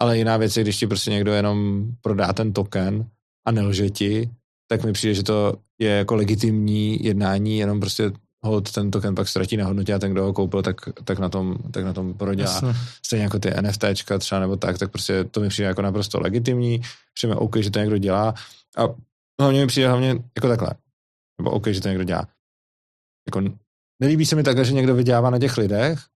[0.00, 3.06] Ale jiná věc je, když ti prostě někdo jenom prodá ten token
[3.46, 4.30] a nelže ti,
[4.70, 8.12] tak mi přijde, že to je jako legitimní jednání, jenom prostě
[8.44, 11.28] hold ten token pak ztratí na hodnotě a ten, kdo ho koupil, tak, tak, na,
[11.28, 12.52] tom, tak na tom prodělá.
[12.52, 12.74] Jasne.
[13.06, 16.80] Stejně jako ty NFTčka třeba nebo tak, tak prostě to mi přijde jako naprosto legitimní,
[17.14, 18.34] přijme OK, že to někdo dělá
[18.76, 18.88] a
[19.40, 20.70] hlavně mi přijde hlavně jako takhle,
[21.40, 22.28] nebo OK, že to někdo dělá.
[23.28, 23.42] Jako,
[24.02, 26.11] nelíbí se mi takhle, že někdo vydělává na těch lidech,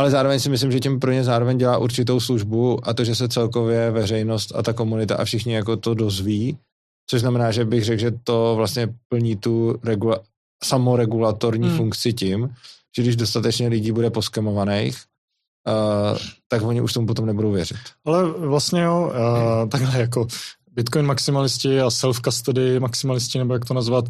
[0.00, 3.14] ale zároveň si myslím, že tím pro ně zároveň dělá určitou službu a to, že
[3.14, 6.58] se celkově veřejnost a ta komunita a všichni jako to dozví,
[7.10, 10.20] což znamená, že bych řekl, že to vlastně plní tu regula-
[10.64, 11.76] samoregulatorní hmm.
[11.76, 12.54] funkci tím,
[12.96, 14.96] že když dostatečně lidí bude poskemovaných,
[15.68, 16.18] uh,
[16.48, 17.78] tak oni už tomu potom nebudou věřit.
[18.04, 20.26] Ale vlastně jo, uh, takhle jako
[20.74, 24.04] Bitcoin maximalisti a self-custody maximalisti, nebo jak to nazvat,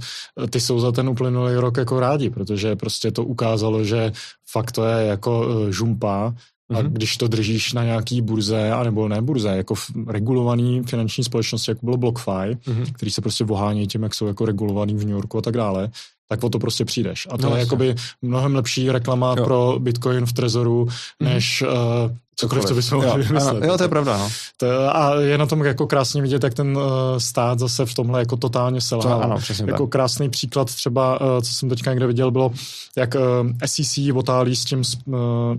[0.51, 4.13] ty jsou za ten uplynulý rok jako rádi, protože prostě to ukázalo, že
[4.51, 6.35] fakt to je jako eh, žumpa,
[6.71, 6.89] a mm-hmm.
[6.89, 9.75] když to držíš na nějaký burze, anebo ne burze, jako
[10.07, 12.93] regulovaný finanční společnosti, jako bylo BlockFi, mm-hmm.
[12.93, 15.91] který se prostě vohání tím, jak jsou jako regulovaný v New Yorku a tak dále,
[16.29, 17.29] tak o to prostě přijdeš.
[17.31, 19.45] A to no, je jakoby mnohem lepší reklama jo.
[19.45, 21.33] pro Bitcoin v Trezoru, mhm.
[21.33, 22.05] než mm-hmm.
[22.05, 23.65] uh, cokoliv, co bychom mohli vymyslet.
[23.65, 24.29] Jo, to je pravda, no.
[24.57, 26.85] To, a je na tom jako krásně vidět, jak ten uh,
[27.19, 29.23] stát zase v tomhle jako totálně selhal.
[29.23, 29.37] Ano,
[29.67, 29.91] jako tak.
[29.91, 32.53] krásný příklad třeba, uh, co jsem teďka někde viděl, bylo,
[32.97, 35.57] jak uh, SEC otálí s tím uh, uh,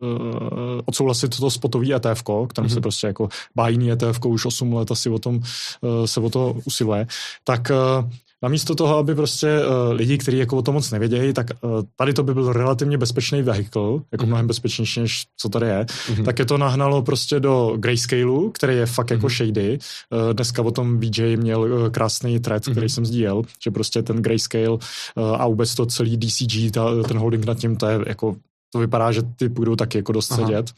[0.84, 2.74] odsouhlasit to spotový ETF, kterým mm-hmm.
[2.74, 6.54] se prostě jako bájný ETF už 8 let asi o tom uh, se o to
[6.64, 7.06] usiluje,
[7.44, 8.10] tak uh,
[8.42, 12.12] namísto toho, aby prostě uh, lidi, kteří jako o tom moc nevědějí, tak uh, tady
[12.12, 14.28] to by byl relativně bezpečný vehikl, jako mm-hmm.
[14.28, 16.24] mnohem bezpečnější, než co tady je, mm-hmm.
[16.24, 19.12] tak je to nahnalo prostě do grayscaleu, který je fakt mm-hmm.
[19.12, 19.34] jako mhm.
[19.34, 19.78] shady.
[20.10, 22.70] Uh, dneska o tom VJ měl uh, krásný thread, mm-hmm.
[22.70, 24.78] který jsem sdílel, že prostě ten grayscale uh,
[25.16, 28.36] a vůbec to celý DCG, ta, ten holding nad tím, to je jako
[28.70, 30.40] to vypadá, že ty budou taky jako dost Aha.
[30.40, 30.70] sedět.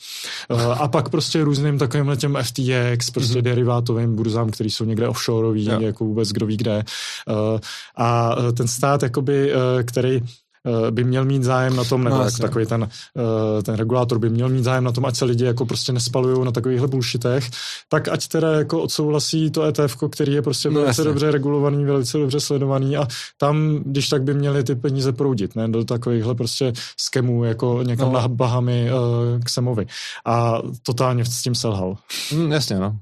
[0.50, 3.42] Uh, a pak prostě různým takovým těm FTX, prostě mm-hmm.
[3.42, 6.84] derivátovým burzám, který jsou někde offshoreový, jako vůbec kdo ví kde.
[7.28, 7.58] Uh,
[7.96, 9.52] a ten stát, jakoby,
[9.84, 10.41] který Eh,
[10.90, 14.30] by měl mít zájem na tom, nebo no, jako takový ten, eh, ten regulátor by
[14.30, 17.50] měl mít zájem na tom, ať se lidi jako prostě nespalují na takovýchhle bullshitech,
[17.88, 21.04] tak ať teda jako odsouhlasí to ETF, který je prostě no, velice jasně.
[21.04, 23.06] dobře regulovaný, velice dobře sledovaný a
[23.38, 28.12] tam, když tak by měli ty peníze proudit, ne, do takovýchhle prostě skemů, jako někam
[28.12, 28.20] no.
[28.20, 29.86] na Bahamy uh, k Semovi.
[30.26, 31.96] A totálně s tím selhal.
[32.32, 32.98] Mm, jasně, no.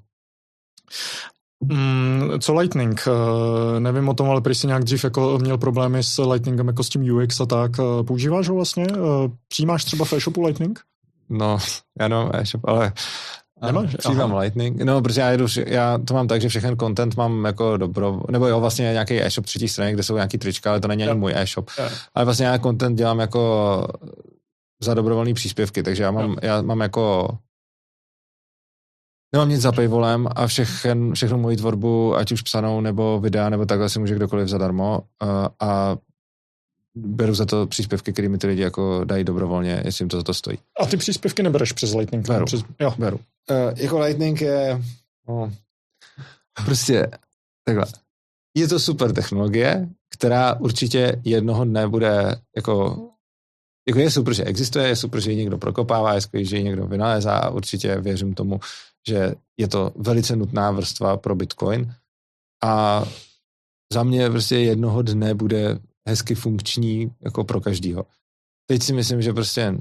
[1.65, 3.05] Mm, co Lightning?
[3.07, 6.85] Uh, nevím o tom, ale prý si nějak dřív jako měl problémy s Lightningem, jako
[6.85, 7.79] s tím UX a tak.
[7.79, 8.87] Uh, používáš ho vlastně?
[8.87, 10.81] Uh, přijímáš třeba v e-shopu Lightning?
[11.29, 11.59] No,
[12.01, 12.93] já no, e-shop, ale
[13.67, 13.97] Nemáš?
[13.97, 14.83] Přijímám Lightning.
[14.83, 18.47] No, protože já, jedu, já to mám tak, že všechen content mám jako dobro, nebo
[18.47, 21.33] jo, vlastně nějaký e-shop třetí strany, kde jsou nějaký trička, ale to není ani můj
[21.37, 21.71] e-shop.
[21.79, 21.93] Yeah.
[22.15, 23.87] Ale vlastně já content dělám jako
[24.83, 26.43] za dobrovolné příspěvky, takže já mám, yeah.
[26.43, 27.29] já mám jako
[29.33, 33.67] Nemám nic za paywallem a všechen, všechnu moji tvorbu, ať už psanou nebo videa, nebo
[33.67, 35.97] takhle si může kdokoliv zadarmo a, a
[36.95, 40.23] beru za to příspěvky, které mi ty lidi jako dají dobrovolně, jestli jim to za
[40.23, 40.59] to stojí.
[40.81, 42.29] A ty příspěvky nebereš přes Lightning?
[42.29, 42.45] Beru.
[42.45, 42.95] Přes, jo.
[42.99, 43.17] beru.
[43.17, 44.83] Uh, jako Lightning je
[45.29, 45.53] no,
[46.65, 47.11] prostě
[47.65, 47.87] takhle.
[48.57, 53.07] Je to super technologie, která určitě jednoho dne bude jako
[53.89, 56.63] jako je super, že existuje, je super, že ji někdo prokopává, je skvělý, že ji
[56.63, 58.61] někdo vynalézá a určitě věřím tomu,
[59.09, 61.95] že je to velice nutná vrstva pro Bitcoin
[62.65, 63.05] a
[63.93, 65.79] za mě prostě jednoho dne bude
[66.09, 68.07] hezky funkční jako pro každýho.
[68.67, 69.75] Teď si myslím, že prostě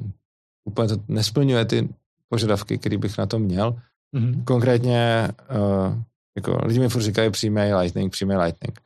[0.65, 1.89] úplně to nesplňuje ty
[2.29, 3.81] požadavky, které bych na to měl.
[4.15, 4.43] Mm-hmm.
[4.43, 6.03] Konkrétně uh,
[6.37, 8.79] jako lidi mi furt říkají přijmej Lightning, přijmej Lightning.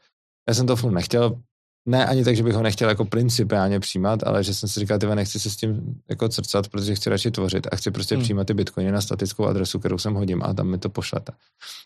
[0.50, 1.42] Já jsem to furt nechtěl,
[1.86, 5.00] ne ani tak, že bych ho nechtěl jako principiálně přijímat, ale že jsem si říkal,
[5.00, 8.24] tyve, nechci se s tím jako crcat, protože chci radši tvořit a chci prostě hmm.
[8.24, 11.34] přijímat ty bitcoiny na statickou adresu, kterou jsem hodím a tam mi to pošlete.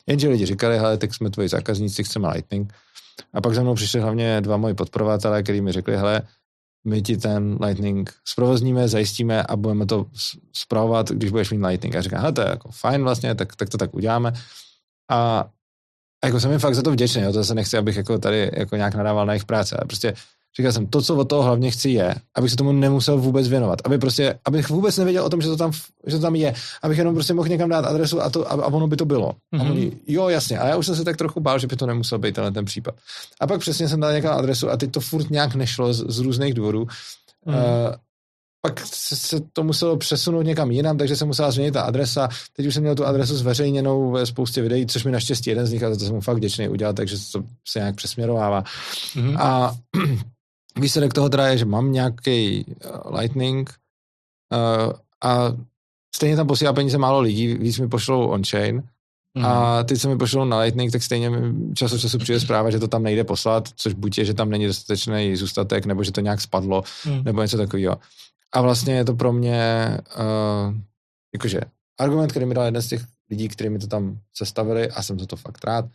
[0.07, 2.73] Jenže lidi říkali, hele, tak jsme tvoji zákazníci, chceme Lightning.
[3.33, 6.21] A pak za mnou přišli hlavně dva moji podporovatelé, kteří mi řekli, hele,
[6.87, 10.05] my ti ten Lightning zprovozníme, zajistíme a budeme to
[10.53, 11.95] zpravovat, když budeš mít Lightning.
[11.95, 14.33] A říkám, hele, to je jako fajn vlastně, tak, tak to tak uděláme.
[15.11, 15.49] A
[16.23, 18.51] a jako jsem jim fakt za to vděčný, jo, to se nechci, abych jako tady
[18.53, 20.13] jako nějak nadával na jejich práce, ale prostě
[20.57, 23.79] říkal jsem, to, co od toho hlavně chci je, abych se tomu nemusel vůbec věnovat,
[23.85, 25.71] aby prostě, abych vůbec nevěděl o tom, že to tam,
[26.07, 26.53] že to tam je,
[26.83, 29.29] abych jenom prostě mohl někam dát adresu a, to, a, a ono by to bylo.
[29.29, 29.61] Mm-hmm.
[29.61, 29.71] A mhm.
[29.71, 32.19] oni, jo, jasně, a já už jsem se tak trochu bál, že by to nemusel
[32.19, 32.95] být tenhle ten případ.
[33.39, 36.19] A pak přesně jsem dal někam adresu a teď to furt nějak nešlo z, z
[36.19, 36.87] různých důvodů.
[37.45, 37.53] Mm.
[37.53, 37.61] Uh,
[38.61, 42.29] pak se to muselo přesunout někam jinam, takže se musela změnit ta adresa.
[42.53, 45.71] Teď už jsem měl tu adresu zveřejněnou ve spoustě videí, což mi naštěstí jeden z
[45.71, 48.63] nich, a to jsem mu fakt vděčný udělal, takže to se nějak přesměrovává.
[48.63, 49.35] Mm-hmm.
[49.39, 49.75] A
[50.79, 53.73] výsledek toho teda je, že mám nějaký uh, Lightning
[54.53, 54.93] uh,
[55.23, 55.53] a
[56.15, 58.83] stejně tam posílá peníze málo lidí, víc mi pošlou on-chain,
[59.37, 59.45] Mm.
[59.45, 61.31] A teď se mi pošlo na Lightning, tak stejně
[61.75, 64.49] čas od času přijde zpráva, že to tam nejde poslat, což buď je, že tam
[64.49, 67.23] není dostatečný zůstatek, nebo že to nějak spadlo, mm.
[67.23, 67.97] nebo něco takového.
[68.53, 69.87] A vlastně je to pro mě
[70.19, 70.75] uh,
[71.33, 71.61] jakože
[71.99, 75.19] argument, který mi dal jeden z těch lidí, kteří mi to tam sestavili a jsem
[75.19, 75.85] za to fakt rád,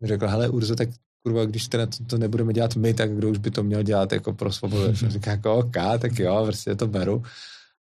[0.00, 0.88] mi řekl, hele Urzo, tak
[1.22, 4.12] kurva, když teda to, to nebudeme dělat my, tak kdo už by to měl dělat
[4.12, 4.94] jako pro svobodu.
[5.08, 7.22] Říká jako OK, tak jo, prostě to beru.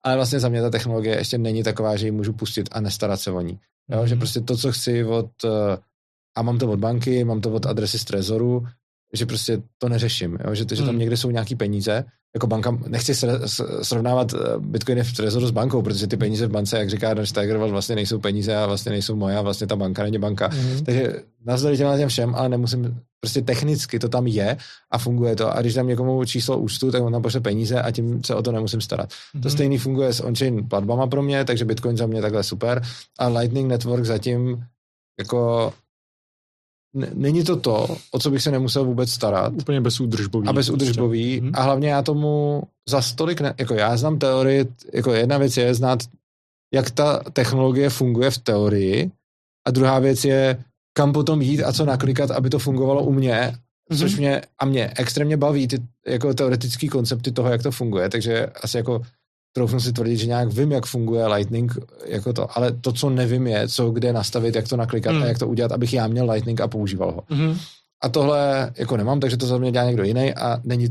[0.03, 3.21] Ale vlastně za mě ta technologie ještě není taková, že ji můžu pustit a nestarat
[3.21, 3.59] se o ní.
[3.89, 4.05] Jo, mm-hmm.
[4.05, 5.51] Že prostě to, co chci od, uh,
[6.37, 8.67] a mám to od banky, mám to od adresy z Trezoru,
[9.15, 10.55] že prostě to neřeším, jo?
[10.55, 10.99] Že, že tam mm.
[10.99, 12.05] někde jsou nějaký peníze,
[12.35, 13.13] jako banka, nechci
[13.81, 17.25] srovnávat eh, bitcoiny v trezoru s bankou, protože ty peníze v bance, jak říká Dan
[17.25, 20.47] Steigerwald, vlastně nejsou peníze a vlastně nejsou moje a vlastně ta banka není banka.
[20.47, 20.85] Mm.
[20.85, 21.13] Takže
[21.45, 24.57] navzdory těm těm všem, ale nemusím, prostě technicky to tam je
[24.91, 25.57] a funguje to.
[25.57, 28.41] A když dám někomu číslo účtu, tak on tam pošle peníze a tím se o
[28.41, 29.09] to nemusím starat.
[29.33, 29.41] Mm.
[29.41, 32.81] To stejný funguje s on-chain platbama pro mě, takže Bitcoin za mě takhle super.
[33.19, 34.63] A Lightning Network zatím
[35.19, 35.73] jako
[37.13, 39.53] není to to, o co bych se nemusel vůbec starat.
[39.53, 40.47] Úplně bezúdržbový.
[40.47, 41.41] A bezúdržbový.
[41.41, 41.59] Prostě.
[41.59, 45.73] A hlavně já tomu za stolik, ne, jako já znám teorii, jako jedna věc je
[45.73, 45.99] znát,
[46.73, 49.11] jak ta technologie funguje v teorii
[49.67, 50.63] a druhá věc je,
[50.97, 53.33] kam potom jít a co naklikat, aby to fungovalo u mě,
[53.91, 53.99] mm-hmm.
[53.99, 58.45] což mě a mě extrémně baví ty jako teoretické koncepty toho, jak to funguje, takže
[58.45, 59.01] asi jako
[59.55, 63.47] troufnu si tvrdit, že nějak vím, jak funguje Lightning, jako to, ale to, co nevím,
[63.47, 65.23] je, co kde nastavit, jak to naklikat mm.
[65.23, 67.23] a jak to udělat, abych já měl Lightning a používal ho.
[67.29, 67.57] Mm.
[68.03, 70.87] a tohle jako nemám, takže to za mě dělá někdo jiný a není,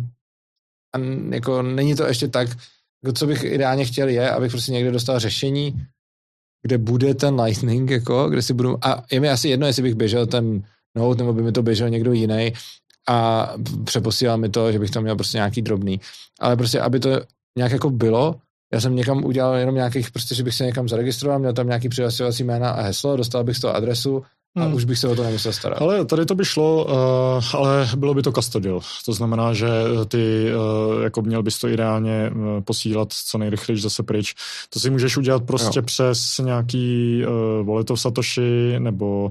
[0.94, 0.98] a
[1.34, 2.48] jako není to ještě tak,
[3.04, 5.86] jako co bych ideálně chtěl je, abych prostě někde dostal řešení,
[6.62, 9.94] kde bude ten Lightning, jako, kde si budu, a je mi asi jedno, jestli bych
[9.94, 10.62] běžel ten
[10.96, 12.52] Note, nebo by mi to běžel někdo jiný
[13.08, 13.48] a
[13.84, 16.00] přeposílal mi to, že bych tam měl prostě nějaký drobný.
[16.40, 17.20] Ale prostě, aby to
[17.58, 18.40] nějak jako bylo,
[18.74, 21.88] já jsem někam udělal jenom nějakých, prostě, že bych se někam zaregistroval, měl tam nějaký
[21.88, 24.22] přihlasovací jména a heslo, dostal bych z toho adresu
[24.56, 24.74] a hmm.
[24.74, 25.82] už bych se o to nemusel starat.
[25.82, 28.80] Ale tady to by šlo, uh, ale bylo by to custodial.
[29.06, 29.68] To znamená, že
[30.08, 34.34] ty uh, jako měl bys to ideálně uh, posílat co nejrychleji zase pryč.
[34.70, 35.82] To si můžeš udělat prostě jo.
[35.82, 39.30] přes nějaký uh, wallet of Satoshi nebo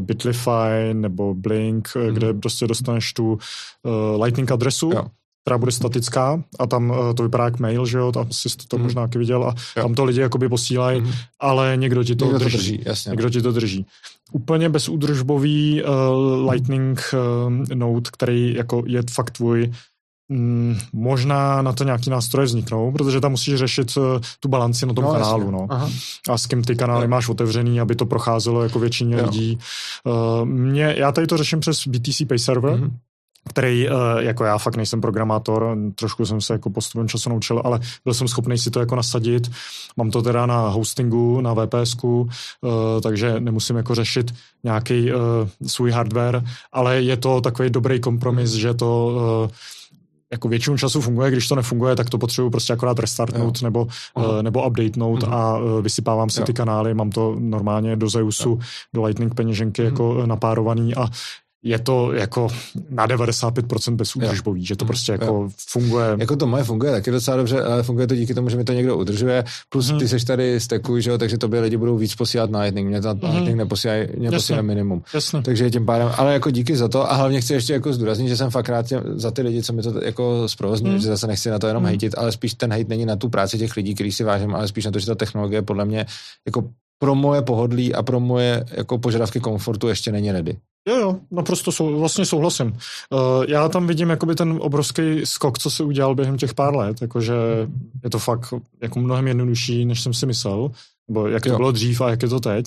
[0.00, 2.14] Bitlify nebo Blink, hmm.
[2.14, 4.90] kde prostě dostaneš tu uh, Lightning adresu.
[4.94, 5.06] Jo
[5.48, 8.76] která bude statická a tam uh, to vypadá jak mail, že jo, tam si to
[8.76, 8.82] mm.
[8.82, 9.82] možná taky viděl a jo.
[9.82, 11.12] tam to lidi jakoby posílají, mm.
[11.40, 12.56] ale někdo ti to někdo drží.
[12.56, 13.10] To drží jasně.
[13.10, 13.86] Někdo ti to drží.
[14.32, 19.72] Úplně bezúdržbový uh, Lightning uh, Node, který jako je fakt tvůj,
[20.28, 24.04] mm, možná na to nějaký nástroje vzniknou, protože tam musíš řešit uh,
[24.40, 25.66] tu balanci na tom no, kanálu, no.
[25.70, 25.90] Aha.
[26.30, 27.08] A s kým ty kanály jo.
[27.08, 29.24] máš otevřený, aby to procházelo jako většině jo.
[29.24, 29.58] lidí.
[30.04, 32.90] Uh, mě, já tady to řeším přes BTC Pay Server, mm-hmm
[33.48, 37.80] který, eh, jako já fakt nejsem programátor, trošku jsem se jako postupem času naučil, ale
[38.04, 39.50] byl jsem schopný si to jako nasadit.
[39.96, 45.14] Mám to teda na hostingu, na VPSku, eh, takže nemusím jako řešit nějaký eh,
[45.66, 49.50] svůj hardware, ale je to takový dobrý kompromis, že to
[50.32, 53.66] jako většinu času funguje, když to nefunguje, tak to potřebuji prostě akorát restartnout jo.
[53.66, 55.34] nebo, uh, nebo updatenout uh-huh.
[55.34, 56.46] a uh, vysypávám si jo.
[56.46, 58.58] ty kanály, mám to normálně do Zeusu, jo.
[58.94, 59.84] do Lightning peněženky uh-huh.
[59.84, 61.08] jako napárovaný a
[61.62, 62.48] je to jako
[62.90, 65.48] na 95% bezúdržbový, že to prostě jako jo.
[65.68, 66.16] funguje.
[66.18, 68.72] Jako to moje funguje taky docela dobře, ale funguje to díky tomu, že mi to
[68.72, 69.98] někdo udržuje, plus hmm.
[69.98, 73.00] ty seš tady stekuj, že jo, takže tobě lidi budou víc posílat na Lightning, mě
[73.00, 73.20] to hmm.
[73.22, 75.02] Lightning neposílají, mě posílají minimum.
[75.14, 75.42] Jasně.
[75.42, 78.36] Takže tím pádem, ale jako díky za to a hlavně chci ještě jako zdůraznit, že
[78.36, 80.98] jsem fakt rád tě, za ty lidi, co mi to jako zprovozní, hmm.
[80.98, 81.88] že zase nechci na to jenom hmm.
[81.88, 84.68] hejtit, ale spíš ten hejt není na tu práci těch lidí, který si vážím, ale
[84.68, 86.06] spíš na to, že ta technologie podle mě
[86.46, 90.56] jako pro moje pohodlí a pro moje jako požadavky komfortu ještě není ready.
[90.88, 92.66] Jo, jo, naprosto sou, vlastně souhlasím.
[92.66, 97.02] Uh, já tam vidím jakoby ten obrovský skok, co se udělal během těch pár let,
[97.02, 97.34] jakože
[98.04, 100.70] je to fakt jako mnohem jednodušší, než jsem si myslel
[101.08, 101.56] nebo jak to jo.
[101.56, 102.66] bylo dřív a jak je to teď.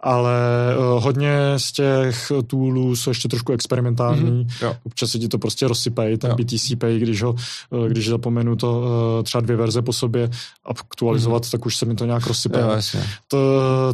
[0.00, 0.36] Ale
[0.78, 4.44] uh, hodně z těch toolů jsou ještě trošku experimentální.
[4.44, 4.76] Mm-hmm.
[4.84, 6.36] Občas se ti to prostě rozsypají, ten jo.
[6.36, 7.34] BTC Pay, když ho,
[7.70, 10.30] uh, když zapomenu to uh, třeba dvě verze po sobě
[10.64, 11.50] aktualizovat, mm-hmm.
[11.50, 12.62] tak už se mi to nějak rozsype.
[13.28, 13.38] To,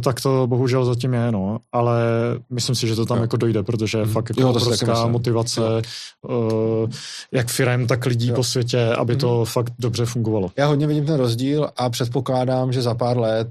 [0.00, 1.58] tak to bohužel zatím je, no.
[1.73, 2.02] Ale
[2.50, 3.23] myslím si, že to tam jo.
[3.23, 4.12] jako dojde, protože mm-hmm.
[4.12, 5.82] fakt jako jo, obrovská motivace
[6.28, 6.90] uh,
[7.32, 8.34] jak firem, tak lidí jo.
[8.34, 9.20] po světě, aby mm-hmm.
[9.20, 9.44] to mhm.
[9.44, 10.50] fakt dobře fungovalo.
[10.57, 13.48] Já hodně vidím ten rozdíl a předpokládám, že za pár let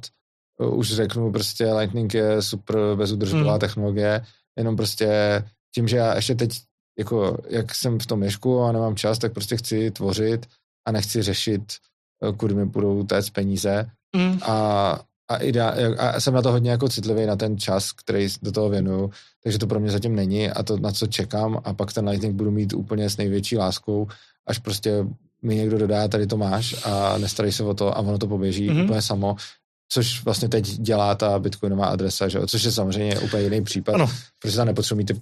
[0.66, 3.60] už řeknu, prostě Lightning je super bezudržbová hmm.
[3.60, 4.26] technologie,
[4.58, 5.44] jenom prostě
[5.76, 6.62] tím, že já ještě teď,
[7.00, 10.46] jako jak jsem v tom ješku a nemám čas, tak prostě chci tvořit
[10.88, 11.64] a nechci řešit,
[12.24, 14.40] eh, kudy mi budou téct peníze hmm.
[14.42, 18.52] a, a, idea, a jsem na to hodně jako citlivý na ten čas, který do
[18.52, 19.12] toho věnuju,
[19.44, 22.36] takže to pro mě zatím není a to, na co čekám a pak ten Lightning
[22.36, 24.08] budu mít úplně s největší láskou,
[24.48, 25.06] až prostě
[25.42, 28.70] mi někdo dodá, tady to máš a nestarej se o to a ono to poběží
[28.70, 28.84] mm-hmm.
[28.84, 29.36] úplně samo
[29.90, 32.40] což vlastně teď dělá ta bitcoinová adresa, že?
[32.48, 34.10] což je samozřejmě úplně jiný případ, ano.
[34.40, 35.22] protože tam nepotřebují ty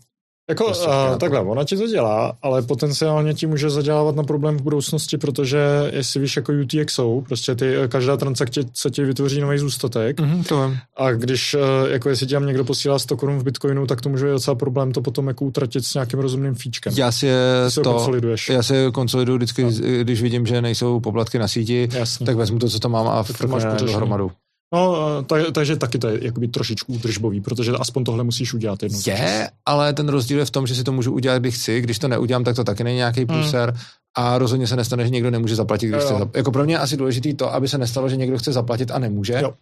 [0.49, 4.57] jako prostě, uh, takhle, ona ti to dělá, ale potenciálně ti může zadělávat na problém
[4.57, 5.59] v budoucnosti, protože
[5.93, 10.19] jestli víš jako UTXO, prostě ty, eh, každá transakce se ti vytvoří nový zůstatek.
[10.19, 10.77] Mm-hmm, to vím.
[10.97, 14.09] A když, uh, jako jestli ti tam někdo posílá 100 korun v Bitcoinu, tak to
[14.09, 16.93] může být docela problém to potom jako utratit s nějakým rozumným fíčkem.
[16.97, 17.27] Já si
[17.75, 18.49] to, konsoliduješ.
[18.49, 19.71] Já si konsoliduju vždycky, no.
[20.01, 22.25] když vidím, že nejsou poplatky na síti, Jasně.
[22.25, 24.31] tak vezmu to, co tam mám a to máš dohromadu.
[24.73, 28.99] No, tak, takže taky to je jakoby trošičku údržbový, protože aspoň tohle musíš udělat jednou.
[29.07, 31.99] Je, ale ten rozdíl je v tom, že si to můžu udělat, když chci, když
[31.99, 33.79] to neudělám, tak to taky není nějaký pluser hmm.
[34.15, 36.05] a rozhodně se nestane, že někdo nemůže zaplatit, když jo.
[36.05, 36.37] chce zaplatit.
[36.37, 38.99] Jako pro mě je asi důležitý to, aby se nestalo, že někdo chce zaplatit a
[38.99, 39.39] nemůže.
[39.41, 39.53] Jo.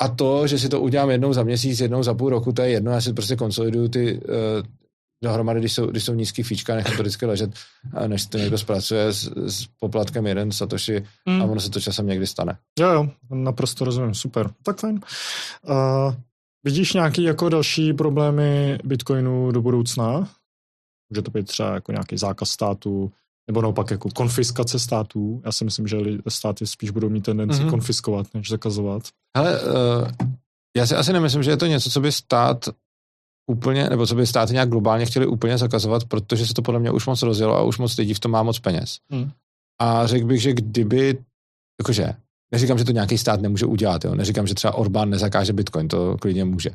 [0.00, 2.68] A to, že si to udělám jednou za měsíc, jednou za půl roku, to je
[2.68, 4.66] jedno, já si prostě konsoliduju ty, uh,
[5.22, 7.50] dohromady, když jsou, když jsou nízký fíčka, nechám to vždycky ležet,
[8.06, 11.42] než to někdo zpracuje s, s poplatkem jeden satoshi mm.
[11.42, 12.58] a ono se to časem někdy stane.
[12.80, 14.50] Jo, jo, naprosto rozumím, super.
[14.62, 15.00] Tak fajn.
[15.68, 16.14] Uh,
[16.64, 20.28] vidíš nějaký jako další problémy Bitcoinu do budoucna?
[21.10, 23.12] Může to být třeba jako nějaký zákaz státu,
[23.46, 25.42] nebo naopak jako konfiskace států.
[25.44, 25.96] Já si myslím, že
[26.28, 27.70] státy spíš budou mít tendenci mm-hmm.
[27.70, 29.02] konfiskovat, než zakazovat.
[29.36, 30.08] Ale uh,
[30.76, 32.68] já si asi nemyslím, že je to něco, co by stát
[33.46, 36.90] úplně, nebo co by státy nějak globálně chtěli úplně zakazovat, protože se to podle mě
[36.90, 38.98] už moc rozjelo a už moc lidí v tom má moc peněz.
[39.10, 39.30] Hmm.
[39.80, 41.18] A řekl bych, že kdyby,
[41.80, 42.14] jakože,
[42.52, 44.14] neříkám, že to nějaký stát nemůže udělat, jo?
[44.14, 46.70] neříkám, že třeba Orbán nezakáže Bitcoin, to klidně může.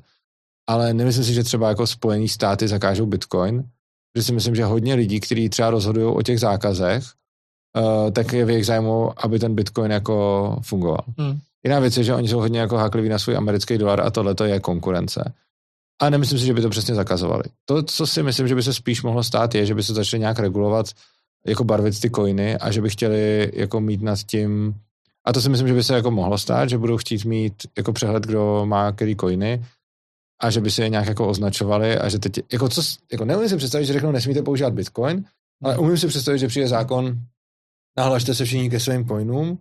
[0.69, 3.63] Ale nemyslím si, že třeba jako Spojený státy zakážou Bitcoin,
[4.17, 7.03] že si myslím, že hodně lidí, kteří třeba rozhodují o těch zákazech,
[7.77, 11.05] uh, tak je v jejich zájmu, aby ten Bitcoin jako fungoval.
[11.17, 11.39] Hmm.
[11.63, 14.35] Jiná věc je, že oni jsou hodně jako hákliví na svůj americký dolar a tohle
[14.35, 15.33] to je konkurence.
[16.01, 17.43] A nemyslím si, že by to přesně zakazovali.
[17.65, 20.19] To, co si myslím, že by se spíš mohlo stát, je, že by se začali
[20.19, 20.85] nějak regulovat,
[21.45, 24.75] jako barvit ty coiny a že by chtěli jako mít nad tím,
[25.25, 27.93] a to si myslím, že by se jako mohlo stát, že budou chtít mít jako
[27.93, 29.65] přehled, kdo má který coiny
[30.41, 33.49] a že by se je nějak jako označovali a že teď, jako co, jako neumím
[33.49, 35.25] si představit, že řeknou, nesmíte používat Bitcoin,
[35.63, 37.19] ale umím si představit, že přijde zákon,
[37.97, 39.59] nahlašte se všichni ke svým coinům,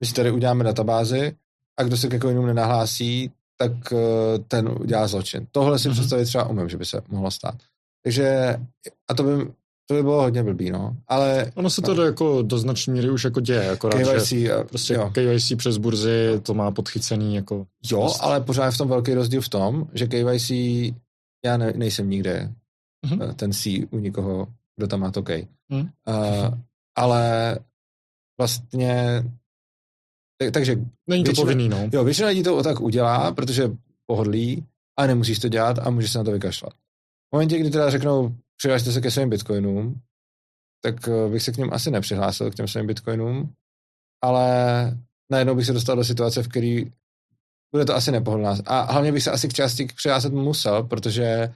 [0.00, 1.36] my si tady uděláme databázy
[1.76, 5.46] a kdo se ke coinům nenahlásí, tak eh, ten udělá zločin.
[5.52, 5.92] Tohle si mm-hmm.
[5.92, 7.54] představit třeba umím, že by se mohlo stát.
[8.04, 8.56] Takže,
[9.08, 9.30] a to by,
[9.86, 10.96] to by bylo hodně blbý, no.
[11.08, 12.02] Ale, ono se to no.
[12.02, 15.10] jako do značné míry už jako děje, akorát, KYC, že prostě jo.
[15.14, 17.66] KYC přes burzy to má podchycený jako...
[17.90, 18.22] Jo, prostě.
[18.22, 20.50] ale pořád je v tom velký rozdíl v tom, že KYC,
[21.44, 22.52] já ne, nejsem nikde
[23.06, 23.34] mm-hmm.
[23.34, 25.48] ten C u nikoho, kdo tam má to K.
[25.68, 25.80] Mm.
[25.80, 25.88] Uh,
[26.96, 27.58] ale
[28.38, 29.24] vlastně
[30.40, 30.76] tak, takže...
[31.06, 31.88] Není to většina, povinný, no.
[31.92, 33.70] Jo, většina lidí to tak udělá, protože
[34.06, 34.66] pohodlí
[34.98, 36.72] a nemusíš to dělat a můžeš se na to vykašlat.
[36.72, 40.00] V momentě, kdy teda řeknou, přihlašte se ke svým bitcoinům,
[40.82, 43.52] tak eh, bych se k ním asi nepřihlásil, k těm svým bitcoinům,
[44.24, 44.46] ale
[45.32, 46.92] najednou bych se dostal do situace, v který
[47.74, 48.56] bude to asi nepohodlná.
[48.66, 51.54] A hlavně bych se asi k části přihlásit musel, protože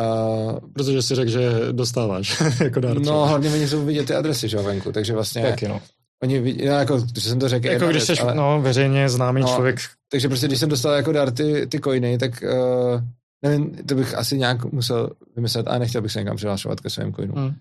[0.00, 3.10] Uh, Protože si řekl, že dostáváš jako dárce.
[3.10, 5.42] No, hlavně oni jsou vidět ty adresy, že venku, takže vlastně...
[5.42, 5.80] Taky, no.
[6.22, 7.66] Oni vidí, no, jako, že jsem to řekl.
[7.66, 9.76] Jako když jsi ale, no, veřejně známý no, člověk.
[10.10, 13.00] Takže prostě, když jsem dostal jako dar ty, ty coiny, tak uh,
[13.42, 17.14] nevím, to bych asi nějak musel vymyslet, a nechtěl bych se někam přihlašovat ke svým
[17.14, 17.36] coinům.
[17.36, 17.54] Hmm.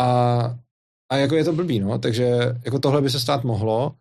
[0.00, 0.58] A,
[1.12, 3.94] a jako je to blbý, no, takže jako tohle by se stát mohlo,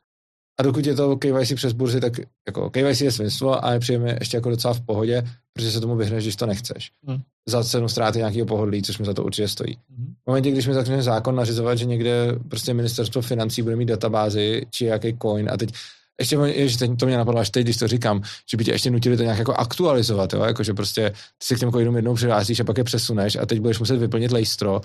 [0.59, 2.13] a dokud je to KYC přes burzy, tak
[2.47, 5.23] jako KYC je svinstvo a je příjemně ještě jako docela v pohodě,
[5.53, 6.91] protože se tomu vyhneš, když to nechceš.
[7.07, 7.21] Hmm.
[7.49, 9.77] Za cenu ztráty nějakého pohodlí, což mi za to určitě stojí.
[9.89, 10.13] Hmm.
[10.23, 14.65] V momentě, když mi začne zákon nařizovat, že někde prostě ministerstvo financí bude mít databázy,
[14.69, 15.73] či jaký coin a teď
[16.19, 18.91] ještě že teď to mě napadlo až teď, když to říkám, že by tě ještě
[18.91, 20.43] nutili to nějak jako aktualizovat, jo?
[20.43, 23.45] Jako, že prostě ty si k těm coinům jednou přihlásíš a pak je přesuneš a
[23.45, 24.81] teď budeš muset vyplnit lejstro.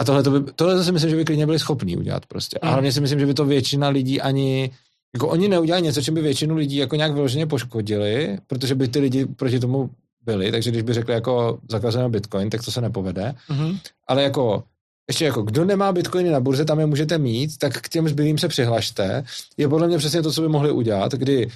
[0.00, 2.58] A tohle, to by, tohle to si myslím, že by klidně byli schopní udělat prostě.
[2.58, 2.72] A hmm.
[2.72, 4.70] hlavně si myslím, že by to většina lidí ani
[5.14, 8.98] jako oni neudělali něco, čím by většinu lidí jako nějak vyloženě poškodili, protože by ty
[8.98, 9.90] lidi proti tomu
[10.24, 13.34] byli, takže když by řekli jako zakazujeme Bitcoin, tak to se nepovede.
[13.50, 13.80] Mm-hmm.
[14.08, 14.64] Ale jako
[15.08, 18.38] ještě jako, kdo nemá bitcoiny na burze, tam je můžete mít, tak k těm zbylým
[18.38, 19.24] se přihlašte.
[19.56, 21.48] Je podle mě přesně to, co by mohli udělat, kdy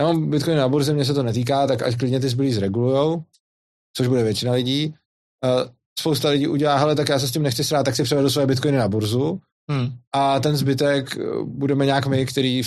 [0.00, 3.22] já mám bitcoiny na burze, mě se to netýká, tak ať klidně ty zbylí zregulujou,
[3.96, 4.94] což bude většina lidí.
[5.98, 8.46] Spousta lidí udělá, hele, tak já se s tím nechci srát, tak si převedu své
[8.46, 9.92] bitcoiny na burzu Hmm.
[10.12, 12.62] A ten zbytek eh, budeme nějak my, který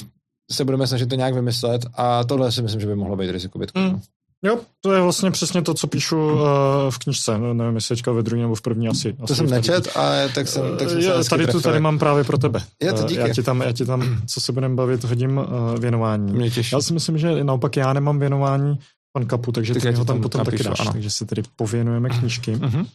[0.51, 3.59] se budeme snažit to nějak vymyslet a tohle si myslím, že by mohlo být riziko
[3.59, 3.89] Bitcoinu.
[3.89, 4.01] Hmm.
[4.43, 6.41] Jo, to je vlastně přesně to, co píšu uh,
[6.89, 7.37] v knižce.
[7.37, 9.13] No, nevím, jestli teďka ve druhé nebo v první asi.
[9.13, 12.23] To asi jsem nečet, ale tak jsem, tak jsem je, Tady tu tady mám právě
[12.23, 12.59] pro tebe.
[12.81, 13.19] Je to díky.
[13.19, 15.45] Já ti tam, já ti tam co se budeme bavit, hodím uh,
[15.79, 16.33] věnování.
[16.33, 16.75] Mě těší.
[16.75, 18.79] Já si myslím, že naopak já nemám věnování
[19.13, 20.79] pan Kapu, takže tak ty ho tam, tam potom napíšu, taky dáš.
[20.79, 20.91] Ano.
[20.91, 22.55] Takže si tady pověnujeme knížky.
[22.55, 22.85] Uh-huh.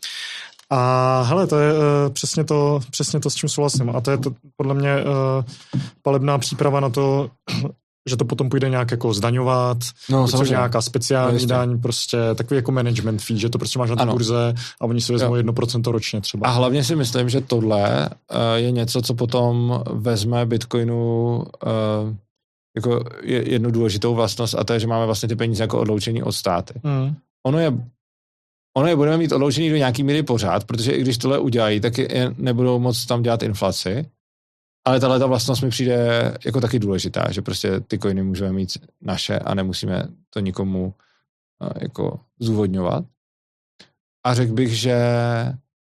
[0.71, 1.81] A hele, to je uh,
[2.13, 3.91] přesně, to, přesně to, s čím souhlasím.
[3.97, 5.45] A to je to, podle mě uh,
[6.03, 7.31] palebná příprava na to,
[8.09, 9.79] že to potom půjde nějak jako zdaňovat,
[10.11, 13.91] no, což nějaká speciální no, daň, prostě takový jako management fee, že to prostě máš
[13.91, 16.49] na té burze a oni si vezmou jedno procento ročně třeba.
[16.49, 22.15] A hlavně si myslím, že tohle uh, je něco, co potom vezme Bitcoinu uh,
[22.77, 26.33] jako jednu důležitou vlastnost a to je, že máme vlastně ty peníze jako odloučení od
[26.33, 26.75] státy.
[26.83, 27.15] Mm.
[27.47, 27.73] Ono je
[28.77, 31.99] ono je budeme mít odloučený do nějaký míry pořád, protože i když tohle udělají, tak
[31.99, 34.11] je, nebudou moc tam dělat inflaci.
[34.87, 38.71] Ale tahle ta vlastnost mi přijde jako taky důležitá, že prostě ty coiny můžeme mít
[39.01, 40.95] naše a nemusíme to nikomu
[41.81, 43.05] jako zúvodňovat.
[44.27, 44.97] A řekl bych, že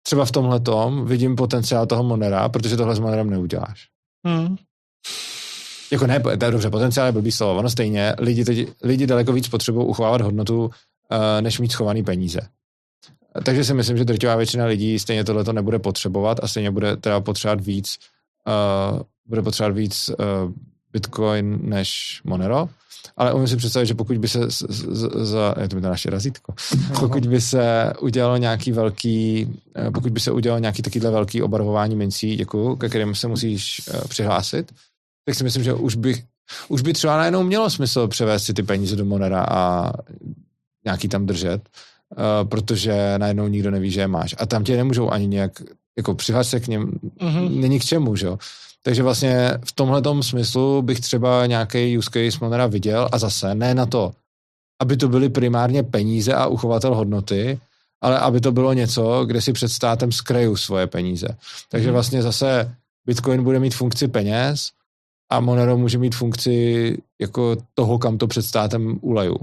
[0.03, 3.89] třeba v tomhle tom vidím potenciál toho Monera, protože tohle s Monerem neuděláš.
[4.27, 4.57] Hmm.
[5.93, 7.59] Jako ne, dobře, potenciál je blbý slovo.
[7.59, 10.71] Ono stejně, lidi, teď, lidi daleko víc potřebují uchovávat hodnotu, uh,
[11.41, 12.41] než mít schovaný peníze.
[13.45, 16.97] Takže si myslím, že drtivá většina lidí stejně tohle to nebude potřebovat a stejně bude
[16.97, 17.99] teda potřebovat víc,
[18.47, 20.53] uh, bude potřebovat víc uh,
[20.93, 22.69] Bitcoin než Monero.
[23.17, 26.55] Ale umím si představit, že pokud by se za, je to mi to naše razítko,
[27.01, 29.47] pokud by se udělalo nějaký velký,
[29.79, 33.81] uh, pokud by se udělalo nějaký takovýhle velký obarvování mincí, děkuju, ke kterým se musíš
[33.95, 34.73] uh, přihlásit,
[35.25, 36.25] tak si myslím, že už bych,
[36.69, 39.93] už by třeba najednou mělo smysl převést si ty peníze do Monera a
[40.85, 41.69] nějaký tam držet
[42.11, 44.35] uh, protože najednou nikdo neví, že je máš.
[44.39, 45.53] A tam tě nemůžou ani nějak,
[45.99, 47.61] jako přihlásit se k něm, mm-hmm.
[47.61, 48.39] není k čemu, že jo.
[48.83, 53.75] Takže vlastně v tomhle smyslu bych třeba nějaký use case Monera viděl a zase ne
[53.75, 54.13] na to,
[54.83, 57.59] aby to byly primárně peníze a uchovatel hodnoty,
[58.01, 61.29] ale aby to bylo něco, kde si před státem skraju svoje peníze.
[61.71, 61.93] Takže mhm.
[61.93, 62.75] vlastně zase
[63.07, 64.71] Bitcoin bude mít funkci peněz
[65.31, 69.37] a Monero může mít funkci jako toho, kam to před státem ulaju.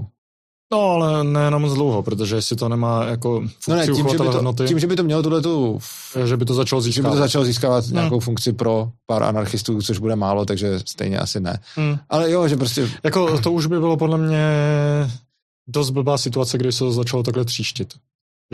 [0.74, 4.16] No, ale nejenom moc dlouho, protože jestli to nemá jako no ne, tím, že by
[4.16, 5.78] to, hodnoty, tím, že by to mělo tuhle tu...
[6.24, 7.08] Že by to začalo získávat.
[7.08, 7.94] Že by to začalo získávat hmm.
[7.94, 11.58] nějakou funkci pro pár anarchistů, což bude málo, takže stejně asi ne.
[11.76, 11.98] Hmm.
[12.10, 12.88] Ale jo, že prostě...
[13.04, 14.46] Jako to už by bylo podle mě
[15.68, 17.94] dost blbá situace, kdy se to začalo takhle tříštit.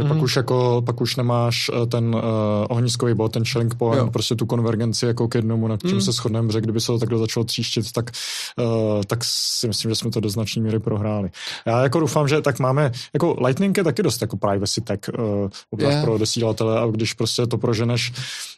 [0.00, 0.08] Že mm.
[0.08, 0.24] pak, mhm.
[0.24, 2.20] už jako, pak už nemáš eh, ten uh,
[2.68, 4.10] ohniskový bod, ten shelling point, jo.
[4.10, 6.00] prostě tu konvergenci jako k jednomu, na čem mm.
[6.00, 8.10] se shodneme, že kdyby se to takhle začalo tříštit, tak,
[8.58, 11.30] uh, tak si myslím, že jsme to do značné míry prohráli.
[11.66, 15.24] Já jako doufám, že tak máme, jako Lightning je taky dost jako privacy tech uh,
[15.70, 16.04] oblast yeah.
[16.04, 18.12] pro desílatele a když prostě to proženeš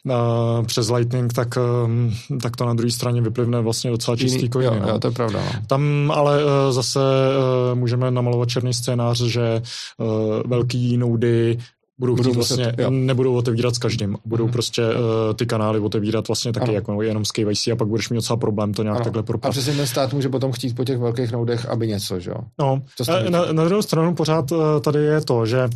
[0.05, 4.65] uh, přes Lightning, tak, um, tak to na druhé straně vyplivne vlastně docela čistý coin.
[4.65, 4.89] Jo, no.
[4.89, 5.39] jo, to je pravda.
[5.45, 5.61] No.
[5.67, 9.61] Tam ale uh, zase uh, můžeme namalovat černý scénář, že
[9.97, 10.07] uh,
[10.45, 11.32] velký noudy
[11.99, 14.17] budou, budou vlastně, muset, nebudou otevírat s každým.
[14.25, 14.51] Budou mm.
[14.51, 16.73] prostě uh, ty kanály otevírat vlastně taky ano.
[16.73, 19.03] jako jenom s KYC a pak budeš mít docela problém to nějak ano.
[19.03, 19.49] takhle propad.
[19.49, 22.37] A přesně ten stát může potom chtít po těch velkých noudech, aby něco, že jo?
[22.59, 25.69] No, eh, na, na druhou stranu pořád uh, tady je to, že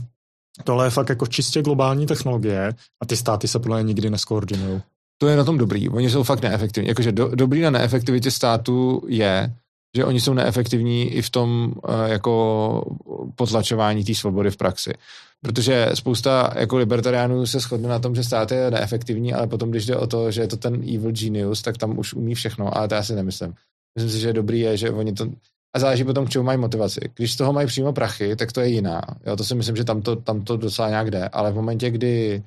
[0.64, 4.82] tohle je fakt jako čistě globální technologie a ty státy se podle nikdy neskoordinují.
[5.18, 6.88] To je na tom dobrý, oni jsou fakt neefektivní.
[6.88, 9.54] Jakože do, dobrý na neefektivitě státu je,
[9.96, 12.96] že oni jsou neefektivní i v tom uh, jako
[13.36, 14.94] potlačování té svobody v praxi.
[15.42, 19.86] Protože spousta jako libertariánů se shodne na tom, že stát je neefektivní, ale potom, když
[19.86, 22.88] jde o to, že je to ten evil genius, tak tam už umí všechno, ale
[22.88, 23.54] to já si nemyslím.
[23.96, 25.28] Myslím si, že dobrý je, že oni to...
[25.76, 27.00] A záleží potom, k čemu mají motivaci.
[27.16, 29.02] Když z toho mají přímo prachy, tak to je jiná.
[29.26, 31.30] Jo, to si myslím, že tam to, tam to docela nějak jde.
[31.30, 32.44] Ale v momentě, kdy,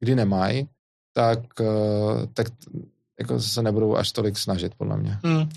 [0.00, 0.68] kdy nemají,
[1.12, 2.46] tak, eh, tak
[3.20, 5.18] jako se nebudou až tolik snažit, podle mě.
[5.24, 5.48] Hmm.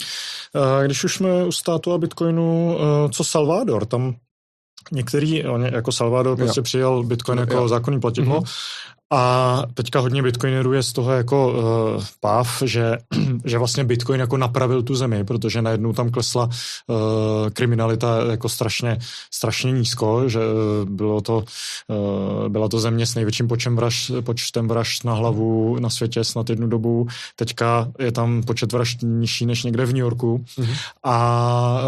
[0.85, 3.85] Když už jsme u státu a Bitcoinu, eh, co Salvador?
[3.85, 4.15] Tam
[4.91, 7.67] některý, jako Salvador prostě přijal Bitcoin jako jo.
[7.67, 8.47] zákonný platidlo mm-hmm.
[9.11, 12.97] a teďka hodně Bitcoinerů je z toho jako uh, páv, že,
[13.45, 16.95] že vlastně Bitcoin jako napravil tu zemi, protože najednou tam klesla uh,
[17.53, 18.97] kriminalita jako strašně,
[19.33, 21.43] strašně nízko, že uh, bylo to,
[21.87, 26.49] uh, byla to země s největším počtem vražd, počtem vražd na hlavu na světě snad
[26.49, 27.07] jednu dobu.
[27.35, 30.75] Teďka je tam počet vražd nižší než někde v New Yorku mm-hmm.
[31.03, 31.79] a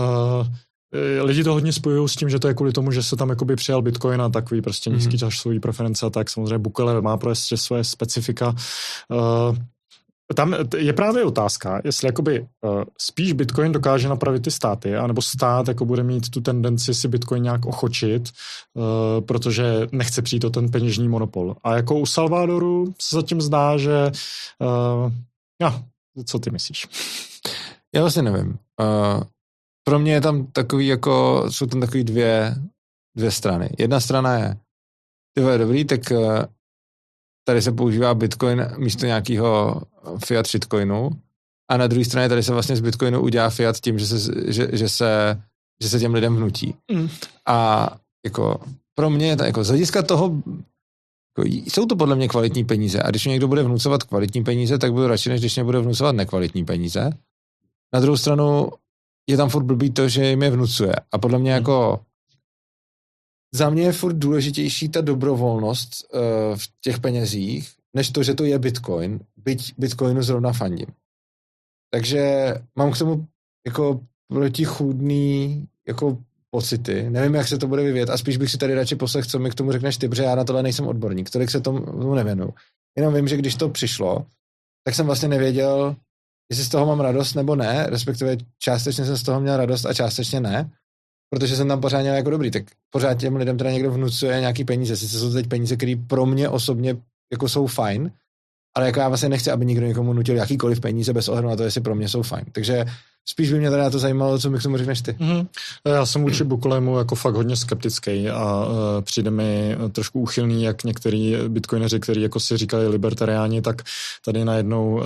[0.41, 0.68] uh, Eh,
[1.21, 3.55] lidi to hodně spojují s tím, že to je kvůli tomu, že se tam jakoby
[3.55, 5.19] přijal Bitcoin a takový prostě nízký mm-hmm.
[5.19, 8.55] časový preference a tak samozřejmě Bukele má prostě své specifika.
[9.09, 9.57] Uh,
[10.35, 15.67] tam je právě otázka, jestli jakoby uh, spíš Bitcoin dokáže napravit ty státy, anebo stát
[15.67, 18.29] jako bude mít tu tendenci si Bitcoin nějak ochočit,
[18.73, 21.55] uh, protože nechce přijít o ten peněžní monopol.
[21.63, 24.11] A jako u Salvadoru se zatím zdá, že
[24.59, 25.11] uh,
[25.61, 25.83] ja,
[26.25, 26.87] co ty myslíš?
[27.95, 28.57] Já vlastně nevím.
[28.81, 29.23] Uh,
[29.89, 32.55] pro mě je tam takový jako, jsou tam takový dvě,
[33.17, 33.69] dvě strany.
[33.77, 34.57] Jedna strana je,
[35.33, 36.47] ty je dobrý, tak eh,
[37.47, 39.81] tady se používá Bitcoin místo nějakého
[40.25, 41.09] fiat shitcoinu
[41.71, 44.67] a na druhé straně tady se vlastně z Bitcoinu udělá fiat tím, že se, že,
[44.73, 45.41] že se,
[45.83, 46.75] že se těm lidem vnutí.
[46.91, 47.09] Mm.
[47.47, 47.89] A
[48.25, 48.61] jako
[48.95, 50.41] pro mě, jako z hlediska toho,
[51.37, 54.77] jako, jsou to podle mě kvalitní peníze a když mě někdo bude vnucovat kvalitní peníze,
[54.77, 57.09] tak budu radši, než když mě bude vnucovat nekvalitní peníze.
[57.93, 58.69] Na druhou stranu
[59.29, 60.93] je tam furt blbý to, že jim je vnucuje.
[61.11, 61.57] A podle mě hmm.
[61.57, 61.99] jako
[63.55, 66.19] za mě je furt důležitější ta dobrovolnost uh,
[66.55, 70.87] v těch penězích, než to, že to je Bitcoin, byť Bitcoinu zrovna fandím.
[71.93, 73.27] Takže mám k tomu
[73.65, 76.17] jako protichůdný jako
[76.51, 77.09] pocity.
[77.09, 79.49] Nevím, jak se to bude vyvíjet a spíš bych si tady radši poslech, co mi
[79.49, 82.53] k tomu řekneš ty, protože já na tohle nejsem odborník, tolik se tomu nevěnu.
[82.97, 84.25] Jenom vím, že když to přišlo,
[84.83, 85.95] tak jsem vlastně nevěděl,
[86.49, 89.93] jestli z toho mám radost nebo ne, respektive částečně jsem z toho měl radost a
[89.93, 90.71] částečně ne,
[91.29, 94.65] protože jsem tam pořád měl jako dobrý, tak pořád těm lidem teda někdo vnucuje nějaký
[94.65, 96.97] peníze, sice jsou teď peníze, které pro mě osobně
[97.31, 98.11] jako jsou fajn,
[98.79, 101.63] ale jako já vlastně nechci, aby někdo někomu nutil jakýkoliv peníze bez ohledu na to,
[101.63, 102.45] jestli pro mě jsou fajn.
[102.51, 102.85] Takže
[103.25, 105.11] spíš by mě teda to zajímalo, co mi k tomu řekneš ty.
[105.11, 105.47] Mm-hmm.
[105.85, 110.83] Já jsem vůči Bukolemu jako fakt hodně skeptický a uh, přijde mi trošku úchylný, jak
[110.83, 113.81] některý bitcoineři, kteří jako si říkali libertariáni, tak
[114.25, 115.03] tady najednou uh,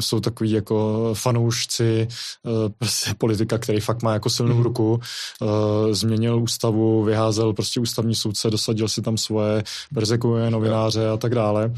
[0.00, 2.08] jsou takový jako fanoušci
[2.42, 4.62] uh, prostě politika, který fakt má jako silnou mm-hmm.
[4.62, 5.00] ruku,
[5.40, 5.48] uh,
[5.92, 9.62] změnil ústavu, vyházel prostě ústavní soudce, dosadil si tam svoje,
[9.94, 11.72] perzekuje novináře a tak dále.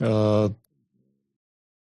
[0.00, 0.08] Uh,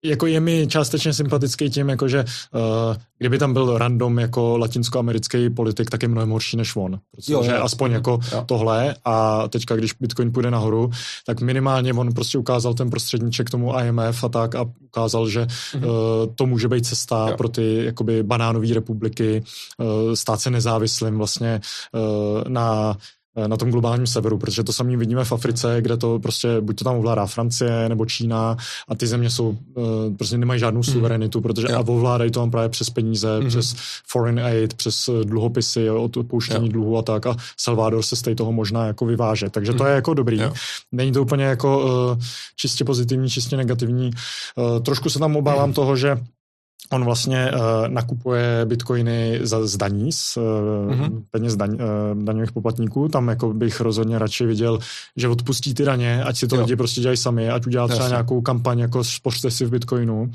[0.04, 5.50] jako je mi částečně sympatický tím, jako že uh, kdyby tam byl random jako latinskoamerický
[5.50, 6.98] politik, tak je mnohem horší než on.
[7.16, 7.62] Protože jo, jo.
[7.62, 8.44] aspoň jako jo.
[8.46, 10.90] tohle a teďka, když Bitcoin půjde nahoru,
[11.26, 15.46] tak minimálně on prostě ukázal ten prostředníček tomu IMF a tak a ukázal, že
[15.76, 15.82] uh,
[16.34, 17.36] to může být cesta jo.
[17.36, 19.42] pro ty jakoby banánové republiky,
[19.78, 21.60] uh, stát se nezávislým vlastně
[21.92, 22.96] uh, na
[23.46, 26.84] na tom globálním severu, protože to samý vidíme v Africe, kde to prostě buď to
[26.84, 28.56] tam ovládá Francie nebo Čína
[28.88, 29.56] a ty země jsou,
[30.16, 30.92] prostě nemají žádnou hmm.
[30.94, 33.48] suverenitu, protože a ovládají to tam právě přes peníze, mm.
[33.48, 33.74] přes
[34.06, 39.06] foreign aid, přes dluhopisy, odpouštění dluhu a tak a Salvador se z toho možná jako
[39.06, 39.50] vyváže.
[39.50, 40.38] Takže to je jako dobrý.
[40.40, 40.52] Jo.
[40.92, 41.86] Není to úplně jako
[42.56, 44.10] čistě pozitivní, čistě negativní.
[44.82, 45.74] Trošku se tam obávám mm.
[45.74, 46.18] toho, že
[46.92, 51.22] On vlastně uh, nakupuje bitcoiny za, z daní, z uh, mm-hmm.
[51.30, 53.08] peněz daň, uh, daňových poplatníků.
[53.08, 54.78] Tam jako bych rozhodně radši viděl,
[55.16, 56.62] že odpustí ty daně, ať si to jo.
[56.62, 58.12] lidi prostě dělají sami, ať udělá třeba Jasně.
[58.12, 60.30] nějakou kampaň, jako spořte si v bitcoinu,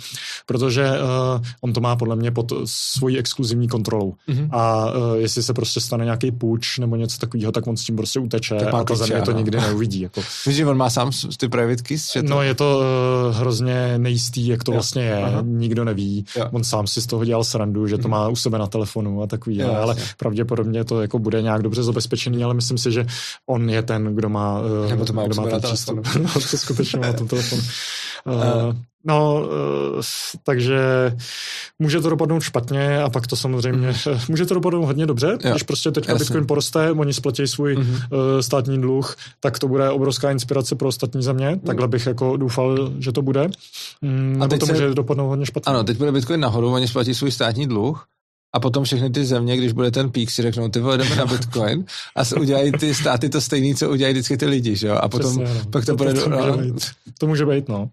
[0.45, 4.13] protože uh, on to má podle mě pod svojí exkluzivní kontrolou.
[4.29, 4.49] Mm-hmm.
[4.51, 7.95] A uh, jestli se prostě stane nějaký půjč nebo něco takového, tak on s tím
[7.95, 10.01] prostě uteče a ta země to nikdy neuvidí.
[10.01, 10.21] Jako.
[10.47, 12.11] Víš, že on má sám ty private keys?
[12.13, 12.21] To...
[12.21, 14.73] No je to uh, hrozně nejistý, jak to jo.
[14.73, 15.23] vlastně je.
[15.23, 15.41] Aha.
[15.45, 16.25] Nikdo neví.
[16.35, 16.42] Jo.
[16.51, 19.27] On sám si z toho dělal srandu, že to má u sebe na telefonu a
[19.27, 20.13] takový, jo, ale jasně.
[20.17, 23.05] pravděpodobně to jako bude nějak dobře zabezpečený, ale myslím si, že
[23.49, 26.07] on je ten, kdo má, eh, Nebo to má kdo má ten přístup.
[26.21, 27.59] no, to skutečně má ten telefon.
[28.25, 28.75] Uh,
[29.05, 30.01] No, uh,
[30.43, 30.79] takže
[31.79, 34.19] může to dopadnout špatně a pak to samozřejmě, mm.
[34.29, 36.23] může to dopadnout hodně dobře, jo, když prostě teďka jasný.
[36.25, 37.81] Bitcoin poroste, oni splatí svůj mm.
[37.81, 37.97] uh,
[38.41, 41.59] státní dluh, tak to bude obrovská inspirace pro ostatní země, mm.
[41.59, 43.49] takhle bych jako doufal, že to bude.
[44.01, 44.71] Mm, a teď to se...
[44.71, 45.73] může dopadnout hodně špatně.
[45.73, 48.07] Ano, teď bude Bitcoin nahoru, oni splatí svůj státní dluh,
[48.55, 51.25] a potom všechny ty země, když bude ten pík, si řeknou, ty vole, jdeme na
[51.25, 54.95] Bitcoin a udělají ty státy to stejné, co udělají vždycky ty lidi, že jo?
[54.95, 55.71] A potom Přesně, no.
[55.71, 56.13] pak to, to bude...
[56.13, 56.85] To, být.
[57.17, 57.89] to může být, no.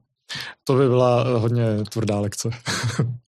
[0.64, 2.50] To by byla eh, hodně tvrdá lekce.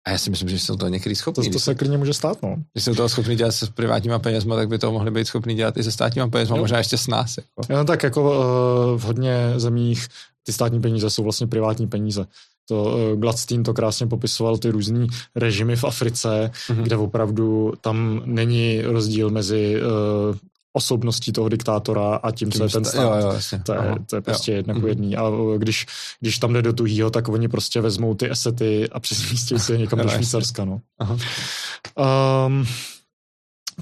[0.04, 1.48] A já si myslím, že jsou to někdy schopni.
[1.48, 2.56] To, to se klidně může stát, no.
[2.72, 5.76] Když jsou to schopni dělat se privátníma penězma, tak by to mohli být schopni dělat
[5.76, 6.62] i se státníma penězma, jo.
[6.62, 7.36] možná ještě s nás.
[7.36, 7.72] Jako.
[7.72, 10.06] No, tak jako uh, v hodně zemích
[10.42, 12.26] ty státní peníze jsou vlastně privátní peníze.
[12.68, 15.06] To uh, Gladstein to krásně popisoval, ty různý
[15.36, 16.82] režimy v Africe, mm-hmm.
[16.82, 19.76] kde opravdu tam není rozdíl mezi
[20.73, 23.02] osobností toho diktátora a tím, co je ten stát.
[23.02, 24.89] Jo, jo, To, je, to je prostě jedna ku mhm.
[24.89, 25.16] jedný.
[25.16, 25.86] A když,
[26.20, 29.78] když tam jde do tuhýho, tak oni prostě vezmou ty esety a přesmístí si je
[29.78, 30.65] někam do Švýcarska.
[30.65, 30.81] No.
[32.47, 32.66] Um,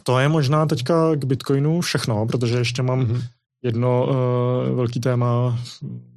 [0.02, 3.22] to je možná teďka k Bitcoinu všechno, protože ještě mám mm-hmm
[3.62, 5.58] jedno uh, velký téma.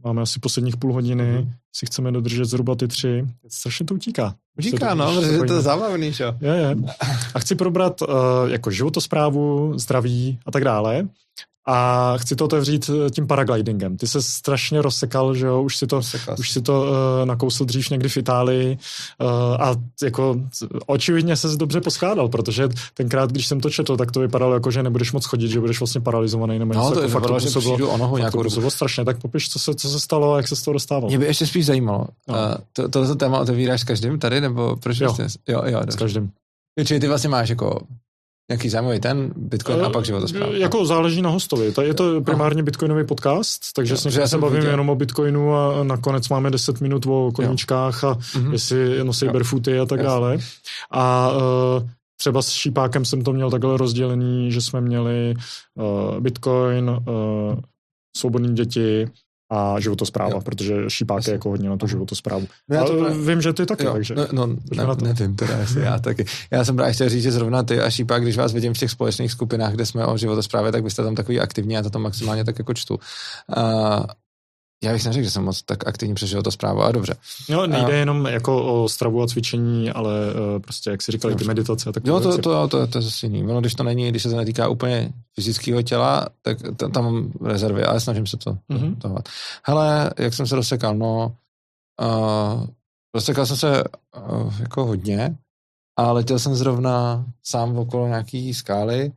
[0.04, 1.42] Máme asi posledních půl hodiny.
[1.42, 1.52] Mm.
[1.76, 3.28] Si chceme dodržet zhruba ty tři.
[3.48, 4.36] Strašně to utíká.
[4.60, 6.24] Utíká, no, protože to je zábavný, že?
[6.42, 6.76] Je, je.
[7.34, 8.08] A chci probrat uh,
[8.48, 11.08] jako životosprávu, zdraví a tak dále.
[11.68, 13.98] A chci to otevřít eh, tím paraglidingem.
[13.98, 16.02] Ty se strašně rozsekal, že jo, už si to,
[16.40, 18.78] už si to uh, nakousl dřív někdy v Itálii
[19.22, 19.28] uh,
[19.60, 20.36] a jako
[20.86, 24.84] očividně se dobře poskádal, protože tenkrát, když jsem to četl, tak to vypadalo jako, že
[24.84, 26.94] nebudeš moc chodit, že budeš vlastně paralizovaný nebo no, něco.
[26.94, 28.70] to jako fakt že přijdu o nohu nějakou dobu.
[28.70, 31.10] strašně, tak popiš, co se, co se stalo a jak se z toho dostával.
[31.10, 32.36] Mě by ještě spíš zajímalo, no.
[32.36, 32.42] uh,
[32.74, 35.14] to, tohle téma otevíráš s každým tady, nebo proč jo.
[35.14, 35.28] Jste?
[35.48, 36.32] Jo, jo, s každým.
[36.86, 37.80] Čili ty vlastně máš jako
[38.52, 40.54] Nějaký zájmový ten Bitcoin a pak životospráva.
[40.54, 41.74] Jako záleží na hostovi.
[41.82, 44.72] Je to primárně Bitcoinový podcast, takže no, s se bavím viděl.
[44.72, 48.52] jenom o Bitcoinu a nakonec máme 10 minut o koníčkách a mm-hmm.
[48.52, 49.34] jestli nosí jo.
[49.34, 50.38] barefooty a tak dále.
[50.92, 55.34] A uh, třeba s Šípákem jsem to měl takhle rozdělený, že jsme měli
[55.76, 56.98] uh, Bitcoin, uh,
[58.18, 59.08] svobodní děti,
[59.52, 60.42] a životospráva, jo.
[60.42, 62.48] protože šípák je jako hodně na tu životosprávu.
[62.70, 63.94] No já to Ale vím, že ty taky, jo.
[63.94, 64.16] takže...
[64.16, 66.26] No, no ne, nevím, teda jestli já taky.
[66.52, 68.92] Já jsem právě chtěl říct, že zrovna ty a šípák, když vás vidím v těch
[68.92, 72.44] společných skupinách, kde jsme o životosprávě, tak byste tam takový aktivní, já to tam maximálně
[72.44, 73.00] tak jako čtu.
[73.58, 74.04] Uh,
[74.84, 77.16] já bych neřekl, že jsem moc tak aktivně přežil to zprávu, ale dobře.
[77.50, 77.96] No, nejde a...
[77.96, 81.92] jenom jako o stravu a cvičení, ale uh, prostě, jak si říkali, ty meditace a
[81.92, 83.44] tak Jo, to, to, to, to, to je zase jiný.
[83.44, 87.32] Ono, když to není, když se to netýká úplně fyzického těla, tak t- tam mám
[87.42, 88.98] rezervy, ale snažím se to mm-hmm.
[88.98, 89.16] to
[89.66, 91.36] Hele, jak jsem se rozsekal, no,
[92.02, 92.66] uh,
[93.16, 93.84] rozsekal jsem se
[94.30, 95.38] uh, jako hodně
[96.00, 99.12] a letěl jsem zrovna sám okolo nějaký skály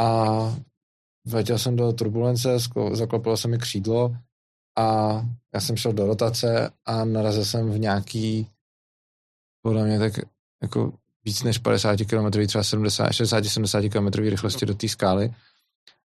[0.00, 0.38] a
[1.26, 2.58] vletěl jsem do turbulence,
[2.92, 4.16] zaklopilo se mi křídlo
[4.78, 5.20] a
[5.54, 8.48] já jsem šel do rotace a narazil jsem v nějaký
[9.62, 10.12] podle mě tak
[10.62, 10.92] jako
[11.24, 15.34] víc než 50 km, třeba 70, 60-70 km rychlosti do té skály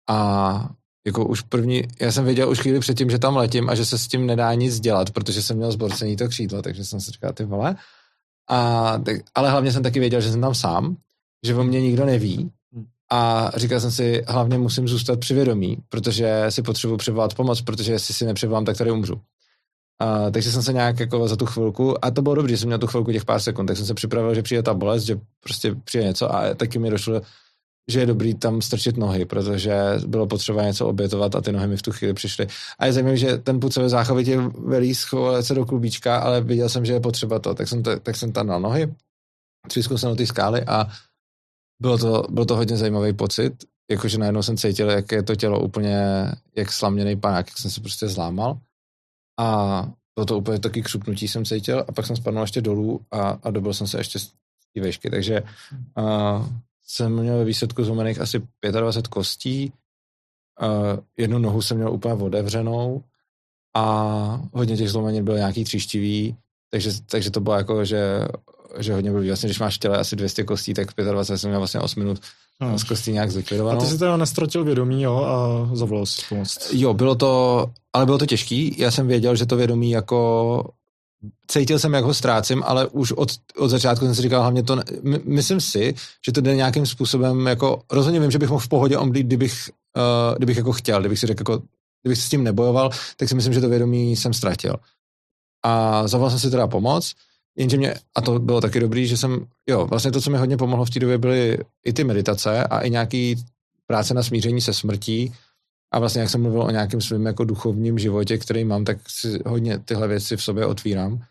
[0.08, 0.70] a
[1.06, 3.98] jako už první, já jsem věděl už chvíli předtím, že tam letím a že se
[3.98, 7.32] s tím nedá nic dělat, protože jsem měl zborcení to křídlo, takže jsem si říkal,
[7.32, 7.76] ty vole.
[8.50, 10.96] A, tak, ale hlavně jsem taky věděl, že jsem tam sám,
[11.46, 12.52] že o mě nikdo neví
[13.14, 17.92] a říkal jsem si, hlavně musím zůstat při vědomí, protože si potřebuji přivolat pomoc, protože
[17.92, 19.20] jestli si nepřivolám, tak tady umřu.
[20.00, 22.66] A, takže jsem se nějak jako za tu chvilku, a to bylo dobře, že jsem
[22.66, 25.20] měl tu chvilku těch pár sekund, tak jsem se připravil, že přijde ta bolest, že
[25.40, 27.20] prostě přijde něco a taky mi došlo,
[27.90, 29.74] že je dobrý tam strčit nohy, protože
[30.06, 32.46] bylo potřeba něco obětovat a ty nohy mi v tu chvíli přišly.
[32.78, 36.68] A je zajímavé, že ten pucový záchovit je velí schovat se do klubíčka, ale viděl
[36.68, 38.94] jsem, že je potřeba to, tak jsem, to, tak jsem tam na nohy,
[39.68, 40.86] třískl jsem do té skály a
[41.80, 45.60] bylo to, byl to hodně zajímavý pocit jakože najednou jsem cítil, jak je to tělo
[45.60, 45.98] úplně
[46.56, 48.58] jak slaměný panák, jak jsem se prostě zlámal.
[49.40, 53.20] A bylo to úplně taky křupnutí jsem cítil a pak jsem spadnul ještě dolů a,
[53.42, 54.32] a dobil jsem se ještě z
[54.74, 55.10] té vejšky.
[55.10, 55.42] Takže
[55.98, 56.46] uh,
[56.82, 59.72] jsem měl ve výsledku zlomených asi 25 kostí,
[60.62, 63.04] uh, jednu nohu jsem měl úplně otevřenou
[63.76, 63.84] a
[64.52, 66.36] hodně těch zlomenin bylo nějaký tříštivý,
[66.70, 68.28] takže, takže to bylo jako, že,
[68.78, 71.60] že hodně bylo vlastně, když máš v těle asi 200 kostí, tak 25 jsem měl
[71.60, 72.20] vlastně 8 minut
[72.60, 72.78] hmm.
[72.78, 73.80] z kostí nějak zlikvidovanou.
[73.80, 76.68] A ty si teda nestrotil vědomí, jo, a zavolal si pomoc.
[76.72, 78.76] Jo, bylo to, ale bylo to těžký.
[78.78, 80.64] Já jsem věděl, že to vědomí jako
[81.46, 84.78] cítil jsem, jak ho ztrácím, ale už od, od začátku jsem si říkal, hlavně to,
[85.02, 85.94] my, myslím si,
[86.26, 89.70] že to jde nějakým způsobem, jako rozhodně vím, že bych mohl v pohodě omdlít, kdybych,
[89.96, 91.62] uh, kdybych jako chtěl, kdybych si řekl, jako,
[92.02, 94.76] kdybych se s tím nebojoval, tak si myslím, že to vědomí jsem ztratil.
[95.64, 97.14] A zavolal jsem si teda pomoc,
[97.56, 100.56] jenže mě, a to bylo taky dobrý, že jsem, jo, vlastně to, co mi hodně
[100.56, 103.36] pomohlo v té době, byly i ty meditace a i nějaký
[103.86, 105.32] práce na smíření se smrtí,
[105.94, 109.38] a vlastně jak jsem mluvil o nějakém svém jako duchovním životě, který mám, tak si
[109.46, 111.24] hodně tyhle věci v sobě otvírám.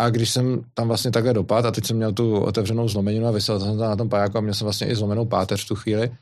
[0.00, 3.30] A když jsem tam vlastně takhle dopad a teď jsem měl tu otevřenou zlomeninu a
[3.30, 6.08] vysel jsem tam na tom pajáku a měl jsem vlastně i zlomenou páteř tu chvíli,
[6.08, 6.16] uh,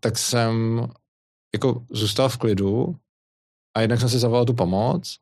[0.00, 0.86] tak jsem
[1.54, 2.96] jako zůstal v klidu
[3.76, 5.18] a jednak jsem si zavolal tu pomoc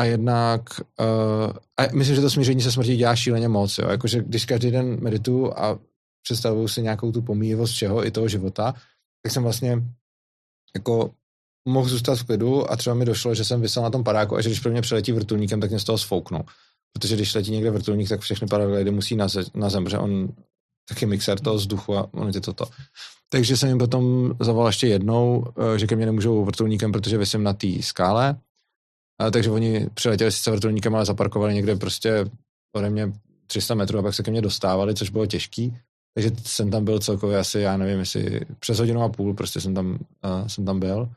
[0.00, 3.88] a jednak uh, a myslím, že to smíření se smrtí dělá šíleně moc, jo?
[3.88, 5.78] Jakože když každý den medituju a
[6.22, 8.74] představuju si nějakou tu pomíjivost všeho i toho života,
[9.22, 9.82] tak jsem vlastně
[10.74, 11.10] jako
[11.68, 14.40] mohl zůstat v klidu a třeba mi došlo, že jsem vysel na tom padáku a
[14.40, 16.40] že když pro mě přeletí vrtulníkem, tak mě z toho sfouknou.
[16.92, 20.28] Protože když letí někde vrtulník, tak všechny paraglidy musí na, ze, na zem, on
[20.88, 22.64] taky mixer toho vzduchu a on je toto.
[23.28, 27.42] Takže jsem jim potom zavolal ještě jednou, eh, že ke mně nemůžou vrtulníkem, protože vysím
[27.42, 28.36] na té skále.
[29.20, 32.24] A takže oni přiletěli sice vrtulníkem, ale zaparkovali někde prostě
[32.76, 33.12] ode mě
[33.46, 35.76] 300 metrů a pak se ke mně dostávali, což bylo těžký.
[36.14, 39.74] Takže jsem tam byl celkově asi, já nevím, jestli přes hodinu a půl prostě jsem
[39.74, 41.08] tam, uh, jsem tam byl.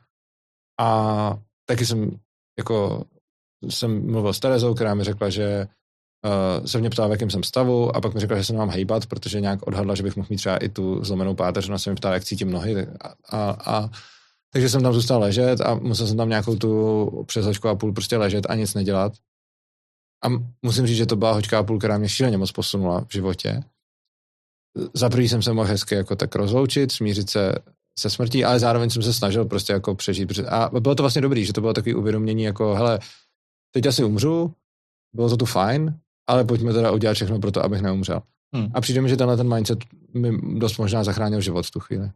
[0.80, 2.10] A taky jsem
[2.58, 3.04] jako
[3.68, 5.68] jsem mluvil s Terezou, která mi řekla, že
[6.58, 8.70] uh, se mě ptala, v jakém jsem stavu a pak mi řekla, že se mám
[8.70, 11.90] hejbat, protože nějak odhadla, že bych mohl mít třeba i tu zlomenou páteř, a se
[11.90, 13.90] mi ptala, jak cítím nohy a, a, a
[14.54, 17.92] takže jsem tam zůstal ležet a musel jsem tam nějakou tu přes hoďku a půl
[17.92, 19.12] prostě ležet a nic nedělat.
[20.24, 20.28] A
[20.62, 23.64] musím říct, že to byla hoďka a půl, která mě šíleně moc posunula v životě
[24.94, 27.54] za prvý jsem se mohl hezky jako tak rozloučit, smířit se
[27.98, 30.38] se smrtí, ale zároveň jsem se snažil prostě jako přežít.
[30.48, 32.98] A bylo to vlastně dobrý, že to bylo takový uvědomění jako, hele,
[33.74, 34.54] teď asi umřu,
[35.14, 38.22] bylo to tu fajn, ale pojďme teda udělat všechno pro to, abych neumřel.
[38.54, 38.68] Hmm.
[38.74, 39.78] A přijde mi, že tenhle ten mindset
[40.14, 42.10] mi dost možná zachránil život v tu chvíli.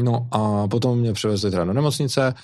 [0.00, 2.34] No a potom mě převezli teda do nemocnice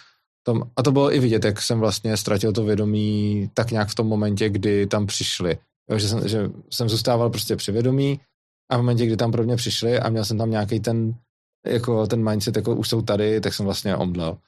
[0.43, 3.95] tom, a to bylo i vidět, jak jsem vlastně ztratil to vědomí tak nějak v
[3.95, 5.59] tom momentě, kdy tam přišli.
[5.91, 8.21] Jo, že, jsem, že jsem zůstával prostě při vědomí,
[8.71, 11.15] a v momentě, kdy tam pro mě přišli a měl jsem tam nějaký ten,
[11.67, 14.39] jako ten mindset, jako už jsou tady, tak jsem vlastně omdlel.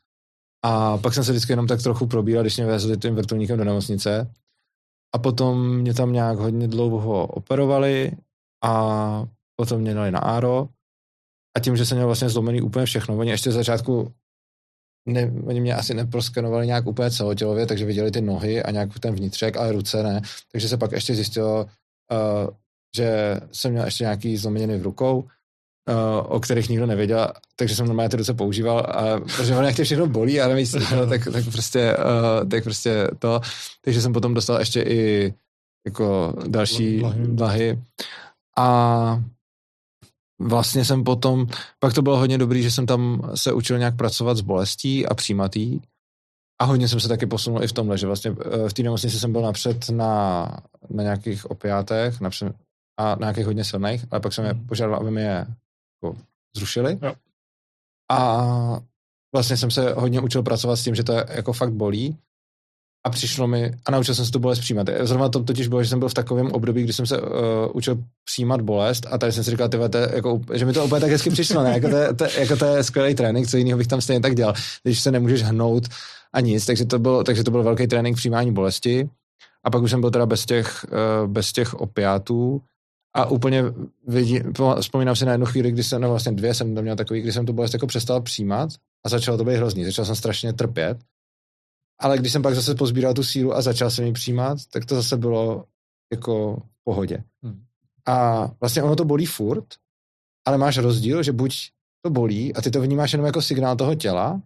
[0.65, 3.65] A pak jsem se vždycky jenom tak trochu probíral, když mě vezli tím vrtulníkem do
[3.65, 4.33] nemocnice.
[5.15, 8.13] A potom mě tam nějak hodně dlouho operovali
[8.65, 9.25] a
[9.57, 10.69] potom mě dali na ARO.
[11.57, 14.13] A tím, že jsem měl vlastně zlomený úplně všechno, oni ještě z začátku
[15.07, 19.15] ne, oni mě asi neproskenovali nějak úplně celotělově, takže viděli ty nohy a nějak ten
[19.15, 20.23] vnitřek, ale ruce ne.
[20.53, 22.51] Takže se pak ještě zjistilo, uh,
[22.97, 25.27] že jsem měl ještě nějaký zlomeniny v rukou, uh,
[26.25, 29.85] o kterých nikdo nevěděl, takže jsem normálně ty ruce používal, a, protože ono jak tě
[29.85, 33.41] všechno bolí a nevíš, no, tak, tak, prostě, uh, tak prostě to,
[33.81, 35.35] takže jsem potom dostal ještě i
[35.87, 37.83] jako další dlahy.
[38.59, 39.23] A
[40.49, 41.47] vlastně jsem potom,
[41.79, 45.15] pak to bylo hodně dobrý, že jsem tam se učil nějak pracovat s bolestí a
[45.15, 45.81] přijímatý.
[46.61, 49.19] A hodně jsem se taky posunul i v tomhle, že vlastně eh, v té nemocnici
[49.19, 50.49] jsem byl napřed na,
[50.91, 52.55] na nějakých opiátech, napřed
[52.97, 54.67] a na nějakých hodně silných, ale pak jsem je hmm.
[54.67, 55.47] požádal, aby mi je
[56.03, 56.17] jako
[56.57, 56.99] zrušili.
[57.03, 57.15] Jo.
[58.11, 58.47] A
[59.35, 62.19] vlastně jsem se hodně učil pracovat s tím, že to jako fakt bolí.
[63.05, 64.87] A přišlo mi, a naučil jsem se tu bolest přijímat.
[65.01, 67.29] Zrovna to totiž bylo, že jsem byl v takovém období, kdy jsem se uh,
[67.73, 71.01] učil přijímat bolest a tady jsem si říkal, tyhle, to jako, že mi to úplně
[71.01, 71.71] tak hezky přišlo, ne?
[71.71, 74.55] Jako to, to, jako to je skvělý trénink, co jiného bych tam stejně tak dělal,
[74.83, 75.89] když se nemůžeš hnout
[76.35, 79.09] a nic, takže to byl, takže to byl velký trénink přijímání bolesti.
[79.65, 82.63] A pak už jsem byl teda bez těch, uh, bez těch opiátů
[83.17, 83.65] a úplně
[84.09, 84.41] vidí,
[84.81, 87.33] vzpomínám si na jednu chvíli, kdy jsem, no vlastně dvě jsem tam měl takový, kdy
[87.33, 88.71] jsem tu bolest jako přestal přijímat
[89.07, 89.85] a začalo to být hrozný.
[89.85, 90.99] Začal jsem strašně trpět.
[92.01, 94.95] Ale když jsem pak zase pozbíral tu sílu a začal jsem ji přijímat, tak to
[94.95, 95.65] zase bylo
[96.13, 97.25] jako v pohodě.
[97.43, 97.65] Hmm.
[98.07, 99.67] A vlastně ono to bolí furt,
[100.47, 101.71] ale máš rozdíl, že buď
[102.05, 104.43] to bolí a ty to vnímáš jenom jako signál toho těla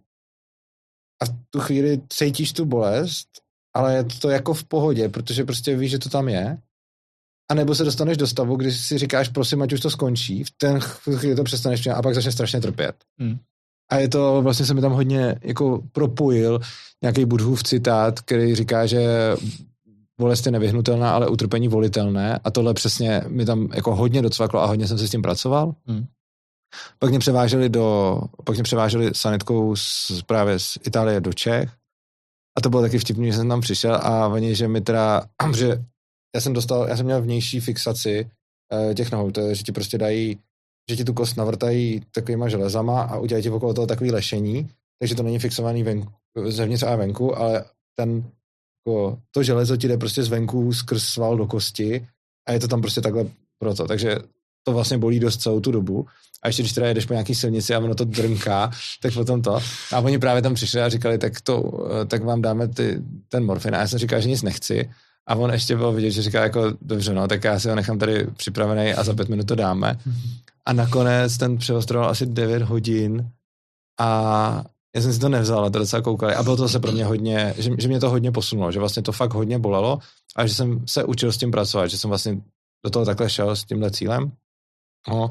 [1.21, 3.27] a v tu chvíli cítíš tu bolest,
[3.75, 6.61] ale je to jako v pohodě, protože prostě víš, že to tam je
[7.51, 10.51] a nebo se dostaneš do stavu, kdy si říkáš, prosím, ať už to skončí, v
[10.51, 12.95] ten chvíli to přestaneš a pak začne strašně trpět.
[13.19, 13.37] Hmm.
[13.89, 16.59] A je to, vlastně se mi tam hodně jako propojil
[17.01, 19.35] nějaký Budhův citát, který říká, že
[20.19, 24.65] bolest je nevyhnutelná, ale utrpení volitelné a tohle přesně mi tam jako hodně docvaklo a
[24.65, 25.75] hodně jsem se s tím pracoval.
[25.85, 26.05] Hmm.
[26.99, 31.69] Pak mě převáželi do, pak mě převáželi sanitkou z, právě z Itálie do Čech
[32.57, 35.23] a to bylo taky vtipný, že jsem tam přišel a oni, že mi teda,
[35.57, 35.83] že
[36.35, 38.29] já jsem dostal, já jsem měl vnější fixaci
[38.73, 40.39] uh, těch nohou, to je, že ti prostě dají,
[40.89, 45.15] že ti tu kost navrtají takovýma železama a udělají ti okolo toho takový lešení, takže
[45.15, 46.11] to není fixovaný venku,
[46.47, 48.23] zevnitř a venku, ale ten,
[48.87, 52.07] jako, to železo ti jde prostě zvenku skrz sval do kosti
[52.47, 53.25] a je to tam prostě takhle
[53.59, 54.17] proto, takže
[54.63, 56.05] to vlastně bolí dost celou tu dobu.
[56.43, 59.59] A ještě když teda jedeš po nějaký silnici a ono to drnká, tak potom to.
[59.93, 63.75] A oni právě tam přišli a říkali, tak, to, tak vám dáme ty, ten morfin.
[63.75, 64.89] A já jsem říkal, že nic nechci.
[65.27, 67.99] A on ještě byl vidět, že říká jako, dobře, no, tak já si ho nechám
[67.99, 69.99] tady připravený a za pět minut to dáme.
[70.67, 73.31] A nakonec ten přeostroval asi 9 hodin
[73.99, 74.63] a
[74.95, 76.35] já jsem si to nevzal, ale to docela koukali.
[76.35, 79.03] A bylo to se pro mě hodně, že, že mě to hodně posunulo, že vlastně
[79.03, 79.99] to fakt hodně bolelo
[80.35, 82.41] a že jsem se učil s tím pracovat, že jsem vlastně
[82.85, 84.31] do toho takhle šel s tímhle cílem.
[85.07, 85.29] No,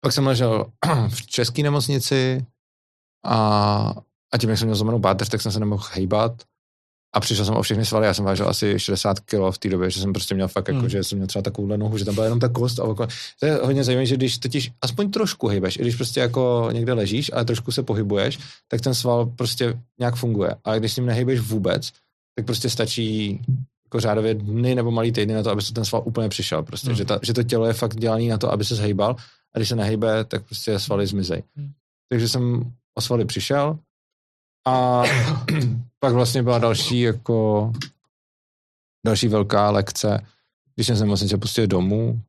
[0.00, 0.66] pak jsem ležel
[1.08, 2.46] v české nemocnici
[3.24, 3.94] a,
[4.32, 6.42] a tím, jak jsem měl zlomenou páteř, tak jsem se nemohl hejbat
[7.12, 9.90] a přišel jsem o všechny svaly, já jsem vážil asi 60 kg v té době,
[9.90, 10.88] že jsem prostě měl fakt jako, hmm.
[10.88, 13.08] že jsem měl třeba takovou nohu, že tam byla jenom ta kost a okolo.
[13.40, 16.92] To je hodně zajímavé, že když totiž aspoň trošku hejbeš, i když prostě jako někde
[16.92, 18.38] ležíš, ale trošku se pohybuješ,
[18.68, 20.54] tak ten sval prostě nějak funguje.
[20.64, 21.92] Ale když s ním nehejbeš vůbec,
[22.34, 23.40] tak prostě stačí
[23.86, 26.62] jako řádově dny nebo malý týdny na to, aby se ten sval úplně přišel.
[26.62, 26.96] Prostě, hmm.
[26.96, 29.16] že, ta, že, to tělo je fakt dělané na to, aby se zhejbal
[29.54, 31.42] a když se nehejbe, tak prostě svaly zmizej.
[31.56, 31.70] Hmm.
[32.08, 33.78] Takže jsem o svaly přišel
[34.68, 35.04] a
[36.00, 37.72] pak vlastně byla další jako
[39.06, 40.26] další velká lekce,
[40.74, 42.20] když jsem se nemocnice pustil domů,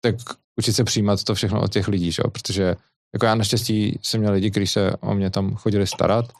[0.00, 0.14] tak
[0.56, 2.22] učit se přijímat to všechno od těch lidí, že?
[2.32, 2.76] protože
[3.12, 6.32] jako já naštěstí jsem měl lidi, kteří se o mě tam chodili starat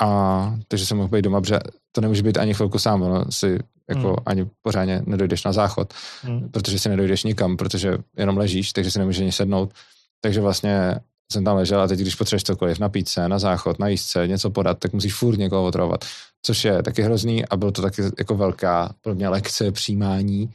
[0.00, 1.58] a takže jsem mohl být doma, protože
[1.92, 3.58] to nemůže být ani chvilku sám, ono si
[3.88, 4.16] jako hmm.
[4.26, 6.48] ani pořádně nedojdeš na záchod, hmm.
[6.48, 9.72] protože si nedojdeš nikam, protože jenom ležíš, takže si nemůžeš ani sednout.
[10.20, 11.00] Takže vlastně
[11.32, 14.50] jsem tam ležel a teď, když potřebuješ cokoliv, napít se, na záchod, na jízdce, něco
[14.50, 16.04] podat, tak musíš furt někoho otravovat,
[16.42, 20.50] což je taky hrozný a bylo to taky jako velká pro mě lekce přijímání,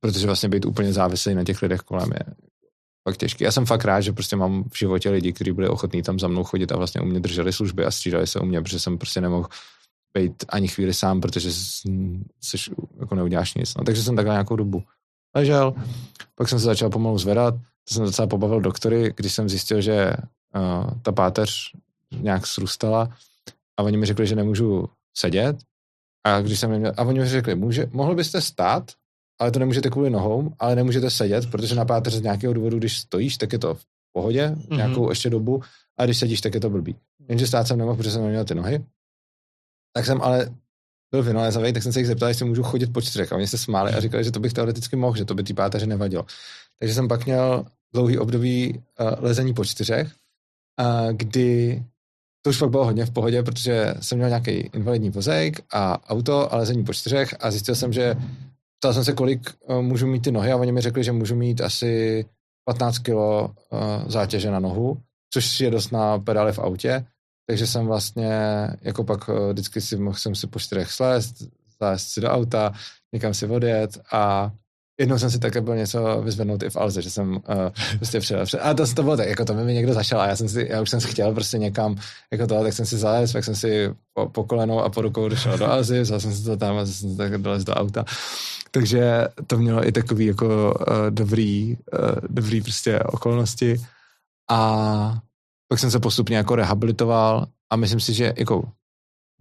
[0.00, 2.34] protože vlastně být úplně závislý na těch lidech kolem je
[3.08, 3.44] fakt těžký.
[3.44, 6.28] Já jsem fakt rád, že prostě mám v životě lidi, kteří byli ochotní tam za
[6.28, 8.98] mnou chodit a vlastně u mě drželi služby a střídali se u mě, protože jsem
[8.98, 9.48] prostě nemohl
[10.14, 12.58] být ani chvíli sám, protože jsi,
[13.00, 13.74] jako neuděláš nic.
[13.74, 14.82] No, takže jsem takhle nějakou dobu
[15.34, 15.74] ležel,
[16.34, 17.54] pak jsem se začal pomalu zvedat,
[17.88, 20.12] to jsem docela pobavil doktory, když jsem zjistil, že
[20.56, 21.72] uh, ta páteř
[22.20, 23.08] nějak srůstala
[23.76, 25.56] a oni mi řekli, že nemůžu sedět
[26.26, 28.92] a když jsem měl, a oni mi řekli, může, mohl byste stát,
[29.40, 32.98] ale to nemůžete kvůli nohou, ale nemůžete sedět, protože na páteř z nějakého důvodu, když
[32.98, 34.76] stojíš, tak je to v pohodě, mm-hmm.
[34.76, 35.62] nějakou ještě dobu,
[35.98, 36.96] a když sedíš, tak je to blbý.
[37.28, 38.84] Jenže stát jsem nemohl, protože jsem neměl ty nohy.
[39.92, 40.54] Tak jsem ale
[41.14, 43.32] byl vynalézavý, tak jsem se jich zeptal, jestli můžu chodit po čtyřech.
[43.32, 45.54] A oni se smáli a říkali, že to bych teoreticky mohl, že to by ty
[45.54, 46.26] páteře nevadilo.
[46.78, 50.06] Takže jsem pak měl dlouhý období uh, lezení po čtyřech,
[50.80, 51.82] uh, kdy
[52.42, 56.52] to už fakt bylo hodně v pohodě, protože jsem měl nějaký invalidní vozejk a auto
[56.52, 58.14] a lezení po čtyřech a zjistil jsem, že
[58.78, 61.36] ptal jsem se, kolik uh, můžu mít ty nohy a oni mi řekli, že můžu
[61.36, 62.24] mít asi
[62.64, 63.50] 15 kg uh,
[64.06, 64.98] zátěže na nohu,
[65.30, 67.06] což je dost na pedále v autě
[67.46, 68.32] takže jsem vlastně,
[68.82, 71.34] jako pak eh, vždycky si mohl jsem si po čtyřech slést,
[71.78, 72.72] zlézt si do auta,
[73.12, 74.52] někam si odjet a
[75.00, 77.40] jednou jsem si také byl něco vyzvednout i v Alze, že jsem uh,
[77.96, 78.44] prostě přijel.
[78.60, 80.80] A to, to bylo tak, jako to mi někdo zašel a já jsem si, já
[80.80, 81.96] už jsem si chtěl prostě někam,
[82.32, 85.28] jako to, tak jsem si zalez, pak jsem si po, po kolenou a po rukou
[85.28, 88.04] došel do Alzy, vzal jsem si to tam a jsem tak dolez do auta.
[88.70, 93.80] Takže to mělo i takový jako uh, dobrý, uh, dobrý prostě okolnosti
[94.50, 95.18] a
[95.74, 98.62] pak jsem se postupně jako rehabilitoval a myslím si, že jako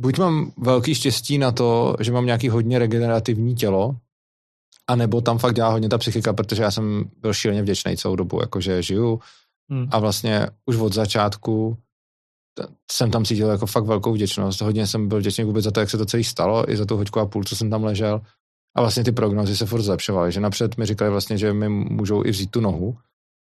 [0.01, 3.95] buď mám velký štěstí na to, že mám nějaký hodně regenerativní tělo,
[4.87, 8.15] a nebo tam fakt dělá hodně ta psychika, protože já jsem byl šíleně vděčný celou
[8.15, 9.19] dobu, jakože žiju
[9.69, 9.87] hmm.
[9.91, 11.77] a vlastně už od začátku
[12.91, 14.61] jsem tam cítil jako fakt velkou vděčnost.
[14.61, 16.97] Hodně jsem byl vděčný vůbec za to, jak se to celé stalo, i za tu
[16.97, 18.21] hoďku a půl, co jsem tam ležel.
[18.75, 22.25] A vlastně ty prognozy se furt zlepšovaly, že napřed mi říkali vlastně, že mi můžou
[22.25, 22.97] i vzít tu nohu,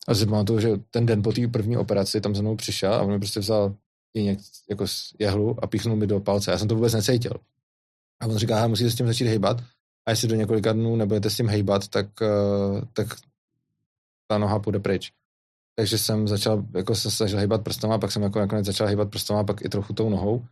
[0.08, 3.02] a si pamatuju, že ten den po té první operaci tam za mnou přišel a
[3.02, 3.74] on mi prostě vzal
[4.16, 4.38] něk,
[4.70, 4.84] jako
[5.18, 6.50] jehlu a píchnul mi do palce.
[6.50, 7.32] Já jsem to vůbec necítil.
[8.20, 9.60] A on říká, musíte s tím začít hejbat
[10.06, 13.06] a jestli do několika dnů nebudete s tím hejbat, tak, uh, tak
[14.26, 15.12] ta noha půjde pryč.
[15.76, 19.44] Takže jsem začal, jako se snažil hejbat prstama, pak jsem jako nakonec začal hejbat prstama,
[19.44, 20.44] pak i trochu tou nohou,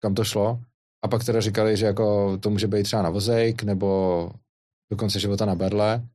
[0.00, 0.60] kam to šlo.
[1.04, 4.30] A pak teda říkali, že jako to může být třeba na vozejk, nebo
[4.90, 6.08] do konce života na berle.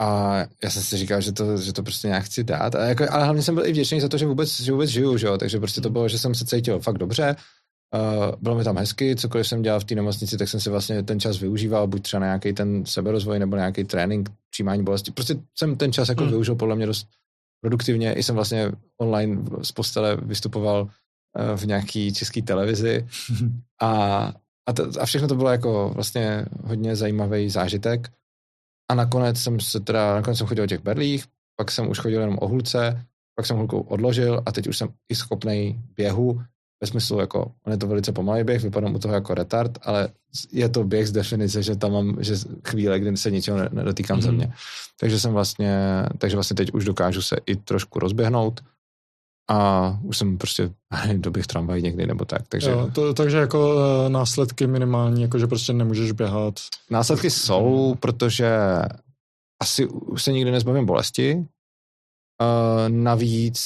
[0.00, 2.74] A já jsem si říkal, že to, že to prostě nějak chci dát.
[2.74, 5.16] A jako, ale hlavně jsem byl i vděčný za to, že vůbec, že vůbec žiju,
[5.16, 5.38] že jo?
[5.38, 7.36] takže prostě to bylo, že jsem se cítil fakt dobře.
[7.94, 11.02] Uh, bylo mi tam hezky, cokoliv jsem dělal v té nemocnici, tak jsem si vlastně
[11.02, 15.10] ten čas využíval, buď třeba na nějaký ten seberozvoj nebo nějaký trénink, přijímání bolesti.
[15.10, 16.30] Prostě jsem ten čas jako hmm.
[16.30, 17.08] využil podle mě dost
[17.60, 18.12] produktivně.
[18.12, 23.06] I jsem vlastně online z postele vystupoval uh, v nějaký české televizi
[23.82, 24.32] a,
[24.66, 28.10] a, to, a všechno to bylo jako vlastně hodně zajímavý zážitek.
[28.90, 31.24] A nakonec jsem se teda, nakonec jsem chodil o těch berlích,
[31.56, 33.02] pak jsem už chodil jenom o hulce,
[33.34, 36.42] pak jsem hulku odložil a teď už jsem i schopný běhu,
[36.80, 40.08] ve smyslu, jako, on je to velice pomalý běh, vypadám u toho jako retard, ale
[40.52, 42.34] je to běh z definice, že tam mám že
[42.68, 44.22] chvíle, kdy se ničeho nedotýkám mm-hmm.
[44.22, 44.52] země.
[45.00, 48.60] Takže jsem vlastně, takže vlastně teď už dokážu se i trošku rozběhnout
[49.50, 50.70] a už jsem prostě
[51.16, 52.48] doběh tramvaj někdy nebo tak.
[52.48, 56.54] Takže, jo, to, takže jako uh, následky minimální, jako že prostě nemůžeš běhat.
[56.90, 58.48] Následky jsou, protože
[59.62, 61.46] asi už se nikdy nezbavím bolesti.
[62.42, 63.58] Uh, navíc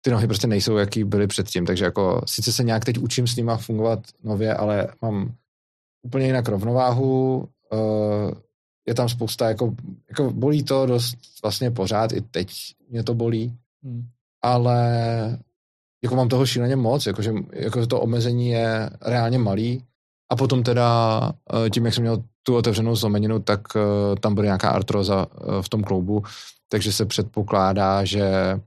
[0.00, 3.36] ty nohy prostě nejsou, jaký byly předtím, takže jako sice se nějak teď učím s
[3.36, 5.34] nima fungovat nově, ale mám
[6.02, 8.30] úplně jinak rovnováhu, uh,
[8.88, 9.74] je tam spousta, jako,
[10.08, 12.52] jako bolí to dost vlastně pořád, i teď
[12.88, 14.08] mě to bolí, hmm.
[14.42, 15.38] Ale
[16.04, 19.84] jako mám toho šíleně moc, jakože jako to omezení je reálně malý
[20.32, 21.20] a potom teda
[21.52, 23.82] uh, tím, jak jsem měl tu otevřenou zlomeninu, tak uh,
[24.20, 26.22] tam bude nějaká artroza uh, v tom kloubu,
[26.68, 28.60] takže se předpokládá, že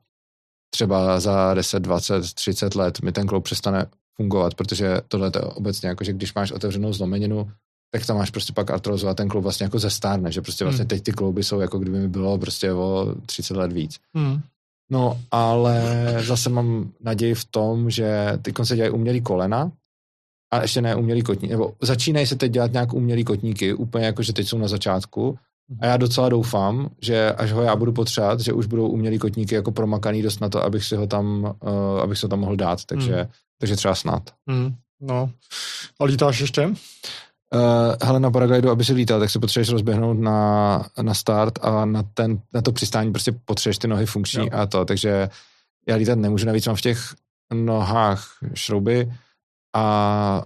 [0.70, 3.86] třeba za 10, 20, 30 let mi ten kloub přestane
[4.16, 7.52] fungovat, protože tohle je obecně jako, že když máš otevřenou zlomeninu,
[7.92, 10.84] tak tam máš prostě pak artrozu a ten kloub vlastně jako zestárne, že prostě vlastně
[10.84, 10.88] hmm.
[10.88, 14.00] teď ty klouby jsou jako kdyby mi bylo prostě o 30 let víc.
[14.14, 14.42] Hmm.
[14.92, 15.82] No, ale
[16.20, 19.72] zase mám naději v tom, že ty se dělají umělý kolena,
[20.54, 24.24] a ještě ne umělý kotníky, nebo začínají se teď dělat nějak umělý kotníky, úplně jako,
[24.24, 25.38] že teď jsou na začátku,
[25.80, 29.56] a já docela doufám, že až ho já budu potřebovat, že už budou umělý kotníky
[29.56, 32.86] jako promakaný dost na to, abych si ho tam, uh, abych ho tam mohl dát,
[32.86, 33.28] takže, hmm.
[33.60, 34.30] takže třeba snad.
[34.50, 34.76] Hmm.
[35.02, 35.30] No.
[36.00, 36.70] A lítáš ještě?
[37.54, 41.86] Uh, hele, na paraglidu, aby si lítal, tak se potřebuješ rozběhnout na, na start a
[41.86, 44.50] na, ten, na to přistání prostě potřebuješ ty nohy funkční jo.
[44.52, 45.30] a to, takže
[45.88, 47.16] já lítat nemůžu, navíc mám v těch
[47.54, 49.14] nohách šrouby
[49.76, 50.44] a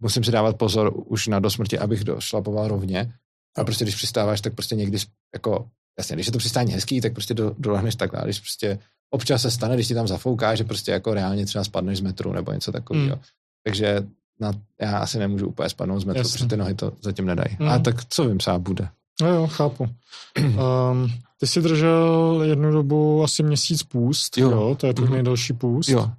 [0.00, 3.12] musím si dávat pozor už na do smrti, abych došlapoval rovně,
[3.56, 4.98] a prostě když přistáváš, tak prostě někdy
[5.34, 8.78] jako, jasně, když je to přistání hezký, tak prostě do, dolehneš takhle, když prostě
[9.10, 12.32] občas se stane, když ti tam zafouká, že prostě jako reálně třeba spadneš z metru
[12.32, 13.16] nebo něco takového.
[13.16, 13.22] Mm.
[13.64, 14.06] Takže
[14.40, 16.32] na, já asi nemůžu úplně spadnout z metru, Jasně.
[16.32, 17.56] protože ty nohy to zatím nedají.
[17.58, 17.68] Mm.
[17.68, 18.88] A tak co vím, třeba bude.
[19.22, 19.82] No jo, chápu.
[19.82, 21.08] um,
[21.40, 25.12] ty jsi držel jednu dobu asi měsíc půst, jo, jo to je tvůj mm-hmm.
[25.12, 25.88] nejdelší půst.
[25.88, 26.10] Jo.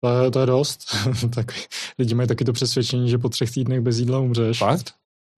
[0.00, 0.80] To je, to je dost.
[1.34, 1.52] tak
[1.98, 4.58] lidi mají taky to přesvědčení, že po třech týdnech bez jídla umřeš.
[4.58, 4.92] Fakt?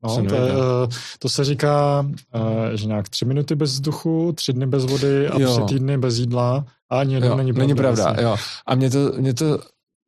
[0.04, 4.52] No, to, je, eh, to se říká, eh, že nějak tři minuty bez vzduchu, tři
[4.52, 5.52] dny bez vody a jo.
[5.52, 7.66] tři týdny bez jídla a ani jeden není pravda.
[7.66, 8.24] Není pravda, vlastně.
[8.24, 8.36] jo.
[8.66, 9.60] A mě to, mě to,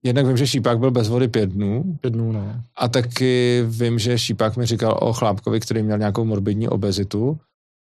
[0.02, 1.98] jednak vím, že Šípák byl bez vody pět dnů.
[2.00, 2.54] Pět dnů, no.
[2.76, 7.38] A taky vím, že Šípák mi říkal o chlápkovi, který měl nějakou morbidní obezitu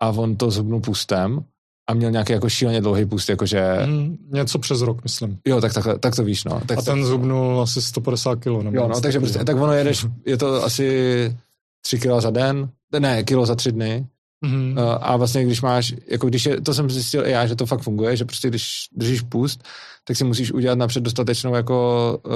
[0.01, 1.43] a on to zhubnul pustem
[1.89, 3.77] a měl nějaký jako šíleně dlouhý půst, jakože...
[3.85, 5.37] Mm, něco přes rok, myslím.
[5.45, 6.61] Jo, tak, tak, tak to víš, no.
[6.65, 8.45] Tak a ten zhubnul asi 150 kg.
[8.45, 11.37] Jo, no, takže prostě, tak ono jedeš, je to asi
[11.81, 12.69] tři kilo za den,
[12.99, 14.07] ne, kilo za tři dny.
[14.45, 14.97] Mm-hmm.
[15.01, 17.81] A vlastně, když máš, jako když je, to jsem zjistil i já, že to fakt
[17.81, 19.63] funguje, že prostě když držíš půst,
[20.07, 22.31] tak si musíš udělat napřed dostatečnou jako uh,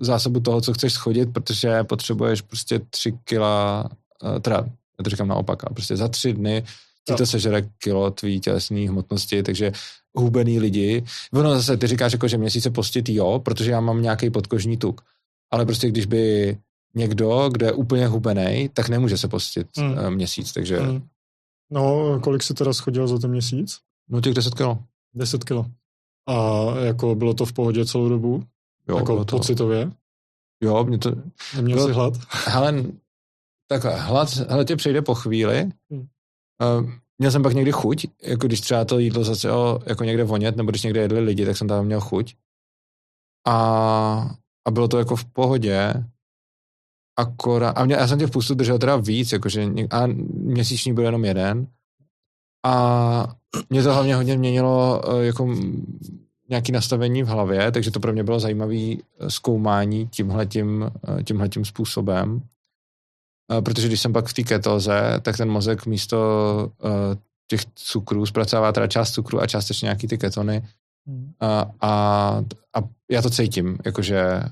[0.00, 3.84] zásobu toho, co chceš schodit, protože potřebuješ prostě tři kila,
[4.22, 4.56] uh, teda,
[4.98, 6.64] já to říkám naopak, ale prostě za tři dny
[7.08, 9.72] ti to sežere kilo tvý tělesné hmotnosti, takže
[10.14, 11.04] hubený lidi.
[11.32, 15.00] Ono zase, ty říkáš jako, že měsíce postit, jo, protože já mám nějaký podkožní tuk.
[15.50, 16.56] Ale prostě když by
[16.94, 20.14] někdo, kdo je úplně hubený, tak nemůže se postit hmm.
[20.14, 20.80] měsíc, takže...
[20.80, 21.02] Hmm.
[21.70, 23.78] No, kolik jsi teda schodil za ten měsíc?
[24.08, 24.78] No těch 10 kilo.
[25.14, 25.66] 10 kilo.
[26.28, 26.34] A
[26.78, 28.44] jako bylo to v pohodě celou dobu?
[28.88, 29.36] Jo, jako to...
[29.36, 29.92] pocitově?
[30.62, 31.12] Jo, mě to...
[31.56, 31.88] Neměl bylo...
[31.88, 32.14] jsi hlad?
[32.30, 32.84] Hele,
[33.68, 35.70] takhle, hlad, hlad tě přejde po chvíli.
[35.90, 36.06] Hmm.
[36.80, 40.56] Uh, měl jsem pak někdy chuť, jako když třeba to jídlo začalo jako někde vonět,
[40.56, 42.34] nebo když někde jedli lidi, tak jsem tam měl chuť.
[43.46, 43.56] A,
[44.66, 46.04] a bylo to jako v pohodě,
[47.16, 51.04] akorát, a mě, já jsem tě v pustu držel teda víc, jakože, a měsíční byl
[51.04, 51.66] jenom jeden.
[52.64, 53.34] A
[53.70, 55.54] mě to hlavně hodně měnilo eh, jako
[56.48, 61.64] nějaké nastavení v hlavě, takže to pro mě bylo zajímavé eh, zkoumání tímhletím, eh, tímhletím
[61.64, 62.42] způsobem.
[63.64, 66.18] Protože když jsem pak v té ketoze, tak ten mozek místo
[67.46, 70.68] těch cukrů zpracovává teda část cukru a částečně nějaký ty ketony.
[71.06, 71.32] Hmm.
[71.40, 71.90] A, a,
[72.76, 74.42] a já to cítím, jakože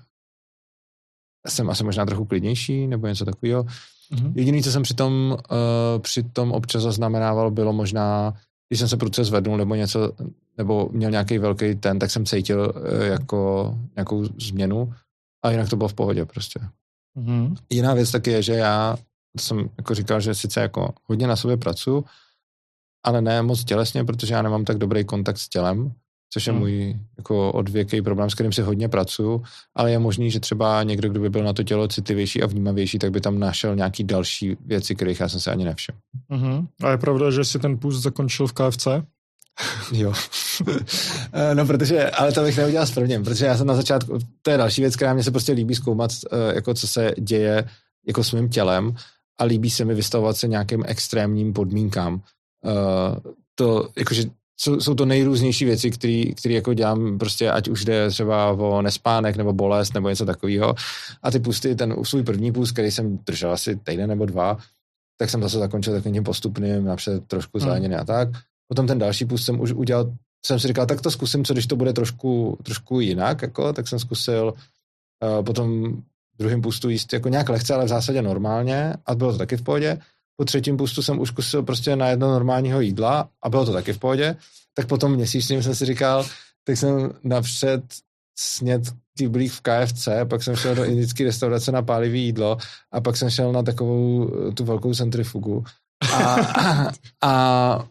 [1.49, 3.63] jsem asi možná trochu klidnější nebo něco takového.
[3.65, 4.33] Mm-hmm.
[4.35, 8.35] Jediné, co jsem při tom, uh, při tom občas zaznamenával, bylo možná,
[8.69, 10.13] když jsem se prudce zvednul nebo něco,
[10.59, 14.93] nebo měl nějaký velký ten, tak jsem cítil uh, jako nějakou změnu
[15.45, 16.61] a jinak to bylo v pohodě prostě.
[17.19, 17.57] Mm-hmm.
[17.71, 18.97] Jiná věc taky je, že já
[19.41, 22.05] jsem jako říkal, že sice jako hodně na sobě pracuji,
[23.05, 25.93] ale ne moc tělesně, protože já nemám tak dobrý kontakt s tělem,
[26.33, 26.61] což je hmm.
[26.61, 29.43] můj jako odvěký problém, s kterým si hodně pracuju,
[29.75, 32.99] ale je možný, že třeba někdo, kdo by byl na to tělo citlivější a vnímavější,
[32.99, 35.99] tak by tam našel nějaký další věci, kterých já jsem se ani nevšiml.
[36.31, 36.67] Uh-huh.
[36.83, 38.87] A je pravda, že si ten půst zakončil v KFC?
[39.93, 40.13] jo.
[41.33, 44.51] Eh, no, protože, ale to bych neudělal s prvním, protože já jsem na začátku, to
[44.51, 47.65] je další věc, která mě se prostě líbí zkoumat, eh, jako co se děje
[48.07, 48.95] jako s mým tělem
[49.39, 52.15] a líbí se mi vystavovat se nějakým extrémním podmínkám.
[52.15, 54.25] Uh, to, jakože
[54.63, 59.37] jsou, jsou to nejrůznější věci, které jako dělám prostě, ať už jde třeba o nespánek
[59.37, 60.75] nebo bolest nebo něco takového.
[61.23, 64.59] A ty pusty, ten svůj první pust, který jsem držel asi týden nebo dva,
[65.19, 67.69] tak jsem zase zakončil takovým tím postupným, napřed trošku hmm.
[67.69, 68.29] zeleniny a tak.
[68.69, 70.13] Potom ten další pust jsem už udělal,
[70.47, 73.89] jsem si říkal, tak to zkusím, co když to bude trošku, trošku jinak, jako, tak
[73.89, 75.97] jsem zkusil uh, potom
[76.39, 79.63] druhým pustu jíst jako nějak lehce, ale v zásadě normálně a bylo to taky v
[79.63, 79.99] pohodě
[80.43, 83.93] po třetím pustu jsem už zkusil prostě na jedno normálního jídla a bylo to taky
[83.93, 84.37] v pohodě,
[84.75, 86.27] tak potom měsíčním jsem si říkal,
[86.65, 87.83] tak jsem napřed
[88.39, 88.83] snět
[89.19, 92.57] kyblík v KFC, pak jsem šel do indické restaurace na pálivý jídlo
[92.93, 95.65] a pak jsem šel na takovou tu velkou centrifugu.
[96.13, 96.37] A,
[97.23, 97.85] a a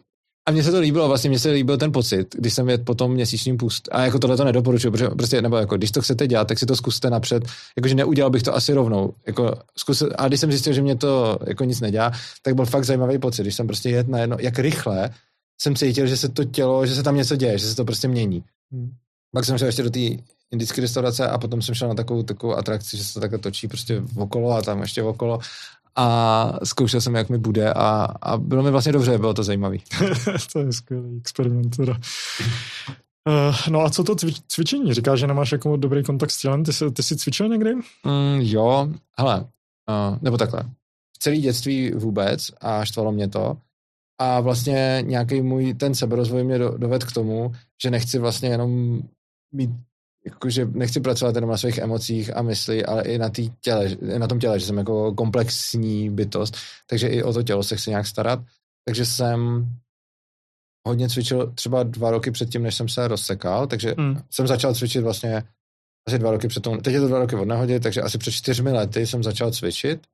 [0.51, 3.11] mně se to líbilo, vlastně mně se líbil ten pocit, když jsem jedl po tom
[3.11, 3.89] měsíčním pust.
[3.91, 6.65] A jako tohle to nedoporučuju, protože prostě, nebo jako, když to chcete dělat, tak si
[6.65, 7.43] to zkuste napřed.
[7.77, 9.13] Jakože neudělal bych to asi rovnou.
[9.27, 12.11] Jako, zkusil, a když jsem zjistil, že mě to jako nic nedělá,
[12.41, 15.09] tak byl fakt zajímavý pocit, když jsem prostě jedl na jedno, jak rychle
[15.61, 18.07] jsem cítil, že se to tělo, že se tam něco děje, že se to prostě
[18.07, 18.43] mění.
[18.71, 18.91] Hmm.
[19.33, 19.99] Pak jsem šel ještě do té
[20.51, 23.67] indické restaurace a potom jsem šel na takovou, takovou atrakci, že se to takhle točí
[23.67, 25.39] prostě okolo a tam ještě okolo
[25.95, 29.83] a zkoušel jsem, jak mi bude a, a bylo mi vlastně dobře, bylo to zajímavý.
[30.53, 31.93] to je skvělý experiment teda.
[33.29, 34.15] Uh, no a co to
[34.47, 34.93] cvičení?
[34.93, 37.75] Říkáš, že nemáš jako dobrý kontakt s tělem, ty jsi, ty jsi cvičil někdy?
[37.75, 38.89] Mm, jo,
[39.19, 40.63] hele, uh, nebo takhle.
[41.15, 43.57] V celé dětství vůbec a štvalo mě to.
[44.19, 47.51] A vlastně nějaký můj ten seberozvoj mě do, doved k tomu,
[47.83, 49.01] že nechci vlastně jenom
[49.53, 49.69] mít
[50.25, 54.19] jakože nechci pracovat jenom na svých emocích a mysli, ale i na, tý těle, i
[54.19, 56.57] na tom těle, že jsem jako komplexní bytost,
[56.89, 58.39] takže i o to tělo se chci nějak starat.
[58.85, 59.69] Takže jsem
[60.87, 64.21] hodně cvičil třeba dva roky předtím, než jsem se rozsekal, takže hmm.
[64.31, 65.43] jsem začal cvičit vlastně
[66.07, 68.31] asi dva roky před tomu, teď je to dva roky od nehodě, takže asi před
[68.31, 70.07] čtyřmi lety jsem začal cvičit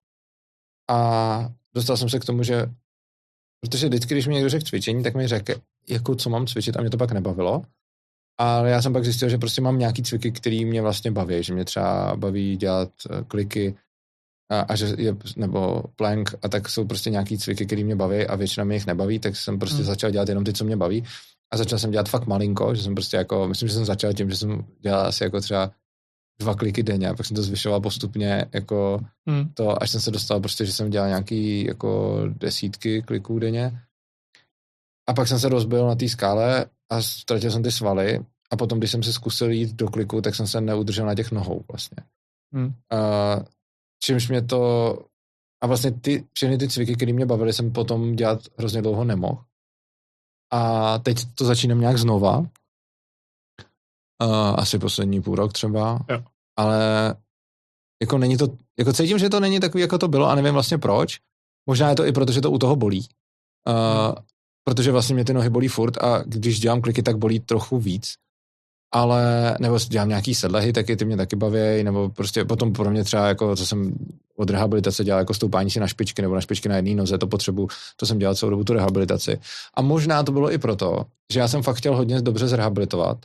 [0.90, 2.72] a dostal jsem se k tomu, že
[3.61, 5.53] protože vždycky, když mi někdo řekl cvičení, tak mi řekl,
[5.90, 7.61] jako co mám cvičit a mě to pak nebavilo.
[8.38, 11.54] Ale já jsem pak zjistil, že prostě mám nějaký cviky, který mě vlastně baví, že
[11.54, 13.76] mě třeba baví dělat eh, kliky
[14.52, 18.28] a, a že je, nebo plank a tak jsou prostě nějaký cviky, které mě baví
[18.28, 19.86] a většina mě jich nebaví, tak jsem prostě hmm.
[19.86, 21.04] začal dělat jenom ty, co mě baví.
[21.54, 24.30] A začal jsem dělat fakt malinko, že jsem prostě jako, myslím, že jsem začal tím,
[24.30, 25.72] že jsem dělal asi jako třeba
[26.40, 29.50] dva kliky denně, a pak jsem to zvyšoval postupně jako hmm.
[29.54, 33.80] to, až jsem se dostal prostě, že jsem dělal nějaký jako desítky kliků denně.
[35.10, 38.77] A pak jsem se rozbil na té skále a ztratil jsem ty svaly a potom,
[38.80, 41.98] když jsem se zkusil jít do kliku, tak jsem se neudržel na těch nohou vlastně.
[42.53, 42.66] Hmm.
[42.66, 43.44] Uh,
[44.03, 44.94] čímž mě to
[45.64, 49.44] a vlastně ty, všechny ty cviky, které mě bavily, jsem potom dělat hrozně dlouho nemohl.
[50.53, 52.38] A teď to začínám nějak znova.
[54.24, 56.00] Uh, asi poslední půl rok třeba.
[56.10, 56.24] Jo.
[56.58, 57.16] Ale
[58.02, 58.48] jako není to,
[58.80, 61.19] jako cítím, že to není takový, jako to bylo a nevím vlastně proč.
[61.69, 63.08] Možná je to i proto, že to u toho bolí.
[63.69, 64.16] Uh,
[64.68, 68.14] protože vlastně mě ty nohy bolí furt a když dělám kliky, tak bolí trochu víc.
[68.94, 73.04] Ale, nebo dělám nějaký sedlehy, taky ty mě taky baví, nebo prostě potom pro mě
[73.04, 73.94] třeba, jako, co jsem
[74.38, 77.28] od rehabilitace dělal, jako stoupání si na špičky nebo na špičky na jedné noze, to
[77.28, 79.40] potřebu, to jsem dělal celou dobu tu rehabilitaci.
[79.74, 83.18] A možná to bylo i proto, že já jsem fakt chtěl hodně dobře zrehabilitovat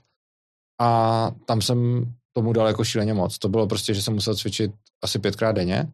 [0.80, 3.38] a tam jsem tomu dal jako šíleně moc.
[3.38, 4.72] To bylo prostě, že jsem musel cvičit
[5.04, 5.92] asi pětkrát denně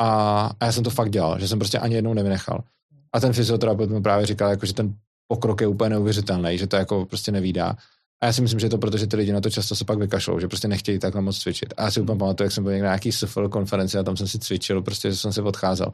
[0.00, 2.64] a, a já jsem to fakt dělal, že jsem prostě ani jednou nevynechal.
[3.14, 4.94] A ten fyzioterapeut mi právě říkal, jako, že ten
[5.28, 7.76] pokrok je úplně neuvěřitelný, že to jako prostě nevídá.
[8.22, 9.84] A já si myslím, že je to proto, že ty lidi na to často se
[9.84, 11.74] pak vykašlou, že prostě nechtějí takhle moc cvičit.
[11.76, 14.16] A já si úplně pamatuju, jak jsem byl někde na nějaký SFL konferenci a tam
[14.16, 15.92] jsem si cvičil, prostě že jsem se odcházel.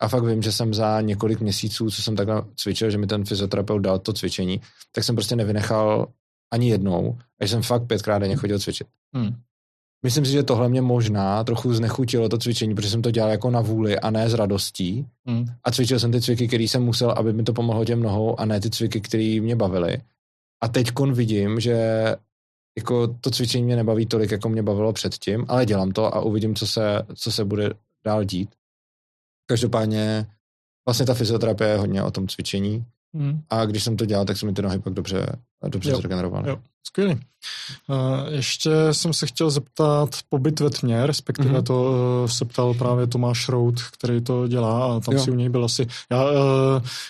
[0.00, 3.24] A fakt vím, že jsem za několik měsíců, co jsem takhle cvičil, že mi ten
[3.24, 4.60] fyzioterapeut dal to cvičení,
[4.92, 6.08] tak jsem prostě nevynechal
[6.52, 8.86] ani jednou, a jsem fakt pětkrát denně chodil cvičit.
[9.14, 9.36] Hmm.
[10.04, 13.50] Myslím si, že tohle mě možná trochu znechutilo to cvičení, protože jsem to dělal jako
[13.50, 15.06] na vůli a ne s radostí.
[15.26, 15.46] Hmm.
[15.64, 18.44] A cvičil jsem ty cviky, které jsem musel, aby mi to pomohlo těm nohou a
[18.44, 19.98] ne ty cviky, které mě bavily.
[20.62, 21.76] A teď vidím, že
[22.78, 26.54] jako to cvičení mě nebaví tolik, jako mě bavilo předtím, ale dělám to a uvidím,
[26.54, 27.70] co se, co se bude
[28.06, 28.50] dál dít.
[29.46, 30.26] Každopádně
[30.88, 32.84] vlastně ta fyzioterapie je hodně o tom cvičení
[33.16, 33.40] Hmm.
[33.50, 35.26] A když jsem to dělal, tak se mi ty nohy pak dobře,
[35.68, 35.96] dobře jo.
[35.96, 36.48] zregenerovaly.
[36.48, 37.20] Jo, skvělý.
[37.88, 37.96] Uh,
[38.28, 41.62] ještě jsem se chtěl zeptat pobyt ve tmě, respektive mm-hmm.
[41.62, 41.90] to
[42.22, 45.24] uh, se ptal právě Tomáš Rout, který to dělá a tam jo.
[45.24, 45.86] si u něj byl asi.
[46.10, 46.30] Já uh,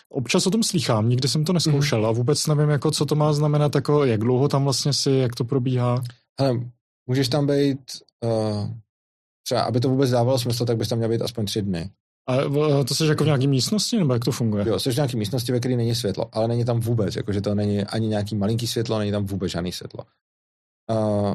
[0.09, 2.09] občas o tom slýchám, nikdy jsem to neskoušel mm-hmm.
[2.09, 5.35] a vůbec nevím, jako, co to má znamenat, jako, jak dlouho tam vlastně si, jak
[5.35, 6.03] to probíhá.
[6.41, 6.61] Hele,
[7.07, 7.81] můžeš tam být,
[8.25, 8.71] uh,
[9.47, 11.91] třeba aby to vůbec dávalo smysl, tak bys tam měl být aspoň tři dny.
[12.29, 12.37] A
[12.85, 14.69] to jsi jako v nějaké místnosti, nebo jak to funguje?
[14.69, 17.55] Jo, jsi v nějaké místnosti, ve které není světlo, ale není tam vůbec, jakože to
[17.55, 20.05] není ani nějaký malinký světlo, není tam vůbec žádný světlo.
[20.91, 21.35] Uh,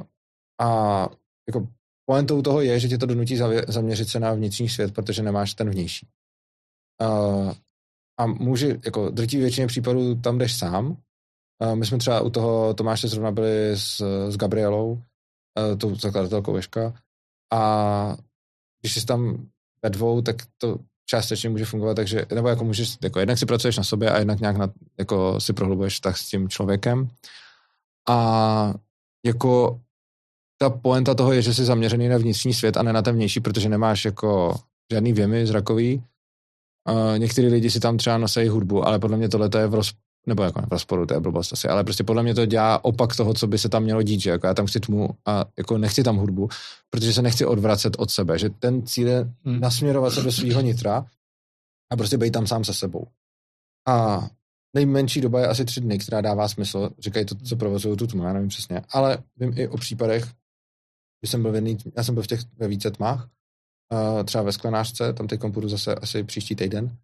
[0.62, 1.10] a
[1.48, 1.68] jako
[2.06, 3.38] pointou toho je, že tě to donutí
[3.68, 6.08] zaměřit se na vnitřní svět, protože nemáš ten vnější.
[7.02, 7.54] Uh,
[8.20, 10.98] a může, jako drtí většině případů tam jdeš sám.
[11.64, 16.54] Uh, my jsme třeba u toho Tomáše zrovna byli s, s Gabrielou, uh, tou zakladatelkou
[16.54, 16.94] Veška,
[17.54, 18.18] a
[18.82, 19.48] když jsi tam
[19.84, 23.78] ve dvou, tak to částečně může fungovat, takže, nebo jako můžeš, jako jednak si pracuješ
[23.78, 24.70] na sobě a jednak nějak na,
[25.00, 27.08] jako si prohlubuješ tak s tím člověkem.
[28.10, 28.74] A
[29.26, 29.80] jako
[30.58, 33.40] ta poenta toho je, že jsi zaměřený na vnitřní svět a ne na ten vnější,
[33.40, 34.60] protože nemáš jako
[34.94, 36.04] žádný věmy zrakový.
[36.90, 39.94] Uh, některý lidi si tam třeba nosejí hudbu, ale podle mě tohle je v roz,
[40.28, 43.16] nebo jako v rozporu, to je blbost asi, ale prostě podle mě to dělá opak
[43.16, 45.78] toho, co by se tam mělo dít, že jako já tam chci tmu a jako
[45.78, 46.50] nechci tam hudbu,
[46.90, 49.60] protože se nechci odvracet od sebe, že ten cíl je hmm.
[49.60, 51.06] nasměrovat se do svého nitra
[51.92, 53.08] a prostě být tam sám se sebou.
[53.88, 54.28] A
[54.76, 58.24] nejmenší doba je asi tři dny, která dává smysl, říkají to, co provozují tu tmu,
[58.24, 60.24] já nevím přesně, ale vím i o případech,
[61.22, 63.30] kdy jsem byl v jedný, já jsem byl v těch ve více tmách,
[63.94, 66.98] uh, třeba ve sklenářce, tam teď půjdu zase asi příští týden,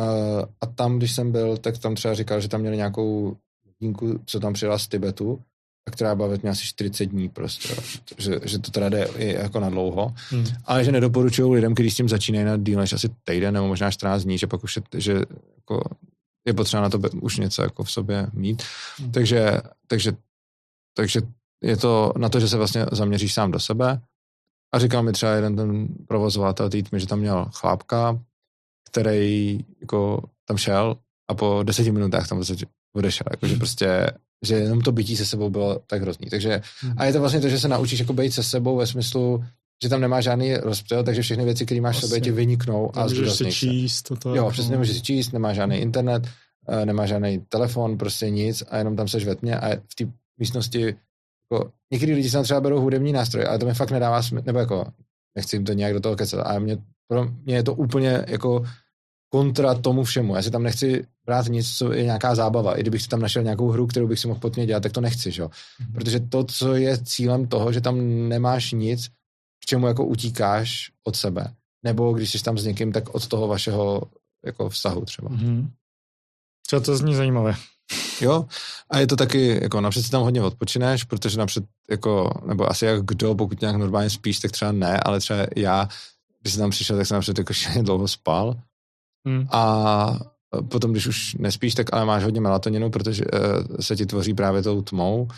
[0.00, 3.36] Uh, a tam, když jsem byl, tak tam třeba říkal, že tam měli nějakou
[3.80, 5.42] dínku, co tam přijela z Tibetu,
[5.88, 7.74] a která bavit mě asi 40 dní prostě,
[8.18, 10.44] že, že to teda jde i jako na dlouho, hmm.
[10.64, 13.90] ale že nedoporučují lidem, kteří s tím začínají na díl než asi týden nebo možná
[13.90, 15.12] 14 dní, že pak už je, že
[15.56, 15.82] jako
[16.46, 18.62] je potřeba na to už něco jako v sobě mít.
[18.98, 19.12] Hmm.
[19.12, 20.12] Takže, takže,
[20.94, 21.20] takže
[21.64, 24.00] je to na to, že se vlastně zaměříš sám do sebe.
[24.74, 28.20] A říkal mi třeba jeden ten provozovatel týdmy, že tam měl chlápka,
[28.96, 30.96] který jako tam šel
[31.30, 32.42] a po deseti minutách tam
[32.96, 33.26] odešel.
[33.30, 33.58] Jako, že hmm.
[33.58, 34.10] prostě,
[34.44, 36.30] že jenom to bytí se sebou bylo tak hrozný.
[36.30, 36.94] Takže, hmm.
[36.96, 39.44] a je to vlastně to, že se naučíš jako být se sebou ve smyslu,
[39.82, 43.02] že tam nemá žádný rozptyl, takže všechny věci, které máš v sobě, ti vyniknou a
[43.02, 44.12] Můžeš si číst.
[44.18, 46.28] To jo, přesně nemůžeš si číst, nemá žádný internet,
[46.68, 50.12] eh, nemá žádný telefon, prostě nic a jenom tam seš ve tmě a v té
[50.40, 50.94] místnosti
[51.52, 54.46] jako, někdy lidi se tam třeba berou hudební nástroje, ale to mi fakt nedává smysl,
[54.46, 54.86] nebo jako
[55.36, 58.64] nechci jim to nějak do toho kecat, ale mě, pro mě je to úplně jako
[59.36, 60.36] kontra tomu všemu.
[60.36, 62.78] Já si tam nechci brát nic, co je nějaká zábava.
[62.78, 65.00] I kdybych si tam našel nějakou hru, kterou bych si mohl potně dělat, tak to
[65.00, 65.42] nechci, že?
[65.42, 65.92] Mm-hmm.
[65.94, 69.08] Protože to, co je cílem toho, že tam nemáš nic,
[69.62, 71.52] k čemu jako utíkáš od sebe.
[71.84, 74.02] Nebo když jsi tam s někým, tak od toho vašeho
[74.44, 75.30] jako vztahu třeba.
[75.30, 75.68] Mm-hmm.
[76.66, 77.54] Co to zní zajímavé.
[78.20, 78.46] Jo,
[78.90, 82.84] a je to taky, jako napřed si tam hodně odpočineš, protože napřed, jako, nebo asi
[82.84, 85.88] jak kdo, pokud nějak normálně spíš, tak třeba ne, ale třeba já,
[86.40, 88.56] když jsem tam přišel, tak jsem napřed jako dlouho spal,
[89.26, 89.46] Hmm.
[89.50, 90.18] A
[90.68, 94.62] potom, když už nespíš, tak ale máš hodně melatoninu, protože uh, se ti tvoří právě
[94.62, 95.28] tou tmou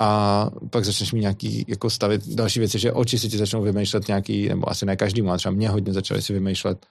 [0.00, 4.08] a pak začneš mít nějaký, jako stavit další věci, že oči si ti začnou vymýšlet
[4.08, 6.86] nějaký, nebo asi ne každý, ale třeba mě hodně začaly si vymýšlet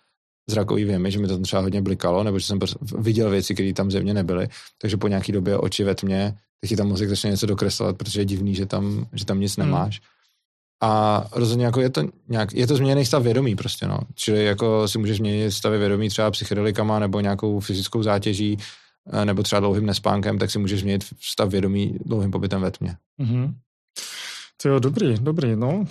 [0.50, 2.60] zrakový věmy, že mi to tam třeba hodně blikalo, nebo že jsem
[2.98, 4.48] viděl věci, které tam země nebyly,
[4.82, 8.22] takže po nějaký době oči ve tmě, tak ti tam mozek začne něco dokreslovat, protože
[8.22, 9.90] je divný, že tam, že tam nic hmm.
[10.82, 14.00] A rozhodně jako je to nějak, je to změněný stav vědomí prostě, no.
[14.16, 18.58] Čili jako si můžeš změnit stavy vědomí třeba psychedelikama nebo nějakou fyzickou zátěží,
[19.14, 22.98] eh, nebo třeba dlouhým nespánkem, tak si můžeš změnit stav vědomí dlouhým pobytem ve tmě.
[23.20, 23.54] Mm-hmm.
[24.62, 25.86] To jo, dobrý, dobrý, no.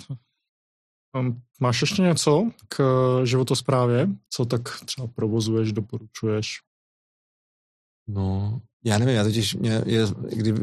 [1.59, 2.81] Máš ještě něco k
[3.23, 4.07] životosprávě?
[4.29, 6.59] Co tak třeba provozuješ, doporučuješ?
[8.07, 10.53] No, já nevím, já totiž, mě, je, kdy,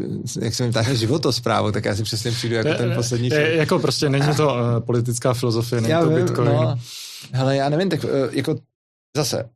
[0.41, 3.79] jak se mi ptáte životosprávu, tak já si přesně přijdu jako ten poslední je, Jako
[3.79, 6.49] prostě není to uh, politická filozofie, není já to vím, Bitcoin.
[6.49, 6.79] No,
[7.33, 8.59] hele, já nevím, tak uh, jako
[9.17, 9.51] zase,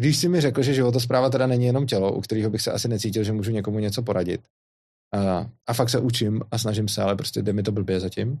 [0.00, 2.88] když jsi mi řekl, že životospráva teda není jenom tělo, u kterého bych se asi
[2.88, 4.40] necítil, že můžu někomu něco poradit,
[5.16, 8.40] uh, a fakt se učím a snažím se, ale prostě jde mi to blbě zatím,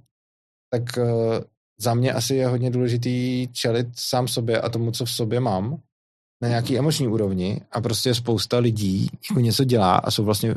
[0.72, 1.04] tak uh,
[1.80, 5.80] za mě asi je hodně důležitý čelit sám sobě a tomu, co v sobě mám
[6.42, 10.54] na nějaký emoční úrovni a prostě spousta lidí jako něco dělá a jsou vlastně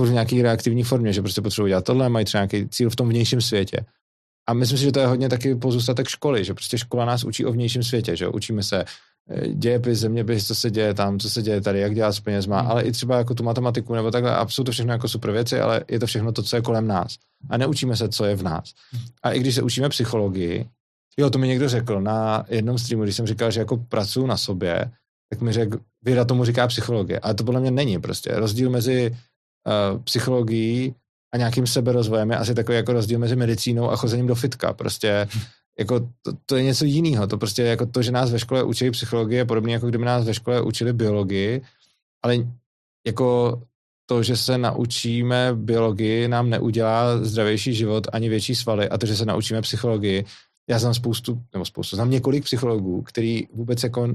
[0.00, 3.08] v nějaký reaktivní formě, že prostě potřebují dělat tohle, mají třeba nějaký cíl v tom
[3.08, 3.84] vnějším světě.
[4.48, 7.44] A myslím si, že to je hodně taky pozůstatek školy, že prostě škola nás učí
[7.44, 8.84] o vnějším světě, že učíme se
[9.30, 12.60] eh, dějepis, zeměpis, co se děje tam, co se děje tady, jak dělat s penězma,
[12.60, 12.70] hmm.
[12.70, 14.36] ale i třeba jako tu matematiku nebo takhle.
[14.36, 16.86] A jsou to všechno jako super věci, ale je to všechno to, co je kolem
[16.86, 17.16] nás.
[17.50, 18.72] A neučíme se, co je v nás.
[19.22, 20.66] A i když se učíme psychologii,
[21.18, 24.36] Jo, to mi někdo řekl na jednom streamu, když jsem říkal, že jako pracuji na
[24.36, 24.90] sobě,
[25.30, 27.20] tak mi řekl, věda tomu říká psychologie.
[27.20, 28.30] Ale to podle mě není prostě.
[28.34, 30.94] Rozdíl mezi uh, psychologií
[31.34, 34.72] a nějakým seberozvojem je asi takový jako rozdíl mezi medicínou a chozením do fitka.
[34.72, 35.28] Prostě
[35.78, 37.26] jako to, to je něco jiného.
[37.26, 40.24] To prostě jako to, že nás ve škole učí psychologie, je podobné jako kdyby nás
[40.24, 41.62] ve škole učili biologii,
[42.24, 42.36] ale
[43.06, 43.62] jako
[44.06, 49.16] to, že se naučíme biologii, nám neudělá zdravější život ani větší svaly a to, že
[49.16, 50.24] se naučíme psychologii,
[50.68, 54.08] já znám spoustu, nebo spoustu, znám několik psychologů, který vůbec jako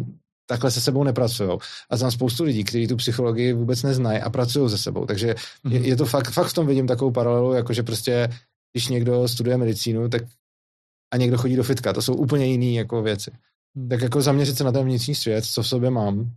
[0.46, 1.58] takhle se sebou nepracují.
[1.90, 5.06] A znám spoustu lidí, kteří tu psychologii vůbec neznají a pracují se sebou.
[5.06, 5.72] Takže mm-hmm.
[5.72, 8.30] je, je to fakt, fakt v tom vidím takovou paralelu, jakože prostě,
[8.74, 10.24] když někdo studuje medicínu, tak
[11.14, 13.32] a někdo chodí do fitka, to jsou úplně jiné jako věci.
[13.76, 13.90] Mm.
[13.90, 16.32] Tak jako zaměřit se na ten vnitřní svět, co v sobě mám,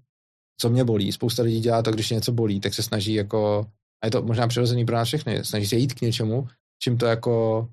[0.60, 1.12] co mě bolí.
[1.12, 3.66] Spousta lidí dělá to, když něco bolí, tak se snaží jako,
[4.02, 6.48] a je to možná přirozený pro nás všechny, snaží se jít k něčemu,
[6.82, 7.68] čím to jako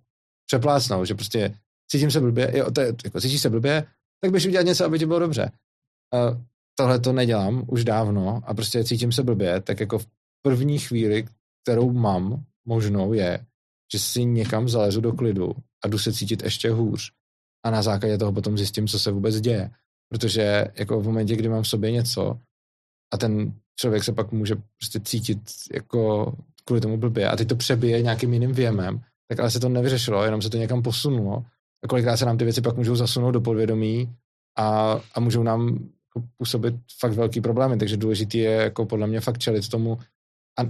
[0.45, 1.55] přeplácnou, že prostě
[1.91, 3.85] cítím se blbě, jo, to je, jako cítíš se blbě,
[4.21, 5.51] tak běž udělat něco, aby ti bylo dobře.
[6.13, 6.41] Uh,
[6.75, 10.07] tohle to nedělám už dávno a prostě cítím se blbě, tak jako v
[10.41, 11.25] první chvíli,
[11.63, 13.45] kterou mám možnou je,
[13.93, 17.11] že si někam zalezu do klidu a jdu se cítit ještě hůř.
[17.65, 19.71] A na základě toho potom zjistím, co se vůbec děje.
[20.09, 22.39] Protože jako v momentě, kdy mám v sobě něco
[23.13, 25.39] a ten člověk se pak může prostě cítit
[25.73, 26.33] jako
[26.65, 30.23] kvůli tomu blbě a teď to přebije nějakým jiným věmem, tak ale se to nevyřešilo,
[30.23, 31.45] jenom se to někam posunulo.
[31.83, 34.15] A kolikrát se nám ty věci pak můžou zasunout do podvědomí
[34.57, 39.21] a, a můžou nám jako působit fakt velký problémy, takže důležitý je jako podle mě
[39.21, 39.97] fakt čelit tomu.
[40.59, 40.61] A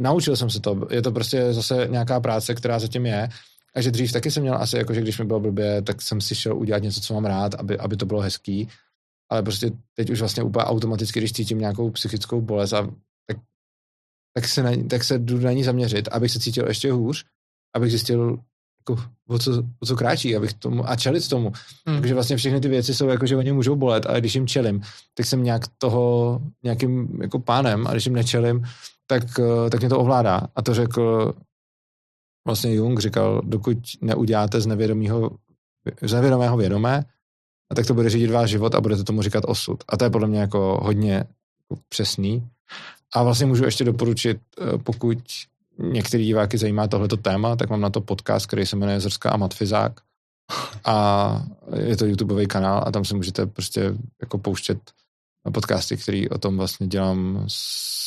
[0.00, 3.28] naučil jsem se to, je to prostě zase nějaká práce, která zatím je.
[3.76, 6.20] A že dřív taky jsem měl asi, jako že když mi bylo blbě, tak jsem
[6.20, 8.68] si šel udělat něco, co mám rád, aby, aby to bylo hezký,
[9.30, 12.82] ale prostě teď už vlastně úplně automaticky, když cítím nějakou psychickou bolest, a,
[13.26, 13.36] tak,
[14.34, 17.24] tak, se na, tak se jdu na ní zaměřit, abych se cítil ještě hůř,
[17.76, 18.38] abych zjistil,
[18.90, 21.52] jako, o, co, o co kráčí, abych tomu a čelit tomu.
[21.86, 22.00] Hmm.
[22.00, 24.82] Takže vlastně všechny ty věci jsou jako, že oni můžou bolet, ale když jim čelím,
[25.14, 28.64] tak jsem nějak toho nějakým jako pánem a když jim nečelím,
[29.06, 30.40] tak, eh, tak mě to ovládá.
[30.56, 31.34] A to řekl
[32.46, 35.30] vlastně Jung, říkal, dokud neuděláte z nevědomého,
[36.02, 37.04] z nevědomého vědomé,
[37.70, 39.84] a tak to bude řídit váš život a budete tomu říkat osud.
[39.88, 42.48] A to je podle mě jako hodně jako přesný.
[43.14, 45.18] A vlastně můžu ještě doporučit, eh, pokud
[45.78, 49.36] některý diváky zajímá tohleto téma, tak mám na to podcast, který se jmenuje Zrska a
[49.36, 50.00] Matfizák.
[50.84, 54.78] A je to YouTubeový kanál a tam si můžete prostě jako pouštět
[55.52, 57.44] podcasty, který o tom vlastně dělám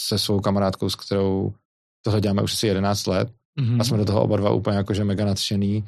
[0.09, 1.53] se svou kamarádkou, s kterou
[2.01, 3.29] tohle děláme už asi 11 let.
[3.59, 3.81] Mm-hmm.
[3.81, 5.85] A jsme do toho oba dva úplně jakože mega nadšený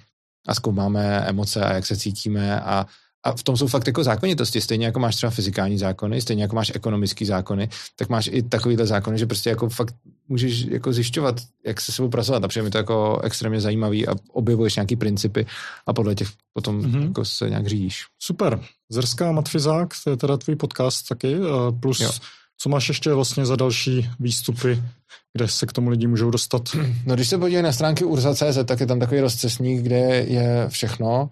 [0.47, 2.87] a zkoumáme emoce a jak se cítíme a
[3.23, 4.61] a v tom jsou fakt jako zákonitosti.
[4.61, 8.85] Stejně jako máš třeba fyzikální zákony, stejně jako máš ekonomické zákony, tak máš i takovýhle
[8.85, 9.95] zákony, že prostě jako fakt
[10.27, 11.35] můžeš jako zjišťovat,
[11.65, 12.43] jak se sebou pracovat.
[12.43, 15.45] A přijde mi to jako extrémně zajímavý a objevuješ nějaký principy
[15.87, 17.07] a podle těch potom mm-hmm.
[17.07, 18.01] jako se nějak řídíš.
[18.19, 18.59] Super.
[18.89, 21.35] Zerská matfizák, to je teda tvůj podcast taky,
[21.79, 22.11] plus jo.
[22.57, 24.83] co máš ještě vlastně za další výstupy,
[25.33, 26.75] kde se k tomu lidi můžou dostat?
[27.05, 31.29] No když se podívají na stránky urza.cz, tak je tam takový rozcesník, kde je všechno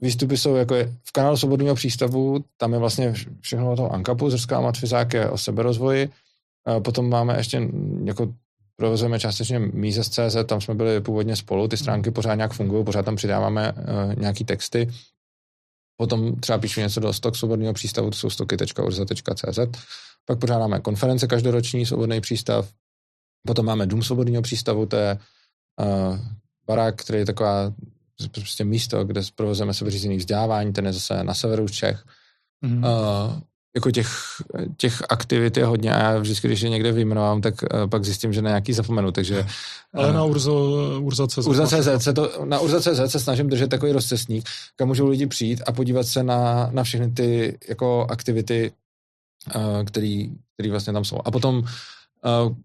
[0.00, 4.30] výstupy jsou jako je, v kanálu Svobodného přístavu, tam je vlastně všechno o toho Ankapu,
[4.30, 7.68] Zrská Matfizák je o seberozvoji, uh, potom máme ještě
[8.04, 8.34] jako
[8.76, 13.16] provozujeme částečně Mízes.cz, tam jsme byli původně spolu, ty stránky pořád nějak fungují, pořád tam
[13.16, 14.90] přidáváme uh, nějaký texty,
[15.96, 19.58] potom třeba píšu něco do stok svobodného přístavu, to jsou stoky.urza.cz,
[20.24, 22.68] pak pořádáme konference každoroční, svobodný přístav,
[23.46, 25.18] potom máme Dům svobodného přístavu, to je
[25.80, 26.18] uh,
[26.66, 27.72] barák, který je taková
[28.28, 32.04] prostě místo, kde provozujeme sebeřízený vzdělávání, ten je zase na severu Čech.
[32.64, 32.78] Mm-hmm.
[32.78, 33.40] Uh,
[33.74, 34.08] jako těch,
[34.76, 38.32] těch aktivit je hodně a já vždycky, když je někde vyjmenovám, tak uh, pak zjistím,
[38.32, 39.46] že na nějaký zapomenu, takže...
[39.94, 41.38] Ale uh, na Urzo, Urza.cz.
[41.38, 45.72] Urza.cz se to, na Urza.cz se snažím držet takový rozcestník, kam můžou lidi přijít a
[45.72, 48.72] podívat se na, na všechny ty jako aktivity,
[49.56, 51.18] uh, který, který vlastně tam jsou.
[51.24, 51.64] A potom uh,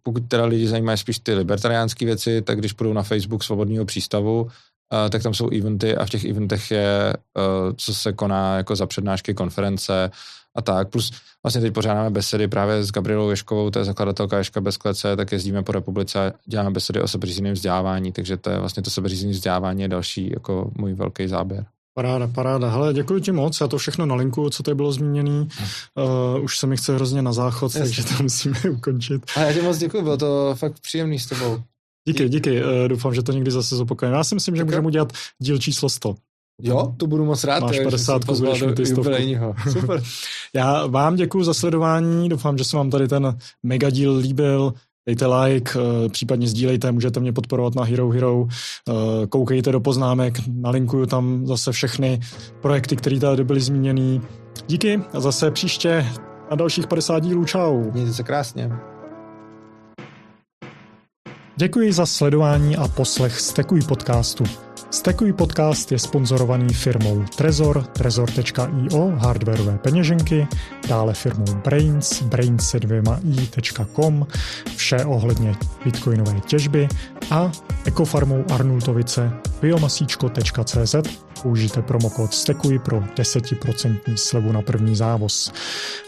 [0.04, 4.48] pokud teda lidi zajímají spíš ty libertariánské věci, tak když půjdou na Facebook Svobodného přístavu,
[4.94, 8.76] Uh, tak tam jsou eventy a v těch eventech je, uh, co se koná jako
[8.76, 10.12] za přednášky, konference
[10.56, 10.90] a tak.
[10.90, 11.12] Plus
[11.44, 15.32] vlastně teď pořádáme besedy právě s Gabrielou Ješkovou, to je zakladatelka Ješka bez klece, tak
[15.32, 19.32] jezdíme po republice a děláme besedy o sebeřízeném vzdělávání, takže to je vlastně to sebeřízené
[19.32, 21.66] vzdělávání je další jako můj velký záběr.
[21.94, 22.70] Paráda, paráda.
[22.70, 25.48] Hele, děkuji ti moc, já to všechno na linku, co tady bylo zmíněný.
[26.38, 27.80] Uh, už se mi chce hrozně na záchod, Jasně.
[27.80, 29.22] takže to musíme ukončit.
[29.36, 31.64] A já ti moc děkuji, bylo to fakt příjemný s tebou.
[32.08, 32.64] Díky, díky.
[32.64, 34.18] Uh, doufám, že to někdy zase zopakujeme.
[34.18, 34.72] Já si myslím, že okay.
[34.72, 36.16] můžeme udělat díl číslo 100.
[36.62, 37.64] Jo, to budu moc rád.
[37.64, 38.76] Máš 50, budeš mít
[39.72, 40.04] Super.
[40.54, 44.74] Já vám děkuji za sledování, doufám, že se vám tady ten megadíl líbil.
[45.08, 48.48] dejte like, eh, případně sdílejte, můžete mě podporovat na Hero Hero,
[48.90, 52.20] eh, koukejte do poznámek, nalinkuju tam zase všechny
[52.62, 54.22] projekty, které tady byly zmíněny.
[54.68, 56.06] Díky a zase příště
[56.52, 57.46] na dalších 50 dílů.
[57.46, 57.92] Čau.
[57.92, 58.72] Mějte se krásně.
[61.58, 64.44] Děkuji za sledování a poslech Stekuj podcastu.
[64.92, 70.48] Stekuj podcast je sponzorovaný firmou Trezor, trezor.io, hardwareové peněženky,
[70.90, 74.28] dále firmou Brains, brains se dvěma i.com,
[74.76, 76.88] vše ohledně bitcoinové těžby
[77.32, 77.52] a
[77.86, 80.96] ekofarmou Arnultovice biomasíčko.cz
[81.44, 85.54] použijte promokód STEKUJ pro 10% slevu na první závoz.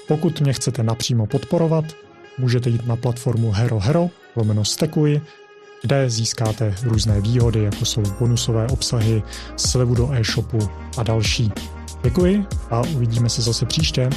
[0.08, 1.86] Pokud mě chcete napřímo podporovat,
[2.38, 5.22] můžete jít na platformu Hero Hero, lomeno Stekuj,
[5.82, 9.24] kde získáte různé výhody, jako jsou bonusové obsahy,
[9.58, 10.60] slevu do e-shopu
[10.98, 11.52] a další.
[12.04, 14.10] Děkuji a uvidíme se zase příště.